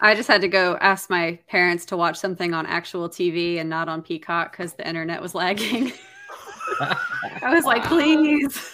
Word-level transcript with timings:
I 0.00 0.14
just 0.14 0.28
had 0.28 0.40
to 0.42 0.48
go 0.48 0.76
ask 0.80 1.10
my 1.10 1.38
parents 1.48 1.84
to 1.86 1.96
watch 1.96 2.16
something 2.18 2.54
on 2.54 2.66
actual 2.66 3.08
TV 3.08 3.58
and 3.58 3.68
not 3.68 3.88
on 3.88 4.02
Peacock 4.02 4.52
because 4.52 4.74
the 4.74 4.86
internet 4.86 5.20
was 5.20 5.34
lagging. 5.34 5.92
I 6.80 7.52
was 7.52 7.64
like, 7.64 7.84
please. 7.84 8.72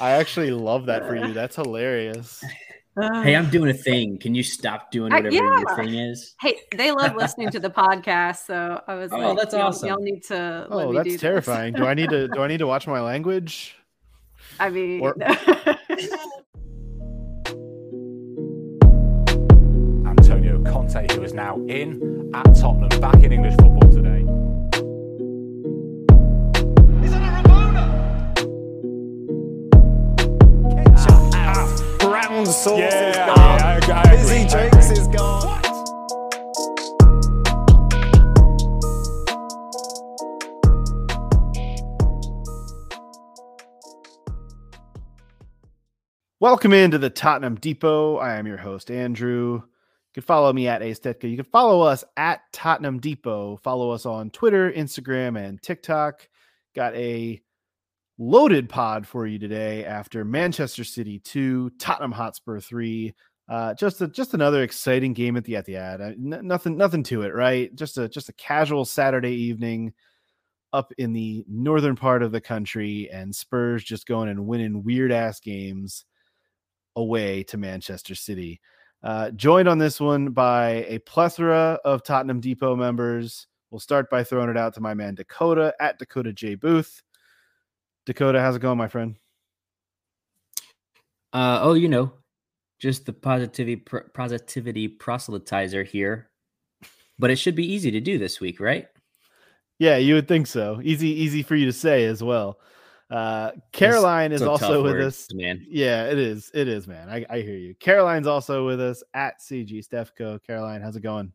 I 0.00 0.10
actually 0.12 0.50
love 0.50 0.86
that 0.86 1.06
for 1.06 1.14
you. 1.14 1.32
That's 1.32 1.56
hilarious. 1.56 2.42
Hey, 3.00 3.36
I'm 3.36 3.46
uh, 3.46 3.50
doing 3.50 3.70
a 3.70 3.74
thing. 3.74 4.18
Can 4.18 4.34
you 4.34 4.42
stop 4.42 4.90
doing 4.90 5.12
whatever 5.12 5.32
yeah. 5.34 5.60
your 5.60 5.76
thing 5.76 5.94
is? 5.94 6.34
Hey, 6.40 6.56
they 6.76 6.90
love 6.90 7.14
listening 7.14 7.48
to 7.50 7.60
the 7.60 7.70
podcast, 7.70 8.46
so 8.46 8.82
I 8.86 8.94
was 8.96 9.12
Oh, 9.12 9.16
like, 9.18 9.38
that's 9.38 9.54
y'all, 9.54 9.62
awesome. 9.68 9.88
Y'all 9.88 10.00
need 10.00 10.24
to. 10.24 10.66
Oh, 10.68 10.76
let 10.76 10.86
Oh, 10.86 10.90
me 10.90 10.96
that's 10.96 11.04
do 11.04 11.12
this. 11.12 11.20
terrifying. 11.20 11.72
Do 11.72 11.86
I 11.86 11.94
need 11.94 12.10
to 12.10 12.26
do 12.28 12.42
I 12.42 12.48
need 12.48 12.58
to 12.58 12.66
watch 12.66 12.86
my 12.88 13.00
language? 13.00 13.76
I 14.60 14.70
mean, 14.70 15.00
Or- 15.00 15.14
Conte, 20.70 21.12
who 21.14 21.22
is 21.24 21.34
now 21.34 21.56
in 21.66 22.30
at 22.32 22.54
Tottenham, 22.54 23.00
back 23.00 23.16
in 23.24 23.32
English 23.32 23.56
football 23.56 23.90
today. 23.90 24.20
Is 27.04 27.10
that 27.10 27.22
a 27.22 27.30
Ribena? 27.42 27.84
Brown 31.98 32.46
sauce 32.46 32.78
Yeah, 32.78 33.10
is 33.10 33.16
yeah. 33.16 33.34
I 33.34 33.78
agree, 33.78 33.94
I 33.94 34.16
Fizzy 34.16 34.36
agree, 34.36 34.44
I 34.44 34.68
drinks 34.68 34.90
is 34.90 35.08
gone. 35.08 35.60
Welcome 46.38 46.72
into 46.72 46.96
the 46.96 47.10
Tottenham 47.10 47.56
Depot. 47.56 48.18
I 48.18 48.36
am 48.36 48.46
your 48.46 48.58
host, 48.58 48.88
Andrew. 48.90 49.62
You 50.10 50.22
can 50.22 50.26
follow 50.26 50.52
me 50.52 50.66
at 50.66 50.82
Astetka. 50.82 51.30
You 51.30 51.36
can 51.36 51.44
follow 51.44 51.82
us 51.82 52.02
at 52.16 52.40
Tottenham 52.52 52.98
Depot. 52.98 53.60
Follow 53.62 53.92
us 53.92 54.06
on 54.06 54.30
Twitter, 54.30 54.72
Instagram, 54.72 55.38
and 55.38 55.62
TikTok. 55.62 56.28
Got 56.74 56.96
a 56.96 57.40
loaded 58.18 58.68
pod 58.68 59.06
for 59.06 59.24
you 59.26 59.38
today 59.38 59.84
after 59.84 60.24
Manchester 60.24 60.82
City 60.82 61.20
2, 61.20 61.70
Tottenham 61.78 62.10
Hotspur 62.10 62.58
3. 62.58 63.14
Uh, 63.48 63.74
just 63.74 64.00
a, 64.00 64.08
just 64.08 64.34
another 64.34 64.62
exciting 64.62 65.12
game 65.12 65.36
at 65.36 65.44
the 65.44 65.54
Etihad. 65.54 66.00
N- 66.00 66.46
nothing 66.46 66.76
nothing 66.76 67.04
to 67.04 67.22
it, 67.22 67.32
right? 67.32 67.72
Just 67.74 67.96
a 67.96 68.08
just 68.08 68.28
a 68.28 68.32
casual 68.34 68.84
Saturday 68.84 69.34
evening 69.34 69.92
up 70.72 70.92
in 70.98 71.12
the 71.12 71.44
northern 71.48 71.96
part 71.96 72.22
of 72.22 72.32
the 72.32 72.40
country, 72.40 73.08
and 73.12 73.34
Spurs 73.34 73.84
just 73.84 74.06
going 74.06 74.28
and 74.28 74.46
winning 74.46 74.84
weird 74.84 75.12
ass 75.12 75.40
games 75.40 76.04
away 76.96 77.42
to 77.44 77.56
Manchester 77.56 78.14
City. 78.14 78.60
Uh, 79.02 79.30
joined 79.30 79.68
on 79.68 79.78
this 79.78 79.98
one 79.98 80.30
by 80.30 80.84
a 80.88 80.98
plethora 81.00 81.78
of 81.84 82.02
Tottenham 82.02 82.40
Depot 82.40 82.76
members. 82.76 83.46
We'll 83.70 83.80
start 83.80 84.10
by 84.10 84.24
throwing 84.24 84.50
it 84.50 84.56
out 84.56 84.74
to 84.74 84.80
my 84.80 84.94
man 84.94 85.14
Dakota 85.14 85.74
at 85.80 85.98
Dakota 85.98 86.32
J 86.32 86.54
Booth. 86.54 87.02
Dakota, 88.04 88.40
how's 88.40 88.56
it 88.56 88.62
going, 88.62 88.78
my 88.78 88.88
friend? 88.88 89.16
Uh, 91.32 91.60
oh, 91.62 91.74
you 91.74 91.88
know, 91.88 92.12
just 92.78 93.06
the 93.06 93.12
positivity 93.12 93.76
pr- 93.76 94.08
positivity 94.12 94.88
proselytizer 94.88 95.86
here. 95.86 96.30
But 97.18 97.30
it 97.30 97.36
should 97.36 97.54
be 97.54 97.72
easy 97.72 97.90
to 97.90 98.00
do 98.00 98.18
this 98.18 98.40
week, 98.40 98.60
right? 98.60 98.88
Yeah, 99.78 99.96
you 99.96 100.14
would 100.14 100.28
think 100.28 100.46
so. 100.46 100.80
Easy, 100.82 101.08
easy 101.08 101.42
for 101.42 101.54
you 101.54 101.66
to 101.66 101.72
say 101.72 102.04
as 102.04 102.22
well. 102.22 102.58
Uh, 103.10 103.50
Caroline 103.72 104.30
is 104.32 104.40
So 104.40 104.50
also 104.50 104.82
with 104.82 104.92
words, 104.92 105.06
us. 105.06 105.28
man. 105.34 105.66
Yeah, 105.68 106.06
it 106.06 106.18
is. 106.18 106.50
It 106.54 106.68
is, 106.68 106.86
man. 106.86 107.08
I, 107.08 107.26
I 107.28 107.40
hear 107.40 107.56
you. 107.56 107.74
Caroline's 107.74 108.28
also 108.28 108.64
with 108.66 108.80
us 108.80 109.02
at 109.14 109.40
CG 109.40 109.84
Stefco. 109.86 110.38
Caroline, 110.46 110.80
how's 110.80 110.94
it 110.96 111.02
going? 111.02 111.32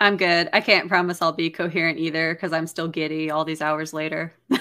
I'm 0.00 0.16
good. 0.16 0.48
I 0.52 0.60
can't 0.60 0.88
promise 0.88 1.20
I'll 1.20 1.32
be 1.32 1.50
coherent 1.50 1.98
either 1.98 2.32
because 2.34 2.52
I'm 2.52 2.66
still 2.66 2.88
giddy 2.88 3.30
all 3.30 3.44
these 3.44 3.60
hours 3.60 3.92
later. 3.92 4.32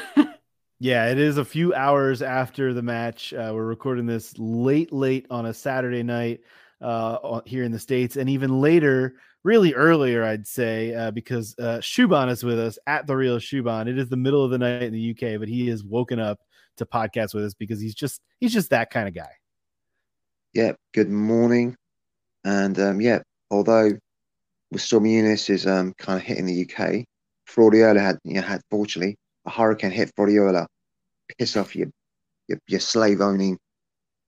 Yeah, 0.81 1.09
it 1.12 1.18
is 1.19 1.38
a 1.38 1.44
few 1.44 1.74
hours 1.74 2.22
after 2.22 2.74
the 2.74 2.81
match. 2.81 3.34
Uh, 3.34 3.51
we're 3.53 3.66
recording 3.66 4.06
this 4.06 4.34
late, 4.38 4.94
late 4.94 5.28
on 5.30 5.47
a 5.47 5.53
Saturday 5.53 6.03
night 6.03 6.40
uh, 6.80 7.41
here 7.46 7.66
in 7.66 7.72
the 7.74 7.80
States, 7.80 8.16
and 8.16 8.30
even 8.30 8.62
later, 8.62 9.16
really 9.44 9.74
earlier, 9.74 10.24
I'd 10.24 10.48
say, 10.48 10.94
uh, 10.94 11.12
because 11.12 11.56
uh, 11.60 11.80
Shuban 11.80 12.30
is 12.30 12.44
with 12.44 12.60
us 12.60 12.78
at 12.88 13.08
the 13.08 13.16
real 13.16 13.38
Shuban. 13.38 13.88
It 13.88 13.98
is 13.98 14.10
the 14.10 14.18
middle 14.18 14.44
of 14.44 14.52
the 14.52 14.58
night 14.58 14.84
in 14.84 14.94
the 14.94 15.12
UK, 15.12 15.40
but 15.40 15.48
he 15.48 15.70
is 15.70 15.84
woken 15.84 16.20
up 16.20 16.40
to 16.78 16.86
podcast 16.86 17.34
with 17.34 17.46
us 17.46 17.54
because 17.54 17.80
he's 17.80 17.96
just 17.96 18.22
he's 18.40 18.54
just 18.54 18.70
that 18.72 18.90
kind 18.90 19.08
of 19.08 19.14
guy. 19.14 19.32
Yeah, 20.54 20.74
good 20.94 21.10
morning. 21.10 21.76
And 22.44 22.80
um, 22.80 23.02
yeah, 23.02 23.20
although 23.52 23.92
with 24.72 24.82
Storm 24.82 25.06
Eunice 25.06 25.50
is 25.50 25.68
um, 25.68 25.94
kind 25.98 26.20
of 26.20 26.26
hitting 26.26 26.46
the 26.46 26.64
UK, 26.64 27.06
Fraudiola 27.48 28.00
had 28.00 28.18
you 28.24 28.36
know, 28.36 28.42
had 28.42 28.62
fortunately 28.70 29.18
a 29.46 29.50
hurricane 29.50 29.92
hit 29.92 30.12
Fraudiola, 30.16 30.66
piss 31.38 31.58
off 31.58 31.76
your 31.76 31.88
your, 32.48 32.60
your 32.68 32.80
slave 32.80 33.22
owning 33.22 33.58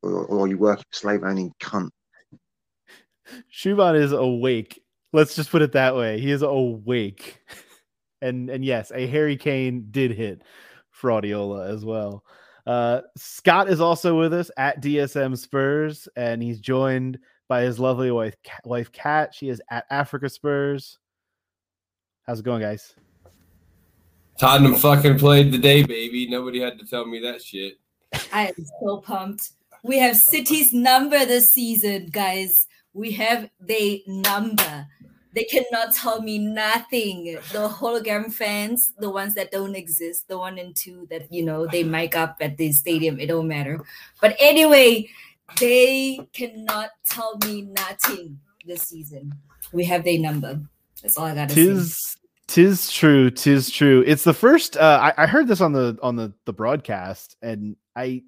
or, 0.03 0.25
or 0.25 0.47
you 0.47 0.57
work 0.57 0.81
slave 0.91 1.23
owning 1.23 1.51
cunt. 1.61 1.89
Shuban 3.51 3.99
is 3.99 4.11
awake. 4.11 4.81
Let's 5.13 5.35
just 5.35 5.49
put 5.49 5.61
it 5.61 5.73
that 5.73 5.95
way. 5.95 6.19
He 6.19 6.31
is 6.31 6.41
awake. 6.41 7.39
And 8.23 8.51
and 8.51 8.63
yes, 8.63 8.91
a 8.93 9.07
Harry 9.07 9.35
Kane 9.35 9.87
did 9.89 10.11
hit 10.11 10.43
Fraudiola 10.95 11.67
as 11.67 11.83
well. 11.83 12.23
Uh, 12.67 13.01
Scott 13.17 13.69
is 13.69 13.81
also 13.81 14.17
with 14.17 14.33
us 14.33 14.51
at 14.57 14.81
DSM 14.81 15.37
Spurs, 15.37 16.07
and 16.15 16.41
he's 16.43 16.59
joined 16.59 17.17
by 17.47 17.63
his 17.63 17.79
lovely 17.79 18.11
wife, 18.11 18.35
wife 18.63 18.91
Kat. 18.91 19.33
She 19.33 19.49
is 19.49 19.61
at 19.71 19.85
Africa 19.89 20.29
Spurs. 20.29 20.99
How's 22.27 22.39
it 22.39 22.45
going, 22.45 22.61
guys? 22.61 22.93
Tottenham 24.37 24.75
fucking 24.75 25.17
played 25.17 25.51
today, 25.51 25.83
baby. 25.83 26.29
Nobody 26.29 26.61
had 26.61 26.79
to 26.79 26.85
tell 26.85 27.05
me 27.05 27.19
that 27.21 27.41
shit. 27.41 27.79
I 28.31 28.47
am 28.47 28.65
so 28.79 28.97
pumped. 28.97 29.51
We 29.83 29.97
have 29.97 30.15
City's 30.15 30.73
number 30.73 31.25
this 31.25 31.49
season, 31.49 32.07
guys. 32.11 32.67
We 32.93 33.11
have 33.13 33.49
their 33.59 33.97
number. 34.07 34.87
They 35.33 35.45
cannot 35.45 35.93
tell 35.93 36.21
me 36.21 36.39
nothing. 36.39 37.37
The 37.51 37.69
hologram 37.69 38.31
fans, 38.31 38.93
the 38.99 39.09
ones 39.09 39.33
that 39.35 39.51
don't 39.51 39.75
exist, 39.75 40.27
the 40.27 40.37
one 40.37 40.57
and 40.57 40.75
two 40.75 41.07
that 41.09 41.31
you 41.31 41.43
know 41.43 41.67
they 41.67 41.83
mic 41.83 42.15
up 42.15 42.37
at 42.41 42.57
the 42.57 42.71
stadium, 42.71 43.19
it 43.19 43.27
don't 43.27 43.47
matter. 43.47 43.81
But 44.19 44.35
anyway, 44.39 45.09
they 45.59 46.27
cannot 46.33 46.89
tell 47.09 47.37
me 47.45 47.61
nothing 47.61 48.39
this 48.65 48.83
season. 48.83 49.33
We 49.71 49.85
have 49.85 50.03
their 50.03 50.19
number. 50.19 50.59
That's 51.01 51.17
all 51.17 51.25
I 51.25 51.35
gotta 51.35 51.53
say. 51.53 51.65
Tis 51.65 52.17
tis 52.47 52.91
true, 52.91 53.31
tis 53.31 53.69
true. 53.69 54.03
It's 54.05 54.25
the 54.25 54.33
first. 54.33 54.75
Uh, 54.75 55.11
I, 55.17 55.23
I 55.23 55.27
heard 55.27 55.47
this 55.47 55.61
on 55.61 55.71
the 55.71 55.97
on 56.01 56.15
the 56.15 56.33
the 56.45 56.53
broadcast, 56.53 57.37
and 57.41 57.75
I 57.95 58.23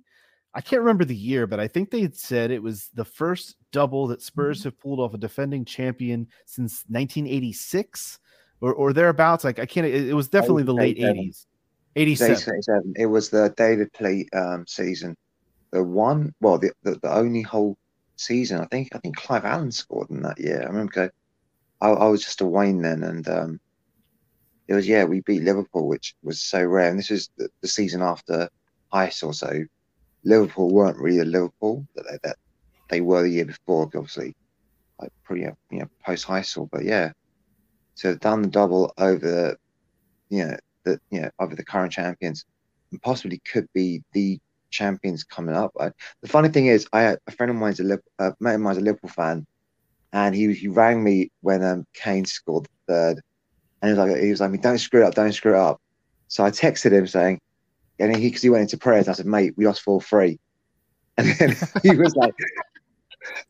I 0.56 0.62
can't 0.62 0.81
remember 0.81 1.06
the 1.06 1.16
year, 1.16 1.47
but 1.47 1.59
I 1.59 1.68
think 1.68 1.90
they 1.90 2.02
had 2.02 2.16
said 2.16 2.52
it 2.52 2.62
was 2.62 2.90
the 2.94 3.06
first 3.06 3.56
double 3.72 4.08
that 4.08 4.22
Spurs 4.22 4.59
Mm-hmm. 4.59 4.68
have 4.68 4.80
pulled 4.80 5.00
off 5.00 5.14
a 5.14 5.18
defending 5.18 5.66
champion 5.66 6.28
since 6.45 6.83
1986 6.89 8.19
or 8.62 8.74
or 8.74 8.94
thereabouts. 8.94 9.44
Like 9.44 9.60
I 9.60 9.66
can't. 9.66 9.88
It, 9.88 10.10
it 10.10 10.13
was 10.13 10.28
definitely 10.28 10.63
the 10.63 10.74
late 10.74 10.98
80s. 10.98 11.45
87. 11.95 12.36
87. 12.36 12.94
It 12.98 13.06
was 13.06 13.30
the 13.30 13.54
David 13.57 13.92
Pleat 13.94 14.30
um, 14.33 14.66
season. 14.68 15.16
The 15.72 15.83
one, 15.83 16.33
well, 16.39 16.57
the, 16.57 16.72
the 16.83 17.00
the 17.01 17.13
only 17.13 17.42
whole 17.42 17.78
season. 18.16 18.60
I 18.60 18.66
think 18.66 18.89
I 18.95 19.00
think 19.00 19.18
Clive 19.18 19.45
Allen 19.45 19.72
scored 19.72 20.10
in 20.12 20.22
that 20.22 20.39
year. 20.39 20.62
I 20.62 20.66
remember. 20.68 20.92
Go, 20.92 21.10
I, 21.81 21.89
I 21.89 22.07
was 22.07 22.24
just 22.24 22.42
a 22.42 22.45
Wayne 22.45 22.81
then, 22.81 23.04
and 23.04 23.28
um, 23.28 23.60
it 24.68 24.75
was 24.75 24.88
yeah. 24.88 25.04
We 25.04 25.22
beat 25.22 25.44
Liverpool, 25.44 25.88
which 25.88 26.16
was 26.24 26.42
so 26.42 26.63
rare. 26.63 26.89
And 26.89 27.00
this 27.00 27.10
was 27.10 27.30
the, 27.38 27.50
the 27.62 27.68
season 27.68 28.01
after 28.01 28.50
ice 28.92 29.24
or 29.24 29.33
so 29.33 29.66
Liverpool 30.24 30.70
weren't 30.70 30.98
really 30.98 31.20
the 31.20 31.25
Liverpool 31.25 31.86
that 31.96 32.06
they, 32.10 32.18
that 32.24 32.38
they 32.90 33.02
were 33.02 33.24
the 33.24 33.30
year 33.30 33.46
before. 33.46 33.84
Obviously, 33.84 34.36
like 35.00 35.12
pretty 35.24 35.42
you 35.72 35.80
know 35.80 35.90
post 36.06 36.25
high 36.25 36.42
school. 36.42 36.70
but 36.72 36.84
yeah. 36.84 37.12
So 37.96 38.10
they've 38.10 38.20
done 38.20 38.42
the 38.42 38.48
double 38.48 38.92
over 38.98 39.30
the, 39.30 39.58
you 40.30 40.46
know, 40.46 40.58
the 40.84 41.00
you 41.12 41.22
know 41.22 41.30
over 41.40 41.56
the 41.56 41.64
current 41.64 41.92
champions, 41.92 42.46
and 42.92 43.02
possibly 43.02 43.40
could 43.52 43.68
be 43.74 44.04
the 44.14 44.40
champions 44.72 45.24
coming 45.24 45.56
up. 45.56 45.72
I, 45.80 45.92
the 46.22 46.28
funny 46.28 46.50
thing 46.50 46.68
is, 46.68 46.88
I 46.92 47.18
a 47.28 47.31
friend 47.31 47.50
of 47.52 47.56
mine's 47.56 47.80
a 47.80 48.00
uh, 48.19 48.31
mate 48.40 48.56
of 48.56 48.62
mine's 48.62 48.78
a 48.78 48.81
Liverpool 48.81 49.10
fan, 49.12 49.46
and 50.12 50.34
he 50.34 50.52
he 50.54 50.68
rang 50.68 51.04
me 51.04 51.31
when 51.42 51.64
um, 51.64 51.86
Kane 51.94 52.26
scored 52.26 52.66
the 52.66 52.94
third, 52.94 53.22
and 53.81 53.92
he 53.92 53.98
was 53.98 54.10
like 54.10 54.22
he 54.22 54.30
was 54.31 54.42
like, 54.42 54.62
"Don't 54.62 54.80
screw 54.80 55.04
it 55.04 55.08
up, 55.08 55.16
don't 55.16 55.31
screw 55.34 55.54
it 55.54 55.60
up." 55.60 55.80
So 56.28 56.44
I 56.44 56.50
texted 56.50 56.92
him 56.92 57.06
saying, 57.06 57.40
and 58.00 58.16
he 58.16 58.28
because 58.30 58.42
he 58.42 58.50
went 58.50 58.62
into 58.63 58.78
prayers. 58.78 59.07
I 59.07 59.13
said, 59.13 59.25
"Mate, 59.25 59.54
we 59.57 59.66
lost 59.66 59.81
four 59.81 60.01
three," 60.01 60.40
and 61.18 61.28
then 61.38 61.56
he 61.84 61.95
was 61.95 62.16
like, 62.16 62.34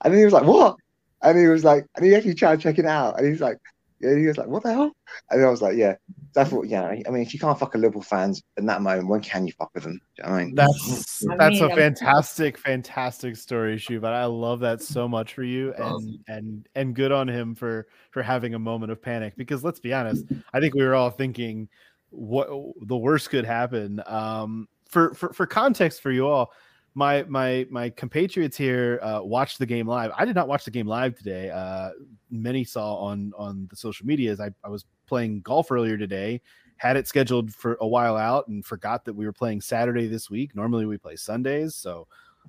and 0.04 0.14
then 0.14 0.20
he 0.20 0.26
was 0.26 0.34
like, 0.34 0.46
"What?" 0.46 0.76
And 1.22 1.38
he 1.38 1.48
was 1.48 1.64
like, 1.64 1.86
and 1.96 2.06
he 2.06 2.14
actually 2.16 2.36
tried 2.36 2.58
to 2.58 2.62
check 2.64 2.80
it 2.80 2.86
out, 2.86 3.18
and 3.18 3.26
he 3.26 3.32
was 3.32 3.40
like, 3.42 3.58
yeah, 4.02 4.16
he 4.18 4.28
was 4.28 4.38
like, 4.38 4.48
"What 4.48 4.64
the 4.64 4.74
hell?" 4.74 4.92
And 5.30 5.46
I 5.46 5.50
was 5.50 5.62
like, 5.62 5.78
"Yeah." 5.78 5.96
So 6.34 6.42
I 6.42 6.44
thought, 6.46 6.68
yeah. 6.68 6.88
I 6.88 7.10
mean, 7.12 7.22
if 7.22 7.32
you 7.34 7.40
can't 7.40 7.58
fuck 7.58 7.76
a 7.76 7.78
Liverpool 7.78 8.02
fans 8.02 8.42
in 8.58 8.66
that 8.66 8.82
moment, 8.82 9.08
when 9.08 9.22
can 9.22 9.46
you 9.46 9.54
fuck 9.54 9.70
with 9.76 9.84
them? 9.84 10.02
You 10.18 10.24
know 10.24 10.30
I 10.32 10.44
mean? 10.46 10.56
That's 10.56 11.24
I 11.30 11.38
that's 11.38 11.54
mean, 11.54 11.64
a 11.64 11.68
I'm- 11.68 11.78
fantastic, 11.78 12.58
fantastic 12.58 13.36
story, 13.38 13.78
Shu. 13.78 14.00
But 14.00 14.14
I 14.14 14.26
love 14.26 14.60
that 14.62 14.82
so 14.82 15.08
much 15.08 15.34
for 15.36 15.44
you, 15.44 15.74
and 15.76 15.84
Awesome. 15.84 16.24
and 16.28 16.68
and 16.76 16.96
good 16.96 17.12
on 17.12 17.28
him 17.30 17.56
for 17.56 17.88
for 18.12 18.22
having 18.24 18.56
a 18.56 18.60
moment 18.60 18.92
of 18.92 19.02
panic. 19.02 19.36
Because 19.38 19.64
let's 19.64 19.80
be 19.80 19.94
honest, 19.94 20.26
I 20.54 20.60
think 20.60 20.74
we 20.74 20.84
were 20.84 20.96
all 20.96 21.12
thinking 21.12 21.70
what 22.14 22.48
the 22.82 22.98
worst 22.98 23.30
could 23.30 23.46
happen. 23.46 24.02
Um, 24.06 24.68
for 24.88 25.14
for 25.14 25.34
for 25.34 25.46
context 25.46 26.02
for 26.02 26.12
you 26.12 26.28
all, 26.28 26.52
my 26.94 27.24
my 27.24 27.66
my 27.70 27.90
compatriots 27.90 28.56
here 28.56 29.00
uh, 29.02 29.22
watched 29.24 29.60
the 29.60 29.66
game 29.66 29.88
live. 29.88 30.12
I 30.18 30.26
did 30.26 30.36
not 30.36 30.48
watch 30.48 30.66
the 30.66 30.72
game 30.72 30.88
live 30.88 31.18
today. 31.18 31.50
Uh, 31.50 31.90
many 32.30 32.64
saw 32.64 32.96
on 32.96 33.34
on 33.38 33.68
the 33.70 33.76
social 33.76 34.06
medias. 34.06 34.40
I, 34.40 34.52
I 34.64 34.70
was 34.70 34.86
playing 35.08 35.42
golf 35.42 35.72
earlier 35.72 35.98
today. 35.98 36.42
Had 36.78 36.98
it 36.98 37.08
scheduled 37.08 37.54
for 37.54 37.78
a 37.82 37.88
while 37.88 38.18
out 38.18 38.48
and 38.48 38.66
forgot 38.66 39.06
that 39.06 39.14
we 39.14 39.26
were 39.26 39.34
playing 39.34 39.62
Saturday 39.62 40.08
this 40.08 40.30
week. 40.30 40.56
Normally 40.56 40.86
we 40.86 40.98
play 40.98 41.16
Sundays, 41.16 41.76
so 41.76 42.08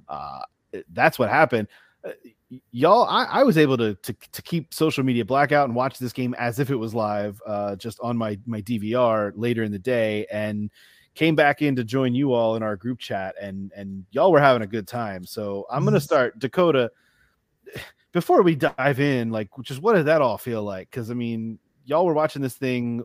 uh, 0.09 0.41
that's 0.93 1.19
what 1.19 1.31
happened. 1.31 1.69
Uh, 2.05 2.11
y'all, 2.71 3.05
I, 3.05 3.25
I 3.25 3.43
was 3.43 3.57
able 3.59 3.77
to, 3.79 3.95
to 3.95 4.15
to 4.33 4.43
keep 4.43 4.75
social 4.75 5.05
media 5.05 5.25
blackout 5.25 5.67
and 5.67 5.75
watch 5.75 5.99
this 5.99 6.13
game 6.13 6.35
as 6.39 6.59
if 6.59 6.71
it 6.71 6.77
was 6.77 6.95
live, 6.95 7.41
uh, 7.47 7.77
just 7.77 7.99
on 8.01 8.17
my 8.17 8.39
my 8.47 8.61
DVR 8.63 9.33
later 9.35 9.63
in 9.63 9.73
the 9.73 9.79
day, 9.79 10.27
and 10.31 10.71
came 11.15 11.35
back 11.35 11.63
in 11.63 11.77
to 11.77 11.85
join 11.85 12.15
you 12.15 12.33
all 12.33 12.57
in 12.57 12.63
our 12.63 12.77
group 12.77 12.99
chat, 12.99 13.35
and 13.41 13.73
and 13.75 14.05
y'all 14.11 14.33
were 14.33 14.41
having 14.41 14.63
a 14.63 14.67
good 14.67 14.87
time. 14.87 15.25
So 15.25 15.67
I'm 15.71 15.85
gonna 15.85 16.01
start 16.01 16.39
Dakota. 16.39 16.91
Before 18.13 18.43
we 18.43 18.55
dive 18.55 19.01
in, 19.01 19.31
like, 19.31 19.49
just 19.63 19.83
what 19.83 19.95
did 19.95 20.07
that 20.07 20.23
all 20.23 20.39
feel 20.39 20.63
like? 20.63 20.89
Because 20.89 21.11
I 21.11 21.15
mean, 21.15 21.59
y'all 21.85 22.07
were 22.07 22.15
watching 22.15 22.43
this 22.43 22.55
thing 22.55 23.03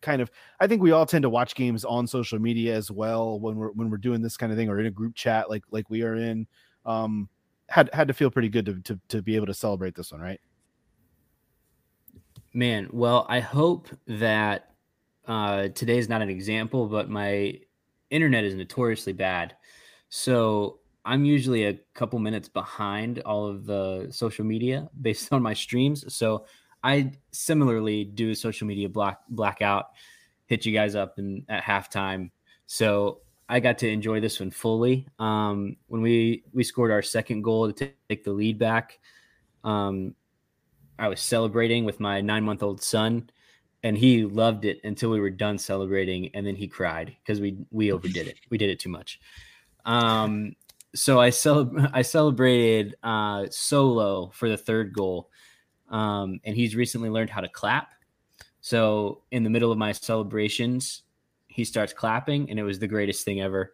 kind 0.00 0.22
of 0.22 0.30
i 0.60 0.66
think 0.66 0.80
we 0.82 0.92
all 0.92 1.06
tend 1.06 1.22
to 1.22 1.28
watch 1.28 1.54
games 1.54 1.84
on 1.84 2.06
social 2.06 2.38
media 2.38 2.74
as 2.74 2.90
well 2.90 3.38
when 3.38 3.56
we're 3.56 3.72
when 3.72 3.90
we're 3.90 3.96
doing 3.96 4.22
this 4.22 4.36
kind 4.36 4.50
of 4.50 4.56
thing 4.56 4.68
or 4.68 4.80
in 4.80 4.86
a 4.86 4.90
group 4.90 5.14
chat 5.14 5.50
like 5.50 5.62
like 5.70 5.88
we 5.90 6.02
are 6.02 6.16
in 6.16 6.46
um 6.86 7.28
had 7.68 7.90
had 7.92 8.08
to 8.08 8.14
feel 8.14 8.30
pretty 8.30 8.48
good 8.48 8.66
to 8.66 8.80
to, 8.82 9.00
to 9.08 9.22
be 9.22 9.36
able 9.36 9.46
to 9.46 9.54
celebrate 9.54 9.94
this 9.94 10.12
one 10.12 10.20
right 10.20 10.40
Man, 12.56 12.88
well, 12.90 13.26
I 13.28 13.40
hope 13.40 13.90
that 14.06 14.70
uh, 15.28 15.68
today 15.74 15.98
is 15.98 16.08
not 16.08 16.22
an 16.22 16.30
example, 16.30 16.86
but 16.86 17.10
my 17.10 17.60
internet 18.08 18.44
is 18.44 18.54
notoriously 18.54 19.12
bad. 19.12 19.54
So 20.08 20.78
I'm 21.04 21.26
usually 21.26 21.66
a 21.66 21.78
couple 21.92 22.18
minutes 22.18 22.48
behind 22.48 23.18
all 23.26 23.46
of 23.46 23.66
the 23.66 24.08
social 24.10 24.46
media 24.46 24.88
based 25.02 25.30
on 25.34 25.42
my 25.42 25.52
streams. 25.52 26.10
So 26.14 26.46
I 26.82 27.12
similarly 27.30 28.04
do 28.04 28.30
a 28.30 28.34
social 28.34 28.66
media 28.66 28.88
black 28.88 29.18
blackout, 29.28 29.90
hit 30.46 30.64
you 30.64 30.72
guys 30.72 30.94
up 30.94 31.18
and 31.18 31.44
at 31.50 31.62
halftime. 31.62 32.30
So 32.64 33.20
I 33.48 33.60
got 33.60 33.78
to 33.78 33.88
enjoy 33.88 34.20
this 34.20 34.40
one 34.40 34.50
fully. 34.50 35.06
Um, 35.18 35.76
when 35.86 36.02
we 36.02 36.44
we 36.52 36.64
scored 36.64 36.90
our 36.90 37.02
second 37.02 37.42
goal 37.42 37.72
to 37.72 37.92
take 38.08 38.24
the 38.24 38.32
lead 38.32 38.58
back, 38.58 38.98
um, 39.62 40.14
I 40.98 41.08
was 41.08 41.20
celebrating 41.20 41.84
with 41.84 42.00
my 42.00 42.20
nine 42.20 42.44
month 42.44 42.62
old 42.62 42.82
son, 42.82 43.30
and 43.82 43.96
he 43.96 44.24
loved 44.24 44.64
it 44.64 44.80
until 44.82 45.10
we 45.10 45.20
were 45.20 45.30
done 45.30 45.58
celebrating, 45.58 46.30
and 46.34 46.46
then 46.46 46.56
he 46.56 46.66
cried 46.66 47.16
because 47.22 47.40
we 47.40 47.58
we 47.70 47.92
overdid 47.92 48.26
it. 48.26 48.38
We 48.50 48.58
did 48.58 48.70
it 48.70 48.80
too 48.80 48.88
much. 48.88 49.20
Um, 49.84 50.56
so 50.94 51.20
I 51.20 51.30
cel- 51.30 51.72
I 51.92 52.02
celebrated 52.02 52.96
uh, 53.02 53.46
solo 53.50 54.30
for 54.34 54.48
the 54.48 54.56
third 54.56 54.92
goal, 54.92 55.30
um, 55.88 56.40
and 56.44 56.56
he's 56.56 56.74
recently 56.74 57.10
learned 57.10 57.30
how 57.30 57.42
to 57.42 57.48
clap. 57.48 57.90
So 58.60 59.22
in 59.30 59.44
the 59.44 59.50
middle 59.50 59.70
of 59.70 59.78
my 59.78 59.92
celebrations, 59.92 61.02
he 61.56 61.64
starts 61.64 61.94
clapping, 61.94 62.50
and 62.50 62.58
it 62.58 62.62
was 62.62 62.78
the 62.78 62.86
greatest 62.86 63.24
thing 63.24 63.40
ever. 63.40 63.72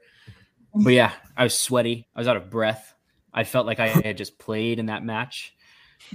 But 0.72 0.92
yeah, 0.92 1.10
I 1.36 1.42
was 1.42 1.58
sweaty. 1.58 2.06
I 2.14 2.20
was 2.20 2.28
out 2.28 2.36
of 2.36 2.48
breath. 2.48 2.94
I 3.34 3.42
felt 3.42 3.66
like 3.66 3.80
I 3.80 3.88
had 3.88 4.16
just 4.16 4.38
played 4.38 4.78
in 4.78 4.86
that 4.86 5.04
match. 5.04 5.52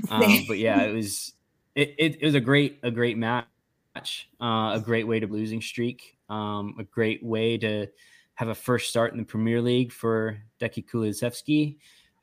Um, 0.10 0.46
but 0.48 0.60
yeah, 0.60 0.84
it 0.84 0.94
was 0.94 1.34
it, 1.76 1.94
it, 1.98 2.18
it 2.22 2.26
was 2.26 2.36
a 2.36 2.40
great 2.40 2.80
a 2.84 2.90
great 2.90 3.18
match, 3.18 4.30
uh, 4.42 4.72
a 4.76 4.82
great 4.82 5.06
way 5.06 5.20
to 5.20 5.28
losing 5.28 5.62
streak, 5.62 6.18
um, 6.30 6.74
a 6.80 6.86
great 6.86 7.22
way 7.22 7.58
to 7.58 7.88
have 8.36 8.48
a 8.48 8.56
first 8.56 8.90
start 8.90 9.12
in 9.12 9.18
the 9.18 9.26
Premier 9.26 9.62
League 9.62 9.92
for 9.92 10.38
Deki 10.62 10.86
Kulusevski, 10.86 11.80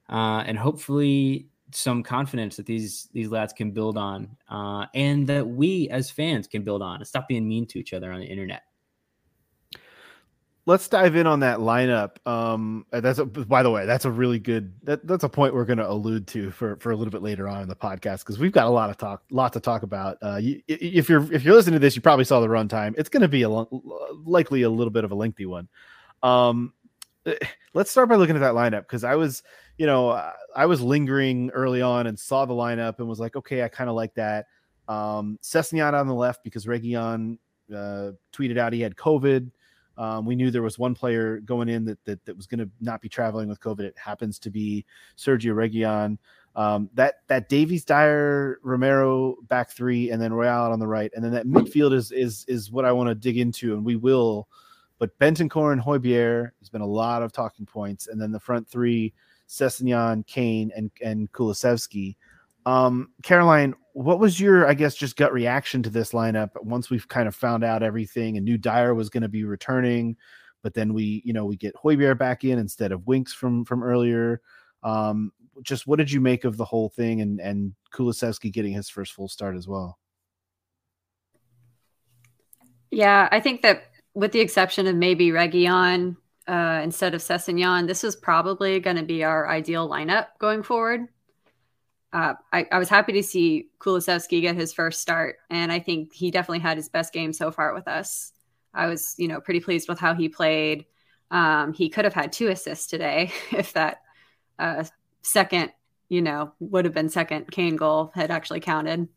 uh, 0.08 0.42
and 0.46 0.58
hopefully 0.58 1.48
some 1.70 2.02
confidence 2.02 2.56
that 2.56 2.64
these 2.64 3.10
these 3.12 3.28
lads 3.28 3.52
can 3.52 3.72
build 3.72 3.98
on, 3.98 4.38
uh, 4.48 4.86
and 4.94 5.26
that 5.26 5.46
we 5.46 5.90
as 5.90 6.10
fans 6.10 6.46
can 6.46 6.62
build 6.62 6.80
on, 6.80 6.96
and 6.96 7.06
stop 7.06 7.28
being 7.28 7.46
mean 7.46 7.66
to 7.66 7.78
each 7.78 7.92
other 7.92 8.10
on 8.10 8.20
the 8.20 8.26
internet. 8.26 8.62
Let's 10.66 10.88
dive 10.88 11.14
in 11.14 11.26
on 11.26 11.40
that 11.40 11.58
lineup. 11.58 12.26
Um 12.26 12.86
uh, 12.90 13.00
that's 13.00 13.18
a, 13.18 13.26
by 13.26 13.62
the 13.62 13.70
way 13.70 13.84
that's 13.84 14.06
a 14.06 14.10
really 14.10 14.38
good 14.38 14.72
that, 14.84 15.06
that's 15.06 15.24
a 15.24 15.28
point 15.28 15.52
we're 15.52 15.66
going 15.66 15.78
to 15.78 15.88
allude 15.88 16.26
to 16.28 16.50
for 16.50 16.76
for 16.76 16.90
a 16.90 16.96
little 16.96 17.10
bit 17.10 17.22
later 17.22 17.46
on 17.46 17.60
in 17.60 17.68
the 17.68 17.76
podcast 17.76 18.20
because 18.20 18.38
we've 18.38 18.52
got 18.52 18.66
a 18.66 18.70
lot 18.70 18.88
of 18.88 18.96
talk 18.96 19.22
lot 19.30 19.52
to 19.52 19.60
talk 19.60 19.82
about. 19.82 20.16
Uh 20.22 20.36
you, 20.36 20.62
if 20.66 21.08
you're 21.08 21.30
if 21.32 21.44
you're 21.44 21.54
listening 21.54 21.74
to 21.74 21.78
this 21.80 21.94
you 21.94 22.00
probably 22.00 22.24
saw 22.24 22.40
the 22.40 22.48
runtime. 22.48 22.94
It's 22.96 23.10
going 23.10 23.20
to 23.20 23.28
be 23.28 23.42
a 23.42 23.48
likely 23.48 24.62
a 24.62 24.70
little 24.70 24.90
bit 24.90 25.04
of 25.04 25.12
a 25.12 25.14
lengthy 25.14 25.44
one. 25.44 25.68
Um 26.22 26.72
eh, 27.26 27.34
let's 27.74 27.90
start 27.90 28.08
by 28.08 28.16
looking 28.16 28.36
at 28.36 28.40
that 28.40 28.54
lineup 28.54 28.82
because 28.82 29.04
i 29.04 29.14
was 29.14 29.42
you 29.76 29.86
know 29.86 30.10
i 30.56 30.64
was 30.64 30.80
lingering 30.80 31.50
early 31.50 31.82
on 31.82 32.06
and 32.06 32.18
saw 32.18 32.46
the 32.46 32.54
lineup 32.54 33.00
and 33.00 33.08
was 33.08 33.20
like 33.20 33.36
okay 33.36 33.62
i 33.64 33.68
kind 33.68 33.90
of 33.90 33.96
like 33.96 34.14
that. 34.14 34.46
Um 34.88 35.38
on 35.42 36.06
the 36.06 36.14
left 36.14 36.42
because 36.42 36.64
Reguilon 36.64 37.36
uh 37.70 38.12
tweeted 38.32 38.56
out 38.56 38.72
he 38.72 38.80
had 38.80 38.96
covid 38.96 39.50
um, 39.96 40.26
we 40.26 40.34
knew 40.34 40.50
there 40.50 40.62
was 40.62 40.78
one 40.78 40.94
player 40.94 41.40
going 41.40 41.68
in 41.68 41.84
that 41.84 42.04
that, 42.04 42.24
that 42.24 42.36
was 42.36 42.46
going 42.46 42.58
to 42.58 42.70
not 42.80 43.00
be 43.00 43.08
traveling 43.08 43.48
with 43.48 43.60
COVID. 43.60 43.80
It 43.80 43.94
happens 43.96 44.38
to 44.40 44.50
be 44.50 44.84
Sergio 45.16 45.54
Reguilon. 45.54 46.18
Um, 46.56 46.88
that 46.94 47.16
that 47.28 47.48
Davies, 47.48 47.84
Dier, 47.84 48.58
Romero 48.62 49.36
back 49.48 49.70
three, 49.70 50.10
and 50.10 50.22
then 50.22 50.32
Royal 50.32 50.72
on 50.72 50.78
the 50.78 50.86
right, 50.86 51.10
and 51.14 51.24
then 51.24 51.32
that 51.32 51.46
midfield 51.46 51.92
is 51.92 52.12
is 52.12 52.44
is 52.48 52.70
what 52.70 52.84
I 52.84 52.92
want 52.92 53.08
to 53.08 53.14
dig 53.14 53.38
into, 53.38 53.74
and 53.74 53.84
we 53.84 53.96
will. 53.96 54.48
But 54.98 55.18
Bentancur 55.18 55.72
and 55.72 55.82
Højbjerg 55.82 56.50
has 56.60 56.68
been 56.68 56.80
a 56.80 56.86
lot 56.86 57.22
of 57.22 57.32
talking 57.32 57.66
points, 57.66 58.06
and 58.06 58.20
then 58.20 58.30
the 58.30 58.38
front 58.38 58.68
three: 58.68 59.12
Sessegnon, 59.48 60.26
Kane, 60.26 60.70
and 60.76 60.90
and 61.02 61.30
Kulusevski. 61.32 62.16
Um, 62.66 63.10
Caroline, 63.22 63.74
what 63.92 64.18
was 64.18 64.40
your, 64.40 64.66
I 64.66 64.74
guess, 64.74 64.94
just 64.94 65.16
gut 65.16 65.32
reaction 65.32 65.82
to 65.82 65.90
this 65.90 66.12
lineup 66.12 66.50
once 66.62 66.90
we've 66.90 67.06
kind 67.08 67.28
of 67.28 67.34
found 67.34 67.62
out 67.62 67.82
everything 67.82 68.36
and 68.36 68.44
knew 68.44 68.58
Dier 68.58 68.94
was 68.94 69.10
going 69.10 69.22
to 69.22 69.28
be 69.28 69.44
returning, 69.44 70.16
but 70.62 70.74
then 70.74 70.94
we, 70.94 71.22
you 71.24 71.32
know, 71.32 71.44
we 71.44 71.56
get 71.56 71.76
Højbjerg 71.76 72.18
back 72.18 72.42
in 72.44 72.58
instead 72.58 72.90
of 72.90 73.06
Winks 73.06 73.32
from 73.32 73.64
from 73.64 73.82
earlier. 73.82 74.40
Um, 74.82 75.32
just 75.62 75.86
what 75.86 75.98
did 75.98 76.10
you 76.10 76.20
make 76.20 76.44
of 76.44 76.56
the 76.56 76.64
whole 76.64 76.88
thing 76.88 77.20
and 77.20 77.40
and 77.40 77.74
Kulusevski 77.92 78.52
getting 78.52 78.72
his 78.72 78.88
first 78.88 79.12
full 79.12 79.28
start 79.28 79.56
as 79.56 79.68
well? 79.68 79.98
Yeah, 82.90 83.28
I 83.30 83.40
think 83.40 83.62
that 83.62 83.84
with 84.14 84.32
the 84.32 84.40
exception 84.40 84.86
of 84.86 84.96
maybe 84.96 85.28
Reguilon 85.28 86.16
uh, 86.46 86.80
instead 86.82 87.14
of 87.14 87.20
Sessegnon, 87.20 87.86
this 87.86 88.04
is 88.04 88.16
probably 88.16 88.80
going 88.80 88.96
to 88.96 89.02
be 89.02 89.24
our 89.24 89.48
ideal 89.48 89.88
lineup 89.88 90.26
going 90.38 90.62
forward. 90.62 91.08
Uh, 92.14 92.34
I, 92.52 92.64
I 92.70 92.78
was 92.78 92.88
happy 92.88 93.12
to 93.14 93.22
see 93.24 93.70
Kulusevski 93.80 94.40
get 94.40 94.54
his 94.54 94.72
first 94.72 95.00
start, 95.00 95.36
and 95.50 95.72
I 95.72 95.80
think 95.80 96.14
he 96.14 96.30
definitely 96.30 96.60
had 96.60 96.76
his 96.76 96.88
best 96.88 97.12
game 97.12 97.32
so 97.32 97.50
far 97.50 97.74
with 97.74 97.88
us. 97.88 98.32
I 98.72 98.86
was, 98.86 99.16
you 99.18 99.26
know, 99.26 99.40
pretty 99.40 99.58
pleased 99.58 99.88
with 99.88 99.98
how 99.98 100.14
he 100.14 100.28
played. 100.28 100.86
Um, 101.32 101.72
he 101.72 101.88
could 101.88 102.04
have 102.04 102.14
had 102.14 102.32
two 102.32 102.48
assists 102.48 102.86
today 102.86 103.32
if 103.50 103.72
that 103.72 104.02
uh, 104.60 104.84
second, 105.22 105.72
you 106.08 106.22
know, 106.22 106.52
would 106.60 106.84
have 106.84 106.94
been 106.94 107.08
second 107.08 107.50
Kane 107.50 107.74
goal 107.74 108.12
had 108.14 108.30
actually 108.30 108.60
counted. 108.60 109.08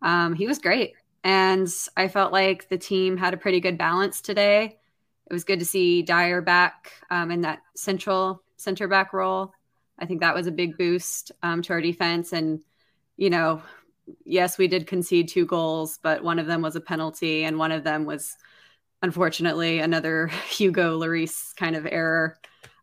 Um, 0.00 0.34
he 0.34 0.46
was 0.46 0.60
great. 0.60 0.92
And 1.24 1.68
I 1.96 2.06
felt 2.06 2.32
like 2.32 2.68
the 2.68 2.78
team 2.78 3.16
had 3.16 3.34
a 3.34 3.38
pretty 3.38 3.58
good 3.58 3.76
balance 3.76 4.20
today. 4.20 4.78
It 5.28 5.32
was 5.32 5.42
good 5.42 5.58
to 5.58 5.64
see 5.64 6.02
Dier 6.02 6.40
back 6.40 6.92
um, 7.10 7.32
in 7.32 7.40
that 7.40 7.58
central 7.74 8.44
center 8.56 8.86
back 8.86 9.12
role. 9.12 9.52
I 9.98 10.06
think 10.06 10.20
that 10.20 10.34
was 10.34 10.46
a 10.46 10.52
big 10.52 10.78
boost 10.78 11.32
um, 11.42 11.62
to 11.62 11.72
our 11.72 11.80
defense. 11.80 12.32
And, 12.32 12.60
you 13.16 13.30
know, 13.30 13.62
yes, 14.24 14.58
we 14.58 14.68
did 14.68 14.86
concede 14.86 15.28
two 15.28 15.46
goals, 15.46 15.98
but 16.02 16.22
one 16.22 16.38
of 16.38 16.46
them 16.46 16.62
was 16.62 16.76
a 16.76 16.80
penalty, 16.80 17.44
and 17.44 17.58
one 17.58 17.72
of 17.72 17.84
them 17.84 18.04
was 18.04 18.36
unfortunately 19.02 19.80
another 19.80 20.26
Hugo 20.48 20.98
Lloris 20.98 21.54
kind 21.56 21.76
of 21.76 21.86
error, 21.86 22.38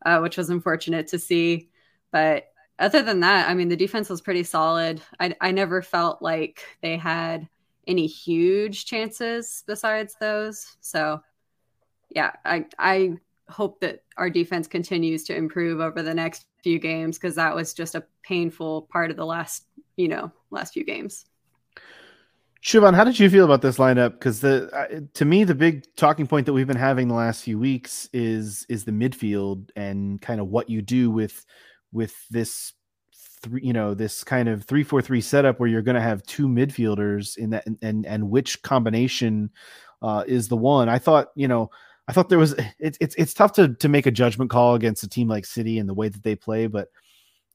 uh, 0.06 0.20
which 0.20 0.38
was 0.38 0.50
unfortunate 0.50 1.08
to 1.08 1.20
see. 1.20 1.70
But 2.12 2.48
other 2.80 3.02
than 3.02 3.22
that, 3.22 3.50
I 3.50 3.54
mean, 3.54 3.70
the 3.70 3.76
defense 3.76 4.10
was 4.10 4.22
pretty 4.22 4.44
solid. 4.44 5.02
I, 5.20 5.36
I 5.40 5.52
never 5.52 5.82
felt 5.82 6.22
like 6.22 6.64
they 6.82 6.98
had 6.98 7.48
any 7.88 8.08
huge 8.08 8.86
chances 8.86 9.64
besides 9.68 10.16
those. 10.20 10.76
So, 10.82 11.22
yeah, 12.10 12.32
I 12.44 12.66
I 12.78 13.14
hope 13.48 13.80
that 13.82 14.04
our 14.18 14.30
defense 14.30 14.68
continues 14.68 15.24
to 15.26 15.36
improve 15.36 15.80
over 15.80 16.02
the 16.02 16.14
next 16.14 16.48
few 16.66 16.80
games 16.80 17.20
because 17.20 17.36
that 17.36 17.54
was 17.54 17.76
just 17.76 17.94
a 17.94 18.04
painful 18.24 18.90
part 18.92 19.12
of 19.12 19.18
the 19.18 19.26
last 19.26 19.68
you 19.98 20.08
know 20.08 20.32
last 20.50 20.74
few 20.74 20.84
games. 20.84 21.26
Shuban, 22.64 22.96
how 22.96 23.04
did 23.04 23.20
you 23.20 23.30
feel 23.30 23.46
about 23.46 23.62
this 23.62 23.78
lineup? 23.78 24.14
Because 24.14 24.42
the 24.42 24.68
uh, 24.74 25.02
to 25.14 25.26
me, 25.26 25.44
the 25.44 25.54
big 25.54 25.86
talking 25.96 26.26
point 26.26 26.48
that 26.48 26.54
we've 26.54 26.66
been 26.66 26.76
having 26.76 27.08
the 27.08 27.14
last 27.14 27.44
few 27.44 27.60
weeks 27.60 28.10
is 28.12 28.66
is 28.68 28.84
the 28.84 28.92
midfield 28.92 29.70
and 29.76 30.20
kind 30.20 30.42
of 30.42 30.48
what 30.48 30.68
you 30.68 30.82
do 30.82 31.12
with 31.12 31.46
with 31.94 32.16
this 32.32 32.74
three, 33.44 33.62
you 33.64 33.72
know, 33.72 33.94
this 33.94 34.24
kind 34.24 34.50
of 34.50 34.64
three 34.64 34.84
four 34.84 35.04
three 35.04 35.22
setup 35.22 35.60
where 35.60 35.70
you're 35.70 35.84
going 35.84 35.94
to 35.94 36.02
have 36.02 36.24
two 36.24 36.48
midfielders 36.48 37.38
in 37.38 37.52
that, 37.52 37.68
and 37.68 37.78
and, 37.84 38.08
and 38.08 38.32
which 38.32 38.64
combination 38.64 39.52
uh, 40.02 40.24
is 40.26 40.48
the 40.48 40.58
one. 40.58 40.90
I 40.90 40.98
thought, 40.98 41.28
you 41.36 41.48
know, 41.48 41.70
I 42.08 42.14
thought 42.14 42.30
there 42.30 42.40
was 42.40 42.56
it's 42.80 42.98
it's 43.02 43.16
it's 43.16 43.34
tough 43.34 43.54
to 43.54 43.74
to 43.76 43.90
make 43.90 44.06
a 44.06 44.12
judgment 44.12 44.52
call 44.52 44.76
against 44.76 45.04
a 45.04 45.10
team 45.10 45.28
like 45.28 45.46
City 45.46 45.80
and 45.80 45.90
the 45.90 45.94
way 45.94 46.08
that 46.08 46.24
they 46.24 46.36
play, 46.36 46.68
but 46.68 46.90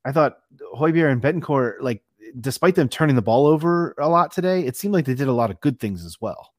I 0.05 0.13
thought 0.13 0.39
Højbjerg 0.75 1.13
and 1.13 1.23
Bentancur, 1.23 1.75
like 1.81 2.03
despite 2.41 2.75
them 2.75 2.89
turning 2.89 3.17
the 3.17 3.23
ball 3.23 3.47
over 3.47 3.95
a 3.99 4.09
lot 4.09 4.33
today, 4.33 4.65
it 4.65 4.77
seemed 4.77 4.95
like 4.95 5.05
they 5.05 5.15
did 5.15 5.29
a 5.29 5.33
lot 5.33 5.51
of 5.51 5.61
good 5.61 5.79
things 5.79 6.05
as 6.05 6.21
well. 6.21 6.53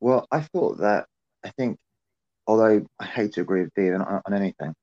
Well, 0.00 0.26
I 0.30 0.40
thought 0.40 0.78
that 0.78 1.06
I 1.44 1.50
think, 1.50 1.78
although 2.46 2.84
I 2.98 3.04
hate 3.04 3.34
to 3.34 3.42
agree 3.42 3.62
with 3.62 3.74
Dean 3.74 3.94
on, 3.94 4.22
on 4.24 4.34
anything, 4.34 4.74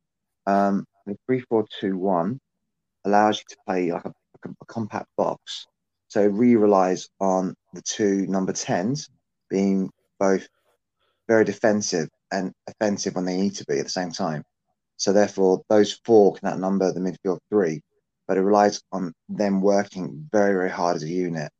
um, 0.46 0.86
the 1.06 1.18
three 1.26 1.40
four 1.42 1.66
two 1.80 1.98
one 1.98 2.40
allows 3.06 3.40
you 3.40 3.44
to 3.50 3.58
play 3.66 3.92
like 3.92 4.06
a, 4.06 4.14
a 4.50 4.66
compact 4.68 5.08
box. 5.18 5.66
So 6.10 6.26
really 6.26 6.56
relies 6.56 7.08
on 7.20 7.56
the 7.74 7.82
two 7.82 8.28
number 8.28 8.54
tens 8.54 9.10
being 9.50 9.90
both 10.20 10.48
very 11.28 11.46
defensive 11.46 12.10
and 12.32 12.54
offensive 12.68 13.16
when 13.16 13.26
they 13.26 13.38
need 13.38 13.56
to 13.56 13.66
be 13.66 13.80
at 13.80 13.86
the 13.86 13.90
same 13.90 14.12
time. 14.12 14.44
So 14.98 15.14
therefore, 15.14 15.64
those 15.70 15.94
four 16.06 16.34
can 16.36 16.50
outnumber 16.50 16.92
the 16.92 17.00
midfield 17.00 17.40
three, 17.50 17.82
but 18.28 18.38
it 18.38 18.42
relies 18.42 18.82
on 18.92 19.14
them 19.30 19.62
working 19.62 20.28
very, 20.32 20.54
very 20.54 20.70
hard 20.70 20.98
as 20.98 21.04
a 21.04 21.10
unit. 21.10 21.52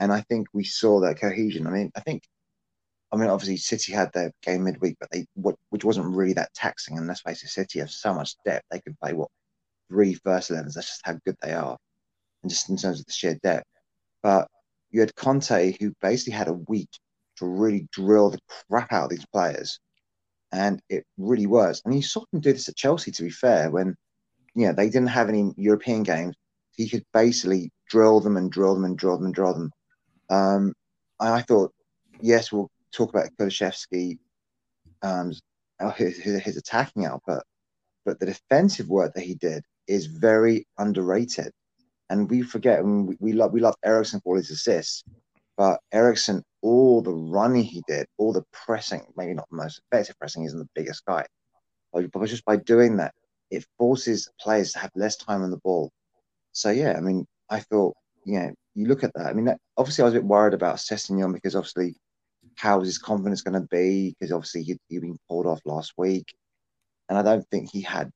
And 0.00 0.12
I 0.12 0.22
think 0.22 0.48
we 0.52 0.64
saw 0.64 1.00
that 1.00 1.20
cohesion. 1.20 1.66
I 1.66 1.70
mean, 1.70 1.92
I 1.94 2.00
think, 2.00 2.24
I 3.12 3.16
mean, 3.16 3.30
obviously 3.30 3.56
City 3.56 3.92
had 3.92 4.12
their 4.12 4.32
game 4.42 4.64
midweek, 4.64 4.96
but 4.98 5.10
they, 5.12 5.26
which 5.70 5.84
wasn't 5.84 6.14
really 6.14 6.32
that 6.34 6.52
taxing. 6.54 6.98
And 6.98 7.06
let's 7.06 7.20
face 7.20 7.44
it, 7.44 7.48
City 7.48 7.78
have 7.78 7.90
so 7.90 8.12
much 8.12 8.34
depth; 8.44 8.66
they 8.70 8.80
can 8.80 8.96
play 9.00 9.12
what 9.12 9.28
three 9.88 10.14
first 10.14 10.50
elevens. 10.50 10.74
That's 10.74 10.88
just 10.88 11.02
how 11.04 11.18
good 11.24 11.36
they 11.40 11.52
are, 11.52 11.76
and 12.42 12.50
just 12.50 12.68
in 12.68 12.76
terms 12.76 12.98
of 13.00 13.06
the 13.06 13.12
sheer 13.12 13.38
depth. 13.42 13.68
But 14.22 14.48
you 14.90 15.00
had 15.00 15.14
Conte, 15.14 15.76
who 15.78 15.94
basically 16.00 16.32
had 16.32 16.48
a 16.48 16.54
week 16.54 16.90
to 17.36 17.46
really 17.46 17.88
drill 17.92 18.30
the 18.30 18.40
crap 18.68 18.92
out 18.92 19.04
of 19.04 19.10
these 19.10 19.26
players, 19.26 19.78
and 20.52 20.80
it 20.88 21.04
really 21.16 21.46
was. 21.46 21.82
And 21.84 21.94
you 21.94 22.02
saw 22.02 22.24
him 22.32 22.40
do 22.40 22.52
this 22.52 22.68
at 22.68 22.76
Chelsea. 22.76 23.10
To 23.10 23.22
be 23.22 23.30
fair, 23.30 23.70
when 23.70 23.96
you 24.54 24.66
know 24.66 24.72
they 24.72 24.88
didn't 24.88 25.08
have 25.08 25.28
any 25.28 25.52
European 25.56 26.02
games, 26.02 26.36
he 26.76 26.88
could 26.88 27.04
basically 27.12 27.70
drill 27.88 28.20
them 28.20 28.36
and 28.36 28.50
drill 28.50 28.74
them 28.74 28.84
and 28.84 28.96
drill 28.96 29.16
them 29.16 29.26
and 29.26 29.34
drill 29.34 29.54
them. 29.54 29.70
Um, 30.30 30.72
and 31.20 31.34
I 31.34 31.42
thought, 31.42 31.72
yes, 32.20 32.52
we'll 32.52 32.70
talk 32.92 33.10
about 33.10 33.30
Kulusevski, 33.38 34.18
um, 35.02 35.32
his, 35.96 36.18
his 36.18 36.56
attacking 36.56 37.06
output, 37.06 37.42
but 38.04 38.18
the 38.20 38.26
defensive 38.26 38.88
work 38.88 39.14
that 39.14 39.24
he 39.24 39.34
did 39.34 39.62
is 39.88 40.06
very 40.06 40.66
underrated. 40.78 41.50
And 42.10 42.30
we 42.30 42.42
forget, 42.42 42.84
mean, 42.84 43.06
we, 43.06 43.16
we 43.20 43.32
love 43.32 43.52
we 43.52 43.60
love 43.60 43.74
Eriksen 43.84 44.20
for 44.20 44.36
his 44.36 44.50
assists, 44.50 45.02
but 45.62 45.78
Eriksen, 45.92 46.42
all 46.60 47.02
the 47.02 47.12
running 47.12 47.62
he 47.62 47.84
did, 47.86 48.08
all 48.18 48.32
the 48.32 48.42
pressing, 48.52 49.06
maybe 49.16 49.32
not 49.32 49.48
the 49.48 49.58
most 49.58 49.80
effective 49.92 50.18
pressing, 50.18 50.42
isn't 50.42 50.58
the 50.58 50.68
biggest 50.74 51.04
guy. 51.04 51.24
But, 51.92 52.10
just 52.26 52.44
by 52.44 52.56
doing 52.56 52.96
that, 52.96 53.14
it 53.48 53.64
forces 53.78 54.28
players 54.40 54.72
to 54.72 54.80
have 54.80 54.90
less 54.96 55.14
time 55.14 55.44
on 55.44 55.52
the 55.52 55.60
ball. 55.62 55.92
So 56.50 56.70
yeah, 56.70 56.94
I 56.96 57.00
mean, 57.00 57.28
I 57.48 57.60
thought, 57.60 57.94
you 58.24 58.40
know, 58.40 58.52
you 58.74 58.86
look 58.88 59.04
at 59.04 59.14
that. 59.14 59.26
I 59.26 59.34
mean, 59.34 59.44
that, 59.44 59.58
obviously, 59.76 60.02
I 60.02 60.06
was 60.06 60.14
a 60.14 60.16
bit 60.16 60.24
worried 60.24 60.54
about 60.54 60.78
Sessegnon 60.78 61.32
because 61.32 61.54
obviously, 61.54 61.94
how 62.56 62.80
is 62.80 62.88
his 62.88 62.98
confidence 62.98 63.42
going 63.42 63.62
to 63.62 63.68
be? 63.68 64.16
Because 64.18 64.32
obviously, 64.32 64.64
he'd, 64.64 64.78
he'd 64.88 65.02
been 65.02 65.18
pulled 65.28 65.46
off 65.46 65.60
last 65.64 65.92
week, 65.96 66.26
and 67.08 67.16
I 67.16 67.22
don't 67.22 67.46
think 67.52 67.70
he 67.70 67.82
had 67.82 68.10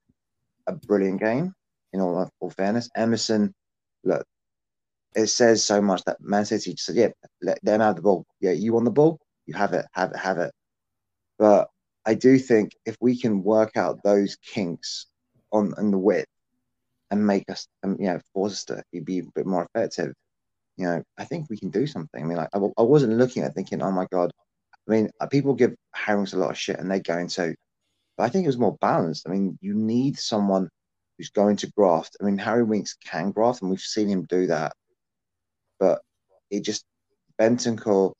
a 0.66 0.72
brilliant 0.72 1.20
game. 1.20 1.54
In 1.92 2.00
all, 2.00 2.28
all 2.40 2.50
fairness, 2.50 2.90
Emerson, 2.96 3.54
look, 4.02 4.26
it 5.16 5.28
says 5.28 5.64
so 5.64 5.80
much 5.80 6.04
that 6.04 6.20
Man 6.20 6.44
City 6.44 6.72
just 6.72 6.84
said, 6.84 6.96
"Yeah, 6.96 7.08
let 7.42 7.58
them 7.64 7.80
have 7.80 7.96
the 7.96 8.02
ball. 8.02 8.26
Yeah, 8.40 8.52
you 8.52 8.74
want 8.74 8.84
the 8.84 8.90
ball, 8.90 9.18
you 9.46 9.54
have 9.54 9.72
it, 9.72 9.86
have 9.92 10.12
it, 10.12 10.18
have 10.18 10.38
it." 10.38 10.52
But 11.38 11.68
I 12.04 12.14
do 12.14 12.38
think 12.38 12.76
if 12.84 12.96
we 13.00 13.18
can 13.18 13.42
work 13.42 13.76
out 13.76 14.02
those 14.04 14.36
kinks 14.36 15.06
on 15.50 15.74
in 15.78 15.90
the 15.90 15.98
width 15.98 16.30
and 17.10 17.26
make 17.26 17.50
us, 17.50 17.66
um, 17.82 17.96
you 17.98 18.06
know, 18.06 18.20
force 18.34 18.52
us 18.52 18.64
to 18.66 18.82
be 19.02 19.20
a 19.20 19.24
bit 19.34 19.46
more 19.46 19.66
effective, 19.74 20.12
you 20.76 20.86
know, 20.86 21.02
I 21.16 21.24
think 21.24 21.48
we 21.48 21.56
can 21.58 21.70
do 21.70 21.86
something. 21.86 22.22
I 22.22 22.26
mean, 22.26 22.36
like, 22.36 22.50
I, 22.52 22.58
I 22.58 22.82
wasn't 22.82 23.14
looking 23.18 23.42
at 23.42 23.54
thinking, 23.54 23.82
"Oh 23.82 23.92
my 23.92 24.06
god." 24.12 24.30
I 24.88 24.92
mean, 24.92 25.10
uh, 25.20 25.26
people 25.26 25.54
give 25.54 25.74
Harris 25.92 26.34
a 26.34 26.38
lot 26.38 26.50
of 26.50 26.58
shit, 26.58 26.78
and 26.78 26.90
they 26.90 27.00
go 27.00 27.18
into, 27.18 27.54
but 28.16 28.24
I 28.24 28.28
think 28.28 28.44
it 28.44 28.48
was 28.48 28.58
more 28.58 28.76
balanced. 28.80 29.26
I 29.26 29.32
mean, 29.32 29.58
you 29.62 29.74
need 29.74 30.18
someone 30.18 30.68
who's 31.16 31.30
going 31.30 31.56
to 31.56 31.72
graft. 31.72 32.16
I 32.20 32.24
mean, 32.24 32.38
Harry 32.38 32.62
Winks 32.62 32.94
can 33.04 33.32
graft, 33.32 33.62
and 33.62 33.70
we've 33.70 33.80
seen 33.80 34.08
him 34.08 34.26
do 34.26 34.46
that. 34.48 34.74
But 35.78 36.00
it 36.50 36.60
just 36.60 36.84
Bentancur 37.38 38.12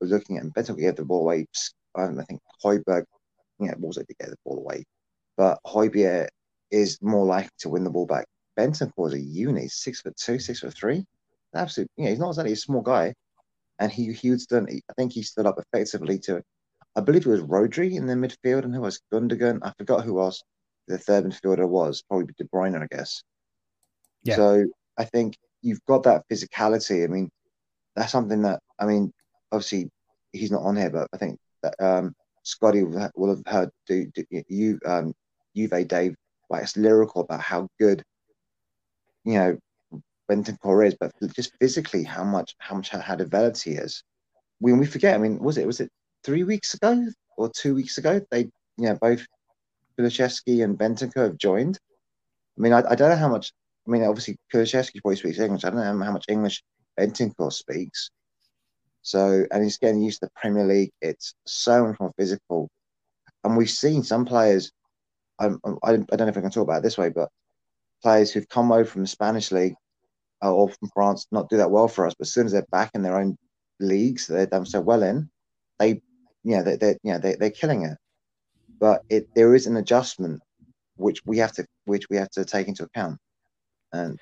was 0.00 0.10
looking 0.10 0.36
at 0.36 0.44
him. 0.44 0.52
Bentancur 0.52 0.80
gave 0.80 0.96
the 0.96 1.04
ball 1.04 1.22
away. 1.22 1.46
Um, 1.94 2.18
I 2.18 2.24
think 2.24 2.40
Højbjerg, 2.64 3.04
yeah, 3.60 3.74
was 3.78 3.98
it 3.98 4.08
to 4.08 4.14
get 4.18 4.30
the 4.30 4.36
ball 4.44 4.58
away, 4.58 4.84
but 5.36 5.58
Højbjerg 5.66 6.28
is 6.70 6.98
more 7.02 7.26
likely 7.26 7.50
to 7.58 7.68
win 7.68 7.84
the 7.84 7.90
ball 7.90 8.06
back. 8.06 8.26
Bentancur 8.58 9.08
is 9.08 9.14
a 9.14 9.20
unit, 9.20 9.64
he's 9.64 9.74
six 9.74 10.00
foot 10.00 10.16
two, 10.16 10.38
six 10.38 10.60
foot 10.60 10.74
three. 10.74 11.04
Absolutely, 11.54 11.92
yeah, 11.98 12.10
he's 12.10 12.18
not 12.18 12.30
exactly 12.30 12.52
a 12.52 12.56
small 12.56 12.80
guy, 12.80 13.14
and 13.78 13.92
he 13.92 14.12
he 14.12 14.30
was 14.30 14.46
done. 14.46 14.66
I 14.70 14.92
think 14.96 15.12
he 15.12 15.22
stood 15.22 15.46
up 15.46 15.58
effectively 15.58 16.18
to. 16.20 16.42
I 16.96 17.00
believe 17.00 17.26
it 17.26 17.30
was 17.30 17.40
Rodri 17.42 17.94
in 17.94 18.06
the 18.06 18.14
midfield, 18.14 18.64
and 18.64 18.74
who 18.74 18.80
was 18.80 19.00
Gundogan. 19.12 19.60
I 19.62 19.72
forgot 19.78 20.04
who 20.04 20.20
else 20.20 20.42
the 20.88 20.98
third 20.98 21.24
midfielder 21.24 21.68
was, 21.68 22.02
probably 22.02 22.32
De 22.38 22.44
Bruyne, 22.44 22.82
I 22.82 22.86
guess. 22.94 23.22
Yeah. 24.22 24.36
So 24.36 24.66
I 24.96 25.04
think 25.04 25.36
you've 25.62 25.84
got 25.86 26.02
that 26.04 26.24
physicality. 26.30 27.04
I 27.04 27.06
mean, 27.06 27.30
that's 27.96 28.12
something 28.12 28.42
that 28.42 28.60
I 28.78 28.86
mean, 28.86 29.12
obviously 29.50 29.90
he's 30.32 30.50
not 30.50 30.62
on 30.62 30.76
here, 30.76 30.90
but 30.90 31.08
I 31.12 31.16
think 31.16 31.38
that 31.62 31.74
um, 31.80 32.14
Scotty 32.42 32.82
will 32.82 33.28
have 33.28 33.42
heard 33.46 33.70
do, 33.86 34.06
do, 34.14 34.24
you 34.48 34.78
um, 34.84 35.14
Juve 35.56 35.88
Dave 35.88 36.14
like 36.50 36.62
it's 36.62 36.76
lyrical 36.76 37.22
about 37.22 37.40
how 37.40 37.68
good 37.78 38.02
you 39.24 39.34
know 39.34 39.58
Bentancur 40.30 40.86
is, 40.86 40.96
but 40.98 41.12
just 41.34 41.52
physically 41.60 42.04
how 42.04 42.24
much 42.24 42.54
how 42.58 42.76
much 42.76 42.90
how 42.90 43.14
developed 43.14 43.62
he 43.62 43.72
is. 43.72 44.02
When 44.58 44.78
we 44.78 44.86
forget, 44.86 45.14
I 45.14 45.18
mean, 45.18 45.38
was 45.38 45.58
it 45.58 45.66
was 45.66 45.80
it 45.80 45.90
three 46.24 46.44
weeks 46.44 46.74
ago 46.74 47.06
or 47.36 47.50
two 47.50 47.74
weeks 47.74 47.98
ago? 47.98 48.20
They 48.30 48.40
you 48.76 48.88
know 48.88 48.98
both 49.00 49.26
Kulusevski 49.98 50.64
and 50.64 50.78
Bentancur 50.78 51.24
have 51.24 51.38
joined. 51.38 51.78
I 52.58 52.60
mean, 52.60 52.72
I, 52.72 52.82
I 52.90 52.94
don't 52.94 53.10
know 53.10 53.16
how 53.16 53.28
much. 53.28 53.52
I 53.86 53.90
mean, 53.90 54.04
obviously 54.04 54.36
Kulusevski 54.52 55.00
probably 55.02 55.16
speaks 55.16 55.38
English. 55.38 55.64
I 55.64 55.70
don't 55.70 55.98
know 55.98 56.04
how 56.04 56.12
much 56.12 56.26
English 56.28 56.62
Bentancur 56.98 57.52
speaks. 57.52 58.10
So, 59.02 59.44
and 59.50 59.64
he's 59.64 59.78
getting 59.78 60.02
used 60.02 60.20
to 60.20 60.26
the 60.26 60.40
Premier 60.40 60.64
League. 60.64 60.92
It's 61.00 61.34
so 61.46 61.86
much 61.86 61.98
more 61.98 62.12
physical, 62.16 62.70
and 63.42 63.56
we've 63.56 63.70
seen 63.70 64.04
some 64.04 64.24
players. 64.24 64.70
I, 65.40 65.46
I, 65.46 65.70
I 65.82 65.96
don't 65.96 66.10
know 66.10 66.28
if 66.28 66.36
I 66.36 66.40
can 66.40 66.50
talk 66.50 66.62
about 66.62 66.78
it 66.78 66.82
this 66.84 66.98
way, 66.98 67.08
but 67.08 67.28
players 68.02 68.30
who've 68.30 68.48
come 68.48 68.70
over 68.70 68.84
from 68.84 69.02
the 69.02 69.08
Spanish 69.08 69.50
league 69.50 69.74
uh, 70.44 70.52
or 70.52 70.68
from 70.68 70.90
France 70.94 71.26
not 71.32 71.48
do 71.48 71.56
that 71.56 71.70
well 71.70 71.88
for 71.88 72.06
us. 72.06 72.14
But 72.16 72.26
as 72.28 72.32
soon 72.32 72.46
as 72.46 72.52
they're 72.52 72.66
back 72.70 72.92
in 72.94 73.02
their 73.02 73.18
own 73.18 73.36
leagues, 73.80 74.28
that 74.28 74.34
they've 74.34 74.50
done 74.50 74.66
so 74.66 74.80
well 74.80 75.02
in, 75.02 75.28
they, 75.80 76.00
yeah, 76.44 76.62
they, 76.62 76.76
they, 76.76 76.96
yeah, 77.02 77.18
they, 77.18 77.34
they're 77.34 77.50
killing 77.50 77.82
it 77.82 77.98
but 78.82 79.04
it 79.08 79.28
there 79.36 79.54
is 79.54 79.68
an 79.68 79.76
adjustment 79.76 80.42
which 80.96 81.24
we 81.24 81.38
have 81.38 81.52
to 81.52 81.64
which 81.84 82.10
we 82.10 82.16
have 82.16 82.28
to 82.30 82.44
take 82.44 82.66
into 82.66 82.82
account. 82.82 83.16
And 83.92 84.18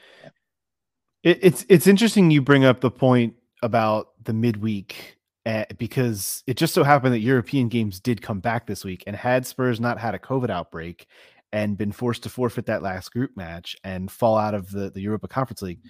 it, 1.22 1.38
it's 1.42 1.66
it's 1.68 1.86
interesting 1.86 2.30
you 2.30 2.42
bring 2.42 2.64
up 2.64 2.80
the 2.80 2.90
point 2.90 3.34
about 3.62 4.08
the 4.24 4.32
midweek 4.32 5.18
uh, 5.46 5.64
because 5.78 6.42
it 6.46 6.56
just 6.56 6.74
so 6.74 6.82
happened 6.82 7.14
that 7.14 7.20
European 7.20 7.68
games 7.68 8.00
did 8.00 8.22
come 8.22 8.40
back 8.40 8.66
this 8.66 8.84
week, 8.84 9.04
and 9.06 9.16
had 9.16 9.46
Spurs 9.46 9.80
not 9.80 9.98
had 9.98 10.14
a 10.14 10.18
COVID 10.18 10.50
outbreak 10.50 11.06
and 11.52 11.76
been 11.76 11.92
forced 11.92 12.22
to 12.22 12.28
forfeit 12.28 12.66
that 12.66 12.82
last 12.82 13.12
group 13.12 13.36
match 13.36 13.76
and 13.82 14.10
fall 14.10 14.38
out 14.38 14.54
of 14.54 14.70
the, 14.70 14.90
the 14.90 15.00
Europa 15.00 15.26
Conference 15.26 15.62
League, 15.62 15.80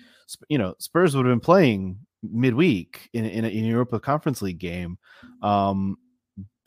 you 0.48 0.56
know, 0.56 0.74
Spurs 0.78 1.14
would 1.14 1.26
have 1.26 1.32
been 1.32 1.40
playing 1.40 1.98
midweek 2.22 3.08
in 3.12 3.24
in 3.24 3.44
a, 3.44 3.48
in 3.48 3.64
a 3.64 3.68
Europa 3.68 4.00
Conference 4.00 4.42
League 4.42 4.58
game. 4.58 4.98
Um, 5.42 5.96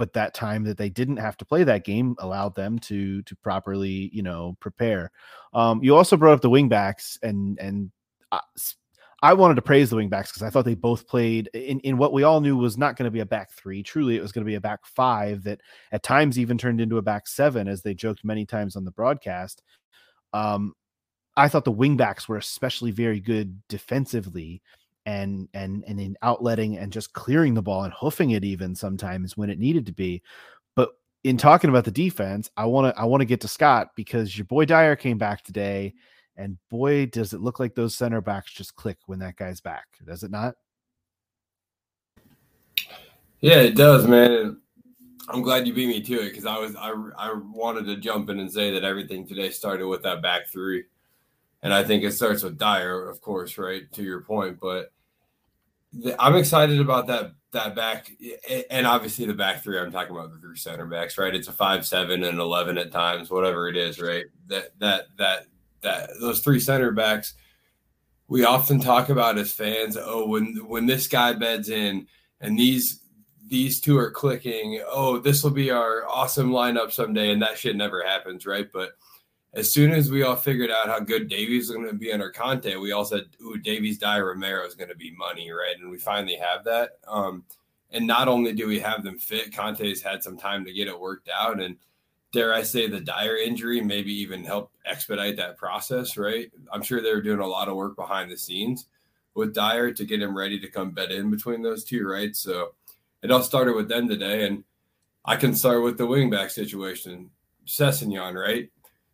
but 0.04 0.12
that 0.12 0.34
time 0.34 0.66
that 0.66 0.78
they 0.78 0.90
didn't 0.90 1.16
have 1.16 1.38
to 1.38 1.46
play 1.46 1.64
that 1.64 1.86
game 1.86 2.14
allowed 2.20 2.54
them 2.56 2.78
to 2.78 3.22
to 3.22 3.38
properly 3.38 4.10
you 4.12 4.22
know 4.22 4.54
prepare 4.60 5.10
um 5.54 5.82
you 5.82 5.96
also 5.96 6.18
brought 6.18 6.34
up 6.34 6.42
the 6.42 6.50
wingbacks 6.50 7.18
and 7.24 7.58
and 7.58 7.90
uh, 8.34 8.40
I 9.22 9.32
wanted 9.32 9.56
to 9.56 9.62
praise 9.62 9.90
the 9.90 9.96
wingbacks 9.96 10.28
because 10.28 10.44
I 10.44 10.50
thought 10.50 10.66
they 10.66 10.76
both 10.76 11.08
played 11.08 11.50
in, 11.54 11.80
in 11.80 11.98
what 11.98 12.12
we 12.12 12.24
all 12.24 12.42
knew 12.42 12.58
was 12.58 12.78
not 12.78 12.98
going 12.98 13.06
to 13.06 13.12
be 13.12 13.22
a 13.22 13.26
back 13.26 13.52
three. 13.52 13.82
Truly, 13.82 14.18
it 14.18 14.22
was 14.22 14.34
going 14.34 14.44
to 14.44 14.50
be 14.50 14.56
a 14.56 14.60
back 14.62 14.86
five 14.86 15.46
that 15.46 15.62
at 15.94 16.04
times 16.04 16.38
even 16.38 16.58
turned 16.58 16.82
into 16.82 16.98
a 16.98 17.02
back 17.02 17.26
seven, 17.26 17.70
as 17.70 17.82
they 17.82 17.94
joked 17.94 18.26
many 18.26 18.46
times 18.46 18.76
on 18.76 18.84
the 18.84 18.92
broadcast. 18.92 19.64
Um, 20.34 20.74
I 21.38 21.48
thought 21.48 21.64
the 21.64 21.72
wingbacks 21.72 22.28
were 22.28 22.36
especially 22.36 22.92
very 22.92 23.22
good 23.22 23.62
defensively 23.70 24.62
and 25.06 25.48
and 25.54 25.84
and 25.88 26.00
in 26.00 26.18
outletting 26.24 26.82
and 26.82 26.92
just 26.92 27.14
clearing 27.14 27.54
the 27.54 27.62
ball 27.62 27.84
and 27.84 27.94
hoofing 27.94 28.32
it 28.32 28.44
even 28.44 28.76
sometimes 28.76 29.36
when 29.36 29.50
it 29.50 29.60
needed 29.60 29.86
to 29.86 29.94
be. 29.94 30.22
But 30.76 30.90
in 31.24 31.38
talking 31.38 31.70
about 31.70 31.86
the 31.86 31.92
defense, 31.92 32.50
I 32.58 32.66
want 32.66 32.96
to 32.96 33.02
I 33.02 33.06
want 33.06 33.22
to 33.22 33.26
get 33.26 33.42
to 33.42 33.48
Scott 33.48 33.90
because 33.96 34.38
your 34.38 34.46
boy 34.46 34.66
Dier 34.66 34.96
came 34.96 35.18
back 35.18 35.44
today 35.44 35.94
and 36.36 36.58
boy, 36.70 37.06
does 37.08 37.34
it 37.34 37.42
look 37.42 37.60
like 37.60 37.76
those 37.76 37.96
center 37.96 38.22
backs 38.22 38.52
just 38.52 38.76
click 38.76 38.98
when 39.06 39.20
that 39.20 39.36
guy's 39.36 39.62
back, 39.62 39.86
does 40.06 40.24
it 40.24 40.32
not? 40.32 40.56
Yeah, 43.42 43.60
it 43.60 43.76
does, 43.76 44.08
man. 44.08 44.58
I'm 45.30 45.42
glad 45.42 45.68
you 45.68 45.74
beat 45.74 45.88
me 45.88 46.02
to 46.02 46.22
it 46.22 46.30
because 46.30 46.46
I 46.46 46.58
was 46.58 46.76
I 46.76 46.92
I 47.18 47.34
wanted 47.34 47.86
to 47.86 47.98
jump 47.98 48.30
in 48.30 48.40
and 48.40 48.52
say 48.52 48.72
that 48.72 48.84
everything 48.84 49.26
today 49.28 49.50
started 49.50 49.88
with 49.88 50.04
that 50.04 50.22
back 50.22 50.48
three, 50.48 50.84
and 51.64 51.74
I 51.74 51.84
think 51.84 52.04
it 52.04 52.12
starts 52.12 52.44
with 52.44 52.60
Dier, 52.60 53.10
of 53.10 53.22
course, 53.22 53.58
right 53.58 53.92
to 53.94 54.04
your 54.04 54.22
point. 54.22 54.60
But 54.60 54.92
the, 55.92 56.16
I'm 56.22 56.36
excited 56.36 56.80
about 56.80 57.08
that 57.08 57.34
that 57.54 57.76
back, 57.76 58.12
and 58.70 58.86
obviously 58.86 59.26
the 59.26 59.34
back 59.34 59.64
three. 59.64 59.80
I'm 59.80 59.92
talking 59.92 60.16
about 60.16 60.32
the 60.32 60.40
three 60.40 60.58
center 60.58 60.86
backs, 60.86 61.18
right? 61.18 61.34
It's 61.34 61.48
a 61.48 61.54
five, 61.54 61.88
seven, 61.88 62.24
and 62.24 62.40
eleven 62.40 62.78
at 62.78 62.92
times, 62.92 63.32
whatever 63.32 63.68
it 63.68 63.78
is, 63.78 64.00
right? 64.00 64.26
That 64.48 64.78
that 64.80 65.08
that 65.18 65.48
that 65.82 66.12
those 66.22 66.42
three 66.42 66.60
center 66.60 66.92
backs 66.92 67.34
we 68.28 68.46
often 68.46 68.80
talk 68.80 69.10
about 69.10 69.38
as 69.38 69.52
fans 69.52 69.98
oh 70.00 70.26
when 70.26 70.56
when 70.68 70.86
this 70.86 71.08
guy 71.08 71.34
beds 71.34 71.70
in 71.70 72.08
and 72.42 72.58
these 72.58 73.02
these 73.48 73.80
two 73.80 73.98
are 73.98 74.10
clicking 74.10 74.82
oh 74.88 75.20
this 75.20 75.44
will 75.44 75.52
be 75.52 75.70
our 75.70 76.08
awesome 76.10 76.50
lineup 76.50 76.92
someday 76.92 77.32
and 77.32 77.42
that 77.42 77.58
shit 77.58 77.76
never 77.76 78.04
happens 78.04 78.46
right 78.46 78.72
but 78.74 78.94
as 79.54 79.72
soon 79.72 79.92
as 79.92 80.10
we 80.10 80.24
all 80.24 80.36
figured 80.36 80.72
out 80.72 80.88
how 80.88 81.00
good 81.00 81.28
Davies 81.30 81.66
is 81.66 81.76
going 81.76 81.88
to 81.88 81.94
be 81.94 82.12
under 82.12 82.32
Conte, 82.32 82.76
we 82.76 82.92
all 82.92 83.06
said, 83.06 83.26
"Ooh, 83.42 83.58
Davies, 83.58 83.98
Dier, 83.98 84.28
Romero 84.28 84.66
is 84.66 84.76
going 84.76 84.90
to 84.90 84.96
be 84.96 85.12
money, 85.12 85.52
right?" 85.52 85.76
And 85.80 85.90
we 85.90 85.98
finally 85.98 86.36
have 86.36 86.64
that. 86.66 86.98
Um, 87.08 87.44
and 87.92 88.08
not 88.08 88.28
only 88.28 88.54
do 88.54 88.68
we 88.68 88.80
have 88.80 89.04
them 89.04 89.20
fit, 89.20 89.56
Conte's 89.56 90.02
had 90.02 90.24
some 90.24 90.38
time 90.38 90.66
to 90.66 90.74
get 90.74 90.88
it 90.88 91.00
worked 91.00 91.30
out, 91.30 91.62
and 91.62 91.78
dare 92.34 92.54
I 92.54 92.64
say, 92.64 92.88
the 92.88 93.00
Dier 93.00 93.38
injury 93.38 93.80
maybe 93.80 94.12
even 94.12 94.44
help 94.44 94.72
expedite 94.86 95.38
that 95.38 95.56
process, 95.58 96.18
right? 96.18 96.52
I'm 96.72 96.82
sure 96.82 97.02
they 97.02 97.14
were 97.14 97.22
doing 97.22 97.40
a 97.40 97.48
lot 97.48 97.70
of 97.70 97.76
work 97.76 97.96
behind 97.96 98.30
the 98.30 98.38
scenes 98.38 98.88
with 99.36 99.54
Dier 99.54 99.94
to 99.94 100.06
get 100.06 100.22
him 100.22 100.36
ready 100.36 100.60
to 100.60 100.68
come 100.68 100.92
bed 100.92 101.12
in 101.12 101.30
between 101.30 101.62
those 101.62 101.84
two, 101.84 102.06
right? 102.06 102.36
So 102.36 102.74
it 103.22 103.32
all 103.32 103.44
started 103.44 103.76
with 103.76 103.88
them 103.88 104.08
today. 104.08 104.46
And 104.46 104.64
I 105.24 105.36
can 105.36 105.56
start 105.56 105.84
with 105.84 105.98
the 105.98 106.08
wingback 106.08 106.52
situation. 106.52 107.30
Sessegnon, 107.66 108.34
right? 108.34 108.70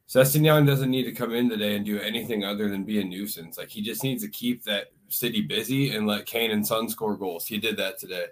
Sessegnon 0.10 0.66
doesn't 0.66 0.90
need 0.90 1.04
to 1.04 1.12
come 1.12 1.34
in 1.34 1.50
today 1.50 1.76
and 1.76 1.86
do 1.86 2.00
anything 2.00 2.44
other 2.44 2.68
than 2.68 2.84
be 2.84 3.00
a 3.00 3.04
nuisance. 3.04 3.58
Like 3.58 3.70
he 3.70 3.82
just 3.82 4.04
needs 4.04 4.24
to 4.24 4.30
keep 4.30 4.64
that 4.64 4.88
city 5.10 5.42
busy 5.42 5.96
and 5.96 6.08
let 6.08 6.26
Kane 6.26 6.52
and 6.52 6.66
Son 6.66 6.90
score 6.90 7.16
goals. 7.16 7.46
He 7.46 7.60
did 7.60 7.78
that 7.78 8.00
today. 8.00 8.26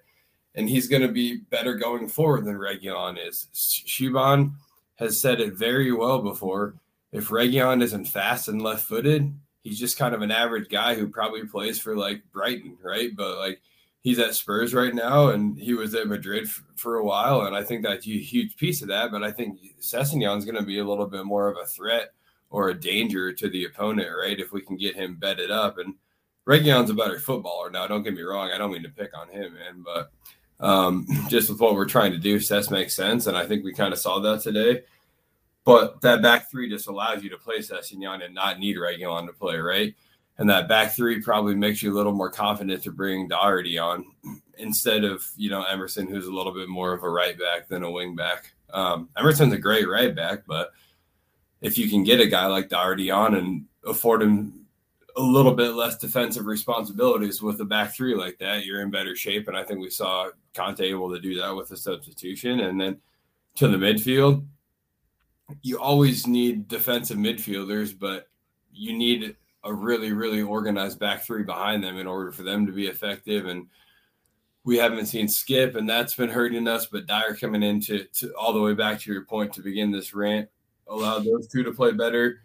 And 0.55 0.67
he's 0.67 0.87
going 0.87 1.03
to 1.03 1.07
be 1.07 1.37
better 1.37 1.75
going 1.75 2.07
forward 2.07 2.45
than 2.45 2.55
Reguilon 2.55 3.17
is. 3.25 3.47
Shuban– 3.53 4.53
has 4.97 5.21
said 5.21 5.39
it 5.39 5.53
very 5.53 5.91
well 5.91 6.21
before. 6.21 6.75
If 7.11 7.29
Reguilon 7.29 7.81
isn't 7.81 8.05
fast 8.05 8.47
and 8.47 8.61
left 8.61 8.85
footed, 8.85 9.33
he's 9.61 9.79
just 9.79 9.97
kind 9.97 10.13
of 10.13 10.21
an 10.21 10.31
average 10.31 10.69
guy 10.69 10.95
who 10.95 11.07
probably 11.07 11.45
plays 11.45 11.79
for 11.79 11.95
like 11.95 12.21
Brighton, 12.33 12.77
right? 12.83 13.15
But 13.15 13.37
like 13.37 13.61
he's 14.01 14.19
at 14.19 14.35
Spurs 14.35 14.73
right 14.73 14.93
now 14.93 15.29
and 15.29 15.59
he 15.59 15.73
was 15.73 15.93
at 15.95 16.07
Madrid 16.07 16.45
f- 16.45 16.63
for 16.75 16.97
a 16.97 17.05
while. 17.05 17.41
And 17.41 17.55
I 17.55 17.63
think 17.63 17.83
that's 17.83 18.07
a 18.07 18.11
huge 18.11 18.55
piece 18.57 18.81
of 18.81 18.87
that. 18.87 19.11
But 19.11 19.23
I 19.23 19.31
think 19.31 19.59
Sessegnon's 19.81 20.45
going 20.45 20.55
to 20.55 20.63
be 20.63 20.79
a 20.79 20.85
little 20.85 21.07
bit 21.07 21.25
more 21.25 21.47
of 21.47 21.57
a 21.57 21.65
threat 21.65 22.13
or 22.49 22.69
a 22.69 22.79
danger 22.79 23.33
to 23.33 23.49
the 23.49 23.65
opponent, 23.65 24.09
right? 24.17 24.39
If 24.39 24.51
we 24.51 24.61
can 24.61 24.77
get 24.77 24.95
him 24.95 25.15
bedded 25.15 25.51
up. 25.51 25.77
And 25.77 25.95
Reguilon's 26.47 26.89
a 26.89 26.93
better 26.93 27.19
footballer 27.19 27.69
now. 27.69 27.87
Don't 27.87 28.03
get 28.03 28.13
me 28.13 28.21
wrong. 28.21 28.51
I 28.51 28.57
don't 28.57 28.71
mean 28.71 28.83
to 28.83 28.89
pick 28.89 29.17
on 29.17 29.27
him, 29.29 29.55
man, 29.55 29.83
but 29.83 30.11
um, 30.59 31.05
just 31.29 31.49
with 31.49 31.59
what 31.59 31.75
we're 31.75 31.85
trying 31.85 32.13
to 32.13 32.17
do, 32.17 32.39
Sess 32.39 32.69
makes 32.69 32.95
sense, 32.95 33.27
and 33.27 33.37
I 33.37 33.45
think 33.45 33.63
we 33.63 33.73
kind 33.73 33.93
of 33.93 33.99
saw 33.99 34.19
that 34.19 34.41
today. 34.41 34.83
But 35.65 35.99
that 36.01 36.21
back 36.21 36.49
three 36.49 36.69
just 36.69 36.87
allows 36.87 37.23
you 37.23 37.29
to 37.31 37.37
play 37.37 37.57
Sessegnon 37.57 38.23
and 38.23 38.33
not 38.33 38.59
need 38.59 38.77
Reguilon 38.77 39.27
to 39.27 39.33
play, 39.33 39.57
right? 39.57 39.93
And 40.39 40.49
that 40.49 40.67
back 40.67 40.95
three 40.95 41.21
probably 41.21 41.55
makes 41.55 41.81
you 41.81 41.91
a 41.91 41.97
little 41.97 42.13
more 42.13 42.29
confident 42.29 42.83
to 42.83 42.91
bring 42.91 43.27
Doherty 43.27 43.77
on 43.77 44.05
instead 44.57 45.03
of 45.03 45.25
you 45.35 45.49
know 45.49 45.63
Emerson, 45.63 46.07
who's 46.07 46.27
a 46.27 46.33
little 46.33 46.53
bit 46.53 46.69
more 46.69 46.93
of 46.93 47.03
a 47.03 47.09
right 47.09 47.37
back 47.37 47.67
than 47.67 47.83
a 47.83 47.91
wing 47.91 48.15
back. 48.15 48.51
Um, 48.71 49.09
Emerson's 49.17 49.53
a 49.53 49.57
great 49.57 49.87
right 49.87 50.15
back, 50.15 50.43
but 50.45 50.71
if 51.61 51.77
you 51.77 51.89
can 51.89 52.03
get 52.03 52.19
a 52.19 52.27
guy 52.27 52.45
like 52.45 52.69
Doherty 52.69 53.09
on 53.09 53.35
and 53.35 53.65
afford 53.85 54.21
him 54.21 54.67
a 55.15 55.21
little 55.21 55.53
bit 55.53 55.73
less 55.73 55.97
defensive 55.97 56.45
responsibilities 56.45 57.41
with 57.41 57.59
a 57.59 57.65
back 57.65 57.95
three 57.95 58.15
like 58.15 58.37
that, 58.37 58.65
you're 58.65 58.81
in 58.81 58.91
better 58.91 59.15
shape. 59.15 59.47
And 59.47 59.57
I 59.57 59.63
think 59.63 59.79
we 59.79 59.89
saw 59.89 60.29
Conte 60.53 60.81
able 60.81 61.11
to 61.11 61.19
do 61.19 61.39
that 61.39 61.55
with 61.55 61.71
a 61.71 61.77
substitution. 61.77 62.59
And 62.59 62.79
then 62.79 62.97
to 63.55 63.67
the 63.67 63.77
midfield, 63.77 64.45
you 65.63 65.79
always 65.79 66.27
need 66.27 66.67
defensive 66.67 67.17
midfielders, 67.17 67.97
but 67.97 68.27
you 68.71 68.95
need 68.95 69.35
a 69.67 69.73
really, 69.73 70.13
really 70.13 70.41
organized 70.41 70.99
back 70.99 71.23
three 71.23 71.43
behind 71.43 71.83
them 71.83 71.97
in 71.97 72.07
order 72.07 72.31
for 72.31 72.43
them 72.43 72.65
to 72.65 72.71
be 72.71 72.87
effective. 72.87 73.47
And 73.47 73.67
we 74.63 74.77
haven't 74.77 75.05
seen 75.05 75.27
Skip, 75.27 75.75
and 75.75 75.89
that's 75.89 76.15
been 76.15 76.29
hurting 76.29 76.67
us. 76.67 76.87
But 76.87 77.07
Dier 77.07 77.35
coming 77.35 77.63
into 77.63 78.05
to 78.15 78.33
all 78.33 78.53
the 78.53 78.61
way 78.61 78.73
back 78.73 78.99
to 79.01 79.11
your 79.11 79.25
point 79.25 79.53
to 79.53 79.61
begin 79.61 79.91
this 79.91 80.13
rant 80.13 80.49
allowed 80.89 81.25
those 81.25 81.47
two 81.47 81.63
to 81.63 81.73
play 81.73 81.91
better 81.91 82.41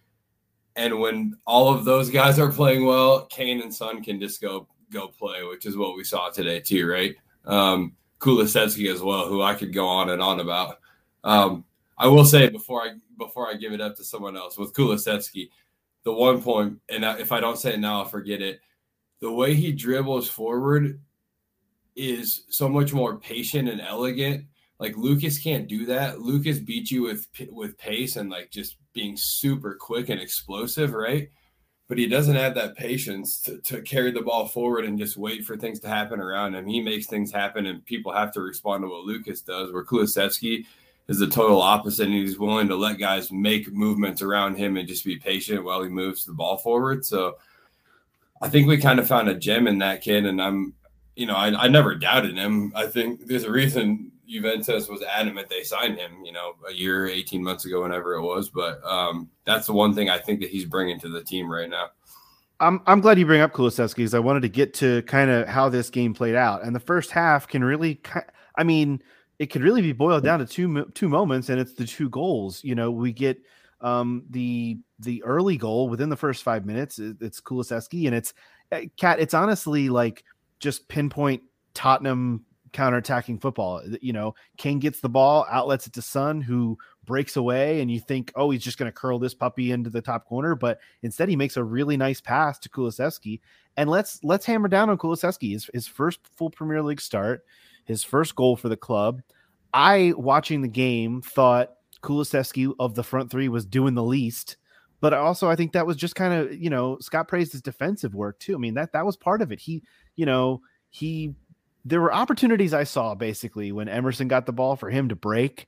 and 0.76 1.00
when 1.00 1.36
all 1.46 1.72
of 1.72 1.84
those 1.84 2.10
guys 2.10 2.38
are 2.38 2.50
playing 2.50 2.86
well, 2.86 3.26
Kane 3.26 3.60
and 3.60 3.74
Son 3.74 4.02
can 4.02 4.20
just 4.20 4.40
go 4.40 4.68
go 4.90 5.08
play, 5.08 5.42
which 5.42 5.66
is 5.66 5.76
what 5.76 5.96
we 5.96 6.04
saw 6.04 6.30
today 6.30 6.60
too, 6.60 6.86
right? 6.86 7.14
Um, 7.44 7.96
Kulusevski 8.18 8.92
as 8.92 9.02
well, 9.02 9.26
who 9.26 9.42
I 9.42 9.54
could 9.54 9.72
go 9.72 9.86
on 9.86 10.10
and 10.10 10.22
on 10.22 10.40
about. 10.40 10.78
Um, 11.24 11.64
I 11.98 12.06
will 12.06 12.24
say 12.24 12.48
before 12.48 12.82
I 12.82 12.94
before 13.18 13.48
I 13.48 13.54
give 13.54 13.72
it 13.72 13.80
up 13.80 13.96
to 13.96 14.04
someone 14.04 14.36
else 14.36 14.56
with 14.56 14.72
Kulusevski, 14.72 15.50
the 16.04 16.12
one 16.12 16.42
point, 16.42 16.80
and 16.88 17.04
if 17.04 17.32
I 17.32 17.40
don't 17.40 17.58
say 17.58 17.74
it 17.74 17.80
now, 17.80 18.00
I'll 18.00 18.04
forget 18.04 18.42
it. 18.42 18.60
The 19.20 19.30
way 19.30 19.54
he 19.54 19.72
dribbles 19.72 20.28
forward 20.28 21.00
is 21.94 22.44
so 22.48 22.68
much 22.68 22.92
more 22.92 23.18
patient 23.18 23.68
and 23.68 23.80
elegant. 23.80 24.46
Like 24.78 24.96
Lucas 24.96 25.38
can't 25.38 25.68
do 25.68 25.86
that. 25.86 26.20
Lucas 26.20 26.58
beats 26.58 26.90
you 26.90 27.02
with 27.02 27.28
with 27.50 27.78
pace 27.78 28.16
and 28.16 28.30
like 28.30 28.50
just 28.50 28.76
being 28.92 29.16
super 29.16 29.74
quick 29.74 30.08
and 30.08 30.20
explosive, 30.20 30.92
right? 30.92 31.28
But 31.88 31.98
he 31.98 32.08
doesn't 32.08 32.34
have 32.34 32.54
that 32.54 32.76
patience 32.76 33.40
to, 33.42 33.58
to 33.58 33.82
carry 33.82 34.10
the 34.10 34.22
ball 34.22 34.48
forward 34.48 34.84
and 34.84 34.98
just 34.98 35.16
wait 35.16 35.44
for 35.44 35.56
things 35.56 35.78
to 35.80 35.88
happen 35.88 36.20
around 36.20 36.54
him. 36.54 36.66
He 36.66 36.80
makes 36.80 37.06
things 37.06 37.30
happen 37.30 37.66
and 37.66 37.84
people 37.84 38.12
have 38.12 38.32
to 38.32 38.40
respond 38.40 38.82
to 38.82 38.88
what 38.88 39.04
Lucas 39.04 39.42
does, 39.42 39.72
where 39.72 39.84
Kulusevski 39.84 40.64
is 41.08 41.18
the 41.18 41.26
total 41.26 41.60
opposite 41.60 42.06
and 42.06 42.14
he's 42.14 42.38
willing 42.38 42.68
to 42.68 42.76
let 42.76 42.98
guys 42.98 43.32
make 43.32 43.72
movements 43.72 44.22
around 44.22 44.56
him 44.56 44.76
and 44.76 44.88
just 44.88 45.04
be 45.04 45.16
patient 45.16 45.64
while 45.64 45.82
he 45.82 45.88
moves 45.88 46.24
the 46.24 46.32
ball 46.32 46.56
forward. 46.58 47.04
So 47.04 47.36
I 48.40 48.48
think 48.48 48.68
we 48.68 48.78
kind 48.78 48.98
of 48.98 49.06
found 49.06 49.28
a 49.28 49.34
gem 49.34 49.66
in 49.66 49.78
that 49.78 50.02
kid 50.02 50.26
and 50.26 50.40
I'm 50.40 50.74
you 51.14 51.26
know, 51.26 51.34
I, 51.34 51.64
I 51.64 51.68
never 51.68 51.94
doubted 51.94 52.36
him. 52.36 52.72
I 52.74 52.86
think 52.86 53.26
there's 53.26 53.44
a 53.44 53.50
reason 53.50 54.10
Juventus 54.26 54.88
was 54.88 55.02
adamant 55.02 55.48
they 55.48 55.62
signed 55.62 55.98
him, 55.98 56.24
you 56.24 56.32
know, 56.32 56.54
a 56.68 56.72
year, 56.72 57.06
18 57.06 57.42
months 57.42 57.64
ago, 57.64 57.82
whenever 57.82 58.14
it 58.14 58.22
was. 58.22 58.48
But 58.48 58.82
um, 58.84 59.28
that's 59.44 59.66
the 59.66 59.74
one 59.74 59.94
thing 59.94 60.08
I 60.08 60.18
think 60.18 60.40
that 60.40 60.50
he's 60.50 60.64
bringing 60.64 60.98
to 61.00 61.08
the 61.08 61.22
team 61.22 61.50
right 61.50 61.68
now. 61.68 61.88
I'm, 62.60 62.80
I'm 62.86 63.00
glad 63.00 63.18
you 63.18 63.26
bring 63.26 63.40
up 63.40 63.52
Kulusevski 63.52 63.96
because 63.96 64.14
I 64.14 64.20
wanted 64.20 64.42
to 64.42 64.48
get 64.48 64.72
to 64.74 65.02
kind 65.02 65.30
of 65.30 65.48
how 65.48 65.68
this 65.68 65.90
game 65.90 66.14
played 66.14 66.36
out. 66.36 66.64
And 66.64 66.74
the 66.74 66.80
first 66.80 67.10
half 67.10 67.48
can 67.48 67.62
really, 67.62 68.00
I 68.56 68.62
mean, 68.62 69.02
it 69.42 69.50
could 69.50 69.62
really 69.62 69.82
be 69.82 69.92
boiled 69.92 70.22
down 70.22 70.38
to 70.38 70.46
two 70.46 70.84
two 70.94 71.08
moments, 71.08 71.48
and 71.48 71.60
it's 71.60 71.72
the 71.74 71.84
two 71.84 72.08
goals. 72.08 72.62
You 72.62 72.76
know, 72.76 72.92
we 72.92 73.12
get 73.12 73.42
um, 73.80 74.22
the 74.30 74.78
the 75.00 75.20
early 75.24 75.56
goal 75.56 75.88
within 75.88 76.08
the 76.10 76.16
first 76.16 76.44
five 76.44 76.64
minutes. 76.64 77.00
It's 77.00 77.40
Kulusevski, 77.40 78.06
and 78.06 78.14
it's 78.14 78.34
Cat. 78.96 79.18
Eh, 79.18 79.22
it's 79.22 79.34
honestly 79.34 79.88
like 79.88 80.22
just 80.60 80.86
pinpoint 80.86 81.42
Tottenham 81.74 82.44
counterattacking 82.72 83.42
football. 83.42 83.82
You 84.00 84.12
know, 84.12 84.36
Kane 84.58 84.78
gets 84.78 85.00
the 85.00 85.08
ball, 85.08 85.44
outlets 85.50 85.88
it 85.88 85.92
to 85.94 86.02
Son, 86.02 86.40
who 86.40 86.78
breaks 87.04 87.34
away, 87.34 87.80
and 87.80 87.90
you 87.90 87.98
think, 87.98 88.30
oh, 88.36 88.50
he's 88.50 88.62
just 88.62 88.78
going 88.78 88.86
to 88.88 88.96
curl 88.96 89.18
this 89.18 89.34
puppy 89.34 89.72
into 89.72 89.90
the 89.90 90.00
top 90.00 90.24
corner, 90.24 90.54
but 90.54 90.78
instead 91.02 91.28
he 91.28 91.34
makes 91.34 91.56
a 91.56 91.64
really 91.64 91.96
nice 91.96 92.20
pass 92.20 92.60
to 92.60 92.68
Kulusevski. 92.68 93.40
And 93.76 93.90
let's 93.90 94.22
let's 94.22 94.46
hammer 94.46 94.68
down 94.68 94.88
on 94.88 94.98
Kulusevski. 94.98 95.50
His 95.50 95.68
his 95.74 95.88
first 95.88 96.20
full 96.36 96.50
Premier 96.50 96.80
League 96.80 97.00
start, 97.00 97.44
his 97.92 98.04
first 98.04 98.34
goal 98.34 98.56
for 98.56 98.68
the 98.68 98.76
club. 98.76 99.22
I 99.72 100.12
watching 100.16 100.62
the 100.62 100.68
game 100.68 101.22
thought 101.22 101.70
Kulusevski 102.02 102.74
of 102.80 102.94
the 102.94 103.04
front 103.04 103.30
three 103.30 103.48
was 103.48 103.64
doing 103.64 103.94
the 103.94 104.02
least, 104.02 104.56
but 105.00 105.14
also 105.14 105.48
I 105.48 105.56
think 105.56 105.72
that 105.72 105.86
was 105.86 105.96
just 105.96 106.16
kind 106.16 106.34
of 106.34 106.54
you 106.54 106.70
know 106.70 106.98
Scott 107.00 107.28
praised 107.28 107.52
his 107.52 107.62
defensive 107.62 108.14
work 108.14 108.38
too. 108.38 108.54
I 108.54 108.58
mean 108.58 108.74
that 108.74 108.92
that 108.92 109.06
was 109.06 109.16
part 109.16 109.40
of 109.42 109.52
it. 109.52 109.60
He 109.60 109.82
you 110.16 110.26
know 110.26 110.60
he 110.90 111.34
there 111.84 112.00
were 112.00 112.12
opportunities 112.12 112.74
I 112.74 112.84
saw 112.84 113.14
basically 113.14 113.72
when 113.72 113.88
Emerson 113.88 114.28
got 114.28 114.46
the 114.46 114.52
ball 114.52 114.76
for 114.76 114.90
him 114.90 115.08
to 115.08 115.16
break 115.16 115.66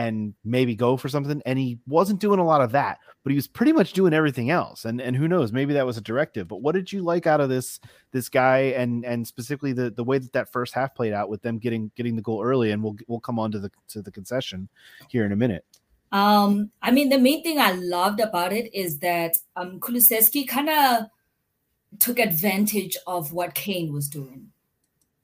and 0.00 0.34
maybe 0.44 0.74
go 0.74 0.96
for 0.96 1.10
something 1.10 1.42
and 1.44 1.58
he 1.58 1.78
wasn't 1.86 2.18
doing 2.18 2.38
a 2.38 2.44
lot 2.44 2.62
of 2.62 2.72
that 2.72 2.98
but 3.22 3.30
he 3.30 3.36
was 3.36 3.46
pretty 3.46 3.72
much 3.72 3.92
doing 3.92 4.14
everything 4.14 4.48
else 4.50 4.86
and 4.86 5.00
and 5.00 5.14
who 5.14 5.28
knows 5.28 5.52
maybe 5.52 5.74
that 5.74 5.84
was 5.84 5.98
a 5.98 6.00
directive 6.00 6.48
but 6.48 6.62
what 6.62 6.74
did 6.74 6.90
you 6.90 7.02
like 7.02 7.26
out 7.26 7.40
of 7.40 7.50
this 7.50 7.78
this 8.12 8.28
guy 8.30 8.58
and 8.76 9.04
and 9.04 9.26
specifically 9.26 9.74
the 9.74 9.90
the 9.90 10.02
way 10.02 10.16
that 10.18 10.32
that 10.32 10.50
first 10.50 10.72
half 10.72 10.94
played 10.94 11.12
out 11.12 11.28
with 11.28 11.42
them 11.42 11.58
getting 11.58 11.90
getting 11.96 12.16
the 12.16 12.22
goal 12.22 12.42
early 12.42 12.70
and 12.70 12.82
we'll 12.82 12.96
we'll 13.08 13.20
come 13.20 13.38
on 13.38 13.52
to 13.52 13.58
the 13.58 13.70
to 13.88 14.00
the 14.00 14.10
concession 14.10 14.68
here 15.08 15.26
in 15.26 15.32
a 15.32 15.36
minute. 15.36 15.64
Um 16.12 16.70
i 16.80 16.90
mean 16.90 17.10
the 17.10 17.18
main 17.18 17.42
thing 17.42 17.60
i 17.60 17.72
loved 17.72 18.20
about 18.20 18.52
it 18.52 18.74
is 18.74 18.98
that 19.00 19.36
um 19.54 19.78
kulusevski 19.80 20.48
kind 20.48 20.70
of 20.70 21.04
took 21.98 22.18
advantage 22.18 22.96
of 23.06 23.32
what 23.32 23.54
kane 23.54 23.92
was 23.92 24.08
doing 24.08 24.48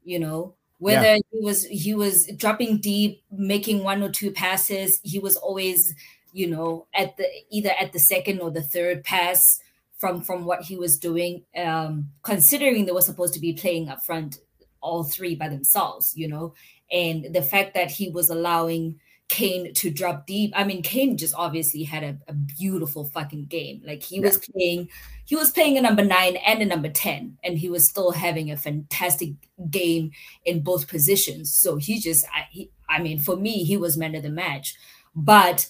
you 0.04 0.18
know 0.18 0.54
whether 0.78 1.14
yeah. 1.14 1.18
he 1.30 1.40
was 1.40 1.64
he 1.66 1.94
was 1.94 2.26
dropping 2.36 2.78
deep 2.78 3.22
making 3.30 3.82
one 3.82 4.02
or 4.02 4.10
two 4.10 4.30
passes 4.30 5.00
he 5.02 5.18
was 5.18 5.36
always 5.36 5.94
you 6.32 6.46
know 6.46 6.86
at 6.94 7.16
the 7.16 7.26
either 7.50 7.70
at 7.80 7.92
the 7.92 7.98
second 7.98 8.40
or 8.40 8.50
the 8.50 8.62
third 8.62 9.02
pass 9.04 9.60
from 9.98 10.20
from 10.20 10.44
what 10.44 10.62
he 10.62 10.76
was 10.76 10.98
doing 10.98 11.42
um 11.56 12.08
considering 12.22 12.84
they 12.84 12.92
were 12.92 13.00
supposed 13.00 13.34
to 13.34 13.40
be 13.40 13.52
playing 13.52 13.88
up 13.88 14.04
front 14.04 14.38
all 14.82 15.02
three 15.02 15.34
by 15.34 15.48
themselves 15.48 16.12
you 16.14 16.28
know 16.28 16.52
and 16.92 17.34
the 17.34 17.42
fact 17.42 17.74
that 17.74 17.90
he 17.90 18.10
was 18.10 18.30
allowing 18.30 18.98
Kane 19.28 19.74
to 19.74 19.90
drop 19.90 20.26
deep. 20.26 20.52
I 20.54 20.64
mean, 20.64 20.82
Kane 20.82 21.16
just 21.16 21.34
obviously 21.36 21.82
had 21.82 22.04
a, 22.04 22.16
a 22.28 22.32
beautiful 22.32 23.04
fucking 23.04 23.46
game. 23.46 23.82
Like 23.84 24.02
he 24.02 24.16
yeah. 24.16 24.22
was 24.22 24.38
playing, 24.38 24.88
he 25.26 25.36
was 25.36 25.50
playing 25.50 25.76
a 25.76 25.82
number 25.82 26.04
nine 26.04 26.36
and 26.36 26.62
a 26.62 26.66
number 26.66 26.88
10, 26.88 27.38
and 27.44 27.58
he 27.58 27.68
was 27.68 27.88
still 27.88 28.12
having 28.12 28.50
a 28.50 28.56
fantastic 28.56 29.32
game 29.70 30.12
in 30.44 30.62
both 30.62 30.88
positions. 30.88 31.54
So 31.54 31.76
he 31.76 31.98
just, 32.00 32.24
I, 32.32 32.46
he, 32.50 32.70
I 32.88 33.00
mean, 33.00 33.18
for 33.18 33.36
me, 33.36 33.64
he 33.64 33.76
was 33.76 33.96
man 33.96 34.14
of 34.14 34.22
the 34.22 34.30
match. 34.30 34.76
But 35.14 35.68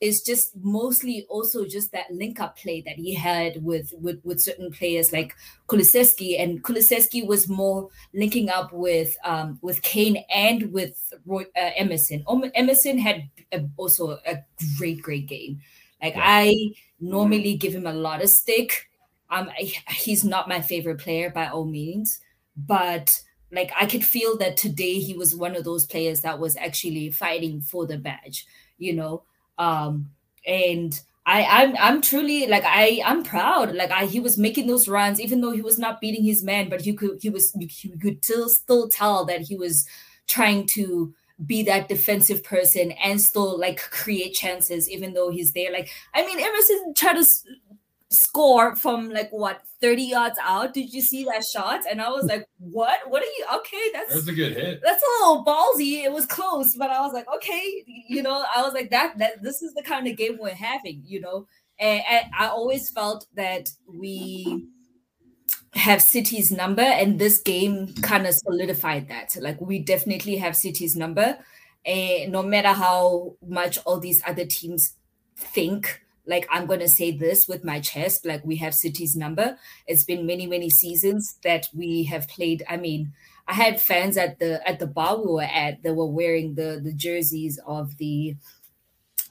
it's 0.00 0.22
just 0.22 0.52
mostly 0.62 1.26
also 1.28 1.66
just 1.66 1.92
that 1.92 2.10
link 2.10 2.40
up 2.40 2.56
play 2.56 2.80
that 2.82 2.96
he 2.96 3.14
had 3.14 3.62
with 3.62 3.92
with 4.00 4.18
with 4.24 4.40
certain 4.40 4.70
players 4.70 5.12
like 5.12 5.34
Kulusevski 5.68 6.40
and 6.40 6.62
Kulusevski 6.62 7.26
was 7.26 7.48
more 7.48 7.90
linking 8.14 8.48
up 8.48 8.72
with 8.72 9.16
um 9.24 9.58
with 9.62 9.82
Kane 9.82 10.24
and 10.34 10.72
with 10.72 11.12
Roy, 11.26 11.42
uh, 11.56 11.70
Emerson. 11.76 12.24
Emerson 12.54 12.98
had 12.98 13.28
a, 13.52 13.68
also 13.76 14.18
a 14.26 14.38
great 14.78 15.02
great 15.02 15.26
game. 15.26 15.60
Like 16.02 16.14
yeah. 16.14 16.22
I 16.24 16.72
normally 17.00 17.56
give 17.56 17.74
him 17.74 17.86
a 17.86 17.92
lot 17.92 18.22
of 18.22 18.30
stick. 18.30 18.88
Um, 19.34 19.50
he's 19.88 20.24
not 20.24 20.48
my 20.48 20.60
favorite 20.60 20.98
player 20.98 21.30
by 21.30 21.48
all 21.48 21.64
means, 21.64 22.20
but 22.56 23.20
like 23.52 23.72
I 23.78 23.86
could 23.86 24.04
feel 24.04 24.36
that 24.38 24.56
today 24.56 24.98
he 24.98 25.14
was 25.14 25.36
one 25.36 25.56
of 25.56 25.64
those 25.64 25.86
players 25.86 26.20
that 26.20 26.38
was 26.38 26.56
actually 26.56 27.10
fighting 27.10 27.60
for 27.60 27.86
the 27.86 27.98
badge. 27.98 28.46
You 28.78 28.94
know, 28.94 29.22
um 29.58 30.10
and 30.46 31.00
I, 31.26 31.44
I'm 31.44 31.76
I'm 31.78 32.00
truly 32.02 32.46
like 32.46 32.64
I 32.66 33.00
I'm 33.04 33.22
proud. 33.22 33.74
Like 33.74 33.90
I 33.90 34.06
he 34.06 34.20
was 34.20 34.36
making 34.36 34.66
those 34.66 34.88
runs, 34.88 35.20
even 35.20 35.40
though 35.40 35.52
he 35.52 35.62
was 35.62 35.78
not 35.78 36.00
beating 36.00 36.24
his 36.24 36.44
man, 36.44 36.68
but 36.68 36.82
he 36.82 36.92
could 36.92 37.18
he 37.22 37.30
was 37.30 37.52
he 37.52 37.88
could 38.00 38.24
still 38.24 38.48
still 38.48 38.88
tell 38.88 39.24
that 39.26 39.40
he 39.42 39.56
was 39.56 39.86
trying 40.26 40.66
to 40.74 41.14
be 41.46 41.62
that 41.64 41.88
defensive 41.88 42.44
person 42.44 42.92
and 42.92 43.20
still 43.20 43.58
like 43.58 43.80
create 43.90 44.34
chances, 44.34 44.88
even 44.90 45.14
though 45.14 45.30
he's 45.30 45.52
there. 45.52 45.72
Like 45.72 45.88
I 46.12 46.26
mean, 46.26 46.40
Emerson 46.40 46.92
tried 46.94 47.14
to 47.14 47.26
score 48.14 48.76
from 48.76 49.10
like 49.10 49.30
what 49.30 49.62
30 49.80 50.02
yards 50.02 50.38
out. 50.42 50.72
Did 50.72 50.92
you 50.92 51.02
see 51.02 51.24
that 51.24 51.44
shot? 51.44 51.82
And 51.90 52.00
I 52.00 52.08
was 52.08 52.24
like, 52.24 52.46
what? 52.58 53.00
What 53.08 53.22
are 53.22 53.26
you? 53.26 53.46
Okay, 53.56 53.90
that's 53.92 54.14
that's 54.14 54.28
a 54.28 54.32
good 54.32 54.52
hit. 54.52 54.80
That's 54.82 55.02
a 55.02 55.20
little 55.20 55.44
ballsy. 55.44 56.04
It 56.04 56.12
was 56.12 56.26
close, 56.26 56.74
but 56.76 56.90
I 56.90 57.00
was 57.00 57.12
like, 57.12 57.26
okay, 57.36 57.84
you 58.08 58.22
know, 58.22 58.44
I 58.54 58.62
was 58.62 58.72
like 58.72 58.90
that. 58.90 59.18
That 59.18 59.42
this 59.42 59.62
is 59.62 59.74
the 59.74 59.82
kind 59.82 60.06
of 60.06 60.16
game 60.16 60.38
we're 60.40 60.54
having, 60.54 61.02
you 61.04 61.20
know. 61.20 61.46
And, 61.78 62.02
and 62.08 62.26
I 62.38 62.48
always 62.48 62.90
felt 62.90 63.26
that 63.34 63.68
we 63.86 64.68
have 65.74 66.00
City's 66.00 66.52
number, 66.52 66.82
and 66.82 67.18
this 67.18 67.40
game 67.40 67.92
kind 67.94 68.26
of 68.26 68.34
solidified 68.34 69.08
that. 69.08 69.36
Like 69.40 69.60
we 69.60 69.80
definitely 69.80 70.36
have 70.36 70.56
City's 70.56 70.96
number, 70.96 71.36
and 71.84 72.32
no 72.32 72.42
matter 72.42 72.72
how 72.72 73.36
much 73.46 73.78
all 73.84 73.98
these 73.98 74.22
other 74.26 74.46
teams 74.46 74.94
think 75.36 76.03
like 76.26 76.46
I'm 76.50 76.66
gonna 76.66 76.88
say 76.88 77.10
this 77.10 77.46
with 77.46 77.64
my 77.64 77.80
chest, 77.80 78.24
like 78.24 78.44
we 78.44 78.56
have 78.56 78.74
City's 78.74 79.16
number. 79.16 79.58
It's 79.86 80.04
been 80.04 80.26
many, 80.26 80.46
many 80.46 80.70
seasons 80.70 81.38
that 81.42 81.68
we 81.74 82.04
have 82.04 82.28
played. 82.28 82.62
I 82.68 82.76
mean, 82.76 83.12
I 83.46 83.54
had 83.54 83.80
fans 83.80 84.16
at 84.16 84.38
the 84.38 84.66
at 84.66 84.78
the 84.78 84.86
bar 84.86 85.20
we 85.20 85.30
were 85.30 85.42
at 85.42 85.82
that 85.82 85.94
were 85.94 86.06
wearing 86.06 86.54
the 86.54 86.80
the 86.82 86.92
jerseys 86.92 87.58
of 87.66 87.96
the 87.98 88.36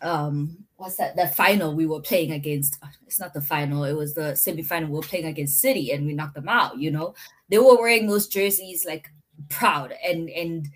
um 0.01 0.58
what's 0.75 0.97
that 0.97 1.15
the 1.15 1.27
final 1.27 1.73
we 1.73 1.86
were 1.86 2.01
playing 2.01 2.32
against 2.32 2.77
it's 3.08 3.19
not 3.19 3.34
the 3.34 3.41
final 3.41 3.86
it 3.86 3.93
was 3.93 4.13
the 4.13 4.36
semi-final 4.36 4.89
we 4.89 4.95
were 4.95 5.01
playing 5.01 5.25
against 5.25 5.62
city 5.62 5.91
and 5.91 6.06
we 6.06 6.13
knocked 6.13 6.36
them 6.36 6.49
out 6.49 6.77
you 6.77 6.91
know 6.91 7.15
they 7.47 7.58
were 7.58 7.77
wearing 7.77 8.06
those 8.06 8.27
jerseys 8.27 8.86
like 8.86 9.10
proud 9.47 9.93
and 10.06 10.29
and 10.29 10.67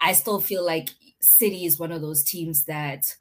i 0.00 0.12
still 0.12 0.40
feel 0.40 0.64
like 0.64 0.90
city 1.20 1.64
is 1.64 1.78
one 1.78 1.92
of 1.92 2.02
those 2.02 2.24
teams 2.24 2.64
that 2.64 3.14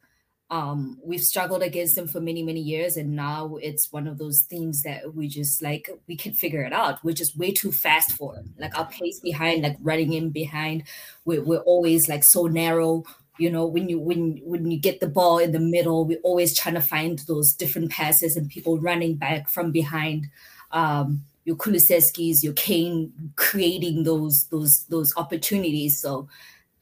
um, 0.50 1.00
we've 1.04 1.24
struggled 1.24 1.64
against 1.64 1.96
them 1.96 2.08
for 2.08 2.20
many 2.20 2.44
many 2.44 2.60
years 2.60 2.98
and 2.98 3.16
now 3.16 3.58
it's 3.62 3.92
one 3.92 4.08
of 4.08 4.18
those 4.18 4.42
things 4.42 4.84
that 4.84 5.16
we 5.16 5.28
just 5.28 5.62
like 5.62 5.90
we 6.08 6.16
can 6.16 6.34
figure 6.34 6.62
it 6.62 6.74
out. 6.74 7.04
We're 7.04 7.14
just 7.14 7.38
way 7.38 7.52
too 7.52 7.72
fast 7.72 8.12
for 8.12 8.36
them 8.36 8.54
like 8.60 8.78
our 8.78 8.86
pace 8.88 9.20
behind 9.20 9.64
like 9.64 9.78
running 9.82 10.14
in 10.14 10.30
behind 10.30 10.84
we're, 11.26 11.44
we're 11.44 11.62
always 11.62 12.08
like 12.08 12.24
so 12.24 12.48
narrow. 12.48 13.04
You 13.40 13.50
know 13.50 13.66
when 13.66 13.90
you 13.90 14.00
when 14.00 14.42
when 14.44 14.70
you 14.70 14.80
get 14.80 15.00
the 15.00 15.08
ball 15.08 15.40
in 15.40 15.54
the 15.54 15.60
middle 15.60 16.06
we're 16.06 16.20
always 16.24 16.56
trying 16.56 16.76
to 16.76 16.82
find 16.82 17.18
those 17.20 17.54
different 17.54 17.90
passes 17.90 18.38
and 18.38 18.48
people 18.48 18.80
running 18.80 19.16
back 19.16 19.50
from 19.50 19.72
behind. 19.72 20.28
Um 20.72 21.24
your 21.46 21.56
Kulusevskis, 21.58 22.44
your 22.44 22.54
Kane 22.54 23.12
creating 23.36 24.04
those 24.04 24.46
those 24.48 24.86
those 24.86 25.14
opportunities. 25.18 26.00
So 26.00 26.28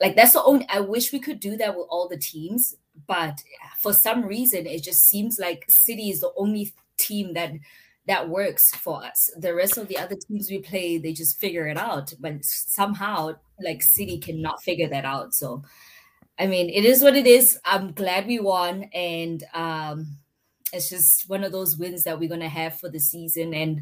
like 0.02 0.16
that's 0.16 0.34
the 0.34 0.44
only 0.44 0.68
I 0.68 0.82
wish 0.82 1.14
we 1.14 1.20
could 1.20 1.40
do 1.40 1.56
that 1.58 1.78
with 1.78 1.88
all 1.90 2.10
the 2.10 2.18
teams 2.18 2.76
but 3.08 3.38
for 3.80 3.94
some 3.94 4.24
reason 4.26 4.66
it 4.66 4.84
just 4.84 5.08
seems 5.08 5.40
like 5.40 5.66
city 5.68 6.10
is 6.10 6.22
the 6.22 6.32
only 6.38 6.74
team 6.98 7.34
that 7.34 7.52
that 8.08 8.28
works 8.30 8.74
for 8.76 9.04
us. 9.04 9.30
The 9.38 9.54
rest 9.54 9.78
of 9.78 9.88
the 9.88 9.98
other 9.98 10.16
teams 10.16 10.50
we 10.50 10.60
play 10.60 10.98
they 10.98 11.14
just 11.14 11.40
figure 11.40 11.68
it 11.68 11.78
out 11.78 12.14
but 12.20 12.44
somehow 12.44 13.34
like 13.64 13.84
city 13.84 14.18
cannot 14.18 14.64
figure 14.64 14.90
that 14.90 15.06
out. 15.06 15.34
So 15.34 15.64
i 16.40 16.48
mean 16.48 16.70
it 16.70 16.86
is 16.86 17.04
what 17.04 17.16
it 17.16 17.28
is. 17.28 17.58
I'm 17.66 17.92
glad 17.94 18.28
we 18.28 18.40
won 18.40 18.84
and 18.94 19.44
um 19.54 20.18
it's 20.74 20.90
just 20.90 21.28
one 21.30 21.44
of 21.44 21.52
those 21.52 21.78
wins 21.78 22.04
that 22.04 22.20
we're 22.20 22.30
going 22.30 22.40
to 22.42 22.48
have 22.48 22.80
for 22.80 22.90
the 22.90 23.00
season 23.00 23.54
and 23.54 23.82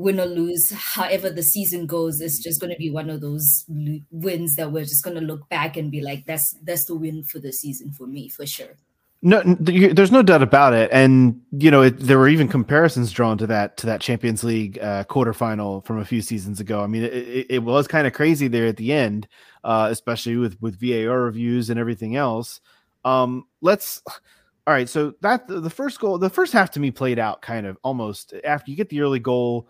win 0.00 0.20
or 0.20 0.26
lose, 0.26 0.70
however 0.70 1.30
the 1.30 1.42
season 1.42 1.86
goes, 1.86 2.20
it's 2.20 2.38
just 2.38 2.60
going 2.60 2.72
to 2.72 2.78
be 2.78 2.90
one 2.90 3.10
of 3.10 3.20
those 3.20 3.64
wins 4.10 4.56
that 4.56 4.72
we're 4.72 4.84
just 4.84 5.04
going 5.04 5.16
to 5.16 5.22
look 5.22 5.48
back 5.48 5.76
and 5.76 5.90
be 5.90 6.00
like, 6.00 6.24
that's 6.26 6.56
that's 6.62 6.86
the 6.86 6.94
win 6.94 7.22
for 7.22 7.38
the 7.38 7.52
season 7.52 7.92
for 7.92 8.06
me, 8.06 8.28
for 8.28 8.46
sure. 8.46 8.76
No, 9.22 9.42
there's 9.42 10.10
no 10.10 10.22
doubt 10.22 10.42
about 10.42 10.72
it, 10.72 10.88
and 10.92 11.42
you 11.52 11.70
know 11.70 11.82
it, 11.82 11.98
there 11.98 12.16
were 12.16 12.28
even 12.28 12.48
comparisons 12.48 13.12
drawn 13.12 13.36
to 13.36 13.46
that 13.48 13.76
to 13.76 13.86
that 13.86 14.00
Champions 14.00 14.42
League 14.42 14.78
uh, 14.78 15.04
quarterfinal 15.04 15.84
from 15.84 15.98
a 15.98 16.06
few 16.06 16.22
seasons 16.22 16.58
ago. 16.58 16.82
I 16.82 16.86
mean, 16.86 17.02
it, 17.04 17.46
it, 17.50 17.62
was 17.62 17.86
kind 17.86 18.06
of 18.06 18.14
crazy 18.14 18.48
there 18.48 18.66
at 18.66 18.78
the 18.78 18.94
end, 18.94 19.28
uh, 19.62 19.88
especially 19.90 20.38
with 20.38 20.56
with 20.62 20.80
VAR 20.80 21.20
reviews 21.20 21.68
and 21.68 21.78
everything 21.78 22.16
else. 22.16 22.62
Um, 23.04 23.44
let's 23.60 24.00
all 24.66 24.72
right, 24.72 24.88
so 24.88 25.12
that 25.20 25.46
the 25.48 25.68
first 25.68 26.00
goal, 26.00 26.16
the 26.16 26.30
first 26.30 26.54
half 26.54 26.70
to 26.70 26.80
me 26.80 26.90
played 26.90 27.18
out 27.18 27.42
kind 27.42 27.66
of 27.66 27.76
almost 27.82 28.32
after 28.42 28.70
you 28.70 28.76
get 28.76 28.88
the 28.88 29.02
early 29.02 29.18
goal. 29.18 29.68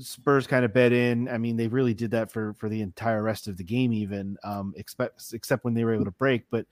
Spurs 0.00 0.46
kind 0.46 0.64
of 0.64 0.72
bet 0.72 0.92
in. 0.92 1.28
I 1.28 1.38
mean, 1.38 1.56
they 1.56 1.68
really 1.68 1.94
did 1.94 2.10
that 2.12 2.30
for 2.30 2.54
for 2.54 2.68
the 2.68 2.80
entire 2.82 3.22
rest 3.22 3.48
of 3.48 3.56
the 3.56 3.64
game, 3.64 3.92
even 3.92 4.36
um, 4.44 4.72
except 4.76 5.32
except 5.32 5.64
when 5.64 5.74
they 5.74 5.84
were 5.84 5.94
able 5.94 6.04
to 6.04 6.10
break. 6.12 6.44
But 6.50 6.66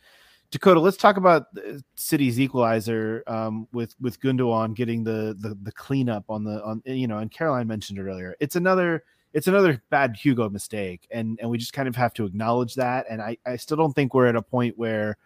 Dakota, 0.51 0.81
let's 0.81 0.97
talk 0.97 1.17
about 1.17 1.47
City's 1.95 2.41
equalizer 2.41 3.23
um, 3.27 3.69
with 3.73 3.95
with 4.01 4.21
Gundogan 4.21 4.75
getting 4.75 5.05
the, 5.05 5.37
the 5.39 5.57
the 5.63 5.73
cleanup 5.73 6.25
on 6.29 6.43
the 6.45 6.63
on 6.65 6.83
you 6.85 7.07
know, 7.07 7.19
and 7.19 7.31
Caroline 7.31 7.69
mentioned 7.69 7.99
it 7.99 8.03
earlier. 8.03 8.35
It's 8.41 8.57
another 8.57 9.05
it's 9.33 9.47
another 9.47 9.81
bad 9.91 10.17
Hugo 10.17 10.49
mistake, 10.49 11.07
and 11.11 11.39
and 11.41 11.49
we 11.49 11.59
just 11.59 11.73
kind 11.73 11.87
of 11.89 11.95
have 11.95 12.13
to 12.15 12.25
acknowledge 12.25 12.75
that. 12.75 13.07
And 13.09 13.23
I 13.23 13.37
I 13.47 13.57
still 13.57 13.77
don't 13.77 13.93
think 13.93 14.13
we're 14.13 14.27
at 14.27 14.37
a 14.37 14.43
point 14.43 14.77
where 14.77 15.17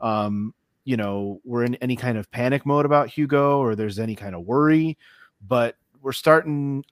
um 0.00 0.52
you 0.84 0.96
know 0.98 1.40
we're 1.44 1.64
in 1.64 1.76
any 1.76 1.96
kind 1.96 2.18
of 2.18 2.30
panic 2.30 2.66
mode 2.66 2.84
about 2.84 3.08
Hugo 3.08 3.58
or 3.58 3.76
there's 3.76 3.98
any 3.98 4.14
kind 4.14 4.34
of 4.34 4.42
worry, 4.42 4.98
but 5.46 5.76
we're 6.02 6.12
starting. 6.12 6.84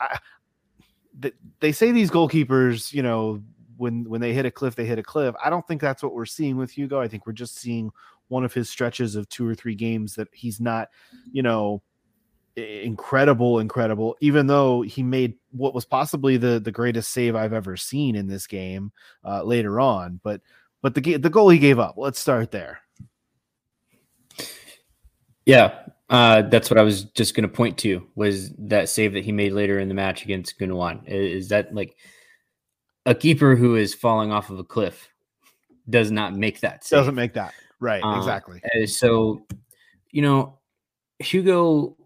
They 1.61 1.72
say 1.72 1.92
these 1.92 2.11
goalkeepers, 2.11 2.92
you 2.92 3.03
know, 3.03 3.42
when 3.77 4.05
when 4.05 4.20
they 4.20 4.33
hit 4.33 4.46
a 4.46 4.50
cliff, 4.50 4.74
they 4.74 4.85
hit 4.85 4.98
a 4.98 5.03
cliff. 5.03 5.35
I 5.44 5.50
don't 5.50 5.66
think 5.66 5.81
that's 5.81 6.03
what 6.03 6.14
we're 6.14 6.27
seeing 6.27 6.57
with 6.57 6.70
Hugo. 6.70 7.00
I 7.00 7.09
think 7.09 7.27
we're 7.27 7.33
just 7.33 7.57
seeing 7.57 7.90
one 8.29 8.44
of 8.44 8.55
his 8.55 8.70
stretches 8.70 9.16
of 9.16 9.29
two 9.29 9.46
or 9.46 9.55
three 9.55 9.74
games 9.74 10.14
that 10.14 10.29
he's 10.33 10.61
not, 10.61 10.88
you 11.33 11.42
know, 11.42 11.83
incredible, 12.57 13.59
incredible. 13.59 14.16
Even 14.20 14.46
though 14.46 14.83
he 14.83 15.03
made 15.03 15.35
what 15.50 15.74
was 15.74 15.85
possibly 15.85 16.37
the 16.37 16.61
the 16.61 16.72
greatest 16.72 17.11
save 17.12 17.37
I've 17.37 17.53
ever 17.53 17.77
seen 17.77 18.16
in 18.16 18.27
this 18.27 18.46
game 18.46 18.92
uh, 19.24 19.42
later 19.42 19.81
on, 19.81 20.20
but 20.22 20.40
but 20.83 20.94
the 20.94 21.16
the 21.16 21.31
goal 21.31 21.48
he 21.48 21.59
gave 21.59 21.79
up. 21.79 21.94
Let's 21.96 22.18
start 22.18 22.50
there. 22.50 22.81
Yeah, 25.46 25.87
uh, 26.10 26.42
that's 26.42 26.70
what 26.70 26.78
I 26.78 26.82
was 26.82 27.04
just 27.04 27.34
going 27.34 27.48
to 27.48 27.54
point 27.54 27.78
to 27.78 28.06
was 28.14 28.50
that 28.58 28.88
save 28.88 29.14
that 29.14 29.24
he 29.24 29.32
made 29.32 29.52
later 29.52 29.78
in 29.78 29.88
the 29.88 29.94
match 29.94 30.24
against 30.24 30.58
Gundogan. 30.58 31.06
Is 31.06 31.48
that 31.48 31.74
like 31.74 31.96
a 33.06 33.14
keeper 33.14 33.56
who 33.56 33.76
is 33.76 33.94
falling 33.94 34.30
off 34.30 34.50
of 34.50 34.58
a 34.58 34.64
cliff 34.64 35.08
does 35.88 36.10
not 36.10 36.34
make 36.34 36.60
that 36.60 36.84
save. 36.84 36.98
Doesn't 36.98 37.14
make 37.14 37.34
that. 37.34 37.54
Right, 37.80 38.02
um, 38.02 38.18
exactly. 38.18 38.62
So, 38.86 39.46
you 40.10 40.22
know, 40.22 40.58
Hugo 41.18 41.96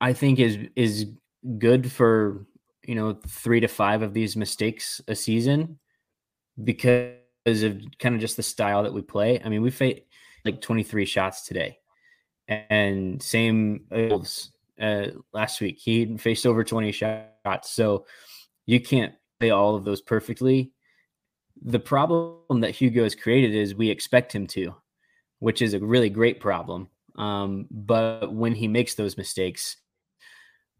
I 0.00 0.12
think 0.12 0.38
is 0.38 0.58
is 0.76 1.06
good 1.58 1.90
for, 1.90 2.46
you 2.84 2.94
know, 2.94 3.18
3 3.26 3.60
to 3.60 3.68
5 3.68 4.02
of 4.02 4.14
these 4.14 4.36
mistakes 4.36 5.00
a 5.08 5.14
season 5.14 5.78
because 6.62 7.14
of 7.46 7.80
kind 7.98 8.14
of 8.14 8.20
just 8.20 8.36
the 8.36 8.42
style 8.42 8.82
that 8.84 8.92
we 8.92 9.02
play. 9.02 9.40
I 9.44 9.48
mean, 9.48 9.62
we 9.62 9.70
faced 9.70 10.02
like 10.44 10.60
23 10.60 11.04
shots 11.04 11.46
today 11.46 11.79
and 12.50 13.22
same 13.22 13.84
uh, 14.80 15.06
last 15.32 15.60
week. 15.60 15.78
He 15.78 16.16
faced 16.16 16.46
over 16.46 16.64
20 16.64 16.92
shots. 16.92 17.70
So 17.70 18.06
you 18.66 18.80
can't 18.80 19.14
play 19.38 19.50
all 19.50 19.76
of 19.76 19.84
those 19.84 20.00
perfectly. 20.00 20.72
The 21.62 21.78
problem 21.78 22.60
that 22.60 22.70
Hugo 22.70 23.04
has 23.04 23.14
created 23.14 23.54
is 23.54 23.74
we 23.74 23.90
expect 23.90 24.34
him 24.34 24.46
to, 24.48 24.74
which 25.38 25.62
is 25.62 25.74
a 25.74 25.80
really 25.80 26.10
great 26.10 26.40
problem. 26.40 26.88
Um, 27.16 27.66
but 27.70 28.32
when 28.32 28.54
he 28.54 28.66
makes 28.66 28.94
those 28.94 29.16
mistakes, 29.16 29.76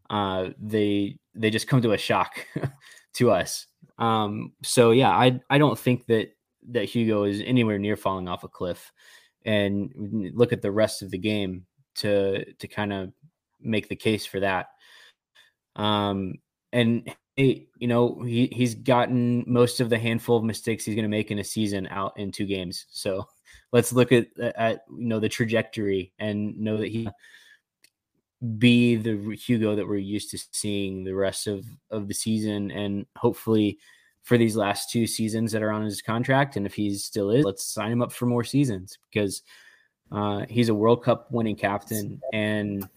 uh, 0.08 0.50
they 0.58 1.18
they 1.34 1.50
just 1.50 1.68
come 1.68 1.82
to 1.82 1.92
a 1.92 1.98
shock 1.98 2.46
to 3.14 3.30
us. 3.30 3.66
Um, 3.98 4.52
so 4.62 4.90
yeah, 4.90 5.10
I 5.10 5.40
I 5.50 5.58
don't 5.58 5.78
think 5.78 6.06
that 6.06 6.32
that 6.70 6.84
Hugo 6.84 7.24
is 7.24 7.42
anywhere 7.44 7.78
near 7.78 7.96
falling 7.96 8.28
off 8.28 8.44
a 8.44 8.48
cliff 8.48 8.90
and 9.44 10.32
look 10.34 10.52
at 10.52 10.62
the 10.62 10.70
rest 10.70 11.02
of 11.02 11.10
the 11.10 11.18
game 11.18 11.66
to 11.96 12.44
to 12.54 12.68
kind 12.68 12.92
of 12.92 13.12
make 13.60 13.88
the 13.88 13.96
case 13.96 14.26
for 14.26 14.40
that. 14.40 14.68
Um, 15.76 16.34
and 16.72 17.14
he, 17.36 17.68
you 17.78 17.88
know, 17.88 18.22
he 18.22 18.46
he's 18.52 18.74
gotten 18.74 19.44
most 19.46 19.80
of 19.80 19.90
the 19.90 19.98
handful 19.98 20.36
of 20.36 20.44
mistakes 20.44 20.84
he's 20.84 20.94
going 20.94 21.04
to 21.04 21.08
make 21.08 21.30
in 21.30 21.38
a 21.38 21.44
season 21.44 21.86
out 21.88 22.12
in 22.16 22.32
two 22.32 22.46
games. 22.46 22.86
So 22.90 23.26
let's 23.72 23.92
look 23.92 24.12
at 24.12 24.26
at 24.38 24.84
you 24.90 25.06
know 25.06 25.20
the 25.20 25.28
trajectory 25.28 26.12
and 26.18 26.58
know 26.58 26.76
that 26.76 26.88
he 26.88 27.08
be 28.58 28.96
the 28.96 29.36
Hugo 29.36 29.76
that 29.76 29.86
we're 29.86 29.96
used 29.96 30.30
to 30.30 30.38
seeing 30.52 31.04
the 31.04 31.14
rest 31.14 31.46
of 31.46 31.64
of 31.90 32.08
the 32.08 32.14
season 32.14 32.70
and 32.70 33.06
hopefully 33.16 33.78
for 34.22 34.38
these 34.38 34.56
last 34.56 34.90
two 34.90 35.06
seasons 35.06 35.52
that 35.52 35.62
are 35.62 35.70
on 35.70 35.84
his 35.84 36.02
contract. 36.02 36.56
And 36.56 36.66
if 36.66 36.74
he 36.74 36.94
still 36.94 37.30
is, 37.30 37.44
let's 37.44 37.64
sign 37.64 37.92
him 37.92 38.02
up 38.02 38.12
for 38.12 38.26
more 38.26 38.44
seasons 38.44 38.98
because 39.10 39.42
uh, 40.12 40.44
he's 40.48 40.68
a 40.68 40.74
World 40.74 41.02
Cup 41.02 41.28
winning 41.30 41.56
captain 41.56 42.20
and 42.32 42.88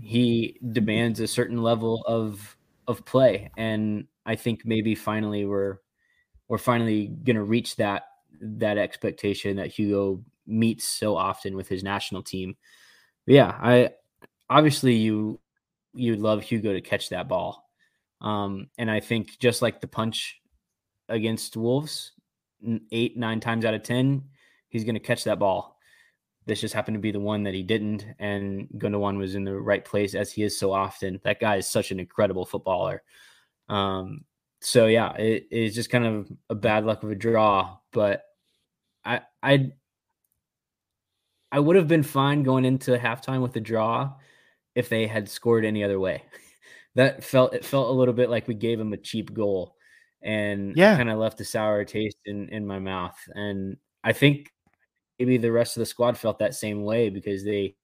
he 0.00 0.58
demands 0.72 1.20
a 1.20 1.26
certain 1.26 1.62
level 1.62 2.04
of 2.06 2.56
of 2.86 3.04
play. 3.04 3.50
And 3.56 4.06
I 4.24 4.36
think 4.36 4.62
maybe 4.64 4.94
finally 4.94 5.44
we're 5.44 5.78
we're 6.48 6.58
finally 6.58 7.08
gonna 7.08 7.44
reach 7.44 7.76
that 7.76 8.04
that 8.40 8.78
expectation 8.78 9.56
that 9.56 9.68
Hugo 9.68 10.22
meets 10.46 10.84
so 10.84 11.16
often 11.16 11.56
with 11.56 11.68
his 11.68 11.82
national 11.82 12.22
team. 12.22 12.56
But 13.26 13.34
yeah, 13.34 13.58
I 13.60 13.90
obviously 14.48 14.94
you 14.94 15.40
you'd 15.94 16.20
love 16.20 16.42
Hugo 16.42 16.72
to 16.72 16.80
catch 16.80 17.10
that 17.10 17.28
ball. 17.28 17.64
Um, 18.20 18.68
and 18.78 18.90
I 18.90 19.00
think 19.00 19.38
just 19.38 19.62
like 19.62 19.80
the 19.80 19.86
punch 19.86 20.40
against 21.08 21.56
Wolves, 21.56 22.12
eight, 22.92 23.16
nine 23.16 23.40
times 23.40 23.64
out 23.64 23.74
of 23.74 23.82
10, 23.82 24.22
he's 24.68 24.84
going 24.84 24.94
to 24.94 25.00
catch 25.00 25.24
that 25.24 25.38
ball. 25.38 25.78
This 26.46 26.60
just 26.60 26.74
happened 26.74 26.96
to 26.96 27.00
be 27.00 27.10
the 27.10 27.20
one 27.20 27.42
that 27.44 27.54
he 27.54 27.62
didn't. 27.62 28.06
And 28.18 28.68
Gundogan 28.76 29.18
was 29.18 29.34
in 29.34 29.44
the 29.44 29.54
right 29.54 29.84
place 29.84 30.14
as 30.14 30.32
he 30.32 30.42
is 30.42 30.58
so 30.58 30.72
often. 30.72 31.20
That 31.24 31.40
guy 31.40 31.56
is 31.56 31.66
such 31.66 31.90
an 31.90 32.00
incredible 32.00 32.46
footballer. 32.46 33.02
Um, 33.68 34.24
so 34.60 34.86
yeah, 34.86 35.12
it 35.12 35.48
is 35.50 35.74
just 35.74 35.90
kind 35.90 36.06
of 36.06 36.28
a 36.48 36.54
bad 36.54 36.84
luck 36.84 37.02
of 37.02 37.10
a 37.10 37.14
draw, 37.14 37.76
but 37.92 38.22
I, 39.04 39.20
I, 39.42 39.72
I 41.52 41.60
would 41.60 41.76
have 41.76 41.88
been 41.88 42.02
fine 42.02 42.42
going 42.42 42.64
into 42.64 42.96
halftime 42.96 43.42
with 43.42 43.56
a 43.56 43.60
draw 43.60 44.14
if 44.74 44.88
they 44.88 45.06
had 45.06 45.28
scored 45.28 45.64
any 45.64 45.84
other 45.84 46.00
way. 46.00 46.24
that 46.94 47.22
felt 47.22 47.54
it 47.54 47.64
felt 47.64 47.90
a 47.90 47.92
little 47.92 48.14
bit 48.14 48.30
like 48.30 48.48
we 48.48 48.54
gave 48.54 48.80
him 48.80 48.92
a 48.92 48.96
cheap 48.96 49.32
goal 49.32 49.76
and 50.22 50.76
yeah, 50.76 50.96
kind 50.96 51.10
of 51.10 51.18
left 51.18 51.40
a 51.40 51.44
sour 51.44 51.84
taste 51.84 52.18
in 52.26 52.48
in 52.48 52.66
my 52.66 52.78
mouth. 52.78 53.16
And 53.34 53.76
I 54.02 54.12
think 54.12 54.52
maybe 55.18 55.36
the 55.36 55.52
rest 55.52 55.76
of 55.76 55.80
the 55.80 55.86
squad 55.86 56.16
felt 56.16 56.38
that 56.38 56.54
same 56.54 56.84
way 56.84 57.10
because 57.10 57.44
they 57.44 57.76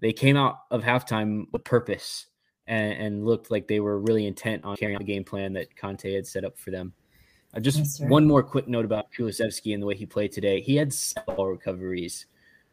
they 0.00 0.12
came 0.12 0.36
out 0.36 0.60
of 0.70 0.82
halftime 0.82 1.44
with 1.52 1.64
purpose 1.64 2.26
and, 2.66 2.92
and 2.92 3.26
looked 3.26 3.50
like 3.50 3.68
they 3.68 3.80
were 3.80 3.98
really 3.98 4.26
intent 4.26 4.64
on 4.64 4.76
carrying 4.76 4.96
out 4.96 5.00
the 5.00 5.12
game 5.12 5.24
plan 5.24 5.52
that 5.52 5.76
Conte 5.76 6.10
had 6.12 6.26
set 6.26 6.44
up 6.44 6.58
for 6.58 6.70
them. 6.70 6.92
Uh, 7.54 7.60
just 7.60 7.78
yes, 7.78 8.00
one 8.00 8.26
more 8.26 8.42
quick 8.42 8.68
note 8.68 8.84
about 8.84 9.12
Kulusevski 9.12 9.74
and 9.74 9.82
the 9.82 9.86
way 9.86 9.96
he 9.96 10.06
played 10.06 10.32
today. 10.32 10.60
He 10.60 10.76
had 10.76 10.92
several 10.92 11.48
recoveries. 11.48 12.26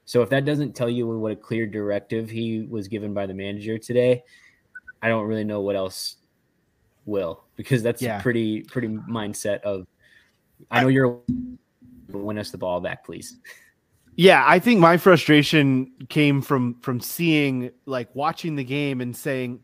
So 0.05 0.21
if 0.21 0.29
that 0.29 0.45
doesn't 0.45 0.73
tell 0.73 0.89
you 0.89 1.07
what 1.07 1.31
a 1.33 1.35
clear 1.35 1.65
directive 1.65 2.29
he 2.29 2.61
was 2.69 2.87
given 2.87 3.13
by 3.13 3.25
the 3.25 3.33
manager 3.33 3.77
today, 3.77 4.23
I 5.01 5.09
don't 5.09 5.25
really 5.25 5.43
know 5.43 5.61
what 5.61 5.75
else 5.75 6.17
will 7.05 7.46
because 7.57 7.83
that's 7.83 8.01
yeah. 8.01 8.19
a 8.19 8.21
pretty 8.21 8.61
pretty 8.61 8.87
mindset 8.87 9.59
of 9.61 9.85
I 10.71 10.81
know 10.81 10.87
you're 10.87 11.19
win 12.09 12.37
us 12.37 12.51
the 12.51 12.57
ball 12.57 12.79
back, 12.79 13.05
please. 13.05 13.37
Yeah, 14.15 14.43
I 14.47 14.59
think 14.59 14.79
my 14.79 14.97
frustration 14.97 15.91
came 16.09 16.41
from 16.41 16.75
from 16.79 17.01
seeing 17.01 17.71
like 17.85 18.09
watching 18.15 18.55
the 18.55 18.63
game 18.63 19.01
and 19.01 19.15
saying, 19.15 19.59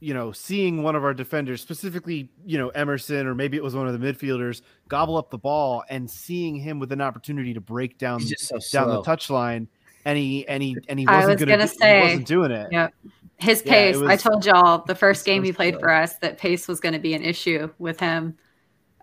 you 0.00 0.14
know, 0.14 0.32
seeing 0.32 0.82
one 0.82 0.96
of 0.96 1.04
our 1.04 1.12
defenders, 1.12 1.60
specifically, 1.60 2.30
you 2.46 2.56
know, 2.56 2.68
Emerson 2.70 3.26
or 3.26 3.34
maybe 3.34 3.56
it 3.56 3.62
was 3.62 3.74
one 3.74 3.86
of 3.86 3.98
the 3.98 4.12
midfielders, 4.12 4.62
gobble 4.88 5.16
up 5.16 5.30
the 5.30 5.38
ball 5.38 5.84
and 5.90 6.10
seeing 6.10 6.56
him 6.56 6.78
with 6.78 6.92
an 6.92 7.00
opportunity 7.00 7.52
to 7.52 7.60
break 7.60 7.98
down 7.98 8.20
so 8.20 8.58
down 8.72 8.88
the 8.88 9.02
touchline 9.02 9.66
and 10.08 10.16
he 10.16 10.48
and 10.48 10.62
he 10.62 10.76
and 10.88 10.98
he 10.98 11.06
wasn't 11.06 11.40
was 11.40 11.44
gonna, 11.44 11.68
say 11.68 11.96
he 11.96 12.02
wasn't 12.02 12.26
doing 12.26 12.50
it. 12.50 12.68
Yep. 12.72 12.94
His 13.36 13.62
pace. 13.62 13.94
Yeah, 13.94 14.02
was, 14.02 14.10
I 14.10 14.16
told 14.16 14.46
y'all 14.46 14.84
the 14.86 14.94
first 14.94 15.24
game 15.26 15.44
he 15.44 15.52
played 15.52 15.78
for 15.78 15.90
us 15.90 16.16
that 16.16 16.38
pace 16.38 16.66
was 16.66 16.80
going 16.80 16.94
to 16.94 16.98
be 16.98 17.14
an 17.14 17.22
issue 17.22 17.70
with 17.78 18.00
him. 18.00 18.36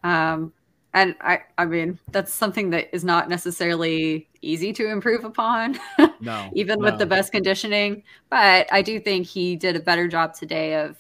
Um, 0.03 0.51
and 0.93 1.15
I, 1.21 1.41
I 1.57 1.65
mean, 1.65 1.99
that's 2.11 2.33
something 2.33 2.71
that 2.71 2.93
is 2.93 3.03
not 3.03 3.29
necessarily 3.29 4.27
easy 4.41 4.73
to 4.73 4.89
improve 4.89 5.23
upon. 5.25 5.79
No, 6.19 6.49
even 6.55 6.79
no. 6.79 6.85
with 6.85 6.97
the 6.97 7.05
best 7.05 7.31
conditioning. 7.31 8.03
But 8.29 8.67
I 8.71 8.81
do 8.81 8.99
think 8.99 9.27
he 9.27 9.55
did 9.55 9.75
a 9.75 9.79
better 9.79 10.07
job 10.07 10.33
today 10.33 10.81
of 10.81 10.97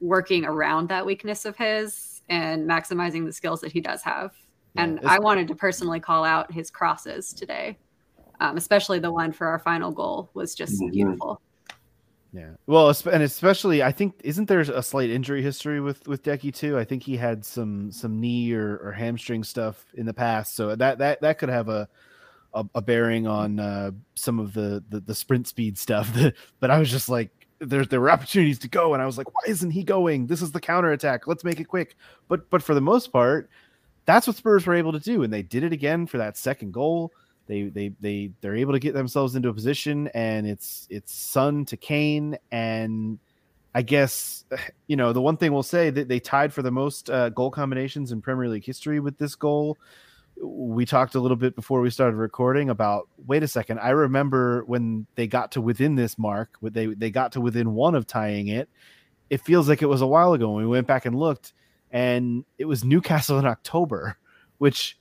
working 0.00 0.44
around 0.44 0.88
that 0.88 1.04
weakness 1.04 1.44
of 1.44 1.56
his 1.56 2.22
and 2.28 2.68
maximizing 2.68 3.24
the 3.26 3.32
skills 3.32 3.60
that 3.60 3.72
he 3.72 3.80
does 3.80 4.02
have. 4.02 4.32
Yeah, 4.74 4.84
and 4.84 5.00
I 5.04 5.18
wanted 5.18 5.48
to 5.48 5.54
personally 5.54 6.00
call 6.00 6.24
out 6.24 6.50
his 6.50 6.70
crosses 6.70 7.32
today, 7.32 7.78
um, 8.44 8.56
especially 8.56 8.98
the 8.98 9.12
one 9.12 9.32
for 9.32 9.46
our 9.46 9.58
final 9.58 9.90
goal 9.90 10.30
was 10.34 10.54
just 10.54 10.74
mm-hmm. 10.74 10.90
beautiful. 10.90 11.40
Yeah. 12.32 12.50
Well, 12.66 12.92
and 13.12 13.22
especially, 13.22 13.82
I 13.82 13.92
think 13.92 14.20
isn't 14.24 14.48
there 14.48 14.60
a 14.60 14.82
slight 14.82 15.08
injury 15.08 15.40
history 15.40 15.80
with 15.80 16.06
with 16.08 16.24
Deki 16.24 16.52
too? 16.52 16.76
I 16.76 16.84
think 16.84 17.04
he 17.04 17.16
had 17.16 17.44
some 17.44 17.92
some 17.92 18.20
knee 18.20 18.52
or, 18.52 18.78
or 18.78 18.92
hamstring 18.92 19.44
stuff 19.44 19.86
in 19.94 20.04
the 20.04 20.14
past, 20.14 20.56
so 20.56 20.74
that 20.74 20.98
that 20.98 21.20
that 21.20 21.38
could 21.38 21.48
have 21.48 21.68
a 21.68 21.88
a, 22.52 22.64
a 22.74 22.82
bearing 22.82 23.26
on 23.26 23.60
uh, 23.60 23.90
some 24.14 24.38
of 24.38 24.52
the, 24.52 24.82
the, 24.88 25.00
the 25.00 25.14
sprint 25.14 25.46
speed 25.48 25.76
stuff. 25.76 26.16
but 26.60 26.70
I 26.70 26.78
was 26.78 26.90
just 26.90 27.08
like, 27.08 27.30
there 27.60 27.84
there 27.84 28.00
were 28.00 28.10
opportunities 28.10 28.58
to 28.60 28.68
go, 28.68 28.94
and 28.94 29.02
I 29.02 29.06
was 29.06 29.16
like, 29.16 29.32
why 29.32 29.42
isn't 29.46 29.70
he 29.70 29.84
going? 29.84 30.26
This 30.26 30.42
is 30.42 30.50
the 30.50 30.60
counter 30.60 30.90
attack. 30.90 31.28
Let's 31.28 31.44
make 31.44 31.60
it 31.60 31.68
quick. 31.68 31.96
But 32.26 32.50
but 32.50 32.64
for 32.64 32.74
the 32.74 32.80
most 32.80 33.12
part, 33.12 33.48
that's 34.06 34.26
what 34.26 34.36
Spurs 34.36 34.66
were 34.66 34.74
able 34.74 34.92
to 34.92 34.98
do, 34.98 35.22
and 35.22 35.32
they 35.32 35.42
did 35.42 35.62
it 35.62 35.72
again 35.72 36.06
for 36.06 36.18
that 36.18 36.36
second 36.36 36.72
goal 36.72 37.12
they 37.46 37.64
they 37.64 37.92
they 38.00 38.30
they're 38.40 38.56
able 38.56 38.72
to 38.72 38.78
get 38.78 38.94
themselves 38.94 39.34
into 39.34 39.48
a 39.48 39.54
position 39.54 40.08
and 40.14 40.46
it's 40.46 40.86
it's 40.90 41.12
Son 41.12 41.64
to 41.66 41.76
Kane 41.76 42.38
and 42.50 43.18
I 43.74 43.82
guess 43.82 44.44
you 44.86 44.96
know 44.96 45.12
the 45.12 45.20
one 45.20 45.36
thing 45.36 45.52
we'll 45.52 45.62
say 45.62 45.90
that 45.90 46.08
they 46.08 46.20
tied 46.20 46.52
for 46.52 46.62
the 46.62 46.70
most 46.70 47.10
uh, 47.10 47.28
goal 47.30 47.50
combinations 47.50 48.12
in 48.12 48.20
Premier 48.20 48.48
League 48.48 48.64
history 48.64 49.00
with 49.00 49.18
this 49.18 49.34
goal. 49.34 49.78
We 50.36 50.84
talked 50.84 51.14
a 51.14 51.20
little 51.20 51.36
bit 51.36 51.54
before 51.54 51.80
we 51.80 51.90
started 51.90 52.16
recording 52.16 52.68
about 52.68 53.08
wait 53.26 53.42
a 53.42 53.48
second. 53.48 53.78
I 53.78 53.90
remember 53.90 54.64
when 54.64 55.06
they 55.14 55.26
got 55.26 55.52
to 55.52 55.60
within 55.60 55.94
this 55.94 56.18
mark, 56.18 56.56
they 56.62 56.86
they 56.86 57.10
got 57.10 57.32
to 57.32 57.40
within 57.40 57.74
one 57.74 57.94
of 57.94 58.06
tying 58.06 58.48
it. 58.48 58.68
It 59.30 59.40
feels 59.40 59.68
like 59.68 59.82
it 59.82 59.86
was 59.86 60.00
a 60.00 60.06
while 60.06 60.32
ago. 60.32 60.50
When 60.50 60.64
we 60.64 60.70
went 60.70 60.86
back 60.86 61.06
and 61.06 61.16
looked, 61.16 61.52
and 61.92 62.44
it 62.58 62.64
was 62.64 62.84
Newcastle 62.84 63.38
in 63.38 63.46
October, 63.46 64.16
which 64.58 64.98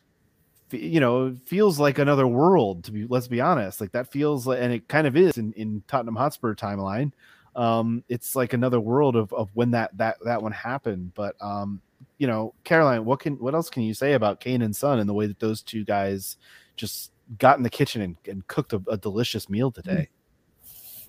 you 0.73 0.99
know 0.99 1.35
feels 1.45 1.79
like 1.79 1.99
another 1.99 2.27
world 2.27 2.83
to 2.83 2.91
be 2.91 3.05
let's 3.07 3.27
be 3.27 3.41
honest 3.41 3.79
like 3.79 3.91
that 3.91 4.11
feels 4.11 4.45
like 4.47 4.59
and 4.59 4.73
it 4.73 4.87
kind 4.87 5.07
of 5.07 5.15
is 5.15 5.37
in, 5.37 5.53
in 5.53 5.83
tottenham 5.87 6.15
hotspur 6.15 6.53
timeline. 6.53 7.11
Um 7.55 8.03
it's 8.09 8.35
like 8.35 8.53
another 8.53 8.79
world 8.79 9.15
of, 9.15 9.31
of 9.33 9.49
when 9.53 9.71
that 9.71 9.95
that 9.97 10.17
that 10.25 10.41
one 10.41 10.51
happened 10.51 11.13
but 11.13 11.35
um 11.39 11.81
you 12.17 12.27
know 12.27 12.53
caroline 12.63 13.05
what 13.05 13.19
can 13.19 13.35
what 13.35 13.53
else 13.53 13.69
can 13.69 13.83
you 13.83 13.93
say 13.93 14.13
about 14.13 14.39
kane 14.39 14.61
and 14.61 14.75
son 14.75 14.99
and 14.99 15.07
the 15.07 15.13
way 15.13 15.27
that 15.27 15.39
those 15.39 15.61
two 15.61 15.85
guys 15.85 16.37
just 16.75 17.11
got 17.37 17.57
in 17.57 17.63
the 17.63 17.69
kitchen 17.69 18.01
and, 18.01 18.17
and 18.27 18.47
cooked 18.47 18.73
a, 18.73 18.81
a 18.87 18.97
delicious 18.97 19.49
meal 19.49 19.71
today? 19.71 20.09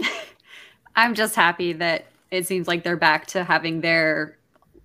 I'm 0.97 1.15
just 1.15 1.35
happy 1.35 1.73
that 1.75 2.07
it 2.31 2.47
seems 2.47 2.69
like 2.69 2.85
they're 2.85 2.97
back 2.97 3.27
to 3.29 3.45
having 3.45 3.81
their 3.81 4.39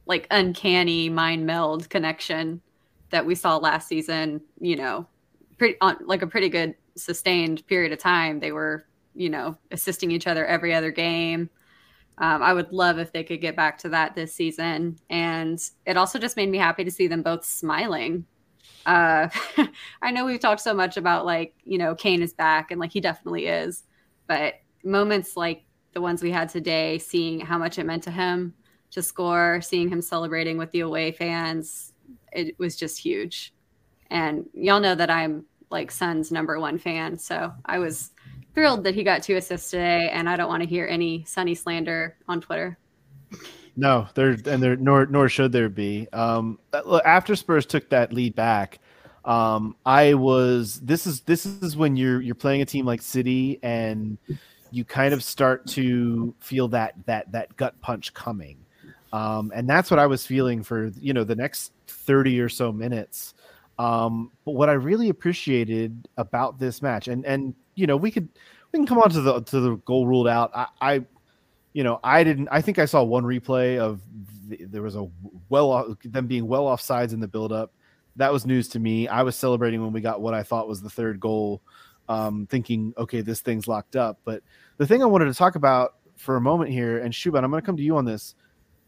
like 0.06 0.28
uncanny 0.32 1.10
mind 1.10 1.46
meld 1.46 1.90
connection 1.90 2.62
that 3.12 3.26
we 3.26 3.36
saw 3.36 3.58
last 3.58 3.88
season, 3.88 4.42
you 4.60 4.76
know, 4.76 5.08
pretty 5.58 5.78
on 5.82 5.98
like 6.06 6.22
a 6.22 6.28
pretty 6.28 6.50
good 6.50 6.76
sustained 6.96 7.66
period 7.68 7.92
of 7.92 8.00
time. 8.00 8.40
They 8.40 8.52
were, 8.52 8.86
you 9.16 9.30
know, 9.30 9.58
assisting 9.72 10.12
each 10.12 10.28
other 10.28 10.46
every 10.46 10.74
other 10.74 10.92
game. 10.92 11.50
Um, 12.20 12.44
I 12.44 12.54
would 12.54 12.72
love 12.74 13.00
if 13.00 13.14
they 13.14 13.24
could 13.24 13.42
get 13.42 13.56
back 13.56 13.78
to 13.80 13.90
that 13.90 14.14
this 14.14 14.34
season. 14.36 14.98
And 15.10 15.60
it 15.86 15.96
also 15.96 16.20
just 16.20 16.36
made 16.36 16.50
me 16.50 16.58
happy 16.58 16.84
to 16.84 16.92
see 16.92 17.08
them 17.08 17.22
both 17.22 17.46
smiling. 17.46 18.26
Uh, 18.86 19.30
I 20.02 20.12
know 20.12 20.26
we've 20.26 20.40
talked 20.40 20.62
so 20.62 20.74
much 20.74 20.98
about 20.98 21.26
like, 21.26 21.54
you 21.64 21.78
know, 21.78 21.96
Kane 21.96 22.22
is 22.22 22.34
back 22.34 22.72
and 22.72 22.80
like 22.80 22.92
he 22.92 23.00
definitely 23.00 23.48
is. 23.48 23.84
But 24.28 24.56
moments 24.84 25.38
like 25.38 25.64
the 25.94 26.02
ones 26.02 26.22
we 26.22 26.32
had 26.32 26.50
today, 26.50 26.98
seeing 26.98 27.40
how 27.40 27.58
much 27.58 27.80
it 27.80 27.86
meant 27.86 28.04
to 28.04 28.12
him 28.12 28.54
to 28.92 29.02
score, 29.02 29.62
seeing 29.62 29.90
him 29.90 30.02
celebrating 30.02 30.58
with 30.58 30.72
the 30.72 30.82
away 30.82 31.12
fans, 31.12 31.89
it 32.32 32.58
was 32.60 32.76
just 32.76 32.98
huge. 32.98 33.54
And 34.10 34.46
y'all 34.54 34.80
know 34.80 34.96
that 34.96 35.10
I'm 35.10 35.46
like 35.70 35.92
Son's 35.92 36.32
number 36.32 36.60
one 36.60 36.78
fan. 36.78 37.18
So 37.18 37.54
I 37.66 37.80
was 37.80 38.12
thrilled 38.54 38.84
that 38.84 38.96
he 38.96 39.04
got 39.04 39.24
two 39.24 39.36
assists 39.36 39.72
today. 39.72 40.10
And 40.10 40.28
I 40.28 40.36
don't 40.36 40.50
want 40.50 40.64
to 40.64 40.70
hear 40.70 40.88
any 40.88 41.24
Sonny 41.26 41.56
slander 41.56 42.18
on 42.28 42.42
Twitter. 42.42 42.78
No, 43.76 44.08
there 44.14 44.32
and 44.32 44.62
there 44.62 44.76
nor 44.76 45.06
nor 45.06 45.30
should 45.30 45.52
there 45.52 45.70
be. 45.70 46.08
Um, 46.12 46.60
after 47.06 47.36
Spurs 47.36 47.66
took 47.66 47.90
that 47.90 48.12
lead 48.12 48.36
back, 48.36 48.80
um, 49.24 49.76
I 49.86 50.16
was 50.16 50.82
this 50.82 51.08
is 51.08 51.22
this 51.22 51.46
is 51.46 51.78
when 51.78 51.96
you're 51.96 52.20
you're 52.20 52.36
playing 52.36 52.62
a 52.62 52.66
team 52.66 52.86
like 52.86 53.02
City 53.02 53.60
and 53.64 54.18
you 54.72 54.84
kind 54.84 55.14
of 55.14 55.24
start 55.24 55.66
to 55.68 56.36
feel 56.40 56.68
that 56.70 56.96
that 57.06 57.32
that 57.32 57.56
gut 57.56 57.80
punch 57.80 58.14
coming. 58.14 58.66
Um, 59.12 59.52
and 59.56 59.68
that's 59.68 59.90
what 59.90 60.00
I 60.00 60.08
was 60.08 60.26
feeling 60.26 60.64
for 60.64 60.92
you 61.00 61.14
know 61.14 61.24
the 61.24 61.36
next 61.36 61.72
30 61.88 62.40
or 62.40 62.50
so 62.50 62.72
minutes. 62.72 63.34
Um, 63.78 64.32
but 64.46 64.52
what 64.52 64.70
I 64.70 64.74
really 64.74 65.10
appreciated 65.10 66.08
about 66.18 66.60
this 66.60 66.82
match, 66.82 67.08
and 67.08 67.26
and 67.26 67.56
you 67.76 67.88
know 67.88 67.98
we 67.98 68.12
could 68.12 68.28
we 68.72 68.78
can 68.78 68.86
come 68.86 69.00
on 69.00 69.10
to 69.12 69.22
the 69.22 69.42
to 69.42 69.60
the 69.60 69.76
goal 69.78 70.06
ruled 70.06 70.28
out. 70.28 70.52
I, 70.54 70.68
I 70.82 71.06
you 71.74 71.84
know 71.84 72.00
I 72.04 72.24
didn't. 72.24 72.50
I 72.52 72.62
think 72.62 72.78
I 72.78 72.86
saw 72.86 73.04
one 73.04 73.24
replay 73.24 73.80
of 73.80 74.02
the, 74.48 74.66
there 74.66 74.82
was 74.82 74.96
a 74.96 75.08
well 75.50 75.72
off, 75.72 75.88
them 76.04 76.28
being 76.28 76.48
well 76.48 76.68
off 76.68 76.82
sides 76.82 77.14
in 77.14 77.20
the 77.20 77.28
build 77.28 77.52
up. 77.52 77.74
That 78.18 78.34
was 78.34 78.46
news 78.46 78.68
to 78.70 78.80
me. 78.80 79.08
I 79.08 79.24
was 79.24 79.36
celebrating 79.36 79.82
when 79.82 79.94
we 79.94 80.02
got 80.02 80.22
what 80.22 80.34
I 80.34 80.44
thought 80.44 80.68
was 80.68 80.82
the 80.82 80.90
third 80.90 81.20
goal, 81.20 81.62
um, 82.10 82.48
thinking, 82.48 82.94
okay, 82.98 83.22
this 83.22 83.40
thing's 83.40 83.68
locked 83.68 83.96
up. 83.96 84.20
But 84.26 84.44
the 84.78 84.86
thing 84.86 85.02
I 85.02 85.06
wanted 85.06 85.26
to 85.26 85.34
talk 85.34 85.56
about 85.56 85.96
for 86.18 86.36
a 86.36 86.42
moment 86.42 86.72
here, 86.72 87.00
and 87.00 87.14
Shuban, 87.14 87.44
I'm 87.44 87.50
going 87.50 87.62
to 87.62 87.66
come 87.66 87.78
to 87.78 87.84
you 87.84 87.96
on 87.96 88.04
this 88.04 88.36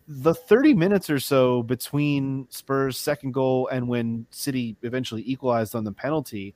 the 0.08 0.34
30 0.34 0.74
minutes 0.74 1.10
or 1.10 1.20
so 1.20 1.64
between 1.64 2.48
Spurs' 2.50 2.98
second 2.98 3.34
goal 3.34 3.68
and 3.72 3.88
when 3.88 4.26
City 4.32 4.76
eventually 4.82 5.24
equalized 5.26 5.76
on 5.76 5.84
the 5.84 5.92
penalty, 5.92 6.56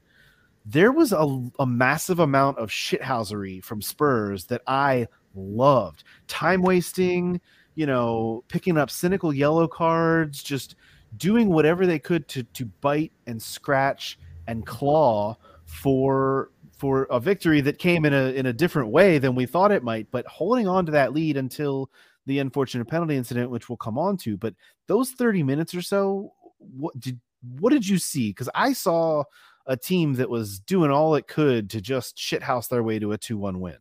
there 0.66 0.92
was 0.92 1.12
a, 1.12 1.50
a 1.60 1.66
massive 1.66 2.20
amount 2.20 2.58
of 2.58 2.70
shithousery 2.70 3.64
from 3.64 3.82
Spurs 3.82 4.46
that 4.46 4.62
I 4.68 5.08
loved. 5.36 6.04
Time 6.28 6.62
wasting, 6.62 7.40
you 7.76 7.86
know, 7.86 8.44
picking 8.48 8.78
up 8.78 8.90
cynical 8.90 9.34
yellow 9.34 9.68
cards, 9.68 10.42
just 10.42 10.76
doing 11.18 11.50
whatever 11.50 11.86
they 11.86 12.00
could 12.00 12.28
to 12.28 12.44
to 12.44 12.66
bite 12.66 13.12
and 13.28 13.42
scratch 13.42 14.20
and 14.48 14.66
claw 14.66 15.38
for 15.66 16.52
for 16.78 17.04
a 17.04 17.20
victory 17.20 17.62
that 17.62 17.78
came 17.78 18.06
in 18.06 18.14
a 18.14 18.34
in 18.34 18.48
a 18.48 18.54
different 18.54 18.90
way 18.90 19.18
than 19.18 19.36
we 19.36 19.46
thought 19.46 19.72
it 19.72 19.84
might, 19.84 20.10
but 20.12 20.26
holding 20.26 20.68
on 20.68 20.86
to 20.86 20.92
that 20.92 21.14
lead 21.14 21.38
until 21.38 21.90
the 22.26 22.40
unfortunate 22.40 22.86
penalty 22.86 23.16
incident, 23.16 23.50
which 23.50 23.70
we'll 23.70 23.78
come 23.78 23.98
on 23.98 24.18
to. 24.18 24.38
But 24.38 24.56
those 24.88 25.12
30 25.12 25.44
minutes 25.44 25.74
or 25.76 25.82
so, 25.82 26.34
what 26.60 27.00
did 27.00 27.20
what 27.58 27.72
did 27.72 27.88
you 27.88 28.00
see? 28.00 28.30
Because 28.30 28.50
I 28.56 28.74
saw 28.74 29.24
a 29.68 29.78
team 29.78 30.14
that 30.14 30.30
was 30.30 30.60
doing 30.60 30.92
all 30.92 31.16
it 31.16 31.28
could 31.28 31.70
to 31.72 31.82
just 31.82 32.18
shithouse 32.18 32.70
their 32.70 32.84
way 32.84 33.00
to 33.00 33.14
a 33.14 33.18
2-1 33.18 33.58
win. 33.58 33.78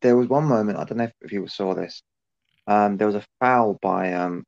There 0.00 0.16
was 0.16 0.28
one 0.28 0.44
moment, 0.44 0.78
I 0.78 0.84
don't 0.84 0.98
know 0.98 1.10
if 1.20 1.32
you 1.32 1.46
saw 1.46 1.74
this. 1.74 2.02
Um, 2.66 2.96
there 2.96 3.06
was 3.06 3.16
a 3.16 3.24
foul 3.40 3.78
by 3.80 4.12
um 4.12 4.44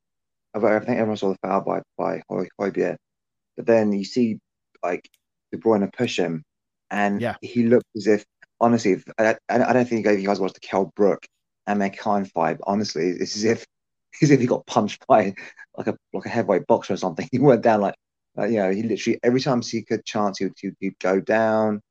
I 0.53 0.59
think 0.59 0.97
everyone 0.97 1.17
saw 1.17 1.29
the 1.29 1.37
foul 1.41 1.61
by 1.61 1.81
by 1.97 2.21
Højbjerg. 2.29 2.97
But 3.55 3.65
then 3.65 3.93
you 3.93 4.03
see 4.03 4.39
like 4.83 5.09
De 5.51 5.57
Bruyne 5.57 5.91
push 5.93 6.17
him 6.17 6.43
and 6.91 7.21
yeah. 7.21 7.35
he 7.41 7.63
looked 7.63 7.87
as 7.95 8.07
if 8.07 8.25
honestly, 8.59 9.01
I, 9.17 9.35
I 9.49 9.73
don't 9.73 9.87
think 9.87 10.05
you 10.05 10.27
guys 10.27 10.39
watched 10.39 10.55
the 10.55 10.59
Kell 10.59 10.91
Brook 10.95 11.25
and 11.69 11.97
Khan 11.97 12.25
five. 12.25 12.59
Honestly, 12.65 13.09
it's 13.09 13.35
as 13.35 13.43
if 13.43 13.65
as 14.21 14.31
if 14.31 14.39
he 14.39 14.47
got 14.47 14.65
punched 14.65 15.05
by 15.07 15.33
like 15.77 15.87
a 15.87 15.97
like 16.13 16.25
a 16.25 16.29
heavyweight 16.29 16.67
boxer 16.67 16.93
or 16.93 16.97
something. 16.97 17.27
He 17.31 17.39
went 17.39 17.61
down 17.61 17.81
like 17.81 17.95
uh, 18.37 18.45
you 18.45 18.57
know 18.57 18.71
he 18.71 18.83
literally 18.83 19.19
every 19.23 19.41
time 19.41 19.61
he 19.61 19.83
could 19.83 20.05
chance 20.05 20.39
he 20.39 20.45
would, 20.45 20.53
he'd, 20.59 20.75
he'd 20.79 20.99
go 20.99 21.19
down. 21.19 21.81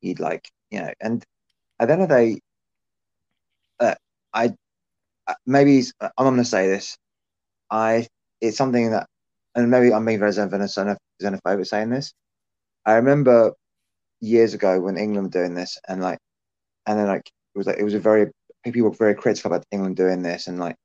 He'd 0.00 0.20
like 0.20 0.48
you 0.70 0.80
know 0.80 0.92
and 1.00 1.24
at 1.80 1.86
the 1.86 1.92
end 1.92 2.02
of 2.02 2.08
the 2.08 2.14
day, 2.14 2.40
uh, 3.80 3.94
I 4.34 4.54
uh, 5.26 5.34
maybe 5.46 5.82
I'm 6.00 6.10
going 6.18 6.36
to 6.36 6.44
say 6.44 6.68
this. 6.68 6.96
I 7.70 8.06
it's 8.40 8.56
something 8.56 8.90
that 8.90 9.08
and 9.54 9.70
maybe 9.70 9.92
I'm 9.92 10.04
being 10.04 10.18
very 10.18 10.32
xenophobic 10.32 11.66
saying 11.66 11.90
this. 11.90 12.12
I 12.86 12.94
remember 12.94 13.52
years 14.20 14.54
ago 14.54 14.80
when 14.80 14.96
England 14.96 15.26
were 15.26 15.40
doing 15.40 15.54
this 15.54 15.78
and 15.88 16.00
like 16.02 16.18
and 16.86 16.98
then 16.98 17.06
like 17.06 17.26
it 17.54 17.58
was 17.58 17.66
like 17.66 17.78
it 17.78 17.84
was 17.84 17.94
a 17.94 18.00
very 18.00 18.30
people 18.64 18.90
were 18.90 18.96
very 18.96 19.14
critical 19.14 19.52
about 19.52 19.64
England 19.70 19.96
doing 19.96 20.22
this, 20.22 20.46
and 20.46 20.58
like 20.58 20.76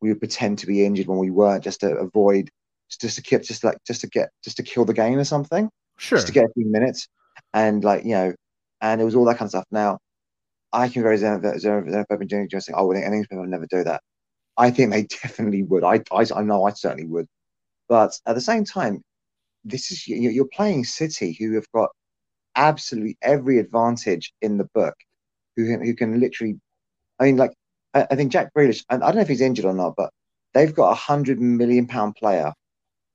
we 0.00 0.08
would 0.10 0.20
pretend 0.20 0.58
to 0.58 0.66
be 0.66 0.84
injured 0.84 1.06
when 1.06 1.18
we 1.18 1.30
weren't, 1.30 1.64
just 1.64 1.80
to 1.80 1.96
avoid, 1.96 2.50
just 3.00 3.16
to 3.16 3.22
keep, 3.22 3.42
just 3.42 3.64
like, 3.64 3.78
just 3.86 4.00
to 4.02 4.08
get, 4.08 4.30
just 4.42 4.56
to 4.56 4.62
kill 4.62 4.84
the 4.84 4.94
game 4.94 5.18
or 5.18 5.24
something. 5.24 5.70
Sure. 5.98 6.18
Just 6.18 6.26
to 6.26 6.32
get 6.32 6.46
a 6.46 6.52
few 6.54 6.66
minutes, 6.66 7.08
and 7.52 7.84
like 7.84 8.04
you 8.04 8.12
know, 8.12 8.34
and 8.80 9.00
it 9.00 9.04
was 9.04 9.14
all 9.14 9.24
that 9.26 9.38
kind 9.38 9.46
of 9.46 9.50
stuff. 9.50 9.66
Now, 9.70 9.98
I 10.72 10.88
can 10.88 11.02
very 11.02 11.18
xenophobic 11.18 12.28
doing 12.28 12.48
just 12.48 12.66
saying, 12.66 12.76
oh, 12.78 12.86
well, 12.86 12.96
English 12.96 13.28
people 13.28 13.46
never 13.46 13.66
do 13.66 13.84
that. 13.84 14.02
I 14.56 14.70
think 14.70 14.90
they 14.90 15.02
definitely 15.22 15.62
would. 15.62 15.84
I, 15.84 16.02
I, 16.12 16.26
I 16.34 16.42
know 16.42 16.64
I 16.64 16.72
certainly 16.72 17.06
would. 17.06 17.26
But 17.88 18.18
at 18.26 18.34
the 18.34 18.40
same 18.40 18.64
time, 18.64 19.02
this 19.64 19.92
is 19.92 20.08
you're 20.08 20.46
playing 20.46 20.84
City, 20.84 21.36
who 21.38 21.54
have 21.54 21.70
got 21.72 21.90
absolutely 22.56 23.16
every 23.22 23.58
advantage 23.58 24.32
in 24.40 24.58
the 24.58 24.68
book, 24.74 24.94
who 25.56 25.66
can, 25.66 25.84
who 25.84 25.94
can 25.94 26.18
literally 26.18 26.58
I 27.22 27.26
mean, 27.26 27.36
like, 27.36 27.54
I, 27.94 28.06
I 28.10 28.16
think 28.16 28.32
Jack 28.32 28.52
Grealish, 28.52 28.84
and 28.90 29.04
I 29.04 29.06
don't 29.06 29.16
know 29.16 29.22
if 29.22 29.28
he's 29.28 29.40
injured 29.40 29.64
or 29.64 29.72
not, 29.72 29.94
but 29.96 30.10
they've 30.54 30.74
got 30.74 30.90
a 30.90 30.94
hundred 30.96 31.40
million 31.40 31.86
pound 31.86 32.16
player 32.16 32.52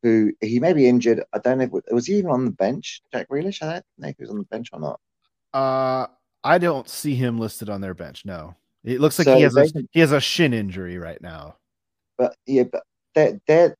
who 0.02 0.32
he 0.39 0.62
may 0.62 0.72
be 0.72 0.88
injured. 0.88 1.24
I 1.34 1.39
don't 1.39 1.58
know. 1.58 1.65
If, 1.65 1.93
was 1.93 2.06
he 2.06 2.15
even 2.15 2.32
on 2.32 2.46
the 2.46 2.52
bench, 2.52 3.02
Jack 3.12 3.28
Grealish? 3.28 3.62
I 3.62 3.74
don't 3.74 3.84
know 3.98 4.08
if 4.08 4.15
he 4.17 4.24
was 4.24 4.30
on 4.30 4.38
the 4.38 4.46
bench 4.46 4.70
or 4.72 4.80
not. 4.80 5.00
Uh, 5.54 6.08
I 6.41 6.58
don't 6.58 6.88
see 6.88 7.15
him 7.15 7.38
listed 7.38 7.70
on 7.70 7.82
their 7.82 7.93
bench. 7.93 8.24
No, 8.24 8.56
it 8.86 9.02
looks 9.02 9.20
like 9.20 9.26
so 9.26 9.36
he 9.36 9.41
has 9.41 9.58
a 9.58 9.70
can, 9.70 9.89
he 9.91 10.00
has 10.00 10.13
a 10.13 10.22
shin 10.22 10.54
injury 10.54 10.98
right 10.98 11.22
now. 11.22 11.58
But 12.17 12.34
yeah, 12.46 12.63
but 12.63 12.84
they 13.13 13.39
they 13.46 13.74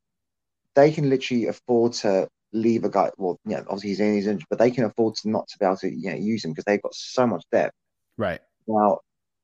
they 0.76 0.92
can 0.92 1.10
literally 1.10 1.48
afford 1.48 1.94
to 1.94 2.28
leave 2.52 2.84
a 2.84 2.90
guy. 2.90 3.12
Well, 3.18 3.40
yeah, 3.46 3.62
obviously 3.70 3.90
he's, 3.90 4.00
he's 4.00 4.28
injured, 4.28 4.48
but 4.50 4.60
they 4.60 4.72
can 4.72 4.84
afford 4.84 5.16
to 5.16 5.30
not 5.30 5.48
to 5.48 5.58
be 5.58 5.66
able 5.66 5.78
to 5.78 5.90
you 5.90 6.10
know, 6.10 6.18
use 6.18 6.44
him 6.44 6.52
because 6.52 6.66
they've 6.66 6.82
got 6.82 6.96
so 6.96 7.26
much 7.26 7.46
depth. 7.50 7.74
Right 8.18 8.42
now, 8.68 9.00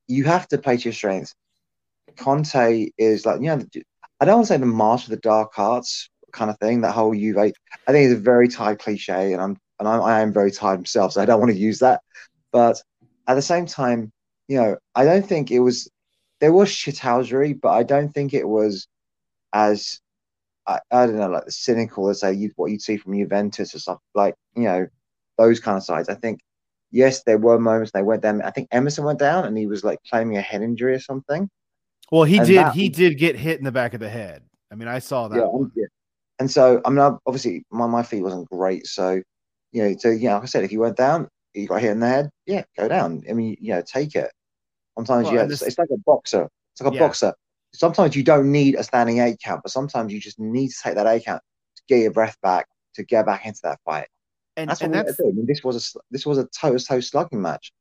you 0.08 0.24
have 0.26 0.48
to 0.50 0.58
play 0.58 0.78
to 0.78 0.84
your 0.84 0.94
strengths. 0.94 1.34
Conte 2.18 2.90
is 2.98 3.26
like, 3.26 3.42
you 3.42 3.48
know, 3.48 3.62
I 4.20 4.26
don't 4.26 4.36
want 4.36 4.48
to 4.48 4.54
say 4.54 4.58
the 4.58 4.66
master 4.66 5.08
of 5.08 5.18
the 5.18 5.28
dark 5.28 5.58
arts 5.58 6.10
kind 6.32 6.50
of 6.50 6.58
thing, 6.60 6.82
that 6.82 6.94
whole 6.94 7.14
Juve. 7.14 7.38
I 7.38 7.52
think 7.88 8.12
it's 8.12 8.20
a 8.20 8.22
very 8.22 8.48
tired 8.48 8.80
cliche, 8.80 9.34
and 9.34 9.42
I'm 9.42 9.58
and 9.80 9.88
I'm, 9.88 10.02
I 10.02 10.22
am 10.22 10.34
very 10.34 10.52
tired 10.52 10.80
myself, 10.80 11.14
so 11.14 11.22
I 11.22 11.26
don't 11.26 11.40
want 11.40 11.52
to 11.52 11.58
use 11.58 11.80
that. 11.80 12.02
But 12.52 12.82
at 13.28 13.36
the 13.36 13.42
same 13.42 13.66
time, 13.66 14.12
you 14.48 14.58
know, 14.58 14.78
I 14.96 15.06
don't 15.06 15.26
think 15.26 15.52
it 15.52 15.60
was 15.60 15.90
there 16.40 16.54
was 16.54 16.70
shithousery, 16.70 17.60
but 17.60 17.70
I 17.70 17.84
don't 17.84 18.10
think 18.14 18.34
it 18.34 18.48
was 18.48 18.88
as 19.54 20.00
I, 20.68 20.80
I 20.92 21.06
don't 21.06 21.18
know, 21.18 21.30
like 21.30 21.50
cynical 21.50 22.10
as 22.10 22.22
say 22.22 22.34
you, 22.34 22.52
what 22.56 22.72
you'd 22.72 22.82
see 22.82 22.98
from 22.98 23.18
Juventus 23.18 23.76
or 23.76 23.80
stuff 23.80 24.00
like 24.14 24.36
you 24.56 24.64
know 24.64 24.88
those 25.38 25.60
kind 25.60 25.78
of 25.78 25.84
sides. 25.84 26.10
I 26.10 26.16
think 26.16 26.42
yes, 26.94 27.24
there 27.24 27.38
were 27.38 27.60
moments 27.60 27.92
they 27.92 28.04
went 28.04 28.22
down. 28.22 28.42
I 28.44 28.52
think 28.52 28.70
Emerson 28.72 29.04
went 29.04 29.20
down 29.20 29.46
and 29.46 29.58
he 29.58 29.68
was 29.68 29.84
like 29.84 30.00
claiming 30.10 30.38
a 30.38 30.42
head 30.42 30.62
injury 30.62 30.94
or 30.94 31.00
something. 31.00 31.50
Well, 32.12 32.24
he 32.24 32.38
and 32.38 32.48
did. 32.48 32.68
He 32.70 32.88
did 32.88 33.18
get 33.18 33.36
hit 33.36 33.58
in 33.58 33.66
the 33.66 33.72
back 33.72 33.94
of 33.94 34.00
the 34.00 34.10
head. 34.10 34.44
I 34.72 34.76
mean, 34.76 34.88
I 34.88 35.00
saw 35.00 35.28
that 35.28 35.38
Yeah, 35.38 35.66
yeah. 35.76 35.86
And 36.40 36.50
so 36.50 36.82
I 36.86 36.90
mean, 36.90 37.00
obviously 37.26 37.66
my, 37.72 37.88
my 37.88 38.04
feet 38.04 38.22
wasn't 38.22 38.50
great. 38.50 38.88
So 38.88 39.22
you 39.72 39.84
know, 39.84 39.96
so 39.98 40.10
yeah, 40.10 40.36
like 40.36 40.44
I 40.44 40.46
said, 40.46 40.64
if 40.64 40.72
you 40.72 40.80
went 40.80 40.96
down, 40.96 41.28
you 41.54 41.68
got 41.68 41.82
hit 41.82 41.92
in 41.92 42.00
the 42.00 42.08
head, 42.08 42.30
yeah, 42.46 42.64
go 42.78 42.88
down. 42.88 43.24
I 43.30 43.34
mean, 43.34 43.58
you 43.60 43.74
know, 43.74 43.82
take 43.82 44.16
it. 44.16 44.32
Sometimes 44.96 45.26
Well, 45.26 45.36
yeah, 45.36 45.44
it's, 45.44 45.62
it's 45.64 45.80
like 45.80 45.90
a 45.92 45.98
boxer. 45.98 46.48
It's 46.74 46.82
like 46.82 46.92
a 46.92 46.96
Yeah. 46.96 47.00
boxer. 47.00 47.34
Sometimes 47.74 48.16
you 48.16 48.24
don't 48.24 48.52
need 48.52 48.76
a 48.76 48.84
standing 48.84 49.18
eight 49.20 49.40
count, 49.44 49.62
but 49.64 49.72
sometimes 49.72 50.14
you 50.14 50.20
just 50.20 50.40
need 50.40 50.70
to 50.70 50.76
take 50.84 50.96
that 50.96 51.08
eight 51.08 51.26
count 51.26 51.42
to 51.76 51.84
get 51.88 52.02
your 52.02 52.12
breath 52.12 52.38
back 52.44 52.68
to 52.96 53.04
get 53.04 53.26
back 53.26 53.46
into 53.48 53.60
that 53.64 53.80
fight. 53.84 54.08
And, 54.56 54.70
That's 54.70 54.82
what 54.82 54.86
and 54.86 54.94
we 54.94 54.98
had 54.98 55.08
that's 55.08 55.18
to 55.18 55.24
do. 55.24 55.30
I 55.30 55.32
mean, 55.32 55.46
this 55.48 55.64
was 55.64 55.96
a 55.96 56.00
this 56.12 56.26
was 56.26 56.38
a 56.38 56.46
toe 56.48 56.78
to 56.78 56.84
toe 56.84 57.00
slugging 57.00 57.42
match. 57.42 57.72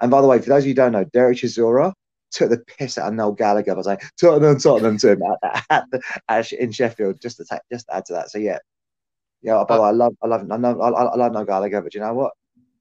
And 0.00 0.10
by 0.10 0.20
the 0.20 0.26
way, 0.26 0.38
for 0.38 0.48
those 0.48 0.62
of 0.62 0.66
you 0.66 0.70
who 0.70 0.76
don't 0.76 0.92
know, 0.92 1.04
Derek 1.04 1.38
Chisora 1.38 1.92
took 2.30 2.50
the 2.50 2.58
piss 2.58 2.96
out 2.96 3.08
of 3.08 3.14
Noel 3.14 3.32
Gallagher 3.32 3.74
by 3.74 3.82
saying 3.82 3.98
Tottenham, 4.18 4.58
Tottenham 4.58 4.96
to 4.98 5.12
him 5.12 5.22
at, 5.42 5.64
at, 5.70 5.84
at, 6.28 6.52
in 6.52 6.72
Sheffield 6.72 7.20
just 7.20 7.36
to 7.36 7.60
just 7.70 7.86
to 7.88 7.96
add 7.96 8.06
to 8.06 8.14
that. 8.14 8.30
So 8.30 8.38
yeah, 8.38 8.58
yeah. 9.42 9.62
By 9.68 9.76
the 9.76 9.82
way, 9.82 9.88
I 9.88 9.92
love 9.92 10.14
I 10.22 10.26
love 10.26 10.50
I 10.50 10.56
know 10.56 10.80
I, 10.80 10.88
I 10.88 11.16
love 11.16 11.32
Noel 11.32 11.44
Gallagher, 11.44 11.82
but 11.82 11.94
you 11.94 12.00
know 12.00 12.14
what? 12.14 12.32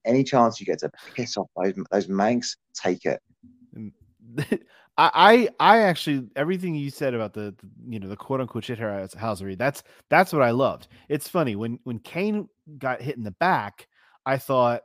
Any 0.06 0.24
chance 0.24 0.60
you 0.60 0.66
get 0.66 0.80
to 0.80 0.92
piss 1.14 1.38
off 1.38 1.48
those 1.56 1.74
those 1.92 2.08
Mancs, 2.08 2.56
take 2.74 3.06
it. 3.06 3.20
I, 4.98 5.50
I 5.60 5.76
I 5.76 5.80
actually 5.84 6.28
everything 6.36 6.76
you 6.76 6.90
said 6.90 7.14
about 7.14 7.34
the, 7.34 7.56
the 7.58 7.70
you 7.90 8.00
know 8.00 8.10
the 8.10 8.16
quote 8.16 8.42
unquote 8.42 8.64
shithousery 8.64 9.58
that's 9.58 9.84
that's 10.10 10.34
what 10.34 10.42
I 10.42 10.52
loved. 10.52 10.88
It's 11.10 11.28
funny 11.28 11.56
when 11.56 11.80
when 11.84 12.00
Kane 12.00 12.48
got 12.78 13.02
hit 13.02 13.18
in 13.18 13.24
the 13.24 13.32
back, 13.32 13.88
I 14.26 14.38
thought, 14.38 14.82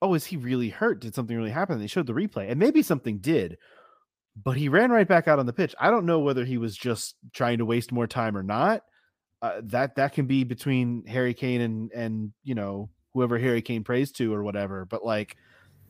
oh, 0.00 0.14
is 0.14 0.24
he 0.24 0.36
really 0.36 0.68
hurt? 0.68 1.00
Did 1.00 1.14
something 1.14 1.36
really 1.36 1.50
happen? 1.50 1.74
And 1.74 1.82
they 1.82 1.88
showed 1.88 2.06
the 2.06 2.12
replay, 2.14 2.50
and 2.50 2.60
maybe 2.60 2.82
something 2.82 3.18
did, 3.18 3.58
but 4.42 4.56
he 4.56 4.68
ran 4.68 4.90
right 4.90 5.08
back 5.08 5.28
out 5.28 5.38
on 5.38 5.46
the 5.46 5.52
pitch. 5.52 5.74
I 5.80 5.90
don't 5.90 6.06
know 6.06 6.20
whether 6.20 6.44
he 6.44 6.58
was 6.58 6.76
just 6.76 7.16
trying 7.32 7.58
to 7.58 7.64
waste 7.64 7.92
more 7.92 8.06
time 8.06 8.36
or 8.36 8.42
not. 8.42 8.82
Uh, 9.42 9.60
that 9.64 9.96
that 9.96 10.12
can 10.12 10.26
be 10.26 10.44
between 10.44 11.04
Harry 11.06 11.34
Kane 11.34 11.60
and 11.60 11.92
and 11.92 12.32
you 12.44 12.54
know 12.54 12.90
whoever 13.12 13.38
Harry 13.38 13.62
Kane 13.62 13.84
prays 13.84 14.12
to 14.12 14.32
or 14.32 14.42
whatever. 14.42 14.84
But 14.84 15.04
like 15.04 15.36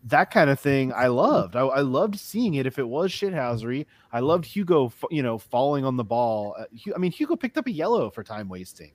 that 0.07 0.31
kind 0.31 0.51
of 0.51 0.61
thing 0.61 0.93
I 0.93 1.09
loved. 1.09 1.57
I, 1.57 1.63
I 1.63 1.81
loved 1.81 2.19
seeing 2.19 2.55
it 2.55 2.67
if 2.67 2.79
it 2.79 2.89
was 2.89 3.11
shithousery. 3.11 3.87
I 4.13 4.21
loved 4.21 4.45
Hugo, 4.45 4.93
you 5.11 5.23
know, 5.23 5.37
falling 5.37 5.85
on 5.85 5.97
the 5.97 6.05
ball. 6.05 6.55
Uh, 6.59 6.65
I 6.95 6.99
mean, 6.99 7.11
Hugo 7.11 7.35
picked 7.35 7.59
up 7.59 7.67
a 7.67 7.73
yellow 7.73 8.11
for 8.11 8.23
time 8.23 8.49
wasting. 8.49 8.93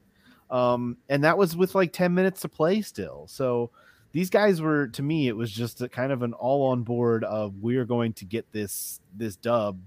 Um, 0.49 0.97
and 1.09 1.23
that 1.25 1.37
was 1.37 1.55
with 1.55 1.75
like 1.75 1.91
10 1.91 2.13
minutes 2.13 2.41
to 2.41 2.49
play 2.49 2.81
still. 2.81 3.27
So 3.27 3.71
these 4.13 4.29
guys 4.29 4.61
were, 4.61 4.87
to 4.89 5.01
me, 5.01 5.27
it 5.27 5.35
was 5.35 5.51
just 5.51 5.81
a 5.81 5.89
kind 5.89 6.13
of 6.13 6.21
an 6.23 6.33
all 6.33 6.67
on 6.67 6.83
board 6.83 7.25
of 7.25 7.55
we're 7.59 7.85
going 7.85 8.13
to 8.13 8.25
get 8.25 8.49
this, 8.53 9.01
this 9.15 9.35
dub. 9.35 9.79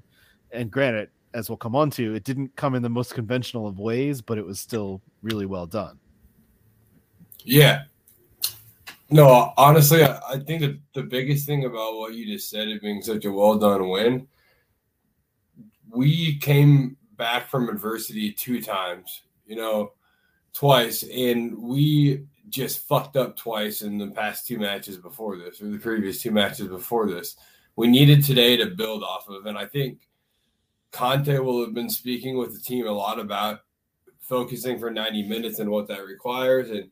And 0.53 0.71
granted, 0.71 1.09
as 1.33 1.49
we'll 1.49 1.57
come 1.57 1.75
on 1.75 1.91
to, 1.93 2.15
it 2.15 2.25
didn't 2.25 2.55
come 2.55 2.75
in 2.75 2.83
the 2.83 2.91
most 2.91 3.15
conventional 3.15 3.67
of 3.67 3.79
ways, 3.79 4.21
but 4.21 4.37
it 4.37 4.45
was 4.45 4.61
still 4.61 5.01
really 5.23 5.47
well 5.47 5.67
done. 5.67 5.99
Yeah. 7.45 7.85
No, 9.11 9.53
honestly, 9.57 10.03
I, 10.03 10.39
think 10.47 10.63
that 10.63 10.79
the 10.95 11.03
biggest 11.03 11.47
thing 11.47 11.67
about 11.67 11.97
what 11.97 12.15
you 12.15 12.27
just 12.27 12.49
said, 12.49 12.69
it 12.69 12.81
being 12.81 13.03
such 13.03 13.25
a 13.27 13.33
well 13.33 13.59
done 13.59 13.89
win, 13.89 14.27
we 15.91 16.39
came 16.39 16.97
back 17.17 17.49
from 17.51 17.69
adversity 17.69 18.33
two 18.33 18.61
times, 18.61 19.23
you 19.47 19.57
know, 19.57 19.93
twice, 20.53 21.03
and 21.05 21.57
we 21.59 22.25
just 22.49 22.87
fucked 22.89 23.17
up 23.17 23.37
twice 23.37 23.83
in 23.83 23.99
the 23.99 24.09
past 24.09 24.47
two 24.47 24.59
matches 24.59 24.97
before 24.97 25.37
this, 25.37 25.61
or 25.61 25.69
the 25.69 25.79
previous 25.79 26.23
two 26.23 26.31
matches 26.31 26.69
before 26.69 27.07
this. 27.07 27.37
We 27.77 27.89
needed 27.89 28.25
today 28.25 28.57
to 28.57 28.67
build 28.67 29.03
off 29.03 29.29
of, 29.29 29.47
and 29.47 29.59
I 29.59 29.67
think 29.67 30.09
Conte 30.93 31.39
will 31.39 31.65
have 31.65 31.75
been 31.75 31.91
speaking 31.91 32.39
with 32.39 32.55
the 32.55 32.61
team 32.61 32.87
a 32.87 32.93
lot 32.93 33.19
about 33.19 33.61
focusing 34.21 34.79
for 34.79 34.91
90 34.91 35.29
minutes 35.29 35.59
and 35.59 35.71
what 35.71 35.89
that 35.89 36.07
requires, 36.07 36.71
and 36.71 36.91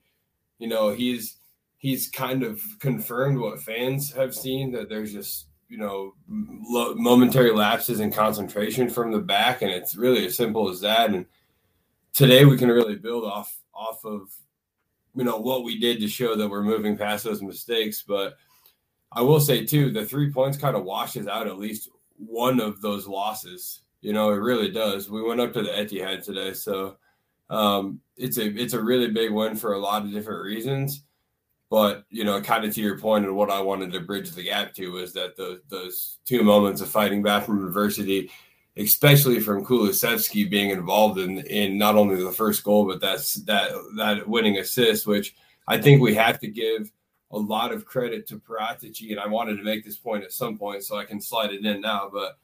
you 0.58 0.68
know 0.68 0.90
he's 0.90 1.36
he's 1.82 2.08
kind 2.08 2.44
of 2.44 2.62
confirmed 2.78 3.36
what 3.36 3.60
fans 3.60 4.12
have 4.12 4.32
seen 4.32 4.70
that 4.70 4.88
there's 4.88 5.12
just 5.12 5.48
you 5.68 5.76
know 5.76 6.14
lo- 6.28 6.94
momentary 6.94 7.50
lapses 7.50 7.98
in 7.98 8.12
concentration 8.12 8.88
from 8.88 9.10
the 9.10 9.18
back 9.18 9.62
and 9.62 9.70
it's 9.70 9.96
really 9.96 10.24
as 10.24 10.36
simple 10.36 10.70
as 10.70 10.80
that. 10.80 11.10
And 11.10 11.26
today 12.14 12.44
we 12.44 12.56
can 12.56 12.68
really 12.68 12.94
build 12.94 13.24
off 13.24 13.58
off 13.74 14.04
of 14.04 14.32
you 15.14 15.24
know 15.24 15.38
what 15.38 15.64
we 15.64 15.78
did 15.78 15.98
to 16.00 16.08
show 16.08 16.36
that 16.36 16.48
we're 16.48 16.62
moving 16.62 16.96
past 16.96 17.24
those 17.24 17.42
mistakes. 17.42 18.02
But 18.06 18.36
i 19.14 19.20
will 19.20 19.40
say 19.40 19.66
too 19.66 19.90
the 19.90 20.06
three 20.06 20.32
points 20.32 20.56
kind 20.56 20.74
of 20.74 20.84
washes 20.84 21.26
out 21.26 21.46
at 21.46 21.58
least 21.58 21.90
one 22.16 22.60
of 22.60 22.80
those 22.80 23.08
losses. 23.08 23.82
You 24.02 24.12
know 24.12 24.30
it 24.30 24.36
really 24.36 24.70
does. 24.70 25.10
We 25.10 25.20
went 25.20 25.40
up 25.40 25.52
to 25.54 25.62
the 25.62 25.70
etihad 25.70 26.24
today 26.24 26.54
so 26.54 26.96
um, 27.50 28.00
it's 28.16 28.38
a 28.38 28.46
it's 28.56 28.72
a 28.72 28.82
really 28.82 29.08
big 29.08 29.32
win 29.32 29.56
for 29.56 29.72
a 29.72 29.80
lot 29.80 30.04
of 30.04 30.12
different 30.12 30.44
reasons 30.44 31.02
but 31.72 32.04
you 32.10 32.22
know, 32.22 32.38
kind 32.38 32.66
of 32.66 32.74
to 32.74 32.82
your 32.82 32.98
point, 32.98 33.24
and 33.24 33.34
what 33.34 33.50
I 33.50 33.58
wanted 33.62 33.92
to 33.92 34.00
bridge 34.00 34.32
the 34.32 34.42
gap 34.42 34.74
to 34.74 34.92
was 34.92 35.14
that 35.14 35.38
those 35.38 35.60
those 35.70 36.18
two 36.26 36.42
moments 36.42 36.82
of 36.82 36.90
fighting 36.90 37.22
back 37.22 37.46
from 37.46 37.66
adversity, 37.66 38.30
especially 38.76 39.40
from 39.40 39.64
Kulusevski 39.64 40.50
being 40.50 40.68
involved 40.68 41.18
in 41.18 41.38
in 41.46 41.78
not 41.78 41.96
only 41.96 42.22
the 42.22 42.30
first 42.30 42.62
goal, 42.62 42.84
but 42.84 43.00
that's 43.00 43.36
that 43.44 43.70
that 43.96 44.28
winning 44.28 44.58
assist, 44.58 45.06
which 45.06 45.34
I 45.66 45.78
think 45.78 46.02
we 46.02 46.14
have 46.14 46.38
to 46.40 46.46
give 46.46 46.92
a 47.30 47.38
lot 47.38 47.72
of 47.72 47.86
credit 47.86 48.26
to 48.26 48.38
Paratici, 48.38 49.10
and 49.12 49.18
I 49.18 49.26
wanted 49.26 49.56
to 49.56 49.64
make 49.64 49.82
this 49.82 49.96
point 49.96 50.24
at 50.24 50.32
some 50.32 50.58
point, 50.58 50.82
so 50.84 50.98
I 50.98 51.06
can 51.06 51.22
slide 51.22 51.54
it 51.54 51.64
in 51.64 51.80
now, 51.80 52.10
but. 52.12 52.36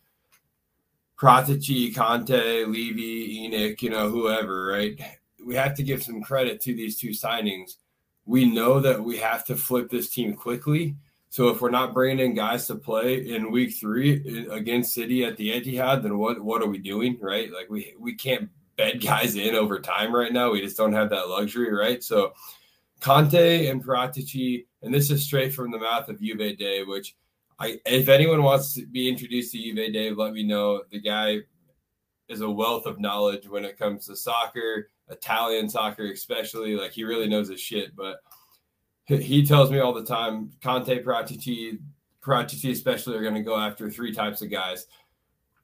Paratici, 1.20 1.92
Conte, 1.92 2.64
Levy, 2.64 3.40
ENIC, 3.40 3.82
you 3.82 3.90
know, 3.90 4.08
whoever, 4.08 4.66
right? 4.66 4.96
We 5.44 5.56
have 5.56 5.74
to 5.74 5.82
give 5.82 6.00
some 6.00 6.22
credit 6.22 6.60
to 6.60 6.72
these 6.72 6.96
two 6.96 7.08
signings 7.08 7.74
we 8.28 8.44
know 8.44 8.78
that 8.78 9.02
we 9.02 9.16
have 9.16 9.42
to 9.42 9.56
flip 9.56 9.88
this 9.88 10.10
team 10.10 10.34
quickly. 10.34 10.94
So 11.30 11.48
if 11.48 11.62
we're 11.62 11.70
not 11.70 11.94
bringing 11.94 12.24
in 12.24 12.34
guys 12.34 12.66
to 12.66 12.74
play 12.74 13.26
in 13.26 13.50
week 13.50 13.74
three 13.74 14.46
against 14.50 14.92
City 14.92 15.24
at 15.24 15.38
the 15.38 15.48
Etihad, 15.48 16.02
then 16.02 16.18
what 16.18 16.38
what 16.38 16.62
are 16.62 16.68
we 16.68 16.76
doing, 16.76 17.18
right? 17.22 17.50
Like 17.50 17.70
we 17.70 17.94
we 17.98 18.14
can't 18.14 18.50
bed 18.76 19.00
guys 19.02 19.34
in 19.34 19.54
over 19.54 19.80
time 19.80 20.14
right 20.14 20.32
now. 20.32 20.52
We 20.52 20.60
just 20.60 20.76
don't 20.76 20.92
have 20.92 21.08
that 21.08 21.30
luxury, 21.30 21.72
right? 21.72 22.04
So 22.04 22.34
Conte 23.00 23.66
and 23.66 23.82
Paratici, 23.82 24.66
and 24.82 24.92
this 24.92 25.10
is 25.10 25.22
straight 25.22 25.54
from 25.54 25.70
the 25.70 25.78
mouth 25.78 26.10
of 26.10 26.20
Juve 26.20 26.58
Day, 26.58 26.84
which 26.84 27.16
I 27.58 27.80
if 27.86 28.10
anyone 28.10 28.42
wants 28.42 28.74
to 28.74 28.86
be 28.86 29.08
introduced 29.08 29.52
to 29.52 29.58
Juve 29.58 29.92
Day, 29.92 30.10
let 30.10 30.34
me 30.34 30.42
know. 30.42 30.82
The 30.90 31.00
guy 31.00 31.38
is 32.28 32.40
a 32.40 32.50
wealth 32.50 32.86
of 32.86 33.00
knowledge 33.00 33.48
when 33.48 33.64
it 33.64 33.78
comes 33.78 34.06
to 34.06 34.16
soccer, 34.16 34.90
Italian 35.08 35.68
soccer 35.68 36.10
especially. 36.12 36.76
Like 36.76 36.92
he 36.92 37.04
really 37.04 37.28
knows 37.28 37.48
his 37.48 37.60
shit. 37.60 37.96
But 37.96 38.20
he, 39.06 39.44
tells 39.44 39.70
me 39.70 39.78
all 39.78 39.94
the 39.94 40.04
time, 40.04 40.50
Conte, 40.62 41.02
Paratici, 41.02 41.78
Paratici 42.22 42.70
especially 42.70 43.16
are 43.16 43.22
going 43.22 43.34
to 43.34 43.42
go 43.42 43.58
after 43.58 43.90
three 43.90 44.12
types 44.12 44.42
of 44.42 44.50
guys. 44.50 44.86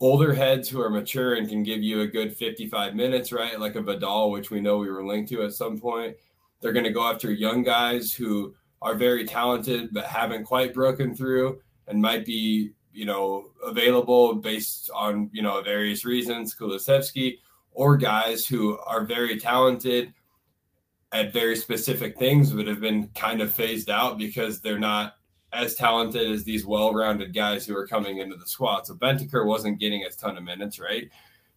Older 0.01 0.33
heads 0.33 0.69
who 0.69 0.81
are 0.81 0.91
mature 0.91 1.35
and 1.35 1.49
can 1.49 1.62
give 1.62 1.83
you 1.83 2.01
a 2.01 2.07
good 2.07 2.35
55 2.35 2.95
minutes, 2.95 3.33
right? 3.33 3.61
Like 3.61 3.75
a 3.75 3.83
Vidal, 3.83 4.31
which 4.31 4.51
we 4.51 4.61
know 4.61 4.79
we 4.79 4.91
were 4.91 5.05
linked 5.05 5.29
to 5.31 5.43
at 5.43 5.53
some 5.53 5.79
point. 5.79 6.17
They're 6.61 6.73
going 6.73 6.87
to 6.87 6.91
go 6.91 7.09
after 7.09 7.31
young 7.31 7.62
guys 7.62 8.12
who 8.12 8.55
are 8.81 8.95
very 8.95 9.27
talented 9.27 9.91
but 9.93 10.07
haven't 10.07 10.45
quite 10.45 10.73
broken 10.73 11.15
through 11.15 11.61
and 11.87 12.01
might 12.01 12.25
be 12.25 12.73
you 12.95 13.05
know, 13.05 13.51
available 13.65 14.35
based 14.35 14.91
on, 14.95 15.29
you 15.33 15.43
know, 15.43 15.61
various 15.63 16.05
reasons, 16.05 16.55
Kulusevski, 16.55 17.39
or 17.73 17.97
guys 17.97 18.47
who 18.47 18.79
are 18.87 19.05
very 19.05 19.39
talented 19.39 20.15
at 21.13 21.33
very 21.33 21.57
specific 21.57 22.17
things, 22.19 22.53
but 22.53 22.67
have 22.67 22.81
been 22.81 23.09
kind 23.15 23.41
of 23.41 23.53
phased 23.53 23.91
out 23.91 24.17
because 24.17 24.61
they're 24.61 24.79
not 24.79 25.17
as 25.53 25.75
talented 25.75 26.31
as 26.31 26.43
these 26.45 26.67
well-rounded 26.67 27.33
guys 27.33 27.65
who 27.65 27.77
are 27.77 27.87
coming 27.87 28.19
into 28.19 28.37
the 28.37 28.47
squad. 28.47 28.87
So 28.87 28.95
Bentancur 28.95 29.47
wasn't 29.47 29.79
getting 29.79 30.05
a 30.05 30.11
ton 30.11 30.37
of 30.37 30.43
minutes, 30.43 30.81
right? 30.81 31.09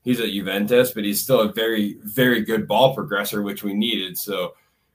He's 0.04 0.20
at 0.20 0.30
Juventus, 0.30 0.92
but 0.92 1.04
he's 1.04 1.22
still 1.22 1.42
a 1.42 1.52
very, 1.52 1.98
very 2.04 2.42
good 2.42 2.68
ball 2.68 2.96
progressor, 2.96 3.44
which 3.44 3.64
we 3.64 3.74
needed. 3.74 4.18
So 4.18 4.54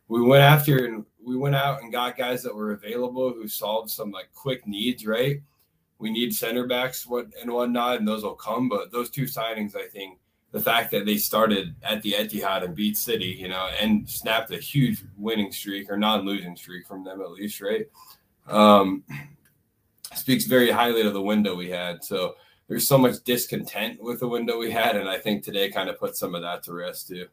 we 0.09 0.23
went 0.23 0.43
after 0.43 0.87
and 0.87 1.05
we 1.25 1.37
went 1.37 1.57
out 1.57 1.83
and 1.83 1.93
got 1.93 2.17
guys 2.17 2.43
that 2.43 2.55
were 2.55 2.73
available 2.73 3.33
who 3.33 3.49
solved 3.49 3.91
some 3.91 4.11
like 4.11 4.33
quick 4.35 4.67
needs, 4.67 5.07
right? 5.07 5.41
We 6.03 6.11
need 6.11 6.35
center 6.35 6.67
backs 6.67 7.07
what 7.07 7.29
and 7.41 7.51
whatnot, 7.51 7.99
and 7.99 8.09
those 8.09 8.25
will 8.25 8.35
come. 8.35 8.69
But 8.69 8.91
those 8.91 9.09
two 9.09 9.23
signings, 9.23 9.77
I 9.77 9.87
think, 9.87 10.19
the 10.51 10.61
fact 10.61 10.91
that 10.91 11.07
they 11.07 11.17
started 11.17 11.77
at 11.85 12.03
the 12.03 12.13
Etihad 12.19 12.65
and 12.65 12.75
beat 12.75 12.97
City, 12.97 13.37
you 13.39 13.49
know, 13.49 13.71
and 13.81 14.11
snapped 14.11 14.51
a 14.51 14.59
huge 14.59 15.03
winning 15.17 15.53
streak 15.53 15.89
or 15.89 15.97
non-losing 15.97 16.57
streak 16.57 16.87
from 16.87 17.05
them 17.05 17.23
at 17.23 17.31
least, 17.31 17.61
right? 17.61 17.87
Um, 18.49 19.05
speaks 20.15 20.45
very 20.45 20.71
highly 20.71 21.05
to 21.05 21.11
the 21.11 21.23
window 21.23 21.55
we 21.55 21.71
had. 21.71 22.03
So 22.03 22.35
there's 22.67 22.89
so 22.89 22.99
much 22.99 23.23
discontent 23.25 24.03
with 24.03 24.19
the 24.19 24.29
window 24.29 24.59
we 24.59 24.73
had, 24.73 24.97
and 24.97 25.09
I 25.09 25.19
think 25.19 25.45
today 25.45 25.71
kind 25.71 25.89
of 25.89 26.01
put 26.01 26.17
some 26.17 26.35
of 26.35 26.43
that 26.43 26.65
to 26.65 26.75
rest 26.75 27.09
too. 27.09 27.29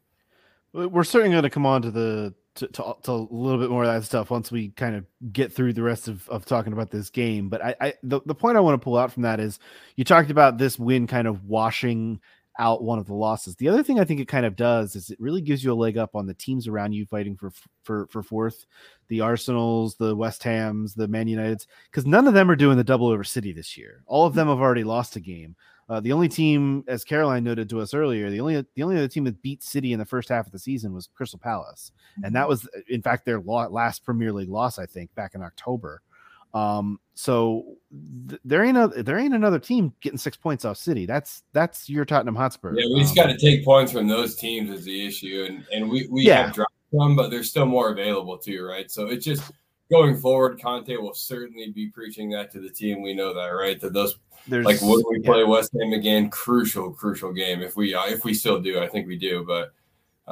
We're 0.73 1.03
certainly 1.03 1.33
going 1.33 1.43
to 1.43 1.49
come 1.49 1.65
on 1.65 1.81
to 1.81 1.91
the 1.91 2.33
to, 2.55 2.67
to, 2.67 2.95
to, 3.03 3.11
a 3.11 3.27
little 3.31 3.59
bit 3.59 3.69
more 3.69 3.83
of 3.83 3.93
that 3.93 4.05
stuff 4.05 4.29
once 4.29 4.51
we 4.51 4.69
kind 4.69 4.95
of 4.95 5.05
get 5.31 5.53
through 5.53 5.73
the 5.73 5.83
rest 5.83 6.07
of, 6.07 6.27
of 6.29 6.45
talking 6.45 6.73
about 6.73 6.91
this 6.91 7.09
game. 7.09 7.49
But 7.49 7.63
I, 7.63 7.75
I 7.79 7.93
the, 8.03 8.21
the 8.25 8.35
point 8.35 8.57
I 8.57 8.59
want 8.59 8.79
to 8.79 8.83
pull 8.83 8.97
out 8.97 9.11
from 9.11 9.23
that 9.23 9.39
is 9.39 9.59
you 9.95 10.03
talked 10.03 10.29
about 10.29 10.57
this 10.57 10.77
win 10.77 11.07
kind 11.07 11.27
of 11.27 11.45
washing 11.45 12.19
out 12.59 12.83
one 12.83 12.99
of 12.99 13.07
the 13.07 13.13
losses. 13.13 13.55
The 13.55 13.69
other 13.69 13.81
thing 13.81 13.99
I 13.99 14.03
think 14.03 14.19
it 14.19 14.27
kind 14.27 14.45
of 14.45 14.57
does 14.57 14.95
is 14.95 15.09
it 15.09 15.19
really 15.19 15.41
gives 15.41 15.63
you 15.63 15.71
a 15.71 15.73
leg 15.73 15.97
up 15.97 16.15
on 16.15 16.27
the 16.27 16.33
teams 16.33 16.67
around 16.67 16.91
you 16.91 17.05
fighting 17.05 17.37
for 17.37 17.51
for 17.83 18.07
for 18.07 18.21
fourth, 18.21 18.65
the 19.07 19.21
Arsenals, 19.21 19.95
the 19.95 20.15
West 20.15 20.43
Hams, 20.43 20.93
the 20.93 21.07
Man 21.07 21.27
Uniteds, 21.27 21.65
because 21.89 22.05
none 22.05 22.27
of 22.27 22.33
them 22.33 22.51
are 22.51 22.57
doing 22.57 22.77
the 22.77 22.83
double 22.83 23.07
over 23.07 23.23
City 23.23 23.53
this 23.53 23.77
year. 23.77 24.03
All 24.05 24.25
of 24.25 24.35
them 24.35 24.49
have 24.49 24.59
already 24.59 24.83
lost 24.83 25.15
a 25.15 25.21
game. 25.21 25.55
Uh, 25.89 25.99
the 25.99 26.13
only 26.13 26.29
team, 26.29 26.83
as 26.87 27.03
Caroline 27.03 27.43
noted 27.43 27.67
to 27.67 27.81
us 27.81 27.95
earlier, 27.95 28.29
the 28.29 28.39
only 28.39 28.63
the 28.75 28.83
only 28.83 28.95
other 28.95 29.07
team 29.07 29.23
that 29.23 29.41
beat 29.41 29.63
City 29.63 29.91
in 29.91 29.97
the 29.97 30.05
first 30.05 30.29
half 30.29 30.45
of 30.45 30.51
the 30.51 30.59
season 30.59 30.93
was 30.93 31.09
Crystal 31.15 31.39
Palace, 31.39 31.91
and 32.23 32.35
that 32.35 32.47
was 32.47 32.69
in 32.89 33.01
fact 33.01 33.25
their 33.25 33.39
last 33.41 34.05
Premier 34.05 34.31
League 34.31 34.49
loss, 34.49 34.77
I 34.77 34.85
think, 34.85 35.13
back 35.15 35.33
in 35.33 35.41
October. 35.41 36.01
Um, 36.53 36.99
so 37.15 37.77
th- 38.27 38.41
there 38.45 38.63
ain't 38.63 38.77
a 38.77 38.87
there 39.03 39.17
ain't 39.17 39.33
another 39.33 39.57
team 39.59 39.93
getting 40.01 40.19
six 40.19 40.37
points 40.37 40.63
off 40.63 40.77
City. 40.77 41.07
That's 41.07 41.43
that's 41.53 41.89
your 41.89 42.05
Tottenham 42.05 42.35
Hotspur. 42.35 42.77
Yeah, 42.77 42.85
we 42.93 43.01
just 43.01 43.17
Um, 43.17 43.27
got 43.27 43.31
to 43.33 43.37
take 43.37 43.65
points 43.65 43.91
from 43.91 44.07
those 44.07 44.35
teams 44.35 44.69
is 44.69 44.85
the 44.85 45.07
issue, 45.07 45.47
and 45.49 45.65
and 45.73 45.89
we 45.89 46.07
we 46.11 46.23
Yeah. 46.23 46.45
have 46.45 46.53
dropped 46.53 46.73
some, 46.95 47.15
but 47.15 47.29
there's 47.31 47.49
still 47.49 47.65
more 47.65 47.91
available 47.91 48.37
too, 48.37 48.63
right? 48.63 48.89
So 48.91 49.07
it's 49.07 49.25
just 49.25 49.51
going 49.91 50.17
forward. 50.17 50.61
Conte 50.61 50.95
will 50.97 51.13
certainly 51.13 51.71
be 51.71 51.87
preaching 51.87 52.29
that 52.31 52.51
to 52.51 52.59
the 52.59 52.69
team. 52.69 53.01
We 53.01 53.13
know 53.13 53.33
that, 53.33 53.47
right? 53.47 53.79
That 53.79 53.93
those 53.93 54.17
there's 54.47 54.65
like 54.65 54.81
when 54.81 55.03
we 55.09 55.19
yeah. 55.21 55.31
play 55.31 55.43
West 55.43 55.71
Ham 55.79 55.93
again, 55.93 56.29
crucial, 56.29 56.91
crucial 56.91 57.33
game. 57.33 57.61
If 57.61 57.75
we 57.75 57.93
uh, 57.93 58.07
if 58.07 58.23
we 58.23 58.33
still 58.33 58.59
do, 58.59 58.79
I 58.79 58.87
think 58.87 59.07
we 59.07 59.17
do, 59.17 59.45
but 59.45 59.73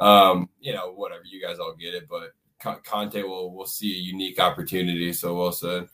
um, 0.00 0.48
you 0.60 0.72
know, 0.72 0.92
whatever, 0.92 1.22
you 1.24 1.40
guys 1.40 1.58
all 1.58 1.74
get 1.74 1.94
it, 1.94 2.08
but. 2.08 2.32
Conte 2.60 3.22
will 3.22 3.54
will 3.54 3.66
see 3.66 3.94
a 3.94 4.02
unique 4.02 4.40
opportunity. 4.40 5.12
So 5.12 5.36
well 5.36 5.52
said. 5.52 5.88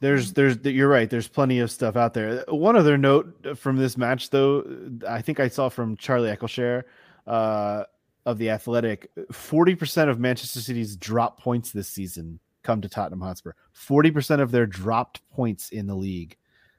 There's, 0.00 0.32
there's, 0.32 0.56
you're 0.64 0.88
right. 0.88 1.08
There's 1.08 1.28
plenty 1.28 1.60
of 1.60 1.70
stuff 1.70 1.94
out 1.94 2.14
there. 2.14 2.42
One 2.48 2.74
other 2.74 2.96
note 2.96 3.58
from 3.58 3.76
this 3.76 3.98
match, 3.98 4.30
though, 4.30 4.64
I 5.06 5.20
think 5.20 5.40
I 5.40 5.48
saw 5.48 5.68
from 5.68 5.96
Charlie 5.96 6.34
Eccleshare 6.34 6.84
uh, 7.26 7.84
of 8.24 8.38
the 8.38 8.48
Athletic, 8.48 9.10
40% 9.30 10.08
of 10.08 10.18
Manchester 10.18 10.60
City's 10.60 10.96
drop 10.96 11.38
points 11.38 11.70
this 11.72 11.88
season 11.88 12.40
come 12.62 12.80
to 12.82 12.88
Tottenham 12.88 13.20
Hotspur. 13.20 13.52
40% 13.74 14.40
of 14.40 14.50
their 14.50 14.66
dropped 14.66 15.20
points 15.30 15.70
in 15.70 15.86
the 15.86 15.94
league 15.94 16.36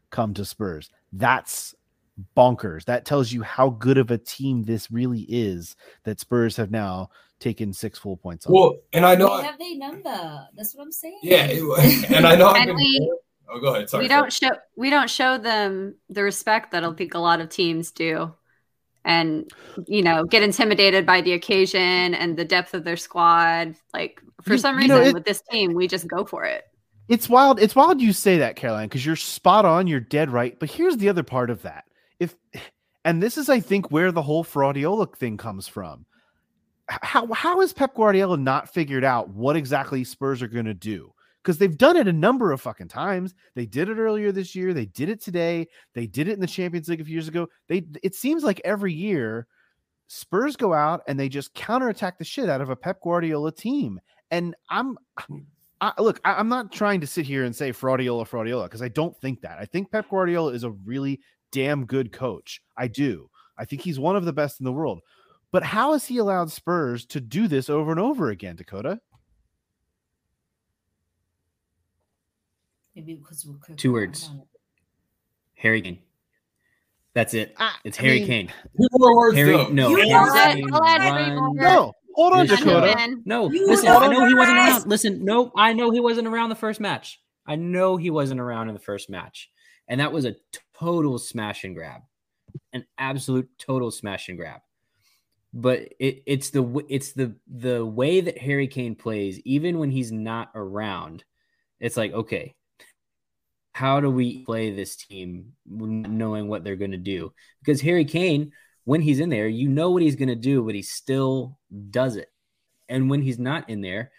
come 0.09 0.33
to 0.35 0.45
Spurs. 0.45 0.89
That's 1.13 1.75
bonkers. 2.37 2.85
That 2.85 3.05
tells 3.05 3.31
you 3.31 3.41
how 3.41 3.69
good 3.69 3.97
of 3.97 4.11
a 4.11 4.17
team 4.17 4.63
this 4.63 4.91
really 4.91 5.21
is 5.29 5.75
that 6.03 6.19
Spurs 6.19 6.55
have 6.57 6.71
now 6.71 7.09
taken 7.39 7.73
six 7.73 7.97
full 7.97 8.17
points 8.17 8.45
on. 8.45 8.53
Well, 8.53 8.75
and 8.93 9.05
I 9.05 9.15
know, 9.15 9.37
They 9.37 9.43
have 9.43 9.57
their 9.59 9.77
number. 9.77 10.47
That's 10.55 10.75
what 10.75 10.83
I'm 10.83 10.91
saying. 10.91 11.19
yeah, 11.23 11.45
it- 11.49 12.11
and 12.11 12.27
I 12.27 12.35
know. 12.35 12.49
I've 12.49 12.57
And 12.57 12.65
been, 12.67 12.75
we- 12.75 13.11
oh, 13.49 13.59
go 13.59 13.73
ahead. 13.73 13.89
Sorry, 13.89 14.03
we 14.03 14.07
don't 14.07 14.31
show 14.31 14.49
we 14.75 14.89
don't 14.89 15.09
show 15.09 15.37
them 15.37 15.95
the 16.09 16.21
respect 16.23 16.71
that 16.71 16.83
I 16.83 16.93
think 16.93 17.15
a 17.15 17.19
lot 17.19 17.41
of 17.41 17.49
teams 17.49 17.91
do, 17.91 18.33
and 19.05 19.49
you 19.87 20.01
know 20.01 20.23
get 20.25 20.43
intimidated 20.43 21.05
by 21.05 21.21
the 21.21 21.33
occasion 21.33 22.13
and 22.13 22.37
the 22.37 22.45
depth 22.45 22.73
of 22.73 22.83
their 22.83 22.97
squad. 22.97 23.75
Like 23.93 24.21
for 24.43 24.57
some 24.57 24.79
you 24.79 24.87
know, 24.87 24.97
reason 24.97 25.09
it- 25.09 25.13
with 25.13 25.25
this 25.25 25.41
team, 25.51 25.73
we 25.73 25.87
just 25.87 26.07
go 26.07 26.25
for 26.25 26.43
it. 26.43 26.65
It's 27.07 27.27
wild. 27.27 27.59
It's 27.59 27.75
wild 27.75 28.01
you 28.01 28.13
say 28.13 28.37
that, 28.37 28.55
Caroline, 28.55 28.87
because 28.87 29.05
you're 29.05 29.17
spot 29.17 29.65
on. 29.65 29.85
You're 29.87 29.99
dead 29.99 30.29
right. 30.29 30.57
But 30.57 30.71
here's 30.71 30.95
the 30.95 31.09
other 31.09 31.23
part 31.23 31.49
of 31.49 31.63
that. 31.63 31.83
If, 32.19 32.35
and 33.03 33.21
this 33.21 33.37
is, 33.37 33.49
I 33.49 33.59
think, 33.59 33.91
where 33.91 34.13
the 34.13 34.21
whole 34.21 34.45
Fraudiola 34.45 35.13
thing 35.17 35.35
comes 35.35 35.67
from. 35.67 36.05
How 36.87 37.31
how 37.33 37.59
has 37.59 37.73
Pep 37.73 37.95
Guardiola 37.95 38.37
not 38.37 38.73
figured 38.73 39.03
out 39.03 39.29
what 39.29 39.57
exactly 39.57 40.03
Spurs 40.03 40.41
are 40.41 40.47
going 40.47 40.65
to 40.65 40.73
do? 40.73 41.13
Because 41.43 41.57
they've 41.57 41.77
done 41.77 41.97
it 41.97 42.07
a 42.07 42.13
number 42.13 42.51
of 42.51 42.61
fucking 42.61 42.87
times. 42.87 43.33
They 43.55 43.65
did 43.65 43.89
it 43.89 43.97
earlier 43.97 44.31
this 44.31 44.55
year. 44.55 44.73
They 44.73 44.85
did 44.85 45.09
it 45.09 45.21
today. 45.21 45.67
They 45.93 46.05
did 46.05 46.27
it 46.27 46.33
in 46.33 46.39
the 46.39 46.47
Champions 46.47 46.87
League 46.87 47.01
a 47.01 47.05
few 47.05 47.13
years 47.13 47.27
ago. 47.27 47.47
They. 47.67 47.83
It 48.03 48.13
seems 48.15 48.43
like 48.43 48.61
every 48.63 48.93
year, 48.93 49.47
Spurs 50.07 50.55
go 50.55 50.73
out 50.73 51.01
and 51.07 51.19
they 51.19 51.29
just 51.29 51.53
counterattack 51.53 52.17
the 52.17 52.25
shit 52.25 52.49
out 52.49 52.61
of 52.61 52.69
a 52.69 52.75
Pep 52.75 53.01
Guardiola 53.01 53.51
team. 53.51 53.99
And 54.29 54.55
I'm 54.69 54.97
mm. 55.19 55.45
I, 55.81 55.93
look, 55.99 56.21
I, 56.23 56.33
I'm 56.35 56.47
not 56.47 56.71
trying 56.71 57.01
to 57.01 57.07
sit 57.07 57.25
here 57.25 57.43
and 57.43 57.55
say 57.55 57.71
Fraudiola, 57.71 58.27
Fraudiola, 58.27 58.65
because 58.65 58.83
I 58.83 58.87
don't 58.87 59.17
think 59.17 59.41
that. 59.41 59.57
I 59.59 59.65
think 59.65 59.91
Pep 59.91 60.09
Guardiola 60.09 60.53
is 60.53 60.63
a 60.63 60.71
really 60.71 61.19
damn 61.51 61.85
good 61.85 62.11
coach. 62.11 62.61
I 62.77 62.87
do. 62.87 63.29
I 63.57 63.65
think 63.65 63.81
he's 63.81 63.99
one 63.99 64.15
of 64.15 64.23
the 64.23 64.33
best 64.33 64.59
in 64.59 64.63
the 64.63 64.71
world. 64.71 65.01
But 65.51 65.63
how 65.63 65.93
has 65.93 66.05
he 66.05 66.17
allowed 66.17 66.51
Spurs 66.51 67.05
to 67.07 67.19
do 67.19 67.47
this 67.47 67.69
over 67.69 67.91
and 67.91 67.99
over 67.99 68.29
again, 68.29 68.55
Dakota? 68.55 68.99
Maybe 72.95 73.15
because 73.15 73.45
we're 73.45 73.57
cooking. 73.57 73.75
Two 73.77 73.93
words. 73.93 74.29
Harry 75.55 75.81
Kane. 75.81 75.99
That's 77.13 77.33
it. 77.33 77.53
I- 77.57 77.75
It's 77.83 77.99
I 77.99 78.03
Harry 78.03 78.19
mean, 78.19 78.27
Kane. 78.27 78.47
Two 78.47 78.87
more 78.93 79.15
words 79.17 79.37
Harry, 79.37 79.51
though. 79.51 79.67
no. 79.69 79.89
You 79.89 79.95
Harry 79.97 80.09
know 80.09 80.21
what? 80.21 80.55
Kane 80.55 80.69
I'll 80.73 80.83
add 80.83 81.25
three. 81.27 81.61
No, 81.61 81.93
hold 82.15 82.33
on, 82.33 82.45
Dakota. 82.47 83.17
No, 83.25 83.49
You 83.51 83.67
listen. 83.67 83.89
I 83.89 84.07
know 84.07 84.27
he 84.27 84.33
wasn't 84.33 84.57
around. 84.57 84.85
Listen, 84.87 85.25
no, 85.25 85.51
I 85.55 85.73
know 85.73 85.91
he 85.91 85.99
wasn't 85.99 86.27
around 86.27 86.49
the 86.49 86.55
first 86.55 86.79
match. 86.79 87.21
I 87.45 87.55
know 87.55 87.97
he 87.97 88.09
wasn't 88.09 88.39
around 88.39 88.67
in 88.69 88.73
the 88.73 88.79
first 88.79 89.09
match, 89.09 89.49
and 89.87 89.99
that 89.99 90.11
was 90.13 90.25
a 90.25 90.35
total 90.73 91.17
smash 91.19 91.63
and 91.63 91.75
grab, 91.75 92.01
an 92.73 92.85
absolute 92.97 93.49
total 93.57 93.91
smash 93.91 94.29
and 94.29 94.37
grab. 94.37 94.61
But 95.53 95.79
it, 95.99 96.23
it's 96.25 96.51
the 96.51 96.85
it's 96.87 97.11
the 97.11 97.35
the 97.47 97.85
way 97.85 98.21
that 98.21 98.37
Harry 98.37 98.67
Kane 98.67 98.95
plays, 98.95 99.39
even 99.43 99.79
when 99.79 99.91
he's 99.91 100.11
not 100.11 100.49
around. 100.55 101.23
It's 101.81 101.97
like 101.97 102.13
okay, 102.13 102.55
how 103.73 103.99
do 103.99 104.09
we 104.09 104.43
play 104.43 104.71
this 104.71 104.95
team 104.95 105.53
knowing 105.65 106.47
what 106.47 106.63
they're 106.63 106.75
going 106.75 106.91
to 106.91 106.97
do? 106.97 107.33
Because 107.63 107.81
Harry 107.81 108.05
Kane, 108.05 108.51
when 108.83 109.01
he's 109.01 109.19
in 109.19 109.29
there, 109.29 109.47
you 109.47 109.69
know 109.69 109.91
what 109.91 110.01
he's 110.01 110.15
going 110.15 110.29
to 110.29 110.35
do, 110.35 110.63
but 110.63 110.75
he 110.75 110.81
still 110.81 111.57
does 111.89 112.15
it. 112.15 112.29
And 112.89 113.09
when 113.09 113.21
he's 113.21 113.39
not 113.39 113.69
in 113.69 113.81
there, 113.81 114.11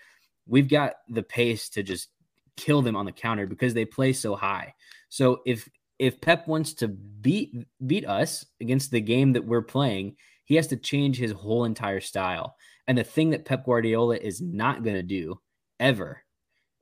we've 0.47 0.69
got 0.69 0.95
the 1.09 1.23
pace 1.23 1.69
to 1.71 1.83
just 1.83 2.09
kill 2.57 2.83
them 2.83 2.97
on 2.97 3.05
the 3.05 3.13
counter 3.13 3.47
because 3.47 3.75
they 3.75 3.85
play 3.85 4.13
so 4.13 4.35
high. 4.35 4.75
So 5.09 5.41
if 5.45 5.69
if 5.99 6.21
Pep 6.21 6.49
wants 6.49 6.75
to 6.75 6.89
beat 6.89 7.55
beat 7.87 8.07
us 8.07 8.45
against 8.61 8.91
the 8.91 9.01
game 9.01 9.35
that 9.35 9.45
we're 9.45 9.63
playing, 9.63 10.17
he 10.45 10.57
has 10.57 10.69
to 10.69 10.77
change 10.77 11.17
his 11.19 11.33
whole 11.33 11.65
entire 11.65 12.01
style. 12.01 12.57
And 12.89 12.99
the 12.99 13.05
thing 13.05 13.31
that 13.31 13.45
Pep 13.45 13.65
Guardiola 13.65 14.17
is 14.17 14.41
not 14.41 14.83
going 14.83 14.97
to 14.97 15.03
do 15.03 15.41
ever 15.79 16.23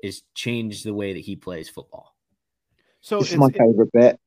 is 0.02 0.22
change 0.34 0.82
the 0.82 0.94
way 0.94 1.12
that 1.12 1.20
he 1.20 1.36
plays 1.36 1.68
football. 1.68 2.14
So 3.00 3.20
This 3.20 3.32
is 3.32 3.38
my 3.38 3.50
favorite 3.50 3.90
bit. 3.92 4.18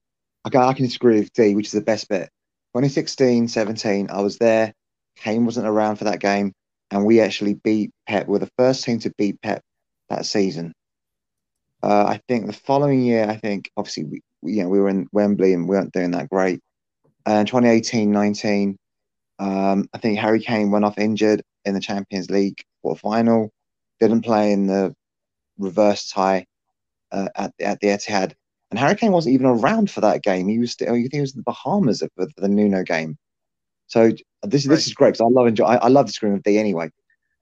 Okay, 0.48 0.58
I 0.58 0.74
can 0.74 0.86
disagree 0.86 1.20
with 1.20 1.32
D, 1.34 1.56
which 1.56 1.68
is 1.68 1.72
the 1.72 1.82
best 1.82 2.10
bit. 2.10 2.30
2016, 2.74 3.48
17, 3.48 4.10
I 4.10 4.22
was 4.22 4.38
there. 4.38 4.74
Kane 5.16 5.46
wasn't 5.46 5.68
around 5.68 5.98
for 5.98 6.06
that 6.06 6.20
game, 6.20 6.54
and 6.92 7.06
we 7.06 7.22
actually 7.22 7.54
beat 7.54 7.92
Pep. 8.08 8.28
We're 8.28 8.40
the 8.40 8.50
first 8.58 8.84
team 8.84 9.00
to 9.00 9.14
beat 9.18 9.42
Pep 9.42 9.62
that 10.10 10.26
season. 10.26 10.74
Uh, 11.84 12.06
I 12.08 12.22
think 12.28 12.48
the 12.48 12.54
following 12.54 13.04
year, 13.04 13.30
I 13.30 13.36
think 13.38 13.70
obviously 13.78 14.06
we, 14.06 14.22
we 14.42 14.54
you 14.54 14.64
know 14.64 14.70
we 14.70 14.80
were 14.80 14.90
in 14.90 15.08
Wembley 15.12 15.54
and 15.54 15.68
we 15.68 15.76
weren't 15.76 15.94
doing 15.94 16.12
that 16.12 16.30
great. 16.30 16.60
And 17.26 17.48
2018, 17.48 18.12
19, 18.12 18.78
um, 19.40 19.88
I 19.94 19.98
think 19.98 20.18
Harry 20.18 20.42
Kane 20.42 20.72
went 20.72 20.86
off 20.86 20.98
injured 20.98 21.44
in 21.66 21.74
the 21.74 21.80
Champions 21.80 22.30
League 22.30 22.62
quarter 22.82 23.00
final. 23.00 23.52
Didn't 24.00 24.22
play 24.22 24.52
in 24.52 24.68
the 24.68 24.96
reverse 25.58 26.10
tie 26.10 26.46
uh, 27.12 27.30
at 27.36 27.54
at 27.60 27.80
the 27.80 27.88
Etihad. 27.88 28.34
And 28.74 28.80
Harry 28.80 28.96
Kane 28.96 29.12
wasn't 29.12 29.36
even 29.36 29.46
around 29.46 29.92
for 29.92 30.02
that 30.02 30.24
game. 30.24 30.48
He 30.48 30.58
was 30.58 30.72
still, 30.72 30.90
oh, 30.90 30.96
think 30.96 31.14
he 31.14 31.22
was 31.22 31.36
in 31.36 31.38
the 31.38 31.44
Bahamas 31.44 32.02
for 32.16 32.26
the 32.38 32.48
Nuno 32.48 32.82
game. 32.82 33.20
So 33.86 34.10
this 34.42 34.66
Right. 34.66 34.74
this 34.74 34.88
is 34.88 34.96
great 34.96 35.10
because 35.10 35.22
I 35.22 35.26
love 35.26 35.46
enjoy. 35.46 35.66
I, 35.66 35.76
I 35.76 35.88
love 35.90 36.08
disagreeing 36.08 36.34
with 36.34 36.42
D 36.42 36.58
anyway. 36.58 36.90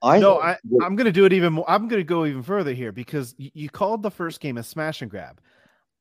I 0.02 0.18
no, 0.18 0.40
I, 0.40 0.58
I'm 0.82 0.94
going 0.94 1.06
to 1.06 1.10
do 1.12 1.24
it 1.24 1.32
even 1.32 1.54
more. 1.54 1.64
I'm 1.66 1.88
going 1.88 2.00
to 2.00 2.04
go 2.04 2.26
even 2.26 2.42
further 2.42 2.74
here 2.74 2.92
because 2.92 3.34
y- 3.38 3.50
you 3.54 3.70
called 3.70 4.02
the 4.02 4.10
first 4.10 4.40
game 4.40 4.58
a 4.58 4.62
smash 4.62 5.00
and 5.00 5.10
grab. 5.10 5.40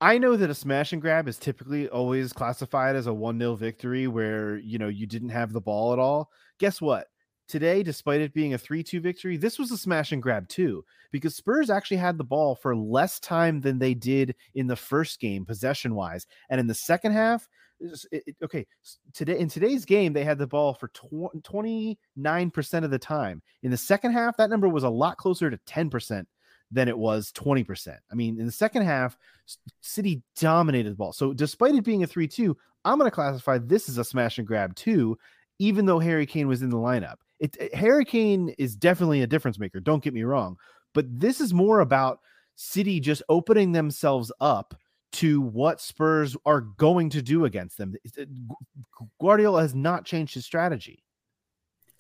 I 0.02 0.18
know 0.18 0.36
that 0.36 0.50
a 0.50 0.54
smash 0.54 0.92
and 0.92 1.02
grab 1.02 1.30
is 1.30 1.38
typically 1.38 1.88
always 1.88 2.34
classified 2.34 2.98
as 2.98 3.08
a 3.08 3.14
1 3.14 3.40
0 3.40 3.56
victory 3.56 4.10
where, 4.10 4.58
you 4.58 4.80
know, 4.80 4.90
you 4.90 5.08
didn't 5.08 5.30
have 5.30 5.54
the 5.54 5.62
ball 5.62 5.94
at 5.94 6.00
all. 6.00 6.30
Guess 6.60 6.82
what? 6.82 7.08
Today, 7.52 7.84
despite 7.84 8.22
it 8.22 8.34
being 8.34 8.54
a 8.54 8.58
3 8.58 8.82
2 8.82 9.02
victory, 9.02 9.36
this 9.36 9.60
was 9.60 9.72
a 9.72 9.78
smash 9.78 10.14
and 10.14 10.24
grab 10.24 10.48
too, 10.48 10.86
because 11.12 11.36
Spurs 11.36 11.70
actually 11.70 11.98
had 11.98 12.18
the 12.18 12.24
ball 12.24 12.56
for 12.56 12.74
less 12.74 13.20
time 13.20 13.60
than 13.60 13.78
they 13.78 13.94
did 13.94 14.36
in 14.56 14.68
the 14.68 14.76
first 14.78 15.20
game, 15.20 15.46
possession 15.46 15.94
wise. 15.94 16.26
And 16.50 16.62
in 16.62 16.68
the 16.68 16.74
second 16.74 17.12
half, 17.12 17.50
it- 17.82 18.24
it- 18.26 18.36
okay, 18.42 18.66
today 19.14 19.38
in 19.38 19.50
today's 19.50 19.84
game, 19.84 20.14
they 20.14 20.24
had 20.24 20.38
the 20.38 20.48
ball 20.48 20.74
for 20.74 20.88
tw- 20.88 21.44
29% 21.44 22.86
of 22.86 22.92
the 22.92 22.98
time. 22.98 23.42
In 23.64 23.72
the 23.72 23.76
second 23.76 24.14
half, 24.14 24.38
that 24.38 24.50
number 24.50 24.70
was 24.70 24.86
a 24.86 24.90
lot 24.90 25.18
closer 25.18 25.50
to 25.50 25.58
10% 25.66 26.30
than 26.72 26.88
it 26.88 26.98
was 26.98 27.34
20%. 27.34 28.00
I 28.10 28.16
mean, 28.16 28.40
in 28.40 28.46
the 28.46 28.52
second 28.54 28.84
half, 28.84 29.18
City 29.82 30.24
dominated 30.38 30.92
the 30.92 30.96
ball. 30.96 31.12
So, 31.12 31.34
despite 31.34 31.76
it 31.76 31.84
being 31.84 32.04
a 32.04 32.08
3 32.08 32.30
2, 32.30 32.56
I'm 32.86 32.98
going 32.98 33.12
to 33.12 33.14
classify 33.14 33.58
this 33.58 33.90
as 33.90 33.98
a 33.98 34.06
smash 34.06 34.38
and 34.38 34.48
grab 34.48 34.74
too, 34.74 35.18
even 35.60 35.86
though 35.86 36.00
Harry 36.00 36.26
Kane 36.26 36.48
was 36.48 36.62
in 36.62 36.70
the 36.70 36.78
lineup. 36.78 37.18
It, 37.42 37.58
it- 37.60 37.76
Harry 37.76 38.06
Kane 38.06 38.56
is 38.58 38.76
definitely 38.76 39.24
a 39.24 39.28
difference 39.28 39.60
maker. 39.60 39.82
Don't 39.82 40.04
get 40.04 40.14
me 40.14 40.24
wrong, 40.24 40.56
but 40.94 41.06
this 41.10 41.42
is 41.42 41.54
more 41.54 41.82
about 41.82 42.20
City 42.56 43.00
just 43.00 43.24
opening 43.28 43.72
themselves 43.72 44.32
up 44.40 44.76
to 45.14 45.42
what 45.42 45.82
Spurs 45.82 46.38
are 46.46 46.62
going 46.62 47.10
to 47.10 47.22
do 47.22 47.44
against 47.44 47.78
them. 47.78 47.96
Eh, 48.18 48.26
Guardiola 49.20 49.62
has 49.62 49.76
not 49.76 50.06
changed 50.06 50.36
his 50.36 50.46
strategy. 50.46 51.04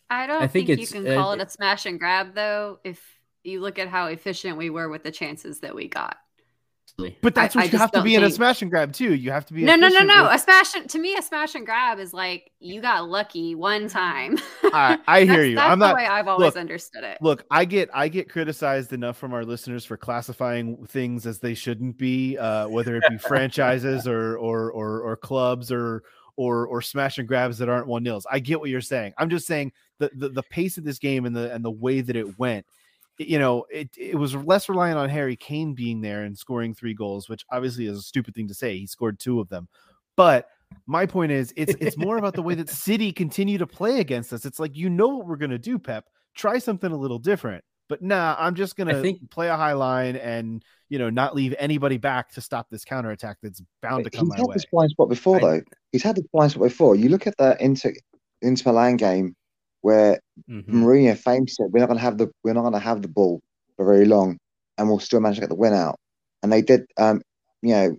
I 0.09 0.27
don't 0.27 0.41
I 0.43 0.47
think, 0.47 0.67
think 0.67 0.79
you 0.79 0.87
can 0.87 1.07
eh, 1.07 1.15
call 1.15 1.31
uh, 1.31 1.35
it 1.35 1.41
a 1.41 1.49
smash 1.49 1.85
and 1.85 1.99
grab 1.99 2.35
though 2.35 2.79
if 2.83 3.01
you 3.43 3.59
look 3.59 3.79
at 3.79 3.87
how 3.87 4.05
efficient 4.05 4.57
we 4.57 4.69
were 4.69 4.87
with 4.89 5.03
the 5.03 5.11
chances 5.11 5.61
that 5.61 5.73
we 5.73 5.87
got. 5.87 6.17
But 7.21 7.35
that's 7.35 7.55
what 7.55 7.63
I, 7.63 7.67
you 7.67 7.77
I 7.77 7.81
have 7.81 7.91
to 7.91 8.01
be 8.01 8.11
think... 8.11 8.23
in 8.23 8.29
a 8.29 8.31
smash 8.31 8.61
and 8.61 8.71
grab 8.71 8.93
too. 8.93 9.13
You 9.13 9.31
have 9.31 9.45
to 9.47 9.53
be 9.53 9.63
no, 9.63 9.75
no, 9.75 9.87
no, 9.87 10.01
no. 10.01 10.23
With... 10.23 10.33
A 10.33 10.39
smash 10.39 10.71
to 10.71 10.99
me, 10.99 11.15
a 11.15 11.21
smash 11.21 11.55
and 11.55 11.65
grab 11.65 11.99
is 11.99 12.13
like 12.13 12.51
you 12.59 12.81
got 12.81 13.09
lucky 13.09 13.55
one 13.55 13.87
time. 13.87 14.37
I, 14.63 14.97
I 15.07 15.23
hear 15.25 15.43
you. 15.43 15.55
That's 15.55 15.71
I'm 15.71 15.79
not. 15.79 15.89
The 15.89 15.95
way 15.95 16.05
I've 16.05 16.27
always 16.27 16.47
look, 16.47 16.57
understood 16.57 17.03
it. 17.03 17.17
Look, 17.21 17.45
I 17.51 17.65
get 17.65 17.89
I 17.93 18.07
get 18.07 18.29
criticized 18.29 18.93
enough 18.93 19.17
from 19.17 19.33
our 19.33 19.43
listeners 19.43 19.85
for 19.85 19.97
classifying 19.97 20.85
things 20.87 21.25
as 21.25 21.39
they 21.39 21.53
shouldn't 21.53 21.97
be, 21.97 22.37
uh, 22.37 22.67
whether 22.67 22.95
it 22.95 23.03
be 23.09 23.17
franchises 23.19 24.07
or, 24.07 24.37
or 24.37 24.71
or 24.71 25.01
or 25.01 25.17
clubs 25.17 25.71
or 25.71 26.03
or 26.37 26.65
or 26.67 26.81
smash 26.81 27.17
and 27.17 27.27
grabs 27.27 27.57
that 27.57 27.69
aren't 27.69 27.87
one 27.87 28.03
nils. 28.03 28.25
I 28.31 28.39
get 28.39 28.59
what 28.59 28.69
you're 28.69 28.81
saying. 28.81 29.13
I'm 29.17 29.29
just 29.29 29.47
saying 29.47 29.71
the, 29.99 30.11
the 30.15 30.29
the 30.29 30.43
pace 30.43 30.77
of 30.77 30.83
this 30.83 30.99
game 30.99 31.25
and 31.25 31.35
the 31.35 31.53
and 31.53 31.63
the 31.63 31.71
way 31.71 32.01
that 32.01 32.15
it 32.15 32.39
went 32.39 32.65
you 33.29 33.39
know, 33.39 33.65
it, 33.69 33.89
it 33.97 34.15
was 34.15 34.35
less 34.35 34.69
reliant 34.69 34.97
on 34.97 35.09
Harry 35.09 35.35
Kane 35.35 35.73
being 35.73 36.01
there 36.01 36.23
and 36.23 36.37
scoring 36.37 36.73
three 36.73 36.93
goals, 36.93 37.29
which 37.29 37.45
obviously 37.51 37.85
is 37.85 37.97
a 37.97 38.01
stupid 38.01 38.35
thing 38.35 38.47
to 38.47 38.53
say. 38.53 38.77
He 38.77 38.87
scored 38.87 39.19
two 39.19 39.39
of 39.39 39.49
them. 39.49 39.67
But 40.15 40.47
my 40.87 41.05
point 41.05 41.31
is 41.31 41.53
it's 41.55 41.73
it's 41.79 41.97
more 41.97 42.17
about 42.17 42.33
the 42.33 42.41
way 42.41 42.55
that 42.55 42.69
City 42.69 43.11
continue 43.11 43.57
to 43.57 43.67
play 43.67 43.99
against 43.99 44.33
us. 44.33 44.45
It's 44.45 44.59
like 44.59 44.75
you 44.75 44.89
know 44.89 45.07
what 45.07 45.27
we're 45.27 45.37
gonna 45.37 45.57
do, 45.57 45.79
Pep. 45.79 46.05
Try 46.35 46.59
something 46.59 46.91
a 46.91 46.95
little 46.95 47.19
different. 47.19 47.63
But 47.89 48.01
nah, 48.01 48.35
I'm 48.39 48.55
just 48.55 48.77
gonna 48.77 49.01
think, 49.01 49.29
play 49.31 49.49
a 49.49 49.57
high 49.57 49.73
line 49.73 50.15
and 50.15 50.63
you 50.89 50.97
know 50.97 51.09
not 51.09 51.35
leave 51.35 51.53
anybody 51.59 51.97
back 51.97 52.31
to 52.33 52.41
stop 52.41 52.69
this 52.69 52.85
counterattack 52.85 53.37
that's 53.43 53.61
bound 53.81 54.05
to 54.05 54.09
come 54.09 54.27
He's 54.27 54.29
my 54.29 54.37
had 54.37 54.45
way. 54.45 54.53
this 54.53 54.65
blind 54.71 54.91
spot 54.91 55.09
before 55.09 55.37
I, 55.37 55.39
though. 55.39 55.61
He's 55.91 56.03
had 56.03 56.15
this 56.15 56.25
blind 56.31 56.51
spot 56.51 56.63
before. 56.63 56.95
You 56.95 57.09
look 57.09 57.27
at 57.27 57.35
the 57.37 57.57
Inter 57.59 57.93
Inter 58.41 58.71
Milan 58.71 58.97
game 58.97 59.35
where 59.81 60.19
mm-hmm. 60.49 60.83
Mourinho 60.83 61.17
famously 61.17 61.65
said, 61.65 61.71
"We're 61.71 61.79
not 61.79 61.87
going 61.87 61.99
to 61.99 62.03
have 62.03 62.17
the 62.17 62.31
we're 62.43 62.53
not 62.53 62.61
going 62.61 62.73
to 62.73 62.79
have 62.79 63.01
the 63.01 63.07
ball 63.07 63.41
for 63.75 63.85
very 63.85 64.05
long, 64.05 64.37
and 64.77 64.87
we'll 64.87 64.99
still 64.99 65.19
manage 65.19 65.37
to 65.37 65.41
get 65.41 65.49
the 65.49 65.55
win 65.55 65.73
out." 65.73 65.99
And 66.43 66.51
they 66.51 66.61
did. 66.61 66.85
Um, 66.97 67.21
you 67.61 67.73
know, 67.73 67.97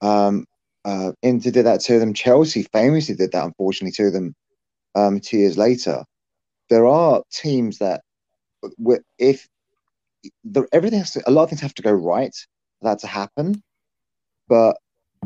um, 0.00 0.46
uh, 0.84 1.12
Inter 1.22 1.50
did 1.50 1.66
that 1.66 1.80
to 1.82 1.98
them. 1.98 2.14
Chelsea 2.14 2.62
famously 2.62 3.14
did 3.14 3.32
that, 3.32 3.44
unfortunately, 3.44 3.92
to 3.92 4.10
them. 4.10 4.34
Um, 4.94 5.20
two 5.20 5.38
years 5.38 5.58
later, 5.58 6.04
there 6.70 6.86
are 6.86 7.22
teams 7.30 7.78
that, 7.78 8.02
if 9.18 9.46
the, 10.44 10.66
everything 10.72 10.98
has 10.98 11.12
to, 11.12 11.28
a 11.28 11.30
lot 11.30 11.44
of 11.44 11.50
things 11.50 11.60
have 11.60 11.74
to 11.74 11.82
go 11.82 11.92
right 11.92 12.34
for 12.78 12.88
that 12.88 12.98
to 13.00 13.06
happen, 13.06 13.62
but 14.48 14.76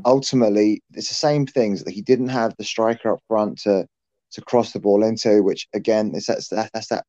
ultimately 0.05 0.83
it's 0.95 1.09
the 1.09 1.15
same 1.15 1.47
things 1.47 1.85
that 1.85 1.93
he 1.93 2.03
didn't 2.03 2.29
have 2.29 2.55
the 2.57 2.65
striker 2.65 3.13
up 3.13 3.21
front 3.29 3.59
to 3.59 3.87
to 4.33 4.43
cross 4.43 4.73
the 4.73 4.81
ball 4.81 5.03
into, 5.03 5.43
which 5.43 5.69
again 5.75 6.15
is 6.15 6.27
that's 6.27 6.49
that, 6.49 6.71
that's 6.73 6.89
that 6.89 7.05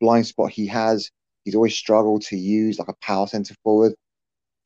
blind 0.00 0.26
spot 0.26 0.50
he 0.50 0.66
has. 0.66 1.10
He's 1.44 1.54
always 1.54 1.76
struggled 1.76 2.22
to 2.22 2.36
use 2.36 2.78
like 2.78 2.88
a 2.88 2.94
power 3.00 3.26
centre 3.26 3.54
forward, 3.62 3.94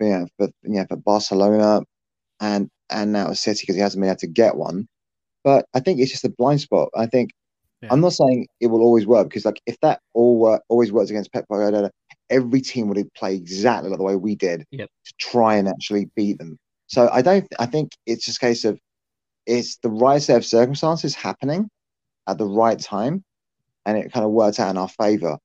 yeah, 0.00 0.24
for 0.36 0.48
yeah 0.62 0.86
for 0.86 0.96
Barcelona 0.96 1.82
and 2.40 2.68
and 2.90 3.12
now 3.12 3.32
City 3.32 3.62
because 3.62 3.76
he 3.76 3.82
hasn't 3.82 4.00
been 4.00 4.10
able 4.10 4.18
to 4.18 4.26
get 4.26 4.56
one. 4.56 4.88
But 5.44 5.66
I 5.74 5.80
think 5.80 6.00
it's 6.00 6.10
just 6.10 6.24
a 6.24 6.30
blind 6.30 6.60
spot. 6.60 6.90
I 6.94 7.06
think 7.06 7.30
yeah. 7.82 7.88
I'm 7.92 8.00
not 8.00 8.12
saying 8.12 8.46
it 8.60 8.66
will 8.66 8.82
always 8.82 9.06
work 9.06 9.28
because 9.28 9.44
like 9.44 9.60
if 9.66 9.78
that 9.80 10.00
all 10.14 10.38
work, 10.38 10.62
always 10.68 10.92
works 10.92 11.10
against 11.10 11.32
Pep 11.32 11.46
Guardiola, 11.48 11.90
every 12.28 12.60
team 12.60 12.88
would 12.88 13.14
play 13.14 13.34
exactly 13.34 13.88
like 13.88 13.98
the 13.98 14.04
way 14.04 14.16
we 14.16 14.34
did 14.34 14.64
yep. 14.70 14.88
to 15.06 15.12
try 15.18 15.56
and 15.56 15.68
actually 15.68 16.10
beat 16.16 16.38
them. 16.38 16.58
So 16.88 17.08
I 17.12 17.22
don't. 17.22 17.46
I 17.58 17.66
think 17.66 17.92
it's 18.06 18.24
just 18.24 18.38
a 18.38 18.40
case 18.40 18.64
of 18.64 18.78
it's 19.46 19.76
the 19.78 19.90
right 19.90 20.20
set 20.20 20.36
of 20.36 20.44
circumstances 20.44 21.14
happening 21.14 21.68
at 22.30 22.38
the 22.38 22.46
right 22.46 22.78
time, 22.78 23.24
and 23.86 23.98
it 23.98 24.12
kind 24.12 24.24
of 24.24 24.32
worked 24.32 24.60
out 24.60 24.70
in 24.70 24.78
our 24.78 24.88
favor. 24.88 25.38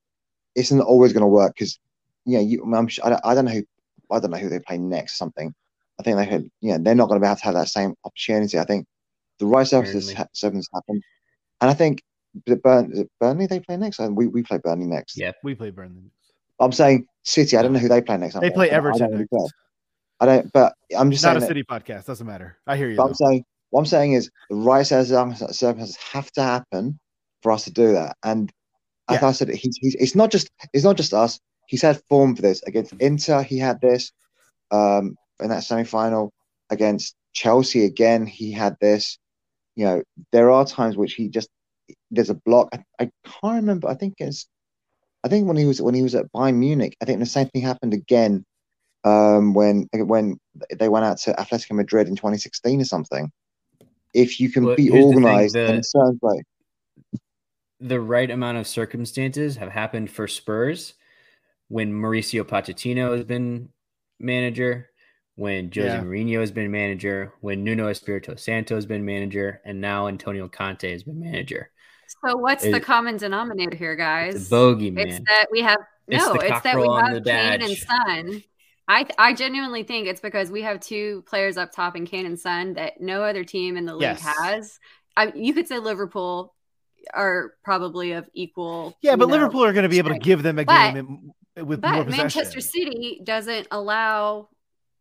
It's 0.56 0.72
not 0.72 0.88
always 0.88 1.14
going 1.14 1.22
to 1.22 1.28
work 1.28 1.54
because, 1.56 1.80
you 2.26 2.38
know, 2.38 2.44
you, 2.44 2.64
I'm, 2.64 2.88
I, 3.04 3.10
don't, 3.10 3.22
I 3.26 3.36
don't 3.36 3.46
know 3.46 3.52
who, 3.52 3.64
I 4.12 4.20
don't 4.20 4.32
know 4.32 4.38
who 4.38 4.50
they 4.50 4.60
play 4.60 4.78
next. 4.78 5.14
Or 5.14 5.18
something. 5.18 5.54
I 6.00 6.04
think 6.04 6.18
they 6.18 6.28
could, 6.28 6.50
you 6.62 6.72
know, 6.72 6.78
they're 6.78 6.96
not 6.96 7.08
going 7.08 7.20
to 7.20 7.26
be 7.26 7.28
able 7.28 7.38
to 7.38 7.44
have 7.44 7.54
that 7.56 7.70
same 7.70 7.96
opportunity. 8.04 8.60
I 8.60 8.66
think 8.66 8.86
the 9.40 9.46
right 9.46 9.68
services 9.68 10.14
surfaces 10.34 10.70
happen, 10.74 11.02
and 11.62 11.72
I 11.72 11.74
think 11.74 12.04
the 12.46 12.58
Burn, 12.58 13.08
Burnley 13.20 13.48
they 13.48 13.60
play 13.60 13.78
next. 13.78 14.00
We 14.00 14.28
we 14.28 14.44
play 14.44 14.58
Burnley 14.58 14.88
next. 14.88 15.18
Yeah, 15.18 15.32
we 15.44 15.56
play 15.56 15.72
Burnley. 15.72 16.12
I'm 16.60 16.72
saying 16.72 17.08
City. 17.24 17.58
I 17.58 17.62
don't 17.62 17.74
know 17.74 17.80
who 17.80 17.88
they 17.88 18.02
play 18.02 18.18
next. 18.18 18.40
They 18.40 18.50
play 18.50 18.70
Everton 18.70 19.04
I 19.04 19.08
don't, 19.08 19.20
next. 19.20 19.54
I 20.20 20.26
don't, 20.26 20.54
but 20.54 20.74
I'm 20.98 21.12
just 21.12 21.24
not 21.24 21.38
a 21.38 21.42
City 21.42 21.64
podcast. 21.64 22.06
Doesn't 22.06 22.28
matter. 22.28 22.58
I 22.68 22.78
hear 22.78 22.90
you. 22.90 23.02
I'm 23.02 23.14
saying 23.14 23.46
what 23.76 23.82
I'm 23.82 23.88
saying 23.88 24.14
is 24.14 24.32
the 24.50 24.56
right 24.56 24.88
circumstances 24.88 25.98
have 25.98 26.32
to 26.32 26.42
happen 26.42 26.98
for 27.44 27.52
us 27.52 27.66
to 27.66 27.74
do 27.74 27.92
that. 27.92 28.16
And 28.24 28.50
yeah. 29.12 29.18
as 29.18 29.24
I 29.24 29.32
said, 29.34 29.50
he's, 29.50 29.76
he's 29.82 29.96
it's 29.96 30.16
not 30.16 30.32
just 30.32 30.50
it's 30.72 30.86
not 30.86 30.96
just 30.96 31.14
us. 31.14 31.42
He's 31.68 31.82
had 31.82 32.02
form 32.08 32.38
for 32.38 32.42
this 32.42 32.64
against 32.64 32.94
Inter. 33.02 33.44
He 33.44 33.58
had 33.58 33.82
this 33.82 34.14
um, 34.72 35.18
in 35.42 35.50
that 35.50 35.66
semi 35.66 35.84
final 35.84 36.32
against 36.70 37.18
Chelsea. 37.34 37.84
Again, 37.84 38.26
he 38.26 38.54
had 38.54 38.78
this. 38.80 39.20
You 39.76 39.84
know, 39.84 40.04
there 40.32 40.52
are 40.52 40.64
times 40.66 40.96
which 40.96 41.16
he 41.16 41.28
just 41.28 41.50
there's 42.10 42.30
a 42.30 42.36
block. 42.46 42.70
I, 42.72 42.80
I 42.98 43.10
can't 43.26 43.56
remember. 43.56 43.90
I 43.90 43.96
think 43.96 44.14
it's 44.20 44.48
I 45.26 45.28
think 45.28 45.50
when 45.50 45.58
he 45.58 45.66
was 45.66 45.82
when 45.82 45.96
he 45.96 46.02
was 46.02 46.16
at 46.16 46.32
Bayern 46.32 46.56
Munich, 46.56 46.96
I 47.02 47.06
think 47.06 47.20
the 47.20 47.26
same 47.26 47.50
thing 47.50 47.62
happened 47.62 47.94
again 47.94 48.46
um, 49.04 49.54
when 49.54 49.90
when 49.92 50.40
they 50.74 50.88
went 50.88 51.04
out 51.04 51.18
to 51.18 51.34
Atletico 51.34 51.74
Madrid 51.74 52.08
in 52.08 52.16
2016 52.16 52.80
or 52.80 52.86
something. 52.86 53.30
If 54.16 54.40
you 54.40 54.50
can 54.50 54.66
well, 54.66 54.76
be 54.76 54.90
organized 54.90 55.56
in 55.56 55.76
a 55.76 55.84
certain 55.84 56.18
way, 56.22 56.42
the 57.82 58.00
right 58.00 58.32
amount 58.32 58.58
of 58.58 58.66
circumstances 58.66 59.58
have 59.58 59.70
happened 59.70 60.10
for 60.10 60.28
Spurs 60.28 60.94
when 61.68 61.92
Mauricio 61.92 62.44
Pochettino 62.44 63.12
has 63.16 63.26
been 63.26 63.70
manager, 64.20 64.90
when 65.36 65.70
Jose 65.76 65.88
yeah. 65.88 66.02
Mourinho 66.02 66.40
has 66.40 66.52
been 66.52 66.72
manager, 66.72 67.34
when 67.42 67.64
Nuno 67.64 67.90
Espirito 67.90 68.36
Santo 68.36 68.76
has 68.76 68.86
been 68.86 69.04
manager, 69.04 69.62
and 69.66 69.82
now 69.82 70.08
Antonio 70.08 70.48
Conte 70.48 70.90
has 70.90 71.04
been 71.04 71.20
manager. 71.20 71.70
So 72.24 72.38
what's 72.38 72.64
it, 72.64 72.72
the 72.72 72.80
common 72.80 73.18
denominator 73.18 73.76
here, 73.76 73.96
guys? 73.96 74.36
It's 74.36 74.50
bogey 74.50 74.92
man. 74.92 75.08
It's 75.08 75.20
that 75.26 75.48
we 75.52 75.62
have 75.62 75.80
it's 76.08 76.26
no. 76.26 76.34
It's 76.36 76.62
that 76.62 76.78
we 76.78 76.88
have 76.88 77.24
Kane 77.24 77.62
and 77.62 77.78
Son. 77.78 78.44
I 78.88 79.08
I 79.18 79.34
genuinely 79.34 79.84
think 79.84 80.08
it's 80.08 80.22
because 80.22 80.52
we 80.52 80.62
have 80.62 80.80
two 80.80 81.24
players 81.28 81.58
up 81.58 81.72
top 81.72 81.96
in 81.96 82.06
Kane 82.06 82.26
and 82.26 82.40
Son 82.40 82.74
that 82.74 83.02
no 83.02 83.24
other 83.24 83.44
team 83.44 83.78
in 83.78 83.86
the 83.86 83.94
league 83.94 84.02
yes. 84.02 84.22
has. 84.22 84.80
I, 85.18 85.32
you 85.34 85.54
could 85.54 85.68
say 85.68 85.80
Liverpool 85.80 86.54
are 87.14 87.54
probably 87.64 88.14
of 88.14 88.30
equal. 88.34 88.98
Yeah, 89.02 89.16
but 89.16 89.28
know, 89.28 89.34
Liverpool 89.34 89.64
are 89.64 89.74
going 89.74 89.84
to 89.84 89.90
be 89.90 89.98
able 89.98 90.12
to 90.12 90.20
give 90.20 90.44
them 90.44 90.60
a 90.60 90.66
but, 90.66 90.94
game 90.94 91.32
with 91.56 91.82
but 91.82 91.92
more 91.94 92.04
possession. 92.04 92.24
Manchester 92.24 92.62
City 92.62 93.22
doesn't 93.24 93.68
allow 93.72 94.50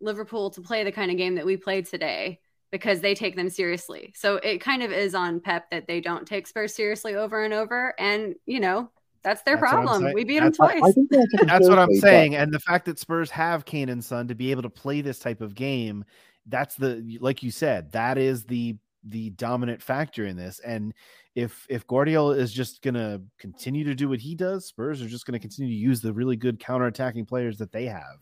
Liverpool 0.01 0.51
to 0.51 0.61
play 0.61 0.85
the 0.85 0.93
kind 0.93 1.11
of 1.11 1.16
game 1.16 1.35
that 1.37 1.47
we 1.47 1.57
played 1.57 1.87
today 1.87 2.41
because 2.70 3.01
they 3.01 3.14
take 3.14 3.37
them 3.37 3.49
seriously. 3.51 4.12
So 4.16 4.37
it 4.37 4.61
kind 4.61 4.82
of 4.82 4.93
is 4.93 5.14
on 5.14 5.41
Pep 5.41 5.70
that 5.70 5.87
they 5.87 6.01
don't 6.01 6.26
take 6.26 6.47
Spurs 6.47 6.74
seriously 6.74 7.14
over 7.14 7.45
and 7.45 7.55
over. 7.55 7.95
And 7.99 8.35
you 8.47 8.61
know, 8.61 8.91
that's 9.25 9.43
their 9.43 9.57
that's 9.57 9.72
problem. 9.72 10.12
We 10.12 10.22
beat 10.22 10.41
that's, 10.41 10.59
them 10.59 10.68
twice. 10.68 10.95
That's, 11.11 11.47
that's 11.47 11.68
what 11.68 11.79
I'm 11.81 11.95
saying. 11.95 12.37
And 12.37 12.53
the 12.53 12.61
fact 12.61 12.85
that 12.85 12.99
Spurs 12.99 13.31
have 13.31 13.64
Kane 13.64 13.89
and 13.89 14.05
Son 14.05 14.29
to 14.29 14.35
be 14.35 14.51
able 14.51 14.62
to 14.62 14.70
play 14.70 15.01
this 15.01 15.18
type 15.18 15.41
of 15.41 15.55
game, 15.55 16.05
that's 16.47 16.77
the 16.77 17.18
like 17.20 17.43
you 17.43 17.51
said, 17.51 17.91
that 17.93 18.18
is 18.18 18.45
the 18.45 18.77
the 19.03 19.31
dominant 19.31 19.83
factor 19.83 20.27
in 20.27 20.37
this. 20.37 20.61
And 20.61 20.93
if 21.35 21.66
if 21.70 21.87
Guardiola 21.87 22.37
is 22.37 22.53
just 22.53 22.83
going 22.83 22.95
to 22.95 23.22
continue 23.39 23.83
to 23.85 23.95
do 23.95 24.09
what 24.09 24.20
he 24.20 24.35
does, 24.35 24.66
Spurs 24.66 25.03
are 25.03 25.09
just 25.09 25.27
going 25.27 25.33
to 25.33 25.41
continue 25.41 25.72
to 25.72 25.79
use 25.79 26.01
the 26.01 26.12
really 26.12 26.37
good 26.37 26.61
counter-attacking 26.61 27.25
players 27.25 27.59
that 27.59 27.72
they 27.72 27.87
have. 27.87 28.18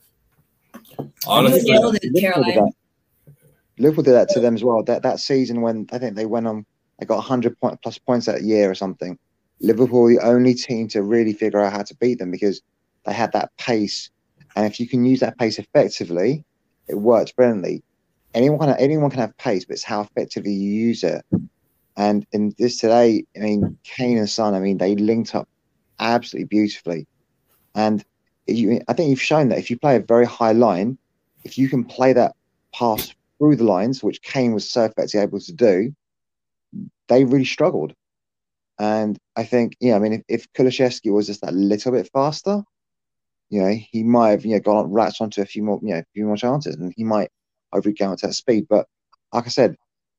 Honestly, 1.27 1.73
Liverpool 1.73 1.93
did, 1.93 2.73
Liverpool 3.79 4.05
did 4.05 4.13
that 4.13 4.29
to 4.31 4.41
them 4.41 4.55
as 4.55 4.63
well. 4.63 4.83
That 4.85 5.03
that 5.03 5.19
season 5.19 5.63
when 5.63 5.87
I 5.93 5.99
think 5.99 6.15
they 6.15 6.27
went 6.27 6.47
on, 6.47 6.65
they 6.99 7.07
got 7.07 7.17
100 7.17 7.59
point 7.61 7.81
plus 7.83 7.99
points 7.99 8.27
that 8.27 8.43
year 8.43 8.71
or 8.71 8.75
something. 8.75 9.19
Liverpool 9.63 10.09
the 10.09 10.19
only 10.21 10.55
team 10.55 10.89
to 10.89 11.03
really 11.03 11.33
figure 11.33 11.61
out 11.61 11.73
how 11.73 11.83
to 11.83 11.95
beat 11.97 12.19
them 12.19 12.31
because 12.31 12.61
they 13.05 13.13
had 13.13 13.33
that 13.33 13.57
pace, 13.57 14.11
and 14.55 14.67
if 14.67 14.79
you 14.79 14.89
can 14.89 15.05
use 15.05 15.21
that 15.21 15.39
pace 15.39 15.59
effectively, 15.59 16.45
it 16.89 16.97
works 16.97 17.33
brilliantly. 17.33 17.83
Anyone 18.35 18.59
can 18.59 18.77
anyone 18.79 19.11
can 19.11 19.21
have 19.21 19.37
pace, 19.39 19.65
but 19.65 19.75
it's 19.75 19.85
how 19.85 20.03
effectively 20.03 20.53
you 20.53 20.73
use 20.73 21.05
it. 21.05 21.25
And 21.97 22.27
in 22.33 22.55
this 22.59 22.79
today, 22.79 23.25
I 23.37 23.41
mean, 23.41 23.79
Kane 23.85 24.19
and 24.19 24.29
Son, 24.29 24.55
I 24.55 24.61
mean, 24.61 24.79
they 24.79 24.97
linked 24.97 25.35
up 25.35 25.49
absolutely 26.01 26.47
beautifully. 26.47 27.07
And 27.75 28.05
you, 28.47 28.81
I 28.89 28.93
think 28.95 29.11
you've 29.11 29.23
shown 29.23 29.49
that 29.51 29.59
if 29.59 29.71
you 29.71 29.79
play 29.79 29.97
a 29.97 30.01
very 30.01 30.27
high 30.27 30.53
line, 30.53 30.99
if 31.45 31.59
you 31.59 31.69
can 31.69 31.85
play 31.85 32.13
that 32.15 32.35
pass 32.75 33.15
through 33.39 33.57
the 33.57 33.65
lines, 33.65 34.03
which 34.03 34.23
Kane 34.23 34.53
was 34.53 34.69
so 34.71 34.85
effectively 34.85 35.21
able 35.21 35.41
to 35.41 35.53
do, 35.53 35.95
they 37.09 37.25
really 37.25 37.45
struggled. 37.45 37.95
And 38.83 39.17
I 39.37 39.45
think, 39.45 39.77
yeah, 39.79 39.95
I 39.95 40.01
mean, 40.01 40.13
if, 40.13 40.23
if 40.29 40.53
Kulusevski 40.55 41.13
was 41.13 41.29
just 41.29 41.45
a 41.45 41.53
little 41.53 41.93
bit 41.93 42.11
faster, 42.13 42.65
you 43.49 43.63
know, 43.63 43.73
he 43.73 44.03
might 44.03 44.31
have, 44.31 44.45
you 44.45 44.55
know, 44.55 44.61
gone 44.61 44.91
ratched 44.91 45.21
onto 45.21 45.41
a 45.41 45.47
few 45.47 45.63
more, 45.63 45.79
you 45.85 45.91
know, 45.91 46.01
a 46.01 46.05
few 46.15 46.27
more 46.27 46.37
chances, 46.37 46.75
and 46.75 46.93
he 46.97 47.05
might 47.05 47.31
over 47.73 47.93
counter 47.93 48.27
at 48.27 48.35
speed. 48.35 48.67
But 48.69 48.89
like 49.33 49.47
I 49.47 49.51
said, 49.51 49.77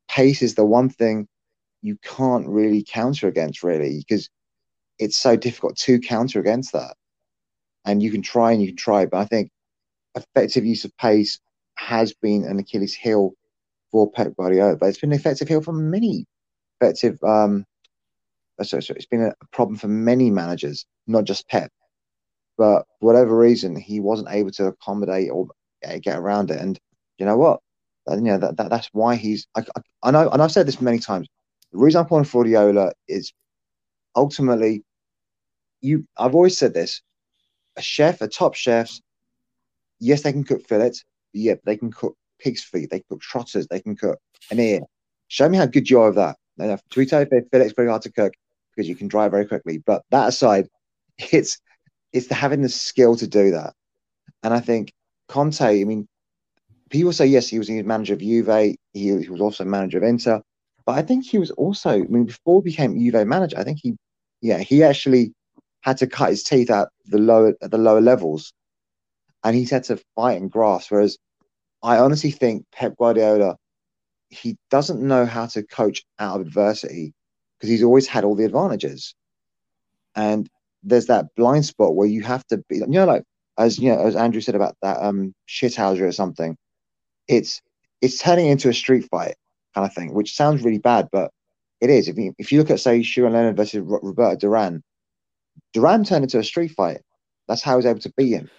pace 0.08 0.40
is 0.40 0.54
the 0.54 0.64
one 0.64 0.88
thing 0.88 1.28
you 1.82 1.98
can't 2.02 2.48
really 2.48 2.82
counter 2.82 3.28
against, 3.28 3.62
really, 3.62 3.98
because 3.98 4.30
it's 4.98 5.18
so 5.18 5.36
difficult 5.36 5.76
to 5.80 6.00
counter 6.00 6.40
against 6.40 6.72
that. 6.72 6.96
And 7.84 8.02
you 8.02 8.10
can 8.10 8.22
try 8.22 8.52
and 8.52 8.62
you 8.62 8.68
can 8.68 8.76
try, 8.76 9.04
but 9.04 9.18
I 9.18 9.26
think 9.26 9.50
effective 10.14 10.64
use 10.64 10.86
of 10.86 10.96
pace 10.96 11.38
has 11.74 12.14
been 12.14 12.44
an 12.44 12.58
Achilles 12.58 12.94
heel 12.94 13.34
for 13.90 14.10
Pep 14.10 14.34
Guardiola, 14.38 14.76
but 14.76 14.88
it's 14.88 15.00
been 15.00 15.12
an 15.12 15.18
effective 15.18 15.48
heel 15.48 15.60
for 15.60 15.74
many 15.74 16.24
effective. 16.80 17.22
Um, 17.22 17.66
Uh, 18.58 18.64
sorry, 18.64 18.82
sorry, 18.82 18.98
it's 18.98 19.06
been 19.06 19.22
a 19.22 19.34
problem 19.52 19.76
for 19.76 19.88
many 19.88 20.30
managers, 20.30 20.86
not 21.06 21.24
just 21.24 21.48
Pep. 21.48 21.70
But 22.56 22.84
for 23.00 23.06
whatever 23.06 23.36
reason, 23.36 23.74
he 23.74 24.00
wasn't 24.00 24.28
able 24.30 24.52
to 24.52 24.66
accommodate 24.66 25.30
or 25.30 25.48
uh, 25.86 25.98
get 26.00 26.18
around 26.18 26.50
it. 26.50 26.60
And 26.60 26.78
you 27.18 27.26
know 27.26 27.36
what? 27.36 27.60
And, 28.06 28.24
you 28.24 28.32
know 28.32 28.38
that, 28.38 28.56
that 28.58 28.70
that's 28.70 28.88
why 28.92 29.16
he's. 29.16 29.46
I, 29.56 29.60
I, 29.60 29.80
I 30.04 30.10
know, 30.12 30.28
and 30.28 30.42
I've 30.42 30.52
said 30.52 30.66
this 30.66 30.80
many 30.80 30.98
times. 30.98 31.28
The 31.72 31.78
reason 31.78 32.00
I'm 32.00 32.06
calling 32.06 32.24
Guardiola 32.24 32.92
is 33.08 33.32
ultimately, 34.14 34.84
you. 35.80 36.06
I've 36.16 36.34
always 36.34 36.56
said 36.56 36.74
this: 36.74 37.02
a 37.76 37.82
chef, 37.82 38.20
a 38.20 38.28
top 38.28 38.54
chefs, 38.54 39.00
yes, 39.98 40.22
they 40.22 40.32
can 40.32 40.44
cook 40.44 40.66
fillets. 40.66 41.04
Yep, 41.32 41.62
they 41.64 41.76
can 41.76 41.90
cook 41.90 42.16
pig's 42.38 42.62
feet. 42.62 42.90
They 42.90 42.98
can 43.00 43.06
cook 43.10 43.20
trotters. 43.22 43.66
They 43.66 43.80
can 43.80 43.96
cook 43.96 44.18
an 44.50 44.60
ear. 44.60 44.80
Show 45.28 45.48
me 45.48 45.58
how 45.58 45.66
good 45.66 45.90
you 45.90 46.00
are 46.00 46.08
of 46.08 46.14
that. 46.14 46.36
Now, 46.56 46.78
to 46.90 46.98
be 47.00 47.06
fair, 47.06 47.26
fillet's 47.26 47.72
very 47.72 47.88
hard 47.88 48.02
to 48.02 48.12
cook 48.12 48.34
because 48.74 48.88
you 48.88 48.96
can 48.96 49.08
drive 49.08 49.30
very 49.30 49.46
quickly. 49.46 49.78
But 49.78 50.02
that 50.10 50.28
aside, 50.28 50.68
it's 51.18 51.58
it's 52.12 52.28
the 52.28 52.34
having 52.34 52.62
the 52.62 52.68
skill 52.68 53.16
to 53.16 53.26
do 53.26 53.50
that. 53.52 53.74
And 54.42 54.54
I 54.54 54.60
think 54.60 54.92
Conte, 55.28 55.60
I 55.62 55.84
mean, 55.84 56.06
people 56.90 57.12
say 57.12 57.26
yes, 57.26 57.48
he 57.48 57.58
was 57.58 57.70
a 57.70 57.82
manager 57.82 58.14
of 58.14 58.20
Juve. 58.20 58.46
He, 58.46 58.78
he 58.92 59.28
was 59.28 59.40
also 59.40 59.64
manager 59.64 59.98
of 59.98 60.04
Inter, 60.04 60.40
but 60.86 60.92
I 60.92 61.02
think 61.02 61.26
he 61.26 61.38
was 61.38 61.50
also. 61.52 61.90
I 61.90 62.02
mean, 62.02 62.26
before 62.26 62.62
he 62.62 62.70
became 62.70 62.98
Juve 62.98 63.26
manager, 63.26 63.58
I 63.58 63.64
think 63.64 63.80
he, 63.82 63.96
yeah, 64.40 64.58
he 64.58 64.82
actually 64.82 65.32
had 65.80 65.98
to 65.98 66.06
cut 66.06 66.30
his 66.30 66.44
teeth 66.44 66.70
at 66.70 66.88
the 67.06 67.18
lower 67.18 67.54
at 67.62 67.70
the 67.70 67.78
lower 67.78 68.00
levels, 68.00 68.52
and 69.42 69.56
he's 69.56 69.70
had 69.70 69.84
to 69.84 70.00
fight 70.14 70.40
and 70.40 70.50
grasp. 70.50 70.90
Whereas, 70.90 71.18
I 71.82 71.98
honestly 71.98 72.30
think 72.30 72.64
Pep 72.72 72.94
Guardiola, 72.98 73.56
he 74.28 74.56
doesn't 74.70 75.00
know 75.00 75.26
how 75.26 75.46
to 75.46 75.62
coach 75.62 76.04
out 76.18 76.40
of 76.40 76.46
adversity 76.46 77.14
because 77.64 77.70
he's 77.70 77.82
always 77.82 78.06
had 78.06 78.24
all 78.24 78.34
the 78.34 78.44
advantages, 78.44 79.14
and 80.14 80.50
there's 80.82 81.06
that 81.06 81.34
blind 81.34 81.64
spot 81.64 81.94
where 81.94 82.06
you 82.06 82.22
have 82.22 82.46
to 82.48 82.58
be, 82.68 82.76
you 82.76 82.86
know, 82.86 83.06
like 83.06 83.24
as 83.56 83.78
you 83.78 83.90
know, 83.90 84.00
as 84.00 84.16
Andrew 84.16 84.42
said 84.42 84.54
about 84.54 84.76
that 84.82 85.02
um 85.02 85.34
shithouser 85.48 86.02
or 86.02 86.12
something. 86.12 86.58
It's 87.26 87.62
it's 88.02 88.18
turning 88.18 88.48
into 88.48 88.68
a 88.68 88.74
street 88.74 89.08
fight 89.10 89.36
kind 89.74 89.86
of 89.86 89.94
thing, 89.94 90.12
which 90.12 90.36
sounds 90.36 90.62
really 90.62 90.78
bad, 90.78 91.08
but 91.10 91.30
it 91.80 91.88
is. 91.88 92.06
If 92.06 92.18
you 92.18 92.34
if 92.38 92.52
you 92.52 92.58
look 92.58 92.70
at 92.70 92.80
say 92.80 93.02
Sugar 93.02 93.28
Ray 93.28 93.32
Leonard 93.32 93.56
versus 93.56 93.80
Roberto 93.80 94.36
Duran, 94.36 94.82
Duran 95.72 96.04
turned 96.04 96.24
into 96.24 96.38
a 96.38 96.44
street 96.44 96.72
fight. 96.72 97.00
That's 97.48 97.62
how 97.62 97.72
he 97.72 97.76
was 97.76 97.86
able 97.86 98.00
to 98.00 98.12
beat 98.14 98.32
him. 98.32 98.50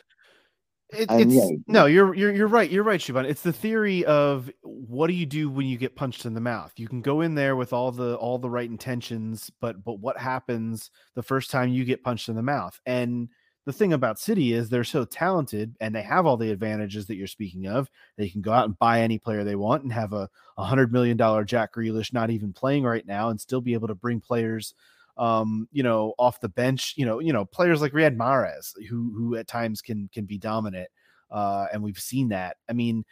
It, 0.89 1.09
it's 1.09 1.33
yeah. 1.33 1.49
no, 1.67 1.85
you're 1.87 2.13
you're 2.13 2.33
you're 2.33 2.47
right. 2.47 2.69
You're 2.69 2.83
right, 2.83 2.99
Shuban. 2.99 3.25
It's 3.25 3.41
the 3.41 3.53
theory 3.53 4.05
of 4.05 4.51
what 4.61 5.07
do 5.07 5.13
you 5.13 5.25
do 5.25 5.49
when 5.49 5.65
you 5.65 5.77
get 5.77 5.95
punched 5.95 6.25
in 6.25 6.35
the 6.35 6.41
mouth? 6.41 6.73
You 6.77 6.87
can 6.87 7.01
go 7.01 7.21
in 7.21 7.33
there 7.35 7.55
with 7.55 7.73
all 7.73 7.91
the 7.91 8.15
all 8.15 8.37
the 8.37 8.49
right 8.49 8.69
intentions, 8.69 9.51
but 9.59 9.83
but 9.83 9.99
what 9.99 10.17
happens 10.17 10.91
the 11.15 11.23
first 11.23 11.49
time 11.49 11.69
you 11.69 11.85
get 11.85 12.03
punched 12.03 12.29
in 12.29 12.35
the 12.35 12.43
mouth? 12.43 12.79
And 12.85 13.29
the 13.65 13.73
thing 13.73 13.93
about 13.93 14.19
City 14.19 14.53
is 14.53 14.69
they're 14.69 14.83
so 14.83 15.05
talented 15.05 15.75
and 15.79 15.93
they 15.93 16.03
have 16.03 16.27
all 16.27 16.37
the 16.37 16.51
advantages 16.51 17.07
that 17.07 17.15
you're 17.15 17.25
speaking 17.25 17.65
of. 17.65 17.89
They 18.15 18.29
can 18.29 18.41
go 18.41 18.51
out 18.51 18.65
and 18.65 18.77
buy 18.77 19.01
any 19.01 19.17
player 19.17 19.43
they 19.43 19.55
want 19.55 19.81
and 19.81 19.91
have 19.91 20.13
a, 20.13 20.29
a 20.57 20.63
hundred 20.63 20.93
million 20.93 21.17
dollar 21.17 21.43
Jack 21.43 21.73
Grealish 21.73 22.13
not 22.13 22.29
even 22.29 22.53
playing 22.53 22.83
right 22.83 23.05
now 23.07 23.29
and 23.29 23.41
still 23.41 23.61
be 23.61 23.73
able 23.73 23.87
to 23.87 23.95
bring 23.95 24.21
players 24.21 24.75
um, 25.17 25.67
you 25.71 25.83
know, 25.83 26.13
off 26.17 26.39
the 26.39 26.49
bench, 26.49 26.93
you 26.97 27.05
know, 27.05 27.19
you 27.19 27.33
know, 27.33 27.45
players 27.45 27.81
like 27.81 27.93
Riyad 27.93 28.17
Mahrez, 28.17 28.73
who 28.89 29.13
who 29.15 29.35
at 29.35 29.47
times 29.47 29.81
can 29.81 30.09
can 30.13 30.25
be 30.25 30.37
dominant. 30.37 30.89
Uh, 31.31 31.65
and 31.73 31.81
we've 31.81 31.99
seen 31.99 32.29
that. 32.29 32.57
I 32.69 32.73
mean, 32.73 33.03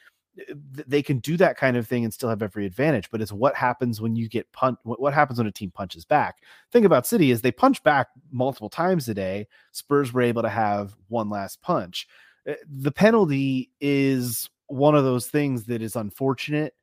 they 0.88 1.02
can 1.02 1.20
do 1.20 1.38
that 1.38 1.58
kind 1.58 1.78
of 1.78 1.88
thing 1.88 2.04
and 2.04 2.14
still 2.14 2.30
have 2.30 2.42
every 2.42 2.66
advantage 2.66 3.10
but 3.12 3.22
it's 3.22 3.32
what 3.32 3.56
happens 3.56 4.02
when 4.02 4.16
you 4.16 4.28
get 4.28 4.52
punt 4.52 4.78
what 4.84 5.14
happens 5.14 5.38
when 5.38 5.48
a 5.48 5.52
team 5.52 5.70
punches 5.70 6.06
back 6.06 6.38
thing 6.72 6.86
about 6.86 7.06
city 7.06 7.30
is 7.30 7.42
they 7.42 7.52
punch 7.52 7.84
back 7.84 8.08
multiple 8.32 8.70
times 8.70 9.08
a 9.08 9.14
day 9.14 9.48
spurs 9.72 10.12
were 10.12 10.22
able 10.22 10.42
to 10.42 10.50
have 10.50 10.96
one 11.08 11.30
last 11.30 11.62
punch 11.62 12.08
uh, 12.50 12.54
the 12.68 12.92
penalty 12.92 13.70
is 13.80 14.50
one 14.68 14.96
of 14.96 15.04
those 15.04 15.28
things 15.28 15.66
that 15.66 15.84
is 15.84 15.96
unfortunate 15.96 16.74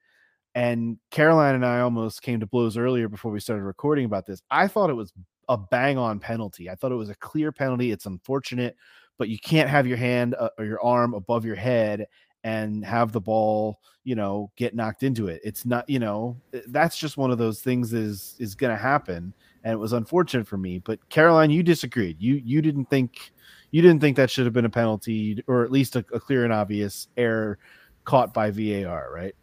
and 0.55 0.99
caroline 1.11 1.55
and 1.55 1.65
i 1.65 1.81
almost 1.81 2.23
came 2.23 2.41
to 2.41 2.47
blows 2.47 2.77
earlier 2.77 3.09
before 3.09 3.31
we 3.31 3.41
started 3.41 3.63
recording 3.63 4.05
about 4.05 4.27
this 4.27 4.43
i 4.51 4.67
thought 4.67 4.91
it 4.91 4.95
was 4.95 5.13
a 5.49 5.57
bang 5.57 5.97
on 5.99 6.19
penalty 6.19 6.69
i 6.69 6.75
thought 6.75 6.93
it 6.93 6.97
was 6.97 7.11
a 7.11 7.15
clear 7.17 7.53
penalty 7.53 7.91
it's 7.91 8.07
unfortunate 8.07 8.77
but 9.19 9.29
you 9.29 9.39
can't 9.39 9.69
have 9.69 9.87
your 9.87 9.99
hand 9.99 10.35
uh, 10.39 10.49
or 10.59 10.65
your 10.65 10.83
arm 10.83 11.13
above 11.13 11.45
your 11.45 11.55
head 11.55 12.07
and 12.45 12.85
have 12.85 13.13
the 13.13 13.21
ball, 13.21 13.81
you 14.05 14.15
know, 14.15 14.51
get 14.57 14.75
knocked 14.75 15.03
into 15.03 15.29
it. 15.29 15.41
It's 15.45 15.67
not, 15.67 15.89
you 15.89 15.99
know, 15.99 16.41
that's 16.69 16.97
just 16.97 17.19
one 17.19 17.31
of 17.31 17.39
those 17.39 17.61
things 17.61 17.93
is 17.93 18.35
is 18.39 18.55
going 18.55 18.75
to 18.75 18.81
happen 18.81 19.35
and 19.63 19.75
it 19.75 19.77
was 19.77 19.93
unfortunate 19.93 20.49
for 20.49 20.57
me, 20.57 20.79
but 20.79 21.07
Caroline 21.11 21.51
you 21.51 21.63
disagreed. 21.63 22.17
You 22.19 22.41
you 22.43 22.63
didn't 22.63 22.87
think 22.87 23.33
you 23.73 23.83
didn't 23.83 24.01
think 24.01 24.17
that 24.17 24.31
should 24.31 24.47
have 24.47 24.55
been 24.55 24.65
a 24.65 24.71
penalty 24.71 25.43
or 25.47 25.65
at 25.65 25.71
least 25.71 25.97
a, 25.97 26.05
a 26.13 26.19
clear 26.21 26.45
and 26.45 26.53
obvious 26.53 27.09
error 27.17 27.59
caught 28.05 28.33
by 28.33 28.51
VAR, 28.51 29.13
right? 29.13 29.35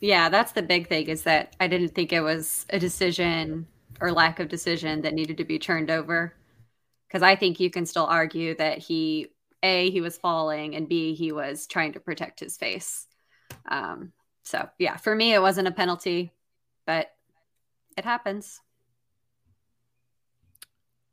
Yeah, 0.00 0.30
that's 0.30 0.52
the 0.52 0.62
big 0.62 0.88
thing 0.88 1.08
is 1.08 1.24
that 1.24 1.54
I 1.60 1.66
didn't 1.66 1.94
think 1.94 2.12
it 2.12 2.22
was 2.22 2.64
a 2.70 2.78
decision 2.78 3.66
or 4.00 4.12
lack 4.12 4.40
of 4.40 4.48
decision 4.48 5.02
that 5.02 5.12
needed 5.12 5.36
to 5.36 5.44
be 5.44 5.58
turned 5.58 5.90
over. 5.90 6.34
Because 7.06 7.22
I 7.22 7.36
think 7.36 7.60
you 7.60 7.70
can 7.70 7.84
still 7.84 8.06
argue 8.06 8.56
that 8.56 8.78
he 8.78 9.28
a 9.62 9.90
he 9.90 10.00
was 10.00 10.16
falling 10.16 10.74
and 10.74 10.88
b 10.88 11.14
he 11.14 11.32
was 11.32 11.66
trying 11.66 11.92
to 11.92 12.00
protect 12.00 12.40
his 12.40 12.56
face. 12.56 13.06
Um 13.68 14.12
so 14.42 14.68
yeah 14.78 14.96
for 14.96 15.14
me 15.14 15.34
it 15.34 15.42
wasn't 15.42 15.68
a 15.68 15.72
penalty 15.72 16.32
but 16.86 17.10
it 17.98 18.04
happens. 18.04 18.60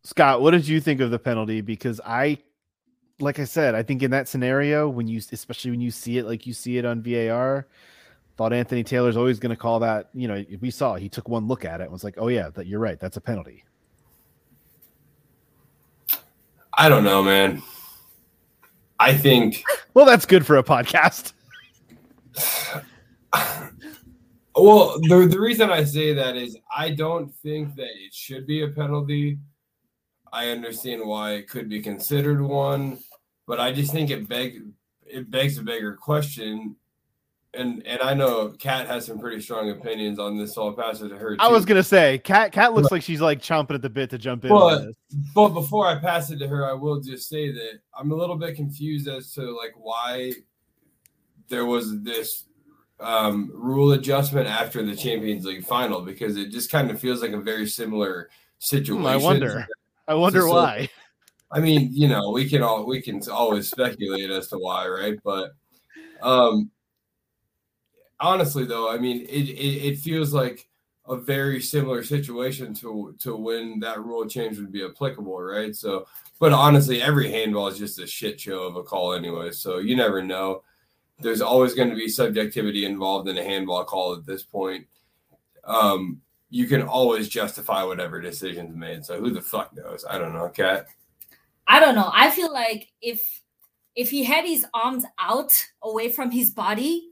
Scott 0.04 0.42
what 0.42 0.52
did 0.52 0.66
you 0.66 0.80
think 0.80 1.02
of 1.02 1.12
the 1.12 1.20
penalty? 1.20 1.60
Because 1.60 2.00
i 2.06 2.38
like 3.20 3.40
i 3.40 3.46
said 3.46 3.74
i 3.74 3.82
think 3.82 4.04
in 4.04 4.12
that 4.12 4.28
scenario 4.28 4.88
when 4.88 5.08
you 5.08 5.20
especially 5.32 5.72
when 5.72 5.82
you 5.82 5.90
see 5.90 6.20
it 6.20 6.26
like 6.26 6.46
you 6.46 6.54
see 6.54 6.78
it 6.78 6.86
on 6.86 7.02
var 7.02 7.66
thought 8.38 8.54
anthony 8.54 8.84
taylor's 8.84 9.18
always 9.18 9.40
going 9.40 9.50
to 9.50 9.56
call 9.56 9.80
that 9.80 10.10
you 10.14 10.28
know 10.28 10.44
we 10.62 10.72
saw 10.72 10.96
he 10.96 11.10
took 11.10 11.28
one 11.28 11.48
look 11.48 11.66
at 11.66 11.82
it 11.82 11.86
and 11.86 11.92
was 11.92 12.04
like 12.04 12.16
oh 12.18 12.28
yeah 12.28 12.50
that 12.52 12.68
you're 12.68 12.80
right 12.80 13.00
that's 13.00 13.18
a 13.18 13.22
penalty 13.22 13.64
i 16.74 16.88
don't 16.88 17.04
know 17.04 17.24
man 17.24 17.62
I 19.00 19.16
think. 19.16 19.64
Well, 19.94 20.06
that's 20.06 20.26
good 20.26 20.46
for 20.46 20.58
a 20.58 20.64
podcast. 20.64 21.34
well, 24.56 25.00
the 25.02 25.28
the 25.30 25.40
reason 25.40 25.70
I 25.70 25.84
say 25.84 26.14
that 26.14 26.36
is 26.36 26.58
I 26.76 26.92
don't 26.92 27.34
think 27.36 27.76
that 27.76 27.90
it 27.90 28.14
should 28.14 28.48
be 28.48 28.64
a 28.64 28.70
penalty. 28.70 29.40
I 30.32 30.50
understand 30.50 31.06
why 31.06 31.34
it 31.34 31.50
could 31.50 31.70
be 31.70 31.82
considered 31.82 32.42
one, 32.42 33.00
but 33.48 33.60
I 33.60 33.72
just 33.72 33.92
think 33.92 34.10
it 34.10 34.28
beg 34.28 34.62
it 35.06 35.32
begs 35.32 35.58
a 35.58 35.64
bigger 35.64 35.96
question 35.96 36.76
and 37.54 37.86
and 37.86 38.02
I 38.02 38.14
know 38.14 38.50
Kat 38.60 38.88
has 38.88 39.06
some 39.06 39.20
pretty 39.20 39.41
strong 39.41 39.70
opinions 39.70 40.20
on 40.20 40.38
this, 40.38 40.56
so 40.56 40.68
I'll 40.68 40.74
pass 40.74 41.02
it 41.02 41.10
to 41.10 41.18
her. 41.18 41.36
Too. 41.36 41.41
I 41.41 41.48
was 41.48 41.66
gonna 41.66 41.84
say, 41.84 42.20
Kat 42.20 42.52
Kat 42.52 42.74
looks 42.74 42.91
like 42.91 43.02
she's 43.02 43.22
like 43.22 43.41
chomping 43.41 43.76
at 43.76 43.82
the 43.82 43.89
bit 43.89 44.10
to 44.12 44.18
jump 44.18 44.45
in. 44.45 44.50
But, 44.50 44.89
but 45.34 45.50
before 45.50 45.88
I 45.88 45.95
pass 45.95 46.30
it 46.30 46.39
to 46.39 46.48
her, 46.48 46.70
I 46.70 46.74
will 46.74 47.00
just 47.00 47.30
say 47.30 47.52
that 47.52 47.80
I'm 47.98 48.12
a 48.12 48.16
little 48.16 48.36
bit 48.36 48.56
confused 48.56 49.08
as 49.08 49.34
to 49.34 49.41
like 49.56 49.74
why 49.78 50.34
there 51.50 51.66
was 51.66 52.02
this 52.02 52.45
um, 53.00 53.52
rule 53.54 53.93
adjustment 53.93 54.48
after 54.48 54.84
the 54.84 54.95
Champions 54.95 55.45
League 55.45 55.66
final 55.66 56.02
because 56.02 56.38
it 56.38 56.52
just 56.52 56.72
kind 56.72 56.91
of 56.91 57.00
feels 57.00 57.22
like 57.22 57.32
a 57.32 57.39
very 57.39 57.68
similar 57.68 58.30
situation. 58.60 59.02
Hmm, 59.02 59.08
I 59.08 59.18
wonder. 59.18 59.68
I 60.08 60.14
wonder 60.14 60.41
so, 60.41 60.54
why. 60.54 60.89
I 61.52 61.60
mean, 61.60 61.89
you 61.93 62.08
know, 62.10 62.32
we 62.32 62.50
can 62.50 62.62
all 62.62 62.86
we 62.86 63.02
can 63.02 63.22
always 63.30 63.70
speculate 63.70 64.30
as 64.30 64.48
to 64.50 64.58
why, 64.58 64.88
right? 64.88 65.18
But 65.24 65.52
um 66.22 66.72
honestly 68.20 68.65
though, 68.65 68.91
I 68.91 68.97
mean, 68.97 69.22
it, 69.22 69.49
it, 69.49 69.93
it 69.93 69.99
feels 69.99 70.34
like 70.34 70.68
a 71.07 71.15
very 71.15 71.61
similar 71.61 72.03
situation 72.03 72.74
to 72.74 73.15
to 73.20 73.36
when 73.36 73.80
that 73.80 74.03
rule 74.03 74.28
change 74.28 74.57
would 74.57 74.72
be 74.72 74.84
applicable, 74.84 75.41
right? 75.41 75.76
So, 75.76 76.05
but 76.39 76.51
honestly, 76.51 77.01
every 77.01 77.32
handball 77.32 77.68
is 77.68 77.78
just 77.78 77.99
a 77.99 78.07
shit 78.07 78.39
show 78.39 78.63
of 78.63 78.76
a 78.76 78.84
call 78.84 79.13
anyway. 79.13 79.51
So 79.51 79.78
you 79.78 79.95
never 79.95 80.22
know. 80.22 80.63
There's 81.20 81.41
always 81.41 81.74
going 81.74 81.89
to 81.89 81.95
be 81.95 82.09
subjectivity 82.09 82.86
involved 82.86 83.28
in 83.28 83.38
a 83.38 83.43
handball 83.43 83.84
call 83.86 84.13
at 84.13 84.26
this 84.26 84.43
point. 84.43 84.86
Um, 85.63 86.22
you 86.49 86.68
can 86.68 86.82
always 86.82 87.28
justify 87.28 87.84
whatever 87.84 88.22
decision's 88.22 88.76
made. 88.76 89.03
So 89.03 89.20
who 89.20 89.32
the 89.32 89.41
fuck 89.41 89.76
knows? 89.76 90.05
I 90.07 90.18
don't 90.18 90.34
know, 90.34 90.49
Kat. 90.49 90.88
I 91.68 91.80
don't 91.80 91.95
know. 91.95 92.09
I 92.13 92.32
feel 92.32 92.51
like 92.51 92.91
if 93.01 93.41
if 93.95 94.09
he 94.09 94.24
had 94.24 94.45
his 94.45 94.65
arms 94.74 95.05
out 95.20 95.53
away 95.82 96.09
from 96.09 96.32
his 96.32 96.51
body, 96.51 97.09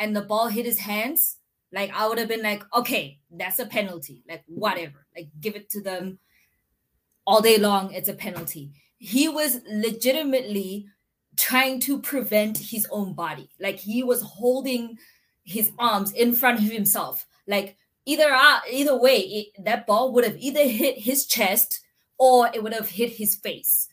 and 0.00 0.16
the 0.16 0.22
ball 0.22 0.48
hit 0.48 0.66
his 0.66 0.78
hands, 0.78 1.36
like 1.72 1.92
I 1.94 2.08
would 2.08 2.18
have 2.18 2.28
been 2.28 2.42
like, 2.42 2.64
okay, 2.74 3.20
that's 3.30 3.60
a 3.60 3.66
penalty. 3.66 4.24
Like 4.28 4.42
whatever. 4.48 5.06
Like 5.14 5.28
give 5.40 5.54
it 5.54 5.70
to 5.70 5.82
them 5.82 6.18
all 7.26 7.40
day 7.40 7.58
long. 7.58 7.92
It's 7.92 8.08
a 8.08 8.14
penalty. 8.14 8.72
He 8.98 9.28
was 9.28 9.60
legitimately 9.70 10.86
trying 11.36 11.80
to 11.80 12.00
prevent 12.00 12.58
his 12.58 12.86
own 12.90 13.12
body. 13.12 13.50
Like 13.60 13.78
he 13.78 14.02
was 14.02 14.22
holding 14.22 14.98
his 15.44 15.70
arms 15.78 16.12
in 16.12 16.34
front 16.34 16.58
of 16.58 16.72
himself. 16.72 17.26
Like 17.46 17.76
either 18.06 18.32
uh, 18.32 18.60
either 18.70 18.98
way, 18.98 19.18
it, 19.18 19.64
that 19.64 19.86
ball 19.86 20.12
would 20.12 20.24
have 20.24 20.36
either 20.38 20.66
hit 20.66 20.98
his 20.98 21.26
chest 21.26 21.80
or 22.18 22.50
it 22.52 22.62
would 22.62 22.74
have 22.74 22.88
hit 22.88 23.10
his 23.10 23.36
face. 23.36 23.88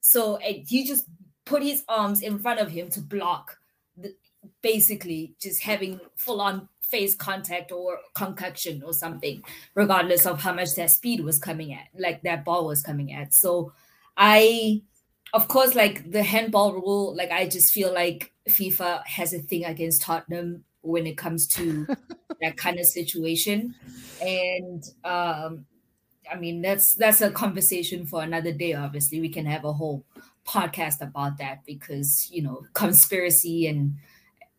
So 0.00 0.38
he 0.40 0.86
just 0.86 1.06
put 1.44 1.62
his 1.62 1.84
arms 1.88 2.22
in 2.22 2.38
front 2.38 2.60
of 2.60 2.70
him 2.70 2.90
to 2.90 3.00
block, 3.00 3.57
basically 4.62 5.34
just 5.40 5.62
having 5.62 6.00
full 6.16 6.40
on 6.40 6.68
face 6.80 7.14
contact 7.14 7.70
or 7.70 7.98
concoction 8.14 8.82
or 8.82 8.92
something, 8.92 9.42
regardless 9.74 10.26
of 10.26 10.40
how 10.40 10.52
much 10.52 10.74
that 10.74 10.90
speed 10.90 11.20
was 11.22 11.38
coming 11.38 11.72
at, 11.72 11.86
like 11.98 12.22
that 12.22 12.44
ball 12.44 12.66
was 12.66 12.82
coming 12.82 13.12
at. 13.12 13.34
So 13.34 13.72
I 14.16 14.82
of 15.34 15.48
course, 15.48 15.74
like 15.74 16.10
the 16.10 16.22
handball 16.22 16.72
rule, 16.72 17.14
like 17.14 17.30
I 17.30 17.48
just 17.48 17.72
feel 17.72 17.92
like 17.92 18.32
FIFA 18.48 19.04
has 19.06 19.34
a 19.34 19.38
thing 19.38 19.64
against 19.64 20.02
Tottenham 20.02 20.64
when 20.80 21.06
it 21.06 21.18
comes 21.18 21.46
to 21.48 21.86
that 22.40 22.56
kind 22.56 22.78
of 22.78 22.86
situation. 22.86 23.74
And 24.22 24.84
um 25.04 25.66
I 26.30 26.36
mean 26.36 26.62
that's 26.62 26.94
that's 26.94 27.20
a 27.20 27.30
conversation 27.30 28.06
for 28.06 28.22
another 28.22 28.52
day. 28.52 28.74
Obviously, 28.74 29.20
we 29.20 29.28
can 29.28 29.46
have 29.46 29.64
a 29.64 29.72
whole 29.72 30.04
podcast 30.46 31.02
about 31.02 31.36
that 31.38 31.64
because 31.66 32.30
you 32.30 32.42
know 32.42 32.64
conspiracy 32.72 33.66
and 33.66 33.96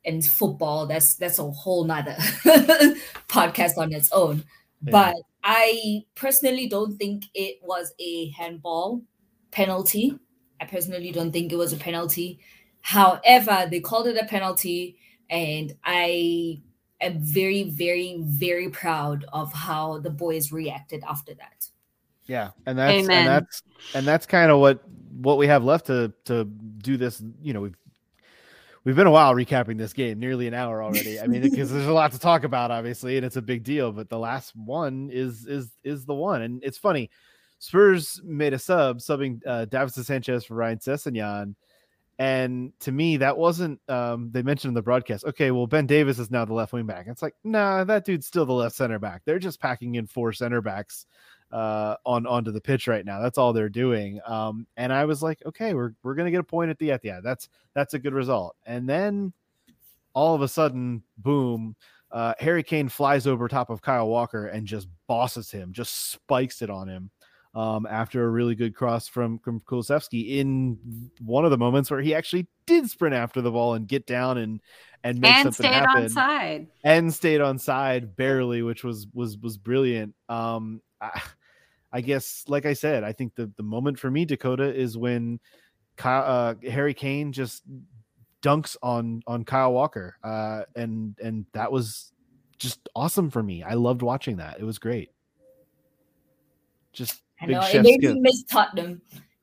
and 0.06 0.26
football 0.26 0.88
that's 0.88 1.16
that's 1.16 1.40
a 1.40 1.52
whole 1.52 1.84
nother 1.84 2.16
podcast 3.28 3.78
on 3.78 3.94
its 3.94 4.12
own. 4.12 4.44
Yeah. 4.84 4.92
But 4.92 5.16
I 5.44 6.04
personally 6.16 6.68
don't 6.68 6.98
think 6.98 7.26
it 7.34 7.60
was 7.64 7.94
a 8.00 8.30
handball 8.30 9.02
penalty. 9.52 10.18
I 10.62 10.66
personally 10.66 11.12
don't 11.12 11.32
think 11.32 11.52
it 11.52 11.58
was 11.58 11.74
a 11.74 11.78
penalty. 11.78 12.40
However, 12.82 13.68
they 13.70 13.80
called 13.80 14.08
it 14.08 14.18
a 14.18 14.26
penalty, 14.26 14.98
and 15.30 15.76
I 15.84 16.62
am 17.02 17.20
very, 17.20 17.64
very, 17.64 18.18
very 18.22 18.70
proud 18.70 19.26
of 19.32 19.54
how 19.54 20.00
the 20.00 20.10
boys 20.10 20.52
reacted 20.52 21.04
after 21.08 21.34
that. 21.36 21.68
Yeah, 22.26 22.52
and 22.66 22.78
that's 22.78 22.94
Amen. 22.94 23.18
and 23.18 23.28
that's 23.28 23.64
and 23.96 24.06
that's 24.06 24.26
kind 24.26 24.52
of 24.52 24.60
what 24.60 24.84
what 25.22 25.38
we 25.38 25.48
have 25.48 25.64
left 25.64 25.88
to 25.88 26.14
to 26.26 26.46
do 26.46 26.96
this. 26.96 27.22
You 27.42 27.54
know, 27.54 27.62
we've 27.62 27.78
we've 28.84 28.96
been 28.96 29.08
a 29.08 29.12
while 29.12 29.34
recapping 29.34 29.78
this 29.78 29.94
game, 29.94 30.20
nearly 30.20 30.48
an 30.48 30.54
hour 30.54 30.82
already. 30.84 31.20
I 31.20 31.28
mean, 31.28 31.42
because 31.42 31.72
there's 31.72 31.88
a 31.88 31.94
lot 31.94 32.12
to 32.14 32.20
talk 32.20 32.44
about, 32.44 32.72
obviously, 32.72 33.18
and 33.18 33.26
it's 33.26 33.36
a 33.36 33.42
big 33.42 33.64
deal. 33.64 33.92
But 33.92 34.10
the 34.10 34.20
last 34.20 34.56
one 34.56 35.10
is 35.12 35.46
is 35.46 35.70
is 35.84 36.06
the 36.06 36.16
one, 36.16 36.42
and 36.42 36.64
it's 36.64 36.78
funny. 36.78 37.10
Spurs 37.60 38.22
made 38.24 38.54
a 38.54 38.60
sub, 38.60 39.00
subbing 39.00 39.42
uh, 39.46 39.88
Sanchez 39.90 40.46
for 40.46 40.56
Ryan 40.56 40.80
Sessegnon. 40.80 41.56
And 42.18 42.74
to 42.82 42.92
me, 42.92 43.18
that 43.18 43.38
wasn't. 43.38 43.80
Um, 43.88 44.30
they 44.32 44.42
mentioned 44.42 44.72
in 44.72 44.76
the 44.76 44.82
broadcast. 44.82 45.24
Okay, 45.24 45.52
well, 45.52 45.68
Ben 45.68 45.86
Davies 45.86 46.20
is 46.20 46.30
now 46.30 46.44
the 46.44 46.54
left 46.54 46.74
wing 46.74 46.86
back. 46.86 47.08
It's 47.08 47.22
like, 47.22 47.36
nah, 47.46 47.86
that 47.86 48.04
dude's 48.04 48.28
still 48.28 48.46
the 48.46 48.52
left 48.54 48.76
center 48.76 49.00
back. 49.00 49.22
They're 49.24 49.40
just 49.40 49.62
packing 49.62 49.96
in 49.96 50.06
four 50.06 50.34
center 50.34 50.62
backs 50.62 51.06
uh, 51.52 51.96
on 52.06 52.26
onto 52.28 52.52
the 52.52 52.62
pitch 52.62 52.88
right 52.88 53.06
now. 53.06 53.20
That's 53.20 53.38
all 53.38 53.54
they're 53.54 53.70
doing. 53.70 54.20
Um, 54.26 54.68
and 54.78 54.94
I 54.94 55.06
was 55.06 55.24
like, 55.24 55.42
okay, 55.46 55.74
we're 55.74 55.94
we're 56.04 56.16
gonna 56.16 56.32
get 56.32 56.40
a 56.40 56.44
point 56.44 56.70
at 56.70 56.80
the 56.80 56.90
Etihad. 56.90 57.24
That's 57.24 57.50
that's 57.74 57.94
a 57.94 58.00
good 58.00 58.14
result. 58.14 58.56
And 58.66 58.88
then 58.88 59.34
all 60.14 60.36
of 60.36 60.42
a 60.42 60.48
sudden, 60.48 61.04
boom, 61.18 61.76
uh, 62.12 62.34
Harry 62.40 62.64
Kane 62.64 62.90
flies 62.90 63.28
over 63.28 63.48
top 63.48 63.70
of 63.70 63.82
Kyle 63.82 64.08
Walker 64.08 64.48
and 64.48 64.66
just 64.66 64.88
bosses 65.08 65.52
him, 65.52 65.72
just 65.74 66.12
spikes 66.12 66.62
it 66.62 66.70
on 66.70 66.88
him 66.88 67.12
um, 67.56 67.86
after 67.90 68.26
a 68.26 68.30
really 68.30 68.56
good 68.56 68.76
cross 68.76 69.08
from, 69.08 69.40
from 69.40 69.60
Kulusevski 69.62 70.38
in 70.38 71.12
one 71.22 71.46
of 71.46 71.52
the 71.52 71.58
moments 71.58 71.90
where 71.92 72.02
he 72.02 72.14
actually 72.14 72.48
did 72.66 72.90
sprint 72.90 73.16
after 73.16 73.42
the 73.42 73.52
ball 73.52 73.76
and 73.76 73.88
get 73.88 74.06
down 74.06 74.38
and 74.38 74.60
and 75.04 75.20
make 75.20 75.34
and 75.34 75.54
something 75.54 75.72
happen. 75.72 76.04
On 76.04 76.10
side. 76.10 76.68
And 76.84 77.14
stayed 77.14 77.42
on 77.42 77.58
side 77.58 78.16
barely, 78.16 78.62
which 78.62 78.84
was 78.84 79.08
was 79.14 79.38
was 79.38 79.58
brilliant. 79.58 80.14
Um, 80.28 80.82
I, 81.00 81.22
I 81.92 82.02
guess, 82.02 82.44
like 82.48 82.66
I 82.66 82.74
said, 82.74 83.04
I 83.04 83.14
think 83.14 83.36
the 83.36 83.52
the 83.58 83.64
moment 83.64 84.00
for 84.00 84.12
me, 84.12 84.26
Dakota, 84.26 84.74
is 84.74 84.98
when 84.98 85.40
Kyle, 85.98 86.24
uh, 86.26 86.70
Harry 86.70 86.94
Kane 86.94 87.32
just 87.32 87.64
dunks 88.42 88.78
on 88.82 89.22
on 89.28 89.44
Kyle 89.44 89.74
Walker, 89.74 90.18
uh, 90.24 90.64
and 90.76 91.18
and 91.22 91.46
that 91.54 91.72
was 91.72 92.14
just 92.58 92.90
awesome 92.96 93.30
for 93.30 93.42
me. 93.42 93.64
I 93.64 93.74
loved 93.74 94.02
watching 94.02 94.38
that. 94.38 94.60
It 94.60 94.64
was 94.64 94.78
great. 94.78 95.12
Just 96.94 97.22
I 97.42 97.48
know 97.48 97.62
it 97.62 97.82
made 97.82 98.04
him 98.04 98.22
miss 98.22 98.44
Tottenham. 98.44 99.02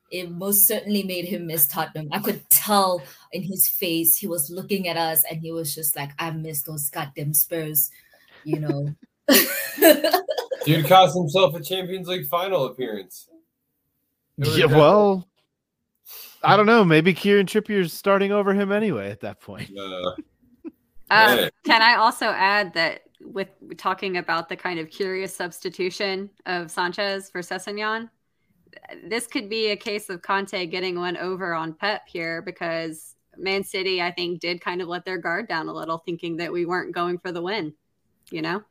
It 0.09 0.31
most 0.31 0.67
certainly 0.67 1.03
made 1.03 1.25
him 1.25 1.47
miss 1.47 1.67
Tottenham. 1.67 2.07
I 2.13 2.19
could 2.19 2.49
tell 2.49 3.01
in 3.33 3.43
his 3.43 3.67
face 3.67 4.15
he 4.15 4.27
was 4.27 4.49
looking 4.49 4.87
at 4.87 4.95
us 4.95 5.23
and 5.29 5.41
he 5.41 5.51
was 5.51 5.75
just 5.75 5.95
like, 5.95 6.11
"I 6.17 6.31
miss 6.31 6.61
those 6.63 6.89
goddamn 6.89 7.33
Spurs," 7.33 7.91
you 8.45 8.59
know. 8.59 8.95
Dude 10.65 10.87
cost 10.87 11.15
himself 11.15 11.55
a 11.55 11.61
Champions 11.61 12.07
League 12.07 12.27
final 12.27 12.65
appearance. 12.65 13.29
Yeah, 14.37 14.65
well, 14.65 15.27
I 16.43 16.55
don't 16.55 16.65
know. 16.65 16.83
Maybe 16.83 17.13
Kieran 17.13 17.45
Trippier's 17.45 17.93
starting 17.93 18.31
over 18.31 18.53
him 18.53 18.71
anyway 18.71 19.09
at 19.09 19.21
that 19.21 19.41
point. 19.41 19.71
Uh, 19.77 20.11
um, 21.09 21.49
can 21.63 21.81
I 21.81 21.95
also 21.95 22.27
add 22.27 22.73
that 22.73 23.01
with 23.21 23.49
talking 23.77 24.17
about 24.17 24.47
the 24.47 24.55
kind 24.55 24.79
of 24.79 24.89
curious 24.89 25.35
substitution 25.35 26.29
of 26.45 26.69
Sanchez 26.69 27.29
for 27.29 27.41
Sessegnon, 27.41 28.09
this 29.05 29.27
could 29.27 29.49
be 29.49 29.71
a 29.71 29.75
case 29.75 30.09
of 30.09 30.21
Conte 30.21 30.65
getting 30.67 30.99
one 30.99 31.17
over 31.17 31.53
on 31.53 31.73
Pep 31.73 32.03
here 32.07 32.41
because 32.41 33.15
Man 33.37 33.63
City, 33.63 34.01
I 34.01 34.11
think, 34.11 34.39
did 34.39 34.61
kind 34.61 34.81
of 34.81 34.87
let 34.87 35.05
their 35.05 35.17
guard 35.17 35.47
down 35.47 35.67
a 35.67 35.73
little, 35.73 35.97
thinking 35.99 36.37
that 36.37 36.51
we 36.51 36.65
weren't 36.65 36.93
going 36.93 37.17
for 37.17 37.31
the 37.31 37.41
win. 37.41 37.73
You 38.29 38.41
know? 38.41 38.63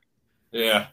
Yeah. 0.57 0.87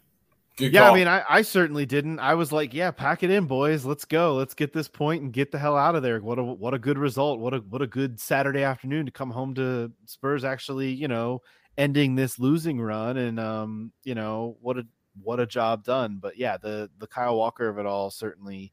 Good 0.55 0.72
yeah, 0.72 0.82
call. 0.82 0.93
I 0.93 0.97
mean, 0.99 1.07
I, 1.07 1.24
I 1.28 1.41
certainly 1.41 1.88
didn't. 1.88 2.20
I 2.20 2.36
was 2.36 2.51
like, 2.51 2.76
yeah, 2.76 2.91
pack 2.91 3.24
it 3.24 3.32
in, 3.32 3.45
boys. 3.45 3.86
Let's 3.86 4.05
go. 4.05 4.36
Let's 4.36 4.53
get 4.53 4.72
this 4.72 4.88
point 4.88 5.24
and 5.24 5.34
get 5.34 5.51
the 5.51 5.57
hell 5.57 5.76
out 5.76 5.95
of 5.95 6.03
there. 6.03 6.20
What 6.20 6.38
a 6.38 6.43
what 6.43 6.76
a 6.76 6.80
good 6.80 6.99
result. 6.99 7.39
What 7.39 7.55
a 7.55 7.57
what 7.57 7.82
a 7.82 7.88
good 7.88 8.20
Saturday 8.20 8.61
afternoon 8.61 9.07
to 9.07 9.11
come 9.11 9.32
home 9.32 9.55
to 9.55 9.91
Spurs 10.05 10.43
actually, 10.43 10.91
you 10.91 11.07
know, 11.07 11.41
ending 11.78 12.16
this 12.16 12.38
losing 12.39 12.80
run 12.80 13.18
and 13.18 13.39
um 13.39 13.91
you 14.03 14.16
know 14.16 14.57
what 14.61 14.78
a 14.78 14.86
what 15.22 15.39
a 15.39 15.45
job 15.45 15.84
done 15.84 16.18
but 16.22 16.38
yeah 16.38 16.57
the 16.57 16.89
the 16.99 17.07
kyle 17.07 17.36
walker 17.36 17.68
of 17.68 17.80
it 17.80 17.86
all 17.86 18.09
certainly 18.09 18.72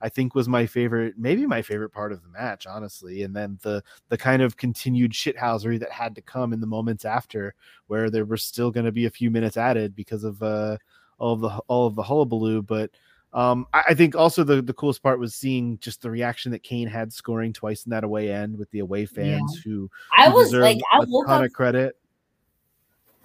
i 0.00 0.08
think 0.08 0.34
was 0.34 0.48
my 0.48 0.66
favorite 0.66 1.14
maybe 1.16 1.46
my 1.46 1.62
favorite 1.62 1.90
part 1.90 2.12
of 2.12 2.22
the 2.22 2.28
match 2.28 2.66
honestly 2.66 3.22
and 3.22 3.34
then 3.34 3.58
the 3.62 3.82
the 4.08 4.16
kind 4.16 4.42
of 4.42 4.56
continued 4.56 5.12
shithousery 5.12 5.78
that 5.78 5.90
had 5.90 6.14
to 6.14 6.22
come 6.22 6.52
in 6.52 6.60
the 6.60 6.66
moments 6.66 7.04
after 7.04 7.54
where 7.86 8.10
there 8.10 8.24
were 8.24 8.36
still 8.36 8.70
going 8.70 8.86
to 8.86 8.92
be 8.92 9.06
a 9.06 9.10
few 9.10 9.30
minutes 9.30 9.56
added 9.56 9.94
because 9.94 10.24
of 10.24 10.42
uh 10.42 10.76
all 11.18 11.32
of 11.32 11.40
the 11.40 11.48
all 11.68 11.86
of 11.86 11.94
the 11.94 12.02
hullabaloo 12.02 12.62
but 12.62 12.90
um, 13.34 13.66
I, 13.74 13.82
I, 13.88 13.94
think 13.94 14.14
also 14.14 14.44
the, 14.44 14.62
the 14.62 14.72
coolest 14.72 15.02
part 15.02 15.18
was 15.18 15.34
seeing 15.34 15.76
just 15.80 16.00
the 16.00 16.10
reaction 16.10 16.52
that 16.52 16.62
Kane 16.62 16.86
had 16.86 17.12
scoring 17.12 17.52
twice 17.52 17.84
in 17.84 17.90
that 17.90 18.04
away 18.04 18.30
end 18.30 18.56
with 18.56 18.70
the 18.70 18.78
away 18.78 19.06
fans 19.06 19.56
yeah. 19.56 19.62
who, 19.64 19.90
I 20.16 20.28
was 20.28 20.52
like 20.52 20.78
I 20.92 21.00
woke 21.00 21.28
up, 21.28 21.44
of 21.44 21.52
credit. 21.52 21.96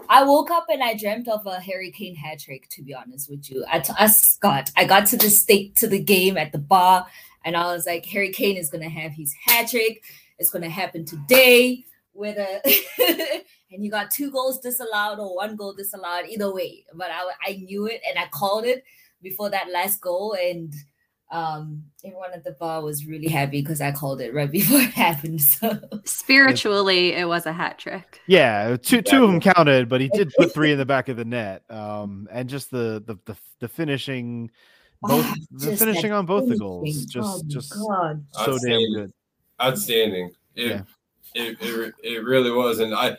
I 0.08 0.24
woke 0.24 0.50
up 0.52 0.68
and 0.70 0.82
I 0.82 0.96
dreamt 0.96 1.28
of 1.28 1.46
a 1.46 1.60
Harry 1.60 1.92
Kane 1.92 2.16
hat 2.16 2.40
trick. 2.40 2.68
To 2.70 2.82
be 2.82 2.94
honest 2.94 3.30
with 3.30 3.50
you, 3.50 3.66
I, 3.72 3.80
t- 3.80 3.94
I 3.98 4.10
got 4.40 4.72
I 4.78 4.86
got 4.86 5.06
to 5.08 5.18
the 5.18 5.30
state 5.30 5.76
to 5.78 5.88
the 5.88 6.00
game 6.02 6.38
at 6.38 6.52
the 6.52 6.58
bar, 6.58 7.06
and 7.44 7.58
I 7.58 7.74
was 7.74 7.86
like, 7.86 8.06
Harry 8.06 8.32
Kane 8.32 8.58
is 8.58 8.70
gonna 8.70 8.90
have 8.90 9.12
his 9.12 9.34
hat 9.46 9.70
trick. 9.70 10.04
It's 10.38 10.52
gonna 10.52 10.70
happen 10.70 11.06
today 11.06 11.86
with 12.14 12.38
a, 12.38 13.42
and 13.72 13.84
you 13.84 13.92
got 13.92 14.12
two 14.12 14.32
goals 14.32 14.60
disallowed 14.60 15.20
or 15.20 15.36
one 15.36 15.56
goal 15.56 15.74
disallowed. 15.74 16.26
Either 16.28 16.54
way, 16.54 16.86
but 16.94 17.10
I 17.12 17.32
I 17.46 17.54
knew 17.54 17.88
it 17.88 18.02
and 18.08 18.18
I 18.18 18.28
called 18.30 18.66
it 18.66 18.84
before 19.22 19.50
that 19.50 19.70
last 19.72 20.02
goal, 20.02 20.36
and 20.40 20.74
um 21.32 21.84
everyone 22.04 22.32
at 22.34 22.44
the 22.44 22.54
bar 22.54 22.82
was 22.82 23.06
really 23.06 23.28
happy 23.28 23.62
because 23.62 23.82
I 23.82 23.92
called 23.92 24.20
it 24.20 24.34
right 24.34 24.52
before 24.52 24.80
it 24.80 24.92
happened. 24.92 25.42
So 25.42 25.80
spiritually 26.04 27.14
it 27.14 27.28
was 27.28 27.46
a 27.46 27.54
hat 27.54 27.78
trick. 27.78 28.22
Yeah, 28.28 28.78
two 28.78 29.02
two 29.02 29.24
of 29.24 29.32
them 29.32 29.40
counted, 29.40 29.90
but 29.90 30.02
he 30.02 30.10
did 30.10 30.32
put 30.38 30.54
three 30.54 30.72
in 30.72 30.78
the 30.78 30.86
back 30.86 31.10
of 31.10 31.18
the 31.18 31.26
net. 31.26 31.64
Um 31.70 32.28
and 32.32 32.50
just 32.50 32.72
the 32.72 33.04
the 33.06 33.18
the, 33.26 33.38
the 33.60 33.68
finishing 33.68 34.50
both 35.02 35.26
oh, 35.26 35.36
the 35.52 35.78
finishing 35.78 36.12
on 36.12 36.26
both 36.26 36.44
finishing. 36.44 36.58
the 36.58 36.64
goals 36.64 37.06
just 37.06 37.44
oh 37.44 37.48
just 37.48 37.74
God. 37.74 38.26
so 38.32 38.58
damn 38.66 38.94
good. 38.94 39.14
Outstanding. 39.62 40.32
It, 40.56 40.68
yeah. 40.68 40.82
it, 41.36 41.58
it, 41.62 41.94
it 42.04 42.24
really 42.24 42.52
was 42.52 42.80
and 42.80 42.94
I 42.94 43.18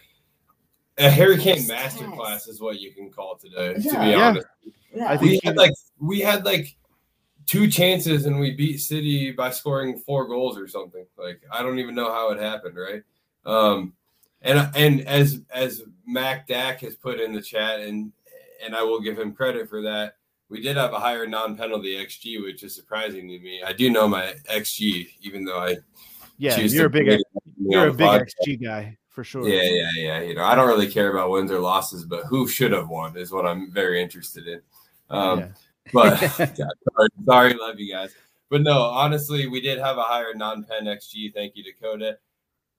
a 0.98 1.10
Harry 1.10 1.38
Kane 1.38 1.66
masterclass 1.66 2.48
is 2.48 2.60
what 2.60 2.80
you 2.80 2.92
can 2.92 3.10
call 3.10 3.36
today, 3.36 3.74
yeah. 3.78 3.92
to 3.92 3.98
be 4.00 4.14
honest. 4.14 4.46
Yeah. 4.94 5.08
I 5.08 5.16
think 5.16 5.30
we 5.30 5.40
had 5.44 5.56
like 5.56 5.72
we 5.98 6.20
had 6.20 6.44
like 6.44 6.76
two 7.50 7.66
chances 7.66 8.26
and 8.26 8.38
we 8.38 8.52
beat 8.52 8.78
City 8.78 9.32
by 9.32 9.50
scoring 9.50 9.98
four 9.98 10.28
goals 10.28 10.56
or 10.56 10.68
something. 10.68 11.04
Like 11.18 11.42
I 11.50 11.64
don't 11.64 11.80
even 11.80 11.96
know 11.96 12.12
how 12.12 12.30
it 12.30 12.38
happened, 12.38 12.76
right? 12.76 13.02
Um, 13.44 13.94
And 14.42 14.70
and 14.76 15.00
as 15.08 15.42
as 15.52 15.82
Mac 16.06 16.46
Dak 16.46 16.80
has 16.80 16.94
put 16.94 17.18
in 17.18 17.32
the 17.32 17.42
chat, 17.42 17.80
and 17.80 18.12
and 18.64 18.76
I 18.76 18.82
will 18.84 19.00
give 19.00 19.18
him 19.18 19.34
credit 19.34 19.68
for 19.68 19.82
that. 19.82 20.14
We 20.48 20.60
did 20.60 20.76
have 20.76 20.92
a 20.92 21.00
higher 21.00 21.26
non-penalty 21.26 21.96
xG, 22.06 22.40
which 22.42 22.62
is 22.62 22.72
surprising 22.74 23.28
to 23.28 23.38
me. 23.40 23.62
I 23.64 23.72
do 23.72 23.90
know 23.90 24.06
my 24.06 24.34
xG, 24.48 25.08
even 25.20 25.44
though 25.44 25.58
I 25.58 25.78
Yeah, 26.38 26.60
you're 26.60 26.86
a 26.86 26.90
big 26.90 27.20
you're 27.58 27.88
a 27.88 27.92
big 27.92 28.06
podcast. 28.06 28.34
XG 28.46 28.62
guy 28.62 28.96
for 29.08 29.24
sure. 29.24 29.48
Yeah, 29.48 29.62
yeah, 29.62 29.90
yeah. 29.96 30.20
You 30.20 30.34
know, 30.36 30.44
I 30.44 30.54
don't 30.54 30.68
really 30.68 30.88
care 30.88 31.10
about 31.10 31.30
wins 31.30 31.50
or 31.50 31.58
losses, 31.58 32.04
but 32.04 32.26
who 32.26 32.46
should 32.46 32.72
have 32.72 32.88
won 32.88 33.16
is 33.16 33.32
what 33.32 33.44
I'm 33.44 33.72
very 33.72 34.00
interested 34.00 34.46
in. 34.46 34.60
Um, 35.10 35.40
Yeah. 35.40 35.48
But 35.92 36.16
sorry, 36.28 37.08
sorry, 37.24 37.54
love 37.54 37.78
you 37.78 37.92
guys. 37.92 38.14
But 38.48 38.62
no, 38.62 38.82
honestly, 38.82 39.46
we 39.46 39.60
did 39.60 39.78
have 39.78 39.96
a 39.96 40.02
higher 40.02 40.34
non-pen 40.34 40.84
XG. 40.84 41.32
Thank 41.32 41.54
you, 41.56 41.62
Dakota. 41.62 42.18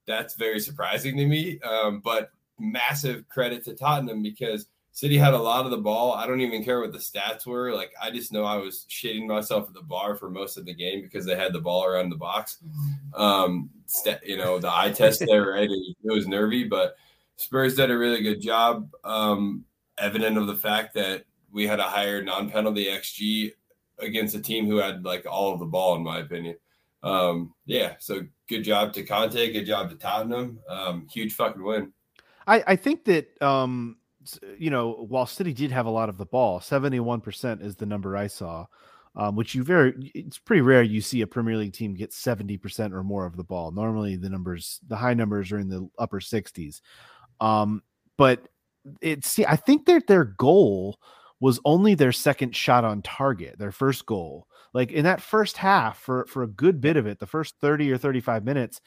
That's 0.05 0.33
very 0.35 0.59
surprising 0.59 1.15
to 1.17 1.25
me. 1.25 1.59
Um, 1.61 2.01
but 2.01 2.31
massive 2.59 3.27
credit 3.29 3.63
to 3.65 3.73
Tottenham 3.73 4.21
because 4.21 4.67
City 4.93 5.17
had 5.17 5.33
a 5.33 5.39
lot 5.39 5.65
of 5.65 5.71
the 5.71 5.77
ball. 5.77 6.13
I 6.13 6.27
don't 6.27 6.41
even 6.41 6.63
care 6.63 6.81
what 6.81 6.91
the 6.91 6.97
stats 6.97 7.45
were. 7.45 7.73
Like 7.73 7.93
I 8.01 8.11
just 8.11 8.33
know 8.33 8.43
I 8.43 8.57
was 8.57 8.85
shitting 8.89 9.25
myself 9.25 9.67
at 9.67 9.73
the 9.73 9.81
bar 9.81 10.15
for 10.15 10.29
most 10.29 10.57
of 10.57 10.65
the 10.65 10.73
game 10.73 11.01
because 11.01 11.25
they 11.25 11.35
had 11.35 11.53
the 11.53 11.61
ball 11.61 11.85
around 11.85 12.09
the 12.09 12.17
box. 12.17 12.57
Um, 13.13 13.69
sta- 13.85 14.19
you 14.25 14.37
know, 14.37 14.59
the 14.59 14.73
eye 14.73 14.91
test 14.91 15.23
there, 15.25 15.51
right? 15.51 15.69
It, 15.69 15.95
it 16.03 16.13
was 16.13 16.27
nervy, 16.27 16.65
but 16.65 16.95
Spurs 17.37 17.75
did 17.75 17.89
a 17.89 17.97
really 17.97 18.21
good 18.21 18.41
job. 18.41 18.91
Um, 19.05 19.63
evident 19.97 20.37
of 20.37 20.47
the 20.47 20.55
fact 20.55 20.93
that 20.95 21.23
we 21.51 21.67
had 21.67 21.79
a 21.79 21.83
higher 21.83 22.23
non-penalty 22.23 22.85
XG 22.85 23.51
against 23.99 24.35
a 24.35 24.41
team 24.41 24.67
who 24.67 24.77
had 24.77 25.05
like 25.05 25.25
all 25.29 25.53
of 25.53 25.59
the 25.59 25.65
ball, 25.65 25.95
in 25.95 26.03
my 26.03 26.19
opinion. 26.19 26.55
Um, 27.03 27.53
yeah, 27.65 27.95
so 27.99 28.21
good 28.47 28.63
job 28.63 28.93
to 28.93 29.03
Conte, 29.03 29.51
good 29.51 29.65
job 29.65 29.89
to 29.89 29.95
Tottenham. 29.95 30.59
Um, 30.69 31.07
huge 31.11 31.33
fucking 31.33 31.63
win. 31.63 31.93
I, 32.47 32.63
I 32.67 32.75
think 32.75 33.05
that 33.05 33.41
um 33.41 33.97
you 34.57 34.69
know 34.69 35.05
while 35.09 35.25
City 35.25 35.53
did 35.53 35.71
have 35.71 35.85
a 35.85 35.91
lot 35.91 36.09
of 36.09 36.17
the 36.17 36.25
ball, 36.25 36.59
seventy 36.59 36.99
one 36.99 37.21
percent 37.21 37.61
is 37.61 37.75
the 37.75 37.85
number 37.85 38.15
I 38.15 38.27
saw, 38.27 38.65
um, 39.15 39.35
which 39.35 39.55
you 39.55 39.63
very 39.63 40.11
it's 40.13 40.37
pretty 40.37 40.61
rare 40.61 40.83
you 40.83 41.01
see 41.01 41.21
a 41.21 41.27
Premier 41.27 41.57
League 41.57 41.73
team 41.73 41.93
get 41.93 42.13
seventy 42.13 42.57
percent 42.57 42.93
or 42.93 43.03
more 43.03 43.25
of 43.25 43.35
the 43.35 43.43
ball. 43.43 43.71
Normally 43.71 44.15
the 44.15 44.29
numbers 44.29 44.79
the 44.87 44.95
high 44.95 45.13
numbers 45.13 45.51
are 45.51 45.59
in 45.59 45.69
the 45.69 45.87
upper 45.97 46.19
sixties, 46.19 46.81
um, 47.39 47.81
but 48.17 48.47
it's 49.01 49.29
see 49.29 49.45
I 49.45 49.55
think 49.55 49.85
that 49.85 50.07
their 50.07 50.25
goal 50.25 50.99
was 51.41 51.59
only 51.65 51.95
their 51.95 52.13
second 52.13 52.55
shot 52.55 52.85
on 52.85 53.01
target, 53.01 53.59
their 53.59 53.73
first 53.73 54.05
goal. 54.05 54.47
Like 54.73 54.91
in 54.93 55.03
that 55.03 55.21
first 55.21 55.57
half, 55.57 55.99
for 55.99 56.25
for 56.27 56.43
a 56.43 56.47
good 56.47 56.79
bit 56.79 56.95
of 56.95 57.07
it, 57.07 57.19
the 57.19 57.27
first 57.27 57.55
thirty 57.59 57.91
or 57.91 57.97
thirty 57.97 58.21
five 58.21 58.45
minutes, 58.45 58.79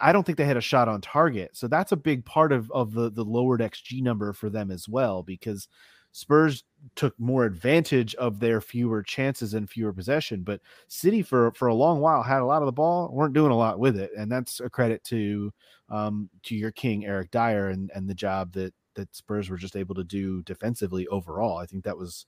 I 0.00 0.12
don't 0.12 0.24
think 0.24 0.38
they 0.38 0.46
had 0.46 0.56
a 0.56 0.62
shot 0.62 0.88
on 0.88 1.00
target. 1.02 1.56
So 1.56 1.68
that's 1.68 1.92
a 1.92 1.96
big 1.96 2.24
part 2.24 2.52
of 2.52 2.70
of 2.72 2.92
the 2.94 3.10
the 3.10 3.24
lowered 3.24 3.60
xG 3.60 4.02
number 4.02 4.32
for 4.32 4.48
them 4.48 4.70
as 4.70 4.88
well 4.88 5.22
because 5.22 5.68
Spurs 6.12 6.64
took 6.94 7.18
more 7.20 7.44
advantage 7.44 8.14
of 8.14 8.40
their 8.40 8.60
fewer 8.62 9.02
chances 9.02 9.52
and 9.52 9.68
fewer 9.68 9.92
possession, 9.92 10.42
but 10.42 10.62
City 10.88 11.20
for 11.22 11.52
for 11.52 11.68
a 11.68 11.74
long 11.74 12.00
while 12.00 12.22
had 12.22 12.40
a 12.40 12.46
lot 12.46 12.62
of 12.62 12.66
the 12.66 12.72
ball, 12.72 13.10
weren't 13.12 13.34
doing 13.34 13.52
a 13.52 13.56
lot 13.56 13.78
with 13.78 13.98
it, 13.98 14.10
and 14.16 14.32
that's 14.32 14.60
a 14.60 14.70
credit 14.70 15.04
to 15.04 15.52
um 15.90 16.30
to 16.44 16.56
your 16.56 16.70
king 16.72 17.04
Eric 17.04 17.30
Dier 17.30 17.68
and 17.68 17.90
and 17.94 18.08
the 18.08 18.14
job 18.14 18.52
that 18.54 18.72
that 18.96 19.14
Spurs 19.14 19.48
were 19.48 19.56
just 19.56 19.76
able 19.76 19.94
to 19.94 20.04
do 20.04 20.42
defensively 20.42 21.06
overall. 21.06 21.58
I 21.58 21.66
think 21.66 21.84
that 21.84 21.96
was 21.96 22.26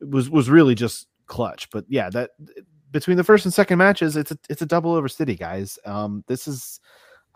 was 0.00 0.28
was 0.28 0.50
really 0.50 0.74
just 0.74 1.08
clutch. 1.26 1.70
But 1.70 1.84
yeah, 1.88 2.10
that 2.10 2.30
between 2.90 3.16
the 3.16 3.24
first 3.24 3.44
and 3.44 3.52
second 3.52 3.78
matches, 3.78 4.16
it's 4.16 4.30
a 4.30 4.38
it's 4.48 4.62
a 4.62 4.66
double 4.66 4.94
over 4.94 5.08
City, 5.08 5.34
guys. 5.34 5.78
Um, 5.84 6.24
this 6.26 6.46
is, 6.46 6.80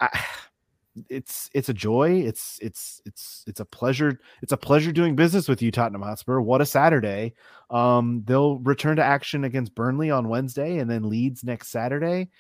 I, 0.01 0.09
it's 1.09 1.51
it's 1.55 1.69
a 1.69 1.75
joy. 1.75 2.21
It's 2.21 2.59
it's 2.63 3.01
it's 3.05 3.45
it's 3.47 3.61
a 3.61 3.65
pleasure. 3.65 4.21
It's 4.43 4.53
a 4.53 4.57
pleasure 4.57 4.93
doing 4.93 5.17
business 5.17 5.49
with 5.49 5.63
you, 5.63 5.71
Tottenham 5.71 6.03
Hotspur. 6.03 6.41
What 6.41 6.61
a 6.61 6.67
Saturday! 6.67 7.35
Um, 7.71 8.23
they'll 8.25 8.59
return 8.59 8.97
to 8.97 9.05
action 9.05 9.45
against 9.45 9.75
Burnley 9.75 10.11
on 10.11 10.29
Wednesday, 10.29 10.79
and 10.79 10.91
then 10.91 11.09
Leeds 11.09 11.45
next 11.45 11.69
Saturday, 11.69 12.31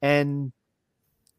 and 0.00 0.52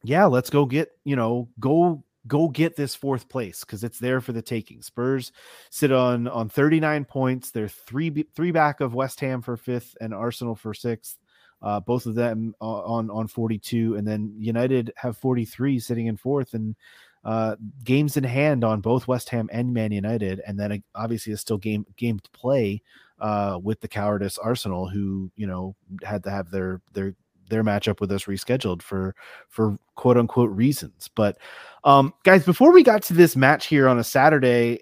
yeah, 0.03 0.25
let's 0.25 0.49
go 0.49 0.65
get 0.65 0.89
you 1.03 1.15
know 1.15 1.49
go 1.59 2.03
go 2.27 2.47
get 2.47 2.75
this 2.75 2.95
fourth 2.95 3.27
place 3.29 3.61
because 3.61 3.83
it's 3.83 3.99
there 3.99 4.21
for 4.21 4.31
the 4.31 4.41
taking. 4.41 4.81
Spurs 4.81 5.31
sit 5.69 5.91
on 5.91 6.27
on 6.27 6.49
39 6.49 7.05
points. 7.05 7.51
They're 7.51 7.67
three 7.67 8.25
three 8.35 8.51
back 8.51 8.81
of 8.81 8.93
West 8.93 9.19
Ham 9.19 9.41
for 9.41 9.57
fifth 9.57 9.95
and 10.01 10.13
Arsenal 10.13 10.55
for 10.55 10.73
sixth. 10.73 11.17
Uh, 11.61 11.79
both 11.79 12.05
of 12.05 12.15
them 12.15 12.53
on 12.59 13.09
on 13.09 13.27
42, 13.27 13.95
and 13.95 14.05
then 14.05 14.33
United 14.37 14.91
have 14.97 15.15
43, 15.15 15.79
sitting 15.79 16.07
in 16.07 16.17
fourth, 16.17 16.53
and 16.53 16.75
uh, 17.23 17.55
games 17.85 18.17
in 18.17 18.23
hand 18.25 18.65
on 18.65 18.81
both 18.81 19.07
West 19.07 19.29
Ham 19.29 19.49
and 19.51 19.73
Man 19.73 19.93
United, 19.93 20.41
and 20.45 20.59
then 20.59 20.73
uh, 20.73 20.77
obviously 20.93 21.31
is 21.31 21.39
still 21.39 21.57
game 21.57 21.85
game 21.95 22.19
to 22.19 22.29
play 22.31 22.81
uh, 23.19 23.57
with 23.63 23.79
the 23.79 23.87
cowardice 23.87 24.37
Arsenal, 24.37 24.89
who 24.89 25.31
you 25.37 25.47
know 25.47 25.73
had 26.03 26.23
to 26.25 26.29
have 26.29 26.51
their 26.51 26.81
their 26.91 27.15
their 27.49 27.63
matchup 27.63 27.99
with 27.99 28.11
us 28.11 28.25
rescheduled 28.25 28.81
for 28.81 29.15
for 29.49 29.77
quote 29.95 30.17
unquote 30.17 30.51
reasons. 30.51 31.09
But 31.13 31.37
um, 31.83 32.13
guys, 32.23 32.45
before 32.45 32.71
we 32.71 32.83
got 32.83 33.03
to 33.03 33.13
this 33.13 33.35
match 33.35 33.67
here 33.67 33.87
on 33.87 33.99
a 33.99 34.03
Saturday, 34.03 34.79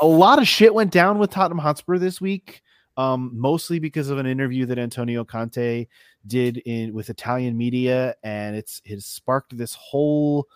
a 0.00 0.06
lot 0.06 0.38
of 0.38 0.48
shit 0.48 0.74
went 0.74 0.90
down 0.90 1.18
with 1.18 1.30
Tottenham 1.30 1.58
Hotspur 1.58 1.98
this 1.98 2.20
week. 2.20 2.62
Um, 2.98 3.30
mostly 3.32 3.78
because 3.78 4.10
of 4.10 4.18
an 4.18 4.26
interview 4.26 4.66
that 4.66 4.78
Antonio 4.78 5.24
Conte 5.24 5.86
did 6.26 6.58
in 6.58 6.92
with 6.92 7.08
Italian 7.08 7.56
media, 7.56 8.14
and 8.22 8.54
it's 8.54 8.82
it 8.84 9.02
sparked 9.02 9.56
this 9.56 9.74
whole 9.74 10.46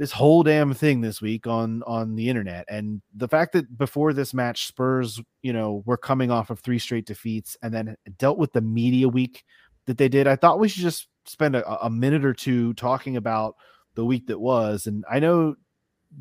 this 0.00 0.12
whole 0.12 0.42
damn 0.42 0.72
thing 0.72 1.02
this 1.02 1.20
week 1.20 1.46
on 1.46 1.82
on 1.82 2.16
the 2.16 2.26
internet 2.26 2.64
and 2.70 3.02
the 3.14 3.28
fact 3.28 3.52
that 3.52 3.76
before 3.76 4.14
this 4.14 4.32
match 4.32 4.66
spurs 4.66 5.20
you 5.42 5.52
know 5.52 5.82
were 5.84 5.98
coming 5.98 6.30
off 6.30 6.48
of 6.48 6.58
three 6.58 6.78
straight 6.78 7.04
defeats 7.04 7.54
and 7.62 7.74
then 7.74 7.94
dealt 8.16 8.38
with 8.38 8.50
the 8.54 8.62
media 8.62 9.06
week 9.06 9.44
that 9.90 9.98
they 9.98 10.08
did 10.08 10.28
i 10.28 10.36
thought 10.36 10.60
we 10.60 10.68
should 10.68 10.82
just 10.82 11.08
spend 11.26 11.56
a, 11.56 11.84
a 11.84 11.90
minute 11.90 12.24
or 12.24 12.32
two 12.32 12.72
talking 12.74 13.16
about 13.16 13.56
the 13.96 14.04
week 14.04 14.28
that 14.28 14.38
was. 14.38 14.86
And 14.86 15.04
i 15.10 15.18
know 15.18 15.56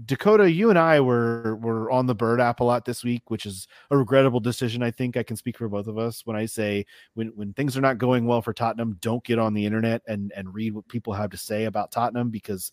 dakota 0.05 0.51
you 0.51 0.69
and 0.69 0.77
i 0.77 0.99
were 0.99 1.55
were 1.55 1.89
on 1.89 2.05
the 2.05 2.13
bird 2.13 2.39
app 2.39 2.59
a 2.59 2.63
lot 2.63 2.85
this 2.85 3.03
week 3.03 3.31
which 3.31 3.47
is 3.47 3.67
a 3.89 3.97
regrettable 3.97 4.39
decision 4.39 4.83
i 4.83 4.91
think. 4.91 5.17
I 5.17 5.23
can 5.23 5.35
speak 5.35 5.57
for 5.57 5.69
both 5.69 5.87
of 5.87 5.97
us 5.97 6.25
when 6.25 6.35
i 6.35 6.45
say 6.45 6.85
when 7.13 7.27
when 7.35 7.53
things 7.53 7.77
are 7.77 7.81
not 7.81 7.99
going 7.99 8.25
well 8.25 8.41
for 8.41 8.53
tottenham 8.53 8.97
don't 9.01 9.23
get 9.23 9.39
on 9.39 9.53
the 9.53 9.65
internet 9.65 10.01
and 10.07 10.31
and 10.35 10.53
read 10.53 10.73
what 10.73 10.87
people 10.87 11.13
have 11.13 11.29
to 11.29 11.37
say 11.37 11.65
about 11.65 11.91
tottenham 11.91 12.29
because 12.29 12.71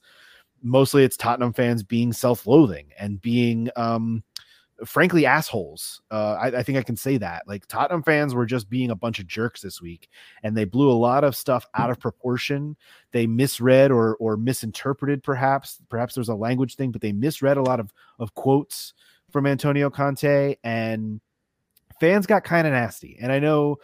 mostly 0.62 1.04
it's 1.04 1.18
Tottenham 1.18 1.52
fans 1.52 1.82
being 1.82 2.12
self-loathing 2.12 2.90
and 2.98 3.20
being 3.20 3.68
um 3.76 4.24
frankly 4.84 5.24
assholes. 5.24 6.02
Uh 6.10 6.34
I, 6.34 6.46
I 6.58 6.62
think 6.62 6.76
I 6.78 6.82
can 6.82 6.96
say 6.96 7.16
that. 7.18 7.44
Like 7.46 7.66
Tottenham 7.66 8.02
fans 8.02 8.34
were 8.34 8.46
just 8.46 8.68
being 8.68 8.90
a 8.90 8.96
bunch 8.96 9.18
of 9.18 9.26
jerks 9.26 9.60
this 9.62 9.80
week 9.80 10.08
and 10.42 10.56
they 10.56 10.64
blew 10.64 10.90
a 10.90 10.92
lot 10.92 11.24
of 11.24 11.34
stuff 11.34 11.66
out 11.74 11.90
of 11.90 11.98
proportion. 11.98 12.76
They 13.12 13.26
misread 13.26 13.90
or 13.90 14.16
or 14.16 14.36
misinterpreted 14.36 15.22
perhaps. 15.22 15.78
Perhaps 15.88 16.14
there's 16.14 16.28
a 16.28 16.34
language 16.34 16.76
thing, 16.76 16.92
but 16.92 17.00
they 17.00 17.12
misread 17.12 17.56
a 17.56 17.62
lot 17.62 17.80
of 17.80 17.92
of 18.18 18.34
quotes 18.34 18.92
from 19.30 19.46
Antonio 19.46 19.90
Conte 19.90 20.56
and 20.62 21.20
fans 22.00 22.26
got 22.26 22.44
kind 22.44 22.66
of 22.66 22.72
nasty. 22.72 23.18
And 23.20 23.32
I 23.32 23.38
know, 23.38 23.76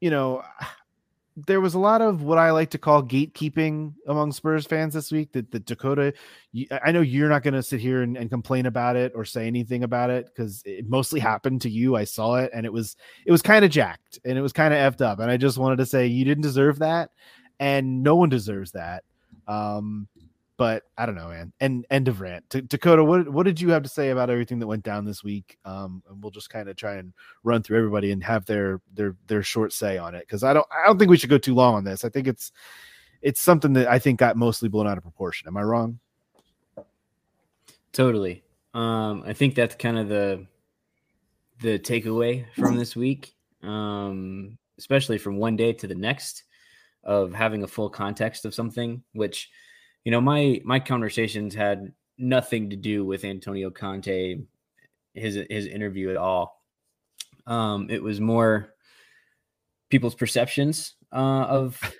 you 0.00 0.10
know, 0.10 0.42
there 1.36 1.60
was 1.60 1.74
a 1.74 1.78
lot 1.78 2.02
of 2.02 2.22
what 2.22 2.38
I 2.38 2.50
like 2.50 2.70
to 2.70 2.78
call 2.78 3.02
gatekeeping 3.02 3.94
among 4.06 4.32
Spurs 4.32 4.66
fans 4.66 4.94
this 4.94 5.10
week. 5.10 5.32
That 5.32 5.50
the 5.50 5.60
Dakota, 5.60 6.12
I 6.84 6.92
know 6.92 7.00
you're 7.00 7.28
not 7.28 7.42
going 7.42 7.54
to 7.54 7.62
sit 7.62 7.80
here 7.80 8.02
and, 8.02 8.16
and 8.16 8.28
complain 8.28 8.66
about 8.66 8.96
it 8.96 9.12
or 9.14 9.24
say 9.24 9.46
anything 9.46 9.84
about 9.84 10.10
it 10.10 10.26
because 10.26 10.62
it 10.66 10.88
mostly 10.88 11.20
happened 11.20 11.62
to 11.62 11.70
you. 11.70 11.96
I 11.96 12.04
saw 12.04 12.36
it 12.36 12.50
and 12.52 12.66
it 12.66 12.72
was 12.72 12.96
it 13.24 13.32
was 13.32 13.42
kind 13.42 13.64
of 13.64 13.70
jacked 13.70 14.18
and 14.24 14.36
it 14.36 14.42
was 14.42 14.52
kind 14.52 14.74
of 14.74 14.80
effed 14.80 15.00
up. 15.00 15.20
And 15.20 15.30
I 15.30 15.36
just 15.36 15.58
wanted 15.58 15.76
to 15.76 15.86
say 15.86 16.06
you 16.06 16.24
didn't 16.24 16.42
deserve 16.42 16.80
that, 16.80 17.10
and 17.58 18.02
no 18.02 18.16
one 18.16 18.28
deserves 18.28 18.72
that. 18.72 19.04
Um, 19.48 20.08
but 20.62 20.84
I 20.96 21.06
don't 21.06 21.16
know, 21.16 21.26
man. 21.26 21.52
And 21.58 21.84
end 21.90 22.06
of 22.06 22.20
rant. 22.20 22.48
Dakota, 22.68 23.02
what 23.02 23.28
what 23.28 23.46
did 23.46 23.60
you 23.60 23.70
have 23.70 23.82
to 23.82 23.88
say 23.88 24.10
about 24.10 24.30
everything 24.30 24.60
that 24.60 24.68
went 24.68 24.84
down 24.84 25.04
this 25.04 25.24
week? 25.24 25.58
Um, 25.64 26.04
and 26.08 26.22
we'll 26.22 26.30
just 26.30 26.50
kind 26.50 26.68
of 26.68 26.76
try 26.76 26.98
and 26.98 27.12
run 27.42 27.64
through 27.64 27.78
everybody 27.78 28.12
and 28.12 28.22
have 28.22 28.44
their 28.44 28.80
their 28.94 29.16
their 29.26 29.42
short 29.42 29.72
say 29.72 29.98
on 29.98 30.14
it 30.14 30.20
because 30.20 30.44
I 30.44 30.52
don't 30.52 30.66
I 30.70 30.86
don't 30.86 31.00
think 31.00 31.10
we 31.10 31.16
should 31.16 31.30
go 31.30 31.36
too 31.36 31.56
long 31.56 31.74
on 31.74 31.82
this. 31.82 32.04
I 32.04 32.10
think 32.10 32.28
it's 32.28 32.52
it's 33.22 33.40
something 33.40 33.72
that 33.72 33.88
I 33.88 33.98
think 33.98 34.20
got 34.20 34.36
mostly 34.36 34.68
blown 34.68 34.86
out 34.86 34.98
of 34.98 35.02
proportion. 35.02 35.48
Am 35.48 35.56
I 35.56 35.62
wrong? 35.62 35.98
Totally. 37.92 38.44
Um, 38.72 39.24
I 39.26 39.32
think 39.32 39.56
that's 39.56 39.74
kind 39.74 39.98
of 39.98 40.08
the 40.08 40.46
the 41.60 41.76
takeaway 41.80 42.46
from 42.54 42.76
this 42.76 42.94
week, 42.94 43.34
um, 43.64 44.56
especially 44.78 45.18
from 45.18 45.38
one 45.38 45.56
day 45.56 45.72
to 45.72 45.88
the 45.88 45.96
next, 45.96 46.44
of 47.02 47.34
having 47.34 47.64
a 47.64 47.68
full 47.68 47.90
context 47.90 48.44
of 48.44 48.54
something. 48.54 49.02
Which, 49.12 49.50
you 50.04 50.10
know, 50.12 50.20
my 50.20 50.60
my 50.64 50.80
conversations 50.80 51.54
had 51.54 51.92
nothing 52.18 52.70
to 52.70 52.76
do 52.76 53.04
with 53.04 53.24
Antonio 53.24 53.70
Conte, 53.70 54.38
his 55.14 55.38
his 55.48 55.66
interview 55.66 56.10
at 56.10 56.16
all. 56.16 56.62
Um, 57.46 57.88
it 57.90 58.02
was 58.02 58.20
more 58.20 58.74
people's 59.90 60.14
perceptions 60.14 60.94
uh, 61.12 61.16
of. 61.16 61.80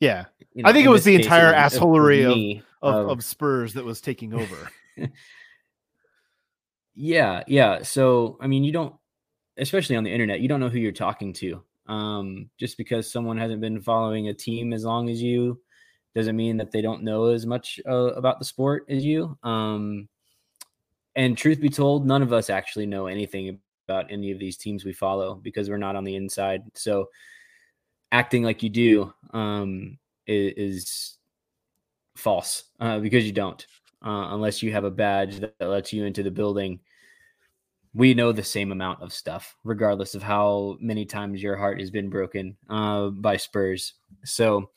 Yeah, 0.00 0.24
you 0.52 0.64
know, 0.64 0.68
I 0.68 0.72
think 0.72 0.84
it 0.84 0.88
was 0.88 1.04
the 1.04 1.14
entire 1.14 1.50
of 1.50 1.54
assholery 1.54 2.28
of 2.28 2.36
me. 2.36 2.62
of, 2.82 2.94
Uh, 3.06 3.12
of 3.12 3.22
Spurs 3.22 3.74
that 3.74 3.84
was 3.84 4.00
taking 4.00 4.34
over. 4.34 4.68
Yeah, 6.94 7.42
yeah. 7.46 7.82
So, 7.82 8.36
I 8.40 8.46
mean, 8.46 8.64
you 8.64 8.72
don't, 8.72 8.94
especially 9.56 9.96
on 9.96 10.04
the 10.04 10.12
internet, 10.12 10.40
you 10.40 10.48
don't 10.48 10.60
know 10.60 10.68
who 10.68 10.78
you're 10.78 10.92
talking 10.92 11.32
to. 11.34 11.62
Um, 11.86 12.50
just 12.58 12.76
because 12.76 13.10
someone 13.10 13.38
hasn't 13.38 13.60
been 13.60 13.80
following 13.80 14.28
a 14.28 14.34
team 14.34 14.72
as 14.72 14.84
long 14.84 15.08
as 15.08 15.22
you 15.22 15.61
doesn't 16.14 16.36
mean 16.36 16.56
that 16.58 16.70
they 16.70 16.82
don't 16.82 17.02
know 17.02 17.26
as 17.26 17.46
much 17.46 17.80
uh, 17.88 18.12
about 18.14 18.38
the 18.38 18.44
sport 18.44 18.84
as 18.88 19.04
you. 19.04 19.36
Um, 19.42 20.08
and 21.16 21.36
truth 21.36 21.60
be 21.60 21.68
told, 21.68 22.06
none 22.06 22.22
of 22.22 22.32
us 22.32 22.50
actually 22.50 22.86
know 22.86 23.06
anything 23.06 23.58
about 23.88 24.10
any 24.10 24.30
of 24.30 24.38
these 24.38 24.56
teams 24.56 24.84
we 24.84 24.92
follow 24.92 25.34
because 25.34 25.68
we're 25.68 25.76
not 25.76 25.96
on 25.96 26.04
the 26.04 26.16
inside. 26.16 26.62
So, 26.74 27.08
acting 28.10 28.42
like 28.42 28.62
you 28.62 28.70
do 28.70 29.12
um, 29.32 29.98
is, 30.26 30.52
is 30.56 31.18
false 32.16 32.64
uh, 32.80 32.98
because 32.98 33.24
you 33.24 33.32
don't 33.32 33.66
uh, 34.04 34.28
unless 34.34 34.62
you 34.62 34.72
have 34.72 34.84
a 34.84 34.90
badge 34.90 35.40
that 35.40 35.54
lets 35.60 35.92
you 35.92 36.04
into 36.04 36.22
the 36.22 36.30
building. 36.30 36.80
We 37.94 38.14
know 38.14 38.32
the 38.32 38.42
same 38.42 38.72
amount 38.72 39.02
of 39.02 39.12
stuff, 39.12 39.54
regardless 39.64 40.14
of 40.14 40.22
how 40.22 40.78
many 40.80 41.04
times 41.04 41.42
your 41.42 41.56
heart 41.56 41.78
has 41.78 41.90
been 41.90 42.08
broken 42.08 42.56
uh, 42.70 43.08
by 43.08 43.36
Spurs. 43.36 43.94
So 44.24 44.70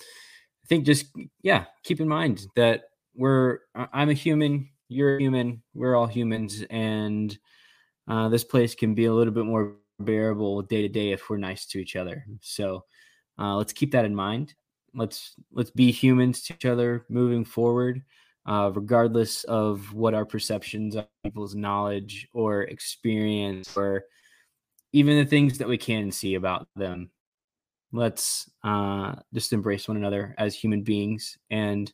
I 0.66 0.68
think 0.68 0.86
just, 0.86 1.06
yeah, 1.44 1.66
keep 1.84 2.02
in 2.02 2.08
mind 2.08 2.48
that 2.56 2.86
we're, 3.14 3.60
I'm 3.76 4.10
a 4.10 4.14
human, 4.14 4.68
you're 4.90 5.18
a 5.18 5.22
human, 5.22 5.62
we're 5.76 5.96
all 5.96 6.08
humans. 6.08 6.64
And 6.72 7.38
uh, 8.08 8.30
this 8.30 8.44
place 8.44 8.74
can 8.74 8.96
be 8.96 9.06
a 9.06 9.14
little 9.14 9.34
bit 9.34 9.46
more 9.46 9.76
bearable 10.00 10.64
day 10.64 10.82
to 10.82 10.90
day 10.90 11.12
if 11.12 11.30
we're 11.30 11.38
nice 11.38 11.68
to 11.68 11.80
each 11.80 11.96
other. 11.96 12.26
So 12.42 12.84
uh, 13.38 13.56
let's 13.58 13.74
keep 13.74 13.92
that 13.92 14.06
in 14.06 14.16
mind. 14.16 14.56
Let's 14.96 15.36
let's 15.52 15.70
be 15.72 15.92
humans 15.92 16.42
to 16.44 16.54
each 16.56 16.66
other 16.66 17.06
moving 17.10 17.46
forward 17.46 18.02
uh, 18.46 18.72
regardless 18.74 19.44
of 19.46 19.94
what 19.94 20.14
our 20.14 20.26
perceptions 20.26 20.96
of 20.96 21.08
people's 21.24 21.56
knowledge 21.56 22.28
or 22.34 22.64
experience 22.64 23.76
or 23.76 24.06
even 24.94 25.18
the 25.18 25.26
things 25.26 25.58
that 25.58 25.68
we 25.68 25.78
can 25.78 26.12
see 26.12 26.36
about 26.36 26.68
them. 26.76 27.10
Let's 27.92 28.50
uh, 28.64 29.16
just 29.34 29.54
embrace 29.54 29.88
one 29.88 29.98
another 29.98 30.36
as 30.38 30.56
human 30.56 30.84
beings 30.84 31.38
and 31.50 31.92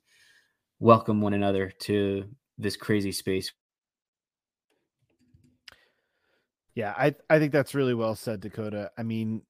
welcome 0.80 1.22
one 1.22 1.34
another 1.34 1.72
to 1.82 2.26
this 2.58 2.76
crazy 2.76 3.12
space. 3.12 3.52
Yeah, 6.74 6.94
I 6.98 7.16
I 7.30 7.40
think 7.40 7.52
that's 7.52 7.76
really 7.76 7.94
well 7.94 8.16
said, 8.16 8.40
Dakota. 8.40 8.92
I 8.98 9.04
mean, 9.04 9.42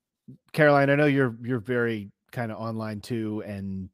Caroline, 0.53 0.89
I 0.89 0.95
know 0.95 1.05
you're 1.05 1.35
you're 1.41 1.59
very 1.59 2.11
kind 2.31 2.51
of 2.51 2.57
online 2.57 3.01
too, 3.01 3.43
and 3.45 3.89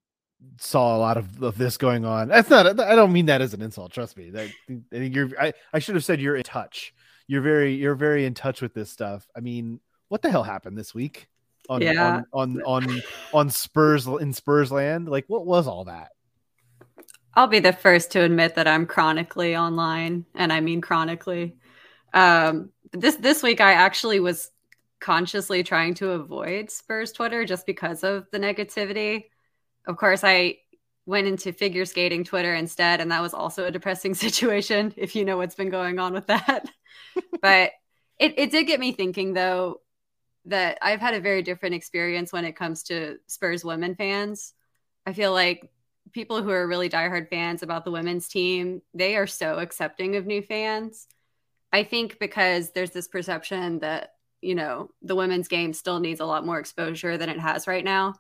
saw 0.60 0.96
a 0.96 1.00
lot 1.00 1.18
of, 1.18 1.44
of 1.44 1.58
this 1.58 1.78
going 1.78 2.06
on. 2.06 2.30
That's 2.30 2.50
not. 2.50 2.80
I 2.80 2.96
don't 2.96 3.12
mean 3.12 3.26
that 3.26 3.42
as 3.42 3.54
an 3.54 3.62
insult. 3.62 3.92
Trust 3.92 4.18
me. 4.18 4.30
That 4.30 4.50
I 4.70 4.80
think 4.92 5.16
you're. 5.16 5.30
I, 5.40 5.54
I 5.74 5.80
should 5.80 5.96
have 5.96 6.06
said 6.06 6.22
you're 6.22 6.38
in 6.38 6.44
touch. 6.44 6.94
You're 7.28 7.42
very 7.42 7.74
you're 7.76 7.96
very 7.96 8.26
in 8.26 8.34
touch 8.34 8.62
with 8.62 8.74
this 8.74 8.90
stuff. 8.90 9.28
I 9.36 9.42
mean, 9.42 9.82
what 10.08 10.22
the 10.22 10.32
hell 10.32 10.44
happened 10.44 10.78
this 10.78 10.94
week 10.96 11.28
on 11.70 11.82
Yeah. 11.82 11.98
on, 11.98 12.26
on 12.34 12.62
on 12.62 13.04
on 13.34 13.50
Spurs 13.50 14.08
in 14.08 14.34
Spurs 14.34 14.72
land? 14.72 15.08
Like, 15.10 15.26
what 15.28 15.46
was 15.46 15.68
all 15.68 15.86
that? 15.86 16.10
I'll 17.34 17.48
be 17.48 17.60
the 17.60 17.74
first 17.74 18.12
to 18.12 18.22
admit 18.22 18.56
that 18.56 18.68
I'm 18.68 18.86
chronically 18.86 19.56
online, 19.56 20.26
and 20.34 20.52
I 20.52 20.60
mean 20.60 20.82
chronically. 20.82 21.58
Um, 22.14 22.72
this 22.94 23.16
this 23.18 23.44
week, 23.44 23.62
I 23.62 23.74
actually 23.74 24.20
was 24.20 24.50
consciously 25.00 25.64
trying 25.64 25.94
to 25.96 26.12
avoid 26.12 26.72
Spurs 26.72 27.12
Twitter 27.12 27.46
just 27.46 27.66
because 27.66 28.04
of 28.04 28.26
the 28.32 28.40
negativity. 28.40 29.26
Of 29.86 29.98
course, 29.98 30.24
I 30.24 30.58
went 31.06 31.28
into 31.28 31.54
figure 31.54 31.86
skating 31.86 32.24
Twitter 32.24 32.56
instead, 32.56 33.02
and 33.02 33.12
that 33.12 33.22
was 33.22 33.34
also 33.34 33.66
a 33.66 33.72
depressing 33.72 34.14
situation. 34.26 34.94
If 34.98 35.16
you 35.16 35.26
know 35.26 35.38
what's 35.38 35.56
been 35.56 35.70
going 35.70 36.00
on 36.00 36.14
with 36.14 36.28
that, 36.28 36.66
but 37.42 37.72
it 38.20 38.34
it 38.38 38.52
did 38.52 38.66
get 38.66 38.80
me 38.80 38.94
thinking 38.94 39.34
though 39.34 39.82
that 40.48 40.78
I've 40.82 41.00
had 41.00 41.14
a 41.14 41.22
very 41.22 41.42
different 41.42 41.76
experience 41.76 42.34
when 42.34 42.46
it 42.46 42.56
comes 42.56 42.84
to 42.84 43.18
Spurs 43.28 43.64
women 43.64 43.96
fans. 43.96 44.54
I 45.06 45.14
feel 45.14 45.32
like 45.34 45.70
people 46.12 46.42
who 46.42 46.50
are 46.50 46.68
really 46.68 46.90
diehard 46.90 47.30
fans 47.30 47.64
about 47.64 47.86
the 47.86 47.92
women's 47.92 48.28
team, 48.28 48.82
they 48.94 49.16
are 49.18 49.28
so 49.28 49.60
accepting 49.60 50.16
of 50.16 50.26
new 50.26 50.42
fans. 50.42 51.08
I 51.72 51.84
think 51.84 52.18
because 52.20 52.72
there's 52.72 52.92
this 52.92 53.08
perception 53.08 53.80
that, 53.80 54.14
you 54.42 54.56
know, 54.56 54.90
the 55.02 55.16
women's 55.16 55.48
game 55.48 55.74
still 55.74 56.00
needs 56.00 56.20
a 56.20 56.26
lot 56.26 56.46
more 56.46 56.60
exposure 56.60 57.18
than 57.18 57.30
it 57.30 57.40
has 57.40 57.68
right 57.68 57.84
now. 57.84 58.16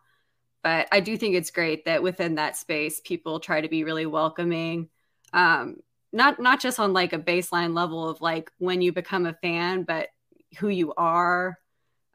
But 0.63 0.87
I 0.91 0.99
do 0.99 1.15
think 1.17 1.35
it's 1.35 1.51
great 1.51 1.85
that 1.85 2.03
within 2.03 2.35
that 2.35 2.57
space, 2.57 2.99
people 2.99 3.39
try 3.39 3.61
to 3.61 3.69
be 3.69 3.83
really 3.83 4.05
welcoming. 4.05 4.89
Um, 5.31 5.77
not 6.11 6.39
not 6.39 6.59
just 6.59 6.79
on 6.79 6.93
like 6.93 7.13
a 7.13 7.19
baseline 7.19 7.73
level 7.73 8.09
of 8.09 8.21
like 8.21 8.51
when 8.57 8.81
you 8.81 8.91
become 8.91 9.25
a 9.25 9.33
fan, 9.33 9.83
but 9.83 10.09
who 10.57 10.67
you 10.67 10.93
are. 10.95 11.57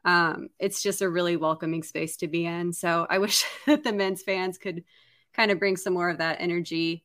Um, 0.05 0.49
it's 0.59 0.81
just 0.81 1.01
a 1.01 1.09
really 1.09 1.37
welcoming 1.37 1.83
space 1.83 2.17
to 2.17 2.27
be 2.27 2.45
in. 2.45 2.73
So 2.73 3.07
I 3.09 3.17
wish 3.19 3.45
that 3.65 3.83
the 3.83 3.93
men's 3.93 4.23
fans 4.23 4.57
could 4.57 4.83
kind 5.33 5.51
of 5.51 5.59
bring 5.59 5.77
some 5.77 5.93
more 5.93 6.09
of 6.09 6.19
that 6.19 6.37
energy 6.39 7.03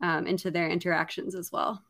um, 0.00 0.26
into 0.26 0.50
their 0.50 0.68
interactions 0.68 1.34
as 1.34 1.50
well. 1.52 1.82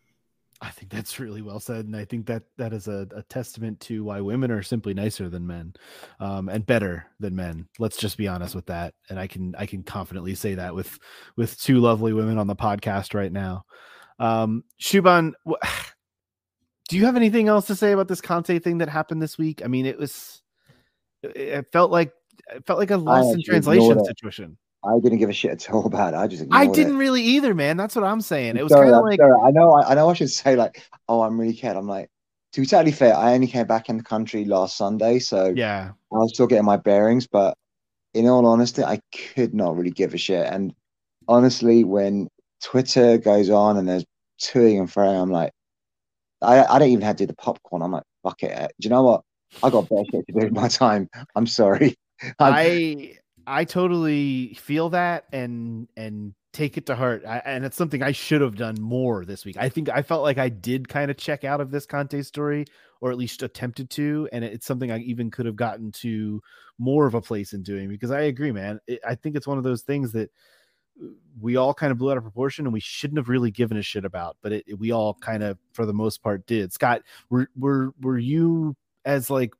I 0.62 0.70
think 0.70 0.90
that's 0.90 1.18
really 1.18 1.40
well 1.40 1.58
said, 1.58 1.86
and 1.86 1.96
I 1.96 2.04
think 2.04 2.26
that 2.26 2.42
that 2.58 2.74
is 2.74 2.86
a, 2.86 3.08
a 3.16 3.22
testament 3.22 3.80
to 3.80 4.04
why 4.04 4.20
women 4.20 4.50
are 4.50 4.62
simply 4.62 4.92
nicer 4.92 5.30
than 5.30 5.46
men, 5.46 5.72
um, 6.18 6.50
and 6.50 6.66
better 6.66 7.06
than 7.18 7.34
men. 7.34 7.66
Let's 7.78 7.96
just 7.96 8.18
be 8.18 8.28
honest 8.28 8.54
with 8.54 8.66
that, 8.66 8.92
and 9.08 9.18
I 9.18 9.26
can 9.26 9.54
I 9.56 9.64
can 9.64 9.82
confidently 9.82 10.34
say 10.34 10.56
that 10.56 10.74
with 10.74 10.98
with 11.34 11.58
two 11.58 11.78
lovely 11.78 12.12
women 12.12 12.36
on 12.36 12.46
the 12.46 12.56
podcast 12.56 13.14
right 13.14 13.32
now. 13.32 13.64
Um, 14.18 14.64
Shuban, 14.78 15.32
do 16.90 16.96
you 16.98 17.06
have 17.06 17.16
anything 17.16 17.48
else 17.48 17.68
to 17.68 17.74
say 17.74 17.92
about 17.92 18.08
this 18.08 18.20
Conte 18.20 18.58
thing 18.58 18.78
that 18.78 18.90
happened 18.90 19.22
this 19.22 19.38
week? 19.38 19.62
I 19.64 19.68
mean, 19.68 19.86
it 19.86 19.98
was 19.98 20.42
it- 21.23 21.37
it 21.37 21.73
felt 21.73 21.91
like 21.91 22.12
it 22.55 22.66
felt 22.66 22.79
like 22.79 22.91
a 22.91 22.97
lost 22.97 23.29
in 23.35 23.43
translation 23.43 23.99
situation. 24.05 24.57
I 24.83 24.99
didn't 25.03 25.18
give 25.18 25.29
a 25.29 25.33
shit 25.33 25.51
at 25.51 25.71
all 25.71 25.85
about 25.87 26.14
it. 26.14 26.16
I 26.16 26.27
just 26.27 26.45
I 26.51 26.64
didn't 26.75 26.97
really 26.97 27.23
either, 27.23 27.55
man. 27.55 27.77
That's 27.77 27.95
what 27.95 28.05
I'm 28.05 28.21
saying. 28.23 28.57
It 28.57 28.62
was 28.62 28.73
kind 28.73 28.95
of 28.95 29.03
like 29.03 29.21
sorry. 29.21 29.41
I 29.45 29.51
know. 29.51 29.73
I, 29.73 29.91
I 29.91 29.95
know. 29.95 30.09
I 30.09 30.14
should 30.14 30.31
say 30.31 30.57
like, 30.57 30.83
oh, 31.09 31.23
I'm 31.23 31.39
really 31.41 31.53
cared. 31.55 31.77
I'm 31.77 31.87
like, 31.87 32.09
to 32.55 32.61
be 32.62 32.66
totally 32.66 32.93
fair, 32.93 33.14
I 33.14 33.35
only 33.35 33.47
came 33.47 33.66
back 33.66 33.89
in 33.89 33.97
the 33.99 34.03
country 34.03 34.45
last 34.45 34.77
Sunday, 34.77 35.18
so 35.18 35.53
yeah, 35.55 35.91
I 36.12 36.16
was 36.16 36.31
still 36.35 36.47
getting 36.47 36.64
my 36.64 36.77
bearings. 36.79 37.27
But 37.27 37.57
in 38.14 38.27
all 38.27 38.47
honesty, 38.47 38.83
I 38.83 39.01
could 39.35 39.55
not 39.55 39.77
really 39.77 39.91
give 39.91 40.14
a 40.14 40.18
shit. 40.18 40.47
And 40.47 40.75
honestly, 41.29 41.85
when 41.85 42.29
Twitter 42.62 43.18
goes 43.18 43.51
on 43.51 43.77
and 43.77 43.89
there's 43.89 44.05
toing 44.41 44.79
and 44.81 44.89
froing, 44.89 45.21
I'm 45.23 45.31
like, 45.31 45.53
I, 46.43 46.64
I 46.64 46.79
don't 46.79 46.89
even 46.89 47.05
have 47.05 47.16
to 47.16 47.25
do 47.25 47.27
the 47.29 47.37
popcorn. 47.37 47.83
I'm 47.83 47.93
like, 47.93 48.03
fuck 48.23 48.43
it. 48.43 48.73
Do 48.81 48.87
you 48.87 48.91
know 48.91 49.03
what? 49.05 49.23
I 49.62 49.70
got 49.70 49.88
better 49.88 50.05
shit 50.11 50.26
to 50.26 50.32
do 50.32 50.38
with 50.46 50.53
my 50.53 50.68
time. 50.68 51.09
I'm 51.34 51.46
sorry. 51.46 51.96
I'm- 52.38 52.55
I 52.55 53.16
I 53.46 53.64
totally 53.64 54.55
feel 54.55 54.90
that 54.90 55.24
and 55.32 55.88
and 55.96 56.34
take 56.53 56.76
it 56.76 56.86
to 56.86 56.96
heart. 56.96 57.24
I, 57.26 57.38
and 57.45 57.64
it's 57.64 57.76
something 57.76 58.03
I 58.03 58.12
should 58.12 58.41
have 58.41 58.57
done 58.57 58.76
more 58.80 59.25
this 59.25 59.45
week. 59.45 59.57
I 59.57 59.68
think 59.68 59.88
I 59.88 60.03
felt 60.03 60.22
like 60.22 60.38
I 60.38 60.49
did 60.49 60.88
kind 60.88 61.11
of 61.11 61.16
check 61.16 61.45
out 61.45 61.61
of 61.61 61.70
this 61.70 61.87
Conte 61.87 62.20
story, 62.22 62.66
or 63.00 63.11
at 63.11 63.18
least 63.18 63.42
attempted 63.42 63.88
to, 63.91 64.29
and 64.33 64.45
it's 64.45 64.66
something 64.66 64.91
I 64.91 64.99
even 64.99 65.30
could 65.30 65.46
have 65.46 65.57
gotten 65.57 65.92
to 65.92 66.41
more 66.79 67.07
of 67.07 67.14
a 67.14 67.20
place 67.20 67.53
in 67.53 67.62
doing 67.62 67.88
because 67.88 68.11
I 68.11 68.22
agree, 68.22 68.53
man. 68.53 68.80
It, 68.87 69.00
I 69.07 69.14
think 69.14 69.37
it's 69.37 69.46
one 69.46 69.58
of 69.58 69.64
those 69.64 69.83
things 69.83 70.12
that 70.12 70.30
uh, 71.03 71.07
we 71.41 71.57
all 71.57 71.75
kind 71.75 71.92
of 71.92 71.99
blew 71.99 72.11
out 72.11 72.16
of 72.16 72.25
proportion 72.25 72.66
and 72.66 72.72
we 72.72 72.80
shouldn't 72.80 73.18
have 73.18 73.29
really 73.29 73.50
given 73.50 73.76
a 73.76 73.83
shit 73.83 74.04
about, 74.04 74.37
but 74.42 74.53
it, 74.53 74.79
we 74.79 74.91
all 74.91 75.14
kind 75.14 75.42
of, 75.42 75.58
for 75.72 75.87
the 75.87 75.92
most 75.95 76.22
part, 76.22 76.46
did. 76.46 76.72
Scott, 76.72 77.03
were 77.30 77.49
were 77.57 77.92
were 78.00 78.18
you 78.18 78.76
as 79.05 79.31
like 79.31 79.53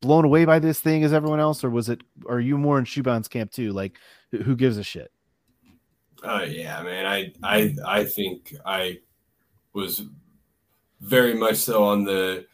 blown 0.00 0.24
away 0.24 0.44
by 0.44 0.58
this 0.58 0.80
thing 0.80 1.04
as 1.04 1.12
everyone 1.12 1.40
else, 1.40 1.62
or 1.64 1.70
was 1.70 1.88
it? 1.88 2.02
Are 2.28 2.40
you 2.40 2.58
more 2.58 2.78
in 2.78 2.84
Shuban's 2.84 3.28
camp 3.28 3.50
too? 3.50 3.72
Like, 3.72 3.98
who- 4.30 4.56
gives 4.56 4.76
a 4.78 4.82
shit? 4.82 5.10
Oh 6.22 6.42
yeah, 6.42 6.82
man. 6.82 7.06
I 7.06 7.32
I 7.42 7.74
I 7.86 8.04
think 8.04 8.54
I 8.64 8.98
was 9.72 10.02
very 11.00 11.34
much 11.34 11.56
so 11.56 11.82
on 11.82 12.04
the 12.04 12.46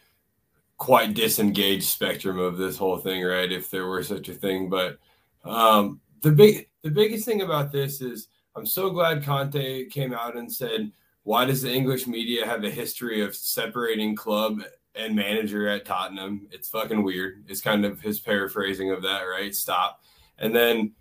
quite 0.78 1.14
disengaged 1.14 1.84
spectrum 1.84 2.38
of 2.38 2.58
this 2.58 2.76
whole 2.76 2.98
thing, 2.98 3.24
right? 3.24 3.50
If 3.50 3.70
there 3.70 3.86
were 3.86 4.02
such 4.02 4.28
a 4.28 4.34
thing. 4.34 4.68
But 4.68 4.98
um 5.44 6.00
the 6.22 6.30
big 6.30 6.68
the 6.82 6.90
biggest 6.90 7.24
thing 7.24 7.42
about 7.42 7.72
this 7.72 8.00
is 8.00 8.28
I'm 8.54 8.66
so 8.66 8.90
glad 8.90 9.24
Conte 9.24 9.86
came 9.86 10.14
out 10.14 10.36
and 10.36 10.52
said, 10.52 10.92
why 11.24 11.44
does 11.44 11.62
the 11.62 11.72
English 11.72 12.06
media 12.06 12.46
have 12.46 12.62
a 12.64 12.70
history 12.70 13.20
of 13.20 13.34
separating 13.34 14.14
club 14.14 14.62
and 14.96 15.14
manager 15.14 15.68
at 15.68 15.84
Tottenham? 15.84 16.46
It's 16.50 16.68
fucking 16.68 17.02
weird. 17.02 17.44
It's 17.48 17.60
kind 17.60 17.84
of 17.84 18.00
his 18.00 18.20
paraphrasing 18.20 18.90
of 18.90 19.02
that, 19.02 19.22
right? 19.22 19.54
Stop. 19.54 20.02
And 20.38 20.54
then 20.54 20.92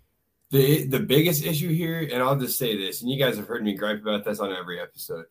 the 0.50 0.84
the 0.86 1.00
biggest 1.00 1.44
issue 1.44 1.72
here, 1.72 2.08
and 2.12 2.22
I'll 2.22 2.38
just 2.38 2.58
say 2.58 2.76
this, 2.76 3.02
and 3.02 3.10
you 3.10 3.18
guys 3.18 3.36
have 3.36 3.48
heard 3.48 3.64
me 3.64 3.74
gripe 3.74 4.02
about 4.02 4.24
this 4.24 4.40
on 4.40 4.52
every 4.52 4.80
episode. 4.80 5.26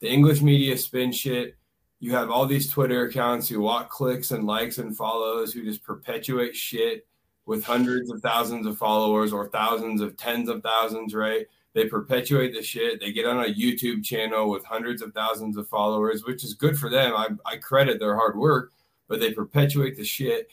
The 0.00 0.08
English 0.08 0.42
media 0.42 0.76
spin 0.76 1.12
shit. 1.12 1.56
You 2.00 2.12
have 2.12 2.30
all 2.30 2.44
these 2.44 2.68
Twitter 2.68 3.06
accounts 3.06 3.48
who 3.48 3.60
want 3.60 3.88
clicks 3.88 4.30
and 4.30 4.44
likes 4.44 4.78
and 4.78 4.96
follows 4.96 5.52
who 5.52 5.64
just 5.64 5.82
perpetuate 5.82 6.54
shit 6.54 7.06
with 7.46 7.64
hundreds 7.64 8.10
of 8.10 8.20
thousands 8.20 8.66
of 8.66 8.76
followers 8.76 9.32
or 9.32 9.48
thousands 9.48 10.00
of 10.00 10.16
tens 10.16 10.48
of 10.48 10.62
thousands, 10.62 11.14
right? 11.14 11.46
They 11.74 11.86
perpetuate 11.86 12.54
the 12.54 12.62
shit. 12.62 13.00
They 13.00 13.12
get 13.12 13.26
on 13.26 13.44
a 13.44 13.52
YouTube 13.52 14.04
channel 14.04 14.48
with 14.48 14.64
hundreds 14.64 15.02
of 15.02 15.12
thousands 15.12 15.56
of 15.56 15.68
followers, 15.68 16.24
which 16.24 16.44
is 16.44 16.54
good 16.54 16.78
for 16.78 16.88
them. 16.88 17.14
I, 17.14 17.28
I 17.44 17.56
credit 17.56 17.98
their 17.98 18.14
hard 18.14 18.36
work, 18.36 18.72
but 19.08 19.18
they 19.18 19.32
perpetuate 19.32 19.96
the 19.96 20.04
shit. 20.04 20.48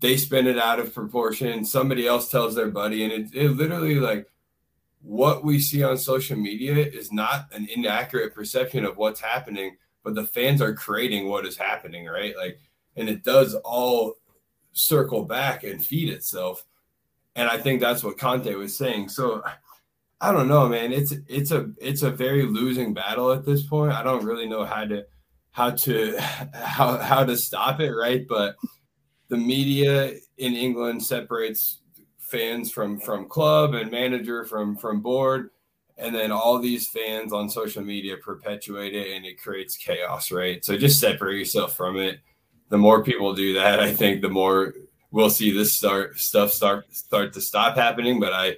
They 0.00 0.18
spin 0.18 0.46
it 0.46 0.58
out 0.58 0.78
of 0.78 0.94
proportion. 0.94 1.64
Somebody 1.64 2.06
else 2.06 2.30
tells 2.30 2.54
their 2.54 2.68
buddy, 2.70 3.04
and 3.04 3.12
it, 3.12 3.34
it 3.34 3.50
literally 3.52 3.94
like 3.94 4.30
what 5.00 5.44
we 5.44 5.60
see 5.60 5.82
on 5.82 5.96
social 5.96 6.36
media 6.36 6.74
is 6.74 7.10
not 7.10 7.46
an 7.52 7.66
inaccurate 7.74 8.34
perception 8.34 8.84
of 8.84 8.98
what's 8.98 9.20
happening, 9.20 9.76
but 10.02 10.14
the 10.14 10.24
fans 10.24 10.60
are 10.60 10.74
creating 10.74 11.28
what 11.28 11.46
is 11.46 11.56
happening, 11.56 12.06
right? 12.06 12.36
Like, 12.36 12.58
and 12.96 13.08
it 13.08 13.24
does 13.24 13.54
all 13.64 14.14
circle 14.72 15.24
back 15.24 15.64
and 15.64 15.82
feed 15.82 16.10
itself. 16.10 16.66
And 17.36 17.48
I 17.48 17.58
think 17.58 17.80
that's 17.80 18.04
what 18.04 18.18
Conte 18.18 18.52
was 18.54 18.76
saying. 18.76 19.08
So 19.08 19.42
I 20.20 20.32
don't 20.32 20.48
know, 20.48 20.68
man. 20.68 20.92
It's 20.92 21.12
it's 21.28 21.50
a 21.50 21.70
it's 21.80 22.02
a 22.02 22.10
very 22.10 22.44
losing 22.44 22.94
battle 22.94 23.32
at 23.32 23.44
this 23.44 23.62
point. 23.62 23.92
I 23.92 24.02
don't 24.02 24.24
really 24.24 24.46
know 24.46 24.64
how 24.64 24.84
to 24.84 25.04
how 25.50 25.70
to 25.70 26.20
how 26.54 26.98
how 26.98 27.24
to 27.24 27.36
stop 27.36 27.80
it, 27.80 27.92
right? 27.92 28.26
But 28.28 28.56
the 29.28 29.36
media 29.36 30.14
in 30.38 30.54
England 30.54 31.02
separates 31.02 31.80
fans 32.18 32.70
from 32.70 32.98
from 32.98 33.28
club 33.28 33.74
and 33.74 33.90
manager 33.90 34.44
from 34.44 34.76
from 34.76 35.00
board 35.00 35.50
and 35.96 36.14
then 36.14 36.32
all 36.32 36.58
these 36.58 36.88
fans 36.88 37.32
on 37.32 37.48
social 37.48 37.82
media 37.82 38.16
perpetuate 38.16 38.94
it 38.94 39.14
and 39.14 39.24
it 39.24 39.40
creates 39.40 39.76
chaos 39.76 40.32
right 40.32 40.64
so 40.64 40.76
just 40.76 40.98
separate 40.98 41.38
yourself 41.38 41.76
from 41.76 41.96
it 41.96 42.20
the 42.70 42.78
more 42.78 43.04
people 43.04 43.34
do 43.34 43.54
that 43.54 43.78
i 43.78 43.92
think 43.92 44.20
the 44.20 44.28
more 44.28 44.74
we'll 45.10 45.30
see 45.30 45.52
this 45.52 45.72
start 45.72 46.18
stuff 46.18 46.50
start 46.50 46.92
start 46.92 47.32
to 47.32 47.40
stop 47.40 47.76
happening 47.76 48.18
but 48.18 48.32
i 48.32 48.56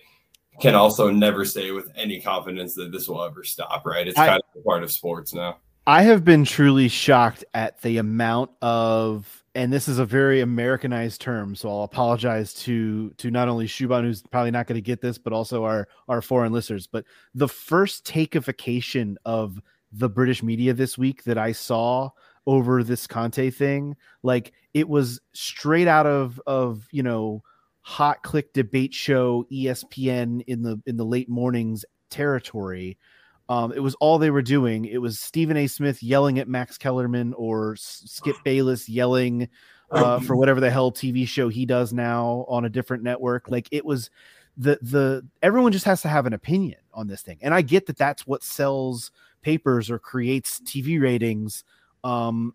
can 0.60 0.74
also 0.74 1.10
never 1.10 1.44
say 1.44 1.70
with 1.70 1.90
any 1.96 2.20
confidence 2.20 2.74
that 2.74 2.92
this 2.92 3.08
will 3.08 3.22
ever 3.22 3.44
stop 3.44 3.84
right 3.86 4.08
it's 4.08 4.18
I, 4.18 4.26
kind 4.28 4.42
of 4.54 4.64
part 4.64 4.82
of 4.82 4.92
sports 4.92 5.34
now 5.34 5.58
i 5.86 6.02
have 6.02 6.24
been 6.24 6.44
truly 6.44 6.88
shocked 6.88 7.44
at 7.54 7.80
the 7.82 7.98
amount 7.98 8.50
of 8.62 9.44
and 9.56 9.72
this 9.72 9.88
is 9.88 9.98
a 9.98 10.04
very 10.04 10.42
Americanized 10.42 11.22
term, 11.22 11.54
so 11.54 11.70
I'll 11.70 11.84
apologize 11.84 12.52
to 12.64 13.10
to 13.12 13.30
not 13.30 13.48
only 13.48 13.66
Shuban, 13.66 14.02
who's 14.02 14.22
probably 14.22 14.50
not 14.50 14.66
going 14.66 14.76
to 14.76 14.82
get 14.82 15.00
this, 15.00 15.16
but 15.16 15.32
also 15.32 15.64
our 15.64 15.88
our 16.08 16.20
foreign 16.20 16.52
listeners. 16.52 16.86
But 16.86 17.06
the 17.34 17.48
first 17.48 18.06
takeification 18.06 19.16
of 19.24 19.62
the 19.90 20.10
British 20.10 20.42
media 20.42 20.74
this 20.74 20.98
week 20.98 21.24
that 21.24 21.38
I 21.38 21.52
saw 21.52 22.10
over 22.46 22.84
this 22.84 23.06
Conte 23.06 23.50
thing, 23.50 23.96
like 24.22 24.52
it 24.74 24.90
was 24.90 25.20
straight 25.32 25.88
out 25.88 26.06
of 26.06 26.38
of 26.46 26.86
you 26.92 27.02
know 27.02 27.42
hot 27.86 28.20
click 28.24 28.52
debate 28.52 28.92
show 28.92 29.46
ESPN 29.52 30.42
in 30.48 30.62
the 30.62 30.80
in 30.86 30.96
the 30.96 31.04
late 31.04 31.28
mornings 31.28 31.84
territory 32.10 32.98
um, 33.48 33.72
it 33.72 33.80
was 33.80 33.94
all 33.96 34.18
they 34.18 34.30
were 34.30 34.42
doing. 34.42 34.86
It 34.86 34.98
was 34.98 35.20
Stephen 35.20 35.56
A. 35.56 35.66
Smith 35.66 36.02
yelling 36.02 36.38
at 36.38 36.48
Max 36.48 36.76
Kellerman 36.78 37.32
or 37.34 37.76
Skip 37.76 38.36
Bayless 38.44 38.88
yelling 38.88 39.48
uh, 39.90 40.18
for 40.20 40.34
whatever 40.36 40.60
the 40.60 40.70
hell 40.70 40.90
TV 40.90 41.26
show 41.28 41.48
he 41.48 41.64
does 41.64 41.92
now 41.92 42.44
on 42.48 42.64
a 42.64 42.68
different 42.68 43.04
network. 43.04 43.48
Like 43.48 43.68
it 43.70 43.84
was 43.84 44.10
the 44.56 44.78
the 44.82 45.24
everyone 45.42 45.70
just 45.70 45.84
has 45.84 46.02
to 46.02 46.08
have 46.08 46.26
an 46.26 46.32
opinion 46.32 46.80
on 46.92 47.06
this 47.06 47.22
thing, 47.22 47.38
and 47.40 47.54
I 47.54 47.62
get 47.62 47.86
that 47.86 47.98
that's 47.98 48.26
what 48.26 48.42
sells 48.42 49.12
papers 49.42 49.90
or 49.90 50.00
creates 50.00 50.60
TV 50.60 51.00
ratings. 51.00 51.62
Um, 52.02 52.52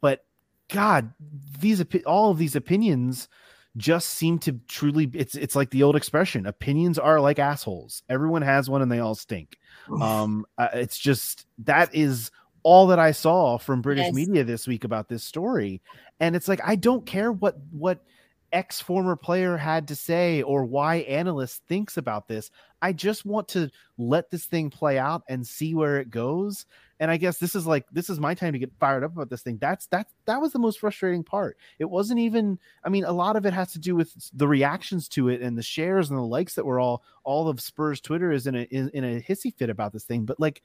but 0.00 0.24
God, 0.68 1.12
these 1.58 1.84
all 2.06 2.30
of 2.30 2.38
these 2.38 2.56
opinions 2.56 3.28
just 3.76 4.08
seem 4.08 4.38
to 4.40 4.52
truly 4.68 5.08
it's 5.14 5.34
it's 5.34 5.54
like 5.54 5.70
the 5.70 5.82
old 5.82 5.96
expression 5.96 6.46
opinions 6.46 6.98
are 6.98 7.20
like 7.20 7.38
assholes. 7.38 8.02
Everyone 8.08 8.42
has 8.42 8.68
one 8.68 8.82
and 8.82 8.90
they 8.90 8.98
all 8.98 9.14
stink. 9.14 9.58
Um 10.00 10.46
uh, 10.58 10.68
it's 10.74 10.98
just 10.98 11.46
that 11.58 11.94
is 11.94 12.30
all 12.62 12.88
that 12.88 12.98
i 12.98 13.10
saw 13.10 13.56
from 13.56 13.80
british 13.80 14.04
yes. 14.04 14.12
media 14.12 14.44
this 14.44 14.66
week 14.66 14.84
about 14.84 15.08
this 15.08 15.24
story. 15.24 15.80
And 16.20 16.36
it's 16.36 16.48
like 16.48 16.60
i 16.64 16.76
don't 16.76 17.06
care 17.06 17.32
what 17.32 17.56
what 17.70 18.04
ex 18.52 18.80
former 18.80 19.16
player 19.16 19.56
had 19.56 19.88
to 19.88 19.96
say 19.96 20.42
or 20.42 20.64
why 20.64 20.96
analyst 20.96 21.62
thinks 21.68 21.96
about 21.96 22.28
this. 22.28 22.50
I 22.82 22.92
just 22.92 23.24
want 23.24 23.48
to 23.48 23.70
let 23.98 24.30
this 24.30 24.44
thing 24.44 24.70
play 24.70 24.98
out 24.98 25.22
and 25.28 25.46
see 25.46 25.74
where 25.74 25.98
it 25.98 26.10
goes 26.10 26.66
and 27.00 27.10
I 27.10 27.16
guess 27.16 27.38
this 27.38 27.54
is 27.54 27.66
like 27.66 27.86
this 27.90 28.10
is 28.10 28.20
my 28.20 28.34
time 28.34 28.52
to 28.52 28.58
get 28.58 28.70
fired 28.78 29.02
up 29.02 29.14
about 29.14 29.30
this 29.30 29.40
thing. 29.40 29.56
That's 29.58 29.86
that 29.86 30.06
that 30.26 30.40
was 30.40 30.52
the 30.52 30.58
most 30.58 30.78
frustrating 30.78 31.24
part. 31.24 31.56
It 31.78 31.86
wasn't 31.86 32.20
even. 32.20 32.58
I 32.84 32.90
mean, 32.90 33.04
a 33.04 33.12
lot 33.12 33.36
of 33.36 33.46
it 33.46 33.54
has 33.54 33.72
to 33.72 33.78
do 33.78 33.96
with 33.96 34.12
the 34.36 34.46
reactions 34.46 35.08
to 35.10 35.30
it 35.30 35.40
and 35.40 35.56
the 35.56 35.62
shares 35.62 36.10
and 36.10 36.18
the 36.18 36.22
likes 36.22 36.54
that 36.54 36.66
were 36.66 36.78
all 36.78 37.02
all 37.24 37.48
of 37.48 37.58
Spurs 37.58 38.02
Twitter 38.02 38.30
is 38.30 38.46
in 38.46 38.54
a 38.54 38.62
in, 38.64 38.90
in 38.90 39.04
a 39.04 39.20
hissy 39.20 39.52
fit 39.54 39.70
about 39.70 39.94
this 39.94 40.04
thing. 40.04 40.26
But 40.26 40.38
like, 40.38 40.62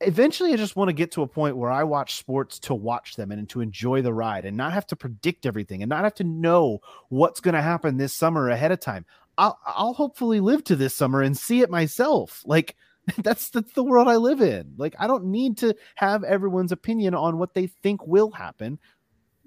eventually, 0.00 0.52
I 0.52 0.56
just 0.56 0.76
want 0.76 0.88
to 0.88 0.94
get 0.94 1.10
to 1.12 1.22
a 1.22 1.26
point 1.26 1.56
where 1.56 1.72
I 1.72 1.82
watch 1.82 2.14
sports 2.14 2.60
to 2.60 2.74
watch 2.74 3.16
them 3.16 3.32
and 3.32 3.48
to 3.48 3.60
enjoy 3.60 4.02
the 4.02 4.14
ride 4.14 4.44
and 4.44 4.56
not 4.56 4.72
have 4.72 4.86
to 4.86 4.96
predict 4.96 5.46
everything 5.46 5.82
and 5.82 5.90
not 5.90 6.04
have 6.04 6.14
to 6.14 6.24
know 6.24 6.78
what's 7.08 7.40
going 7.40 7.56
to 7.56 7.62
happen 7.62 7.96
this 7.96 8.14
summer 8.14 8.48
ahead 8.50 8.70
of 8.70 8.78
time. 8.78 9.04
I'll 9.36 9.58
I'll 9.66 9.94
hopefully 9.94 10.38
live 10.38 10.62
to 10.64 10.76
this 10.76 10.94
summer 10.94 11.22
and 11.22 11.36
see 11.36 11.60
it 11.60 11.70
myself. 11.70 12.42
Like 12.46 12.76
that's 13.18 13.50
that's 13.50 13.72
the 13.72 13.84
world 13.84 14.08
I 14.08 14.16
live 14.16 14.40
in. 14.40 14.74
Like 14.76 14.94
I 14.98 15.06
don't 15.06 15.26
need 15.26 15.58
to 15.58 15.74
have 15.94 16.24
everyone's 16.24 16.72
opinion 16.72 17.14
on 17.14 17.38
what 17.38 17.54
they 17.54 17.66
think 17.66 18.06
will 18.06 18.30
happen. 18.30 18.78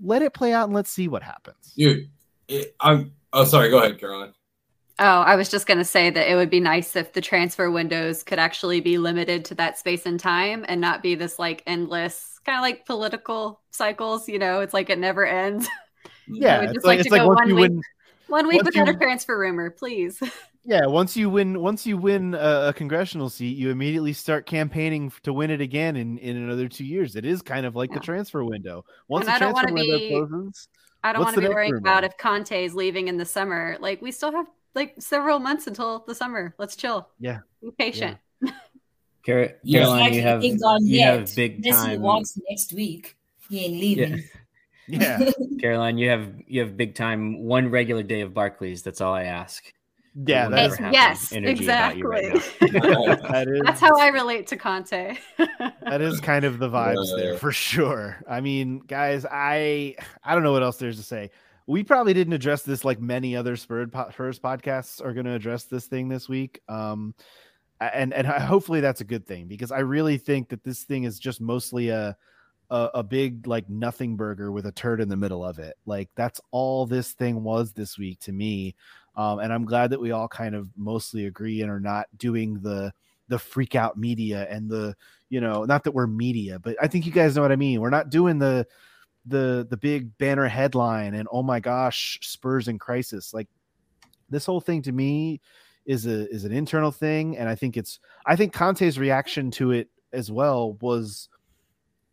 Let 0.01 0.21
it 0.21 0.33
play 0.33 0.53
out 0.53 0.65
and 0.65 0.73
let's 0.73 0.91
see 0.91 1.07
what 1.07 1.23
happens. 1.23 1.73
Dude, 1.75 2.09
it, 2.47 2.75
I'm 2.79 3.13
oh 3.33 3.43
sorry, 3.43 3.69
go 3.69 3.79
ahead, 3.79 3.99
Caroline. 3.99 4.33
Oh, 5.01 5.21
I 5.21 5.37
was 5.37 5.49
just 5.49 5.65
going 5.65 5.77
to 5.77 5.85
say 5.85 6.09
that 6.09 6.29
it 6.29 6.35
would 6.35 6.49
be 6.49 6.59
nice 6.59 6.97
if 6.97 7.13
the 7.13 7.21
transfer 7.21 7.71
windows 7.71 8.21
could 8.21 8.37
actually 8.37 8.81
be 8.81 8.97
limited 8.97 9.45
to 9.45 9.55
that 9.55 9.77
space 9.77 10.05
and 10.05 10.19
time 10.19 10.65
and 10.67 10.81
not 10.81 11.01
be 11.01 11.15
this 11.15 11.39
like 11.39 11.63
endless 11.65 12.37
kind 12.45 12.57
of 12.57 12.61
like 12.61 12.85
political 12.85 13.61
cycles, 13.71 14.27
you 14.27 14.39
know, 14.39 14.59
it's 14.59 14.73
like 14.73 14.89
it 14.89 14.99
never 14.99 15.25
ends. 15.25 15.67
Yeah, 16.31 16.61
it's 16.61 16.85
like, 16.85 16.85
like 16.85 16.99
it's 16.99 17.09
like 17.09 17.27
once 17.27 17.49
you 17.49 17.55
week, 17.55 17.71
win 17.71 17.81
one 18.27 18.47
week 18.47 18.61
without 18.61 18.85
you, 18.85 18.93
a 18.93 18.95
transfer 18.95 19.37
rumor, 19.37 19.71
please. 19.71 20.21
Yeah, 20.69 20.85
once 20.85 21.17
you 21.17 21.31
win, 21.31 21.59
once 21.59 21.87
you 21.87 21.97
win 21.97 22.35
a, 22.35 22.67
a, 22.67 22.73
congressional 22.73 23.27
seat, 23.31 23.57
you 23.57 23.71
immediately 23.71 24.13
start 24.13 24.45
campaigning 24.45 25.11
to 25.23 25.33
win 25.33 25.49
it 25.49 25.61
again 25.61 25.95
in, 25.95 26.19
in 26.19 26.37
another 26.37 26.67
two 26.67 26.85
years. 26.85 27.15
It 27.15 27.25
is 27.25 27.41
kind 27.41 27.65
of 27.65 27.75
like 27.75 27.89
yeah. 27.89 27.95
the 27.97 28.01
transfer 28.01 28.43
window. 28.43 28.85
Once 29.07 29.25
and 29.25 29.29
the 29.29 29.35
I 29.47 29.51
transfer 29.51 29.73
window 29.73 29.97
be, 29.97 30.09
closes, 30.09 30.67
I 31.03 31.11
don't 31.11 31.23
want 31.23 31.33
to 31.33 31.41
be 31.41 31.47
worrying 31.47 31.75
about 31.75 32.03
if 32.03 32.15
Conte 32.17 32.63
is 32.63 32.75
leaving 32.75 33.07
in 33.07 33.17
the 33.17 33.25
summer. 33.25 33.77
Like 33.79 33.99
we 33.99 34.11
still 34.11 34.31
have 34.31 34.45
like 34.75 34.93
several 34.99 35.39
months 35.39 35.65
until 35.65 36.03
the 36.07 36.13
summer. 36.13 36.53
Let's 36.59 36.75
chill. 36.75 37.09
Yeah, 37.19 37.39
be 37.63 37.71
patient. 37.71 38.19
Yeah. 38.39 38.51
Car- 39.25 39.55
Caroline, 39.67 40.13
you 40.13 40.21
have 40.21 40.43
you 40.43 41.01
have 41.01 41.35
big 41.35 41.67
time. 41.67 41.89
He 41.89 41.97
walks 41.97 42.39
next 42.47 42.73
week. 42.73 43.17
He 43.49 43.65
ain't 43.65 43.73
leaving. 43.73 44.23
Yeah. 44.91 45.19
yeah. 45.19 45.31
Caroline, 45.61 45.99
you 45.99 46.09
have 46.09 46.33
you 46.47 46.61
have 46.61 46.75
big 46.75 46.95
time. 46.95 47.43
One 47.43 47.69
regular 47.69 48.01
day 48.01 48.21
of 48.21 48.33
Barclays. 48.33 48.81
That's 48.81 49.01
all 49.01 49.13
I 49.13 49.25
ask. 49.25 49.71
Yeah, 50.25 50.49
that's 50.49 50.79
yes, 50.79 51.31
exactly. 51.31 52.03
Right 52.03 52.33
that 52.59 53.45
is, 53.47 53.61
that's 53.63 53.79
how 53.79 53.97
I 53.97 54.07
relate 54.07 54.47
to 54.47 54.57
Conte. 54.57 55.17
that 55.37 56.01
is 56.01 56.19
kind 56.19 56.43
of 56.45 56.59
the 56.59 56.69
vibes 56.69 57.15
there 57.15 57.37
for 57.37 57.51
sure. 57.51 58.21
I 58.27 58.41
mean, 58.41 58.79
guys, 58.79 59.25
I 59.29 59.95
I 60.23 60.33
don't 60.33 60.43
know 60.43 60.51
what 60.51 60.63
else 60.63 60.77
there's 60.77 60.97
to 60.97 61.03
say. 61.03 61.31
We 61.67 61.83
probably 61.83 62.13
didn't 62.13 62.33
address 62.33 62.63
this 62.63 62.83
like 62.83 62.99
many 62.99 63.35
other 63.35 63.55
Spurs 63.55 63.89
podcasts 63.91 65.03
are 65.05 65.13
going 65.13 65.27
to 65.27 65.33
address 65.33 65.65
this 65.65 65.85
thing 65.85 66.09
this 66.09 66.27
week. 66.27 66.61
Um, 66.67 67.13
and 67.79 68.13
and 68.13 68.27
hopefully 68.27 68.81
that's 68.81 69.01
a 69.01 69.05
good 69.05 69.25
thing 69.25 69.47
because 69.47 69.71
I 69.71 69.79
really 69.79 70.17
think 70.17 70.49
that 70.49 70.63
this 70.63 70.83
thing 70.83 71.03
is 71.03 71.19
just 71.19 71.39
mostly 71.39 71.89
a 71.89 72.17
a, 72.71 72.89
a, 72.95 73.03
big 73.03 73.47
like 73.47 73.67
nothing 73.67 74.15
burger 74.15 74.51
with 74.51 74.67
a 74.67 74.71
turd 74.71 75.01
in 75.01 75.09
the 75.09 75.17
middle 75.17 75.43
of 75.43 75.59
it. 75.59 75.75
Like 75.85 76.09
that's 76.15 76.39
all 76.51 76.85
this 76.85 77.13
thing 77.13 77.43
was 77.43 77.73
this 77.73 77.97
week 77.97 78.19
to 78.21 78.31
me. 78.31 78.75
Um, 79.15 79.39
and 79.39 79.51
I'm 79.51 79.65
glad 79.65 79.89
that 79.91 80.01
we 80.01 80.11
all 80.11 80.27
kind 80.27 80.55
of 80.55 80.69
mostly 80.77 81.25
agree 81.25 81.61
and 81.61 81.71
are 81.71 81.79
not 81.79 82.07
doing 82.17 82.59
the 82.61 82.91
the 83.27 83.39
freak 83.39 83.75
out 83.75 83.97
media 83.97 84.47
and 84.49 84.69
the 84.69 84.95
you 85.29 85.39
know 85.39 85.65
not 85.65 85.83
that 85.83 85.91
we're 85.91 86.07
media, 86.07 86.59
but 86.59 86.75
I 86.81 86.87
think 86.87 87.05
you 87.05 87.11
guys 87.11 87.35
know 87.35 87.41
what 87.41 87.51
I 87.51 87.57
mean. 87.57 87.81
We're 87.81 87.89
not 87.89 88.09
doing 88.09 88.39
the 88.39 88.65
the 89.25 89.67
the 89.69 89.77
big 89.77 90.17
banner 90.17 90.47
headline 90.47 91.13
and 91.13 91.27
oh 91.31 91.43
my 91.43 91.59
gosh 91.59 92.19
Spurs 92.21 92.67
in 92.67 92.79
crisis. 92.79 93.33
Like 93.33 93.47
this 94.29 94.45
whole 94.45 94.61
thing 94.61 94.81
to 94.83 94.91
me 94.91 95.41
is 95.85 96.05
a 96.05 96.29
is 96.29 96.45
an 96.45 96.51
internal 96.51 96.91
thing, 96.91 97.37
and 97.37 97.49
I 97.49 97.55
think 97.55 97.77
it's 97.77 97.99
I 98.25 98.35
think 98.35 98.53
Conte's 98.53 98.99
reaction 98.99 99.51
to 99.51 99.71
it 99.71 99.89
as 100.13 100.31
well 100.31 100.73
was 100.81 101.29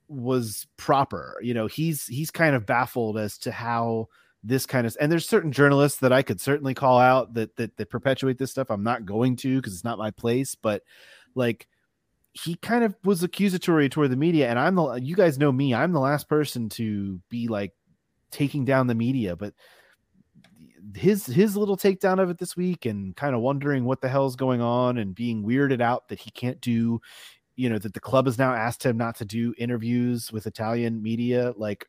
was 0.08 0.66
proper. 0.76 1.36
You 1.42 1.54
know, 1.54 1.66
he's 1.66 2.06
he's 2.06 2.30
kind 2.30 2.54
of 2.54 2.66
baffled 2.66 3.18
as 3.18 3.38
to 3.38 3.52
how 3.52 4.08
this 4.46 4.66
kind 4.66 4.86
of 4.86 4.96
and 5.00 5.10
there's 5.10 5.28
certain 5.28 5.52
journalists 5.52 5.98
that 6.00 6.12
I 6.12 6.22
could 6.22 6.40
certainly 6.40 6.74
call 6.74 6.98
out 6.98 7.34
that 7.34 7.56
that, 7.56 7.76
that 7.76 7.90
perpetuate 7.90 8.38
this 8.38 8.50
stuff. 8.50 8.70
I'm 8.70 8.84
not 8.84 9.04
going 9.04 9.36
to 9.36 9.56
because 9.56 9.74
it's 9.74 9.84
not 9.84 9.98
my 9.98 10.10
place, 10.10 10.54
but 10.54 10.82
like 11.34 11.66
he 12.32 12.54
kind 12.56 12.84
of 12.84 12.94
was 13.04 13.22
accusatory 13.22 13.88
toward 13.88 14.10
the 14.10 14.16
media 14.16 14.48
and 14.48 14.58
I'm 14.58 14.74
the 14.74 14.94
you 14.94 15.16
guys 15.16 15.38
know 15.38 15.50
me, 15.50 15.74
I'm 15.74 15.92
the 15.92 16.00
last 16.00 16.28
person 16.28 16.68
to 16.70 17.20
be 17.28 17.48
like 17.48 17.72
taking 18.30 18.64
down 18.64 18.86
the 18.86 18.94
media, 18.94 19.36
but 19.36 19.54
his 20.94 21.26
his 21.26 21.56
little 21.56 21.76
takedown 21.76 22.20
of 22.20 22.30
it 22.30 22.38
this 22.38 22.56
week 22.56 22.86
and 22.86 23.16
kind 23.16 23.34
of 23.34 23.40
wondering 23.40 23.84
what 23.84 24.00
the 24.00 24.08
hell's 24.08 24.36
going 24.36 24.60
on 24.60 24.98
and 24.98 25.14
being 25.14 25.42
weirded 25.44 25.80
out 25.80 26.08
that 26.08 26.20
he 26.20 26.30
can't 26.30 26.60
do 26.60 27.00
you 27.56 27.68
know 27.68 27.78
that 27.78 27.94
the 27.94 28.00
club 28.00 28.26
has 28.26 28.38
now 28.38 28.54
asked 28.54 28.84
him 28.84 28.96
not 28.96 29.16
to 29.16 29.24
do 29.24 29.52
interviews 29.58 30.30
with 30.32 30.46
Italian 30.46 31.02
media 31.02 31.52
like 31.56 31.88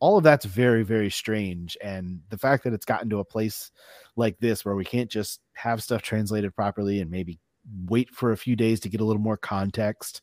all 0.00 0.16
of 0.16 0.24
that's 0.24 0.46
very 0.46 0.82
very 0.82 1.10
strange 1.10 1.76
and 1.82 2.20
the 2.30 2.38
fact 2.38 2.64
that 2.64 2.72
it's 2.72 2.84
gotten 2.84 3.08
to 3.08 3.20
a 3.20 3.24
place 3.24 3.70
like 4.16 4.38
this 4.40 4.64
where 4.64 4.74
we 4.74 4.84
can't 4.84 5.10
just 5.10 5.40
have 5.52 5.82
stuff 5.82 6.02
translated 6.02 6.54
properly 6.56 7.00
and 7.00 7.10
maybe 7.10 7.38
wait 7.86 8.10
for 8.10 8.32
a 8.32 8.36
few 8.36 8.56
days 8.56 8.80
to 8.80 8.88
get 8.88 9.00
a 9.00 9.04
little 9.04 9.22
more 9.22 9.36
context 9.36 10.22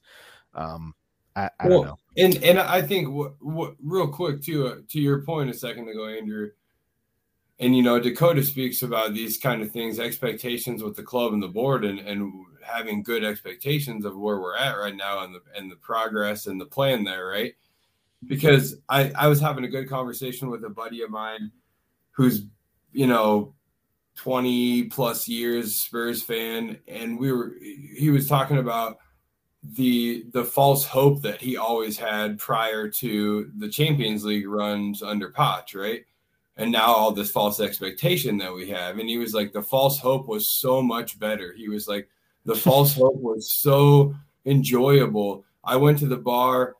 um 0.55 0.93
i, 1.35 1.49
I 1.59 1.67
well, 1.67 1.83
don't 1.83 1.87
know. 1.87 1.97
and 2.17 2.43
and 2.43 2.59
i 2.59 2.81
think 2.81 3.09
what, 3.09 3.33
what 3.39 3.75
real 3.81 4.07
quick 4.07 4.41
too 4.41 4.67
uh, 4.67 4.75
to 4.89 4.99
your 4.99 5.21
point 5.21 5.49
a 5.49 5.53
second 5.53 5.87
ago 5.87 6.07
andrew 6.07 6.49
and 7.59 7.75
you 7.75 7.83
know 7.83 7.99
dakota 7.99 8.43
speaks 8.43 8.81
about 8.81 9.13
these 9.13 9.37
kind 9.37 9.61
of 9.61 9.71
things 9.71 9.99
expectations 9.99 10.83
with 10.83 10.95
the 10.95 11.03
club 11.03 11.33
and 11.33 11.41
the 11.41 11.47
board 11.47 11.85
and 11.85 11.99
and 11.99 12.33
having 12.63 13.03
good 13.03 13.23
expectations 13.23 14.03
of 14.03 14.17
where 14.17 14.39
we're 14.41 14.57
at 14.57 14.77
right 14.77 14.95
now 14.95 15.23
and 15.23 15.33
the 15.33 15.41
and 15.55 15.71
the 15.71 15.75
progress 15.75 16.47
and 16.47 16.59
the 16.59 16.65
plan 16.65 17.03
there 17.03 17.27
right 17.27 17.53
because 18.25 18.77
I, 18.89 19.11
I 19.11 19.27
was 19.27 19.39
having 19.39 19.63
a 19.63 19.69
good 19.69 19.89
conversation 19.89 20.49
with 20.49 20.63
a 20.63 20.69
buddy 20.69 21.01
of 21.01 21.09
mine 21.09 21.51
who's, 22.11 22.43
you 22.91 23.07
know, 23.07 23.53
20 24.15 24.85
plus 24.85 25.27
years 25.27 25.75
Spurs 25.75 26.23
fan. 26.23 26.79
And 26.87 27.19
we 27.19 27.31
were, 27.31 27.53
he 27.61 28.09
was 28.09 28.27
talking 28.27 28.57
about 28.57 28.97
the, 29.63 30.25
the 30.33 30.43
false 30.43 30.85
hope 30.85 31.21
that 31.21 31.41
he 31.41 31.57
always 31.57 31.97
had 31.97 32.39
prior 32.39 32.89
to 32.89 33.51
the 33.57 33.69
Champions 33.69 34.25
League 34.25 34.47
runs 34.47 35.03
under 35.03 35.31
Poch, 35.31 35.75
right? 35.75 36.03
And 36.55 36.71
now 36.71 36.87
all 36.87 37.11
this 37.11 37.29
false 37.29 37.59
expectation 37.59 38.37
that 38.39 38.53
we 38.53 38.67
have. 38.69 38.97
And 38.97 39.07
he 39.07 39.19
was 39.19 39.35
like, 39.35 39.53
the 39.53 39.61
false 39.61 39.99
hope 39.99 40.27
was 40.27 40.49
so 40.49 40.81
much 40.81 41.19
better. 41.19 41.53
He 41.53 41.69
was 41.69 41.87
like, 41.87 42.09
the 42.45 42.55
false 42.55 42.95
hope 42.95 43.17
was 43.17 43.51
so 43.51 44.15
enjoyable. 44.45 45.45
I 45.63 45.75
went 45.75 45.99
to 45.99 46.07
the 46.07 46.17
bar 46.17 46.75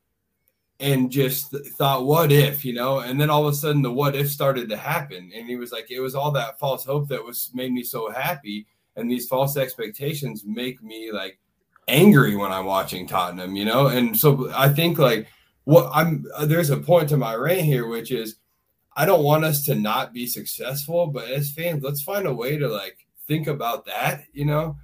and 0.80 1.10
just 1.10 1.56
thought, 1.78 2.06
what 2.06 2.32
if, 2.32 2.64
you 2.64 2.74
know? 2.74 3.00
And 3.00 3.20
then 3.20 3.30
all 3.30 3.48
of 3.48 3.54
a 3.54 3.56
sudden, 3.56 3.82
the 3.82 3.92
what 3.92 4.16
if 4.16 4.30
started 4.30 4.70
to 4.70 4.78
happen. 4.78 5.32
And 5.36 5.48
he 5.48 5.56
was 5.56 5.72
like, 5.72 5.90
it 5.90 6.00
was 6.00 6.16
all 6.16 6.32
that 6.32 6.60
false 6.60 6.86
hope 6.86 7.08
that 7.10 7.24
was 7.24 7.50
made 7.54 7.72
me 7.72 7.84
so 7.84 8.12
happy. 8.12 8.68
And 8.96 9.10
these 9.10 9.28
false 9.28 9.58
expectations 9.58 10.44
make 10.46 10.84
me 10.84 11.12
like 11.12 11.40
angry 11.88 12.36
when 12.36 12.52
I'm 12.52 12.66
watching 12.66 13.08
Tottenham, 13.08 13.56
you 13.56 13.66
know? 13.66 13.88
And 13.88 14.18
so 14.18 14.52
I 14.54 14.70
think 14.70 15.00
like 15.00 15.28
what 15.64 15.90
I'm 15.94 16.26
uh, 16.36 16.46
there's 16.46 16.70
a 16.70 16.78
point 16.78 17.10
to 17.10 17.18
my 17.18 17.36
rant 17.36 17.62
here, 17.62 17.88
which 17.88 18.12
is 18.12 18.36
I 18.96 19.06
don't 19.06 19.24
want 19.24 19.46
us 19.46 19.64
to 19.66 19.76
not 19.76 20.14
be 20.14 20.26
successful, 20.26 21.08
but 21.08 21.30
as 21.30 21.52
fans, 21.52 21.84
let's 21.84 22.02
find 22.02 22.26
a 22.26 22.34
way 22.34 22.58
to 22.58 22.68
like 22.68 23.06
think 23.28 23.48
about 23.48 23.86
that, 23.86 24.24
you 24.32 24.46
know, 24.46 24.78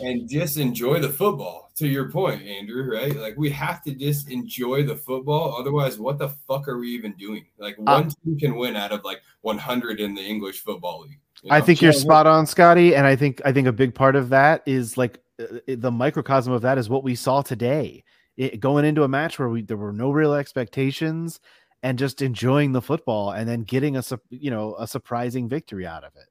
and 0.00 0.28
just 0.28 0.56
enjoy 0.56 1.00
the 1.00 1.08
football 1.08 1.70
to 1.76 1.88
your 1.88 2.10
point, 2.10 2.42
Andrew, 2.42 2.90
right? 2.90 3.14
Like 3.14 3.36
we 3.36 3.50
have 3.50 3.82
to 3.84 3.92
just 3.92 4.30
enjoy 4.30 4.84
the 4.84 4.96
football. 4.96 5.56
Otherwise, 5.58 5.98
what 5.98 6.18
the 6.18 6.28
fuck 6.28 6.68
are 6.68 6.78
we 6.78 6.88
even 6.90 7.12
doing? 7.12 7.46
Like 7.58 7.76
uh, 7.78 7.82
one 7.82 8.06
uh, 8.06 8.10
team 8.24 8.38
can 8.38 8.56
win 8.56 8.76
out 8.76 8.92
of 8.92 9.04
like 9.04 9.22
100 9.42 10.00
in 10.00 10.14
the 10.14 10.22
English 10.22 10.60
football 10.60 11.02
league. 11.02 11.20
You 11.42 11.50
know? 11.50 11.56
I 11.56 11.60
think 11.60 11.82
you're 11.82 11.92
spot 11.92 12.26
on, 12.26 12.46
Scotty, 12.46 12.94
and 12.94 13.06
I 13.06 13.16
think 13.16 13.40
I 13.44 13.52
think 13.52 13.66
a 13.66 13.72
big 13.72 13.94
part 13.94 14.16
of 14.16 14.28
that 14.30 14.62
is 14.66 14.96
like 14.96 15.20
uh, 15.40 15.58
the 15.66 15.90
microcosm 15.90 16.52
of 16.52 16.62
that 16.62 16.78
is 16.78 16.88
what 16.88 17.04
we 17.04 17.14
saw 17.14 17.42
today. 17.42 18.04
It, 18.36 18.58
going 18.60 18.84
into 18.84 19.04
a 19.04 19.08
match 19.08 19.38
where 19.38 19.48
we 19.48 19.62
there 19.62 19.76
were 19.76 19.92
no 19.92 20.10
real 20.10 20.34
expectations 20.34 21.40
and 21.82 21.98
just 21.98 22.22
enjoying 22.22 22.72
the 22.72 22.82
football 22.82 23.32
and 23.32 23.48
then 23.48 23.62
getting 23.62 23.96
a 23.96 24.02
you 24.30 24.50
know 24.50 24.74
a 24.78 24.86
surprising 24.86 25.48
victory 25.48 25.86
out 25.86 26.04
of 26.04 26.12
it. 26.16 26.28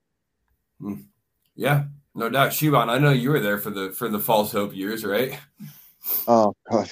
Hmm. 0.79 1.01
Yeah, 1.55 1.85
no 2.15 2.29
doubt, 2.29 2.51
Shuban. 2.51 2.89
I 2.89 2.99
know 2.99 3.11
you 3.11 3.31
were 3.31 3.39
there 3.39 3.57
for 3.57 3.69
the 3.69 3.91
for 3.91 4.07
the 4.07 4.19
false 4.19 4.51
hope 4.51 4.75
years, 4.75 5.03
right? 5.03 5.37
Oh 6.27 6.53
God, 6.69 6.89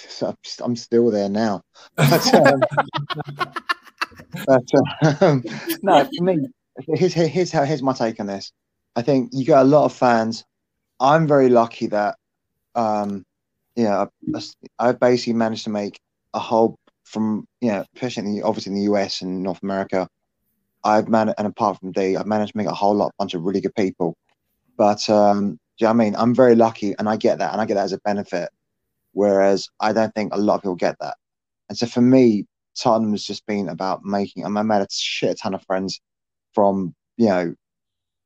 I'm 0.63 0.75
still 0.75 1.11
there 1.11 1.29
now. 1.29 1.61
But, 1.95 2.33
um, 2.33 2.61
but 4.45 5.21
um, 5.21 5.43
no, 5.83 6.09
for 6.17 6.23
me, 6.23 6.47
here's, 6.95 7.13
here's 7.13 7.51
how 7.51 7.63
here's 7.63 7.83
my 7.83 7.93
take 7.93 8.19
on 8.19 8.27
this. 8.27 8.51
I 8.95 9.01
think 9.01 9.29
you 9.33 9.45
got 9.45 9.63
a 9.63 9.69
lot 9.69 9.85
of 9.85 9.93
fans. 9.93 10.43
I'm 10.99 11.27
very 11.27 11.49
lucky 11.49 11.87
that, 11.87 12.15
um, 12.75 13.23
you 13.75 13.85
know, 13.85 14.09
I've 14.79 14.99
basically 14.99 15.33
managed 15.33 15.63
to 15.65 15.69
make 15.69 15.99
a 16.33 16.39
whole 16.39 16.77
from 17.03 17.45
you 17.59 17.69
know, 17.69 17.85
especially 17.95 18.25
in 18.25 18.35
the, 18.35 18.41
obviously 18.43 18.71
in 18.71 18.77
the 18.79 18.91
US 18.93 19.21
and 19.21 19.43
North 19.43 19.61
America. 19.61 20.07
I've 20.83 21.09
managed, 21.09 21.35
and 21.37 21.47
apart 21.47 21.79
from 21.79 21.91
D, 21.91 22.15
I've 22.17 22.25
managed 22.25 22.53
to 22.53 22.57
make 22.57 22.65
a 22.65 22.73
whole 22.73 22.95
lot, 22.95 23.13
bunch 23.19 23.35
of 23.35 23.43
really 23.43 23.61
good 23.61 23.75
people 23.75 24.15
but 24.77 25.09
um, 25.09 25.59
do 25.77 25.85
you 25.85 25.85
know 25.85 25.91
I 25.91 25.93
mean? 25.93 26.15
I'm 26.17 26.35
very 26.35 26.55
lucky 26.55 26.93
and 26.99 27.09
I 27.09 27.17
get 27.17 27.39
that 27.39 27.51
and 27.51 27.61
I 27.61 27.65
get 27.65 27.75
that 27.75 27.85
as 27.85 27.93
a 27.93 27.99
benefit. 27.99 28.49
Whereas 29.13 29.67
I 29.79 29.93
don't 29.93 30.13
think 30.15 30.33
a 30.33 30.37
lot 30.37 30.55
of 30.55 30.61
people 30.61 30.75
get 30.75 30.95
that. 30.99 31.17
And 31.69 31.77
so 31.77 31.85
for 31.85 32.01
me, 32.01 32.45
Tottenham 32.77 33.11
has 33.11 33.23
just 33.23 33.45
been 33.45 33.69
about 33.69 34.03
making, 34.03 34.45
I 34.45 34.49
made 34.49 34.81
a 34.81 34.87
shit 34.89 35.39
ton 35.39 35.53
of 35.53 35.63
friends 35.63 35.99
from, 36.53 36.95
you 37.17 37.27
know, 37.27 37.53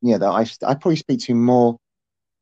you 0.02 0.12
know, 0.12 0.18
that 0.18 0.28
I, 0.28 0.70
I 0.70 0.74
probably 0.74 0.96
speak 0.96 1.20
to 1.20 1.34
more 1.34 1.78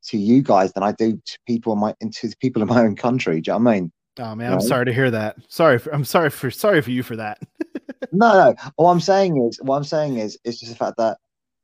to 0.06 0.18
you 0.18 0.42
guys 0.42 0.72
than 0.72 0.82
I 0.82 0.92
do 0.92 1.12
to 1.12 1.38
people 1.46 1.72
in 1.72 1.78
my, 1.78 1.94
into 2.00 2.34
people 2.40 2.60
in 2.62 2.68
my 2.68 2.82
own 2.82 2.96
country. 2.96 3.40
Do 3.40 3.50
you 3.50 3.58
know 3.58 3.64
what 3.64 3.70
I 3.70 3.74
mean? 3.74 3.92
Oh 4.18 4.34
man, 4.34 4.52
I'm 4.52 4.60
sorry 4.60 4.84
to 4.84 4.92
hear 4.92 5.10
that. 5.10 5.36
Sorry 5.48 5.78
for, 5.78 5.92
I'm 5.92 6.04
sorry 6.04 6.30
for, 6.30 6.50
sorry 6.50 6.80
for 6.82 6.90
you 6.90 7.02
for 7.02 7.16
that. 7.16 7.38
no, 8.12 8.32
no. 8.32 8.54
What 8.76 8.90
I'm 8.90 9.00
saying 9.00 9.42
is, 9.42 9.58
what 9.62 9.76
I'm 9.76 9.84
saying 9.84 10.18
is, 10.18 10.38
is 10.44 10.60
just 10.60 10.70
the 10.70 10.76
fact 10.78 10.98
that 10.98 11.18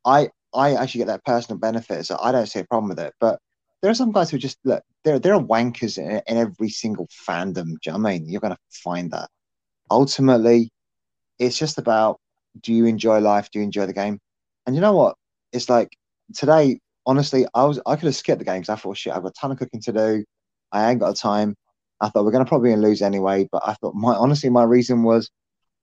I, 0.05 0.31
I 0.55 0.75
actually 0.75 1.01
get 1.01 1.07
that 1.09 1.25
personal 1.25 1.59
benefit, 1.59 2.07
so 2.07 2.19
I 2.21 2.33
don't 2.33 2.47
see 2.47 2.61
a 2.61 2.65
problem 2.65 2.89
with 2.91 3.01
it. 3.01 3.15
But 3.21 3.39
there 3.83 3.91
are 3.91 3.95
some 3.95 4.13
guys 4.13 4.31
who 4.31 4.39
just 4.39 4.59
look, 4.65 4.83
there 5.05 5.19
there 5.19 5.35
are 5.35 5.43
wankers 5.43 5.99
in, 5.99 6.23
in 6.27 6.37
every 6.37 6.69
single 6.69 7.09
fandom. 7.29 7.65
Do 7.65 7.79
you 7.87 7.93
know 7.93 8.09
I 8.09 8.13
mean? 8.13 8.29
You're 8.29 8.41
gonna 8.41 8.59
find 8.71 9.11
that. 9.13 9.29
Ultimately, 9.91 10.71
it's 11.39 11.59
just 11.59 11.79
about 11.79 12.21
do 12.61 12.73
you 12.73 12.87
enjoy 12.87 13.21
life? 13.21 13.51
Do 13.51 13.59
you 13.61 13.65
enjoy 13.65 13.87
the 13.87 13.93
game? 13.93 14.19
And 14.67 14.75
you 14.75 14.83
know 14.83 14.93
what? 14.93 15.17
It's 15.53 15.69
like 15.69 15.97
today, 16.35 16.81
honestly, 17.07 17.47
I 17.55 17.65
was 17.65 17.81
I 17.87 17.97
could 17.97 18.07
have 18.07 18.17
skipped 18.17 18.41
the 18.41 18.45
game 18.45 18.61
because 18.61 18.71
I 18.71 18.81
thought 18.81 18.97
shit, 18.97 19.13
I've 19.15 19.23
got 19.23 19.31
a 19.31 19.41
ton 19.41 19.53
of 19.53 19.59
cooking 19.59 19.81
to 19.83 19.93
do. 19.93 20.25
I 20.73 20.91
ain't 20.91 21.01
got 21.01 21.17
time. 21.17 21.57
I 22.01 22.09
thought 22.09 22.25
we're 22.25 22.33
gonna 22.33 22.45
probably 22.45 22.75
lose 22.77 23.03
anyway, 23.03 23.49
but 23.51 23.63
I 23.67 23.75
thought 23.75 23.95
my 23.95 24.15
honestly 24.15 24.51
my 24.51 24.65
reason 24.65 25.03
was 25.03 25.31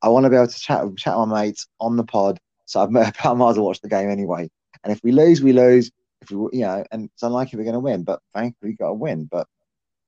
I 0.02 0.10
want 0.10 0.26
to 0.26 0.30
be 0.30 0.36
able 0.36 0.48
to 0.48 0.60
chat 0.60 0.86
chat 0.98 1.18
with 1.18 1.30
my 1.30 1.44
mates 1.44 1.68
on 1.80 1.98
the 1.98 2.04
pod. 2.04 2.40
So 2.66 2.82
I've, 2.82 2.90
I 2.96 3.34
might 3.34 3.52
as 3.52 3.58
well 3.58 3.68
watch 3.68 3.82
the 3.82 3.90
game 3.90 4.10
anyway. 4.10 4.50
And 4.88 4.96
if 4.96 5.04
we 5.04 5.12
lose, 5.12 5.42
we 5.42 5.52
lose. 5.52 5.92
If 6.22 6.32
we, 6.32 6.60
you 6.60 6.62
know, 6.62 6.82
and 6.94 7.10
it's 7.14 7.22
unlikely 7.22 7.58
we're 7.58 7.66
going 7.66 7.74
to 7.74 7.82
win, 7.82 8.04
but 8.04 8.22
thankfully 8.34 8.72
we 8.72 8.78
got 8.78 8.88
to 8.88 8.94
win. 8.94 9.26
But 9.26 9.46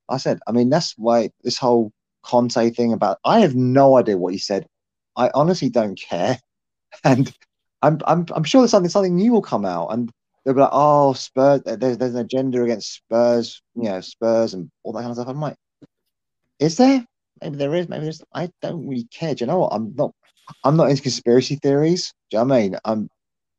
I 0.08 0.16
said, 0.16 0.40
I 0.48 0.54
mean, 0.54 0.70
that's 0.70 0.94
why 0.98 1.32
this 1.44 1.58
whole 1.58 1.92
Conte 2.24 2.70
thing 2.70 2.94
about, 2.94 3.18
I 3.26 3.42
have 3.42 3.56
no 3.56 3.98
idea 3.98 4.18
what 4.18 4.32
he 4.32 4.40
said. 4.40 4.66
I 5.18 5.32
honestly 5.34 5.70
don't 5.70 6.00
care. 6.00 6.40
And 7.04 7.32
I'm, 7.84 8.00
I'm, 8.08 8.26
I'm 8.34 8.44
sure 8.44 8.62
there's 8.62 8.72
something, 8.72 8.90
something 8.90 9.16
new 9.16 9.32
will 9.32 9.44
come 9.44 9.64
out 9.64 9.90
and 9.90 10.12
they'll 10.44 10.56
be 10.56 10.62
like, 10.62 10.72
oh, 10.74 11.14
Spurs, 11.14 11.62
there's, 11.66 12.00
there's 12.00 12.16
an 12.16 12.22
agenda 12.22 12.64
against 12.64 12.96
Spurs, 12.96 13.62
you 13.76 13.84
know, 13.84 14.02
Spurs 14.02 14.56
and 14.56 14.72
all 14.82 14.94
that 14.94 15.02
kind 15.02 15.12
of 15.12 15.18
stuff. 15.18 15.28
I'm 15.28 15.40
like, 15.40 15.56
is 16.58 16.78
there? 16.78 17.06
Maybe 17.42 17.58
there 17.58 17.76
is. 17.76 17.88
Maybe 17.88 18.06
there's. 18.06 18.24
I 18.34 18.50
don't 18.64 18.88
really 18.88 19.08
care. 19.12 19.36
Do 19.36 19.44
you 19.44 19.48
know 19.48 19.60
what? 19.60 19.74
I'm 19.74 19.94
not. 19.96 20.14
I'm 20.64 20.78
not 20.78 20.90
into 20.90 21.04
conspiracy 21.04 21.58
theories. 21.58 22.12
Do 22.32 22.38
you 22.38 22.46
know 22.46 22.56
I 22.56 22.60
mean? 22.60 22.76
I'm 22.84 23.10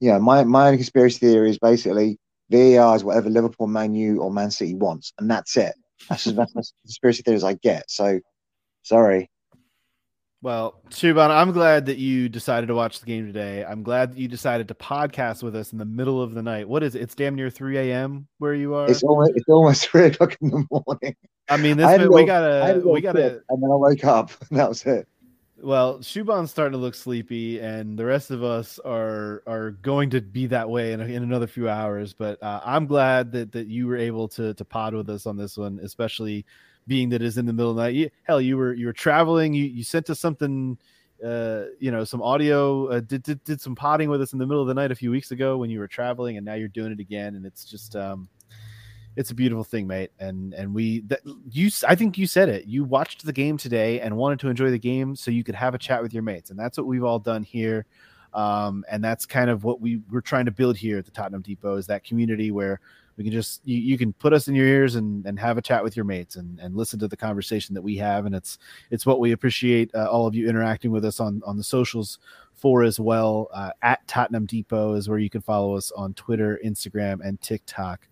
know, 0.08 0.18
my 0.18 0.44
my 0.44 0.76
conspiracy 0.76 1.18
theory 1.18 1.50
is 1.50 1.58
basically 1.58 2.18
VAR 2.50 2.96
is 2.96 3.04
whatever 3.04 3.30
Liverpool, 3.30 3.66
Man 3.66 3.94
U, 3.94 4.20
or 4.20 4.30
Man 4.30 4.50
City 4.50 4.74
wants, 4.74 5.12
and 5.18 5.30
that's 5.30 5.56
it. 5.56 5.74
That's 6.08 6.24
that's 6.24 6.52
the 6.52 6.64
conspiracy 6.84 7.22
theories 7.22 7.44
I 7.44 7.54
get. 7.54 7.90
So, 7.90 8.20
sorry. 8.82 9.30
Well, 10.42 10.80
Shuban, 10.88 11.28
I'm 11.28 11.52
glad 11.52 11.86
that 11.86 11.98
you 11.98 12.30
decided 12.30 12.68
to 12.68 12.74
watch 12.74 13.00
the 13.00 13.06
game 13.06 13.26
today. 13.26 13.62
I'm 13.62 13.82
glad 13.82 14.12
that 14.12 14.18
you 14.18 14.26
decided 14.26 14.68
to 14.68 14.74
podcast 14.74 15.42
with 15.42 15.54
us 15.54 15.72
in 15.72 15.78
the 15.78 15.84
middle 15.84 16.22
of 16.22 16.32
the 16.32 16.42
night. 16.42 16.66
What 16.66 16.82
is 16.82 16.94
it? 16.94 17.02
It's 17.02 17.14
damn 17.14 17.34
near 17.34 17.50
3 17.50 17.76
a.m. 17.76 18.26
where 18.38 18.54
you 18.54 18.74
are. 18.74 18.90
It's 18.90 19.02
almost 19.02 19.32
it's 19.34 19.48
almost 19.50 19.86
three 19.90 20.06
o'clock 20.06 20.38
in 20.40 20.48
the 20.48 20.66
morning. 20.70 21.14
I 21.50 21.58
mean, 21.58 21.76
this 21.76 21.86
I 21.86 22.06
we 22.06 22.24
gotta 22.24 22.80
we 22.86 23.02
gotta, 23.02 23.42
and 23.50 23.62
then 23.62 23.70
I 23.70 23.74
woke 23.74 24.04
up. 24.04 24.30
And 24.48 24.58
that 24.58 24.68
was 24.68 24.84
it. 24.86 25.06
Well, 25.62 25.98
Shuban's 25.98 26.50
starting 26.50 26.72
to 26.72 26.78
look 26.78 26.94
sleepy, 26.94 27.60
and 27.60 27.98
the 27.98 28.06
rest 28.06 28.30
of 28.30 28.42
us 28.42 28.78
are 28.78 29.42
are 29.46 29.72
going 29.82 30.08
to 30.10 30.22
be 30.22 30.46
that 30.46 30.70
way 30.70 30.92
in, 30.92 31.00
in 31.02 31.22
another 31.22 31.46
few 31.46 31.68
hours. 31.68 32.14
But 32.14 32.42
uh, 32.42 32.60
I'm 32.64 32.86
glad 32.86 33.30
that 33.32 33.52
that 33.52 33.66
you 33.66 33.86
were 33.86 33.96
able 33.96 34.26
to 34.28 34.54
to 34.54 34.64
pod 34.64 34.94
with 34.94 35.10
us 35.10 35.26
on 35.26 35.36
this 35.36 35.58
one, 35.58 35.78
especially 35.82 36.46
being 36.86 37.10
that 37.10 37.20
it's 37.20 37.36
in 37.36 37.44
the 37.44 37.52
middle 37.52 37.72
of 37.72 37.76
the 37.76 37.82
night. 37.82 37.94
You, 37.94 38.10
hell, 38.22 38.40
you 38.40 38.56
were 38.56 38.72
you 38.72 38.86
were 38.86 38.94
traveling. 38.94 39.52
You 39.52 39.64
you 39.64 39.84
sent 39.84 40.08
us 40.08 40.18
something, 40.18 40.78
uh, 41.22 41.64
you 41.78 41.90
know, 41.90 42.04
some 42.04 42.22
audio. 42.22 42.86
Uh, 42.86 43.00
did, 43.00 43.22
did 43.22 43.44
did 43.44 43.60
some 43.60 43.74
podding 43.74 44.08
with 44.08 44.22
us 44.22 44.32
in 44.32 44.38
the 44.38 44.46
middle 44.46 44.62
of 44.62 44.68
the 44.68 44.74
night 44.74 44.92
a 44.92 44.96
few 44.96 45.10
weeks 45.10 45.30
ago 45.30 45.58
when 45.58 45.68
you 45.68 45.78
were 45.78 45.88
traveling, 45.88 46.38
and 46.38 46.46
now 46.46 46.54
you're 46.54 46.68
doing 46.68 46.92
it 46.92 47.00
again, 47.00 47.34
and 47.34 47.44
it's 47.44 47.66
just 47.66 47.96
um 47.96 48.28
it's 49.16 49.30
a 49.30 49.34
beautiful 49.34 49.64
thing, 49.64 49.86
mate. 49.86 50.10
And 50.18 50.54
and 50.54 50.74
we 50.74 51.00
that 51.02 51.20
you 51.50 51.70
I 51.86 51.94
think 51.94 52.18
you 52.18 52.26
said 52.26 52.48
it. 52.48 52.66
You 52.66 52.84
watched 52.84 53.24
the 53.24 53.32
game 53.32 53.56
today 53.56 54.00
and 54.00 54.16
wanted 54.16 54.40
to 54.40 54.48
enjoy 54.48 54.70
the 54.70 54.78
game 54.78 55.16
so 55.16 55.30
you 55.30 55.44
could 55.44 55.54
have 55.54 55.74
a 55.74 55.78
chat 55.78 56.02
with 56.02 56.12
your 56.12 56.22
mates, 56.22 56.50
and 56.50 56.58
that's 56.58 56.78
what 56.78 56.86
we've 56.86 57.04
all 57.04 57.18
done 57.18 57.42
here. 57.42 57.86
Um, 58.32 58.84
and 58.88 59.02
that's 59.02 59.26
kind 59.26 59.50
of 59.50 59.64
what 59.64 59.80
we 59.80 60.00
we're 60.10 60.20
trying 60.20 60.44
to 60.44 60.52
build 60.52 60.76
here 60.76 60.98
at 60.98 61.04
the 61.04 61.10
Tottenham 61.10 61.42
Depot 61.42 61.76
is 61.76 61.86
that 61.88 62.04
community 62.04 62.52
where 62.52 62.80
we 63.20 63.24
can 63.24 63.32
just 63.34 63.60
you, 63.66 63.78
you 63.78 63.98
can 63.98 64.14
put 64.14 64.32
us 64.32 64.48
in 64.48 64.54
your 64.54 64.66
ears 64.66 64.94
and, 64.94 65.26
and 65.26 65.38
have 65.38 65.58
a 65.58 65.62
chat 65.62 65.84
with 65.84 65.94
your 65.94 66.06
mates 66.06 66.36
and, 66.36 66.58
and 66.58 66.74
listen 66.74 66.98
to 66.98 67.06
the 67.06 67.16
conversation 67.18 67.74
that 67.74 67.82
we 67.82 67.94
have 67.96 68.24
and 68.24 68.34
it's 68.34 68.56
it's 68.90 69.04
what 69.04 69.20
we 69.20 69.32
appreciate 69.32 69.94
uh, 69.94 70.08
all 70.10 70.26
of 70.26 70.34
you 70.34 70.48
interacting 70.48 70.90
with 70.90 71.04
us 71.04 71.20
on 71.20 71.42
on 71.44 71.58
the 71.58 71.62
socials 71.62 72.18
for 72.54 72.82
as 72.82 72.98
well 72.98 73.48
uh, 73.52 73.72
at 73.82 74.06
tottenham 74.06 74.46
depot 74.46 74.94
is 74.94 75.06
where 75.06 75.18
you 75.18 75.28
can 75.28 75.42
follow 75.42 75.76
us 75.76 75.92
on 75.92 76.14
twitter 76.14 76.58
instagram 76.64 77.20
and 77.22 77.38
tiktok 77.42 78.08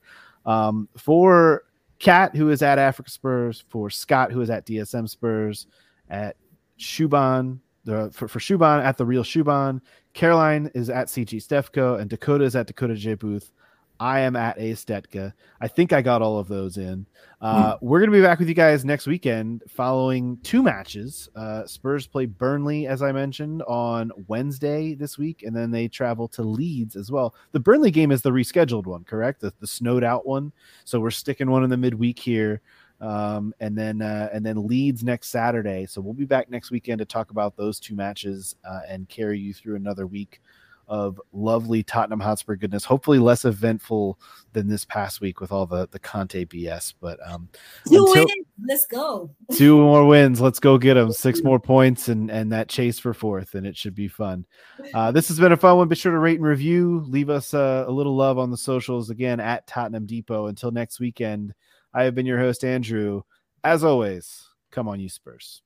um, 0.49 0.89
for 0.97 1.65
kat 1.99 2.35
who 2.35 2.51
is 2.51 2.63
at 2.63 2.79
africa 2.79 3.11
spurs 3.11 3.65
for 3.69 3.91
scott 3.91 4.33
who 4.33 4.41
is 4.41 4.51
at 4.51 4.67
dsm 4.67 5.09
spurs 5.09 5.67
at 6.11 6.37
shuban 6.79 7.59
the 7.85 8.11
for, 8.13 8.29
for 8.29 8.39
shuban 8.39 8.83
at 8.83 8.97
the 8.97 9.05
real 9.05 9.25
shuban 9.25 9.81
caroline 10.15 10.71
is 10.75 10.89
at 10.91 11.09
cg 11.09 11.37
stefko 11.37 12.01
and 12.01 12.09
dakota 12.09 12.45
is 12.45 12.57
at 12.57 12.67
dakota 12.67 12.95
j 12.95 13.15
booth 13.15 13.53
I 14.01 14.21
am 14.21 14.37
at 14.37 14.59
A 14.59 14.73
Stetka. 14.73 15.33
I 15.61 15.69
think 15.69 15.93
I 15.93 16.03
got 16.03 16.23
all 16.23 16.39
of 16.39 16.49
those 16.49 16.77
in. 16.77 17.07
Uh, 17.41 17.75
mm. 17.75 17.79
We're 17.83 17.99
going 17.99 18.11
to 18.11 18.17
be 18.17 18.23
back 18.23 18.39
with 18.39 18.49
you 18.49 18.55
guys 18.55 18.85
next 18.85 19.07
weekend 19.07 19.63
following 19.69 20.39
two 20.43 20.63
matches. 20.63 21.29
Uh, 21.35 21.67
Spurs 21.67 22.07
play 22.07 22.27
Burnley, 22.27 22.87
as 22.87 23.03
I 23.03 23.13
mentioned, 23.13 23.63
on 23.63 24.13
Wednesday 24.29 24.95
this 24.95 25.19
week, 25.19 25.43
and 25.43 25.55
then 25.55 25.71
they 25.71 25.89
travel 25.89 26.29
to 26.29 26.43
Leeds 26.43 26.97
as 26.97 27.11
well. 27.11 27.35
The 27.53 27.61
Burnley 27.61 27.91
game 27.91 28.13
is 28.13 28.23
the 28.23 28.31
rescheduled 28.31 28.87
one, 28.87 29.05
correct? 29.05 29.41
The, 29.41 29.53
the 29.61 29.67
snowed 29.67 30.05
out 30.05 30.27
one. 30.27 30.53
So 30.85 31.01
we're 31.01 31.11
sticking 31.11 31.51
one 31.51 31.65
in 31.65 31.71
the 31.71 31.77
midweek 31.77 32.19
here. 32.19 32.61
Um, 33.01 33.55
and 33.61 33.79
then 33.79 34.03
uh, 34.03 34.29
and 34.33 34.45
then 34.45 34.67
Leeds 34.67 35.05
next 35.05 35.29
Saturday. 35.29 35.87
So 35.87 36.01
we'll 36.01 36.15
be 36.15 36.25
back 36.25 36.51
next 36.51 36.73
weekend 36.73 36.99
to 36.99 37.05
talk 37.05 37.31
about 37.31 37.57
those 37.57 37.79
two 37.79 37.95
matches 37.95 38.57
uh, 38.69 38.81
and 38.89 39.09
carry 39.09 39.39
you 39.39 39.55
through 39.55 39.77
another 39.77 40.07
week 40.07 40.41
of 40.89 41.21
lovely 41.33 41.83
Tottenham 41.83 42.21
Hotspur 42.21 42.57
goodness. 42.57 42.85
Hopefully, 42.85 43.19
less 43.19 43.45
eventful 43.45 44.19
than 44.53 44.69
this 44.69 44.85
past 44.85 45.21
week 45.21 45.41
with 45.41 45.53
all 45.53 45.67
the 45.67 45.87
the 45.91 45.99
Conte 45.99 46.45
BS. 46.47 46.95
But 47.01 47.19
um, 47.27 47.49
two 47.87 48.07
until, 48.07 48.15
wins, 48.15 48.47
let's 48.67 48.87
go. 48.87 49.31
two 49.53 49.77
more 49.77 50.07
wins, 50.07 50.41
let's 50.41 50.59
go 50.59 50.79
get 50.79 50.95
them. 50.95 51.13
Six 51.13 51.43
more 51.43 51.61
points 51.61 52.09
and 52.09 52.31
and 52.31 52.51
that 52.53 52.69
chase 52.69 52.99
for 52.99 53.13
fourth, 53.13 53.55
and 53.55 53.67
it 53.67 53.77
should 53.77 53.95
be 53.95 54.09
fun. 54.09 54.47
Uh, 54.95 55.13
this 55.13 55.29
has 55.29 55.39
been 55.39 55.53
a 55.53 55.57
fun 55.57 55.77
one. 55.77 55.89
Be 55.89 55.97
sure 55.97 56.13
to 56.13 56.19
rate 56.19 56.39
and 56.39 56.47
review. 56.47 57.05
Leave 57.07 57.31
us 57.31 57.53
uh, 57.53 57.85
a 57.87 57.93
little 57.93 58.17
love 58.17 58.39
on 58.39 58.51
the 58.51 58.57
socials 58.57 59.11
again 59.11 59.41
at 59.41 59.67
Tottenham 59.67 60.07
Depot. 60.07 60.47
Until 60.47 60.71
next 60.71 61.01
weekend, 61.01 61.55
I 61.93 62.05
have 62.05 62.15
been 62.15 62.27
your 62.27 62.39
host 62.39 62.65
Andrew. 62.65 63.23
As 63.63 63.85
always, 63.85 64.47
come 64.71 64.89
on, 64.89 65.01
you 65.01 65.09
Spurs. 65.09 65.63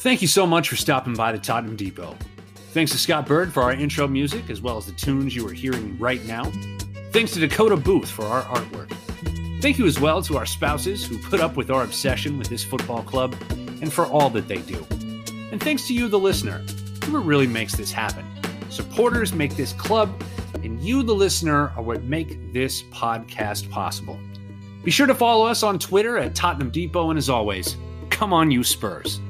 Thank 0.00 0.20
you 0.20 0.28
so 0.28 0.46
much 0.46 0.68
for 0.68 0.76
stopping 0.76 1.14
by 1.14 1.32
the 1.32 1.38
Tottenham 1.38 1.76
Depot. 1.76 2.16
Thanks 2.74 2.90
to 2.90 2.98
Scott 2.98 3.24
Bird 3.24 3.52
for 3.52 3.62
our 3.62 3.72
intro 3.72 4.08
music, 4.08 4.50
as 4.50 4.60
well 4.60 4.76
as 4.76 4.84
the 4.84 4.90
tunes 4.90 5.36
you 5.36 5.46
are 5.46 5.52
hearing 5.52 5.96
right 5.96 6.24
now. 6.24 6.50
Thanks 7.12 7.30
to 7.34 7.38
Dakota 7.38 7.76
Booth 7.76 8.10
for 8.10 8.24
our 8.24 8.42
artwork. 8.42 8.90
Thank 9.62 9.78
you 9.78 9.86
as 9.86 10.00
well 10.00 10.20
to 10.22 10.36
our 10.36 10.44
spouses 10.44 11.06
who 11.06 11.16
put 11.18 11.38
up 11.38 11.56
with 11.56 11.70
our 11.70 11.84
obsession 11.84 12.36
with 12.36 12.48
this 12.48 12.64
football 12.64 13.04
club 13.04 13.36
and 13.80 13.92
for 13.92 14.06
all 14.06 14.28
that 14.30 14.48
they 14.48 14.56
do. 14.56 14.84
And 15.52 15.62
thanks 15.62 15.86
to 15.86 15.94
you, 15.94 16.08
the 16.08 16.18
listener, 16.18 16.64
who 17.04 17.20
really 17.20 17.46
makes 17.46 17.76
this 17.76 17.92
happen. 17.92 18.26
Supporters 18.70 19.32
make 19.32 19.54
this 19.54 19.72
club, 19.72 20.12
and 20.64 20.82
you, 20.82 21.04
the 21.04 21.14
listener, 21.14 21.72
are 21.76 21.82
what 21.82 22.02
make 22.02 22.52
this 22.52 22.82
podcast 22.82 23.70
possible. 23.70 24.18
Be 24.82 24.90
sure 24.90 25.06
to 25.06 25.14
follow 25.14 25.46
us 25.46 25.62
on 25.62 25.78
Twitter 25.78 26.18
at 26.18 26.34
Tottenham 26.34 26.70
Depot, 26.70 27.10
and 27.10 27.18
as 27.18 27.30
always, 27.30 27.76
come 28.10 28.32
on, 28.32 28.50
you 28.50 28.64
Spurs. 28.64 29.20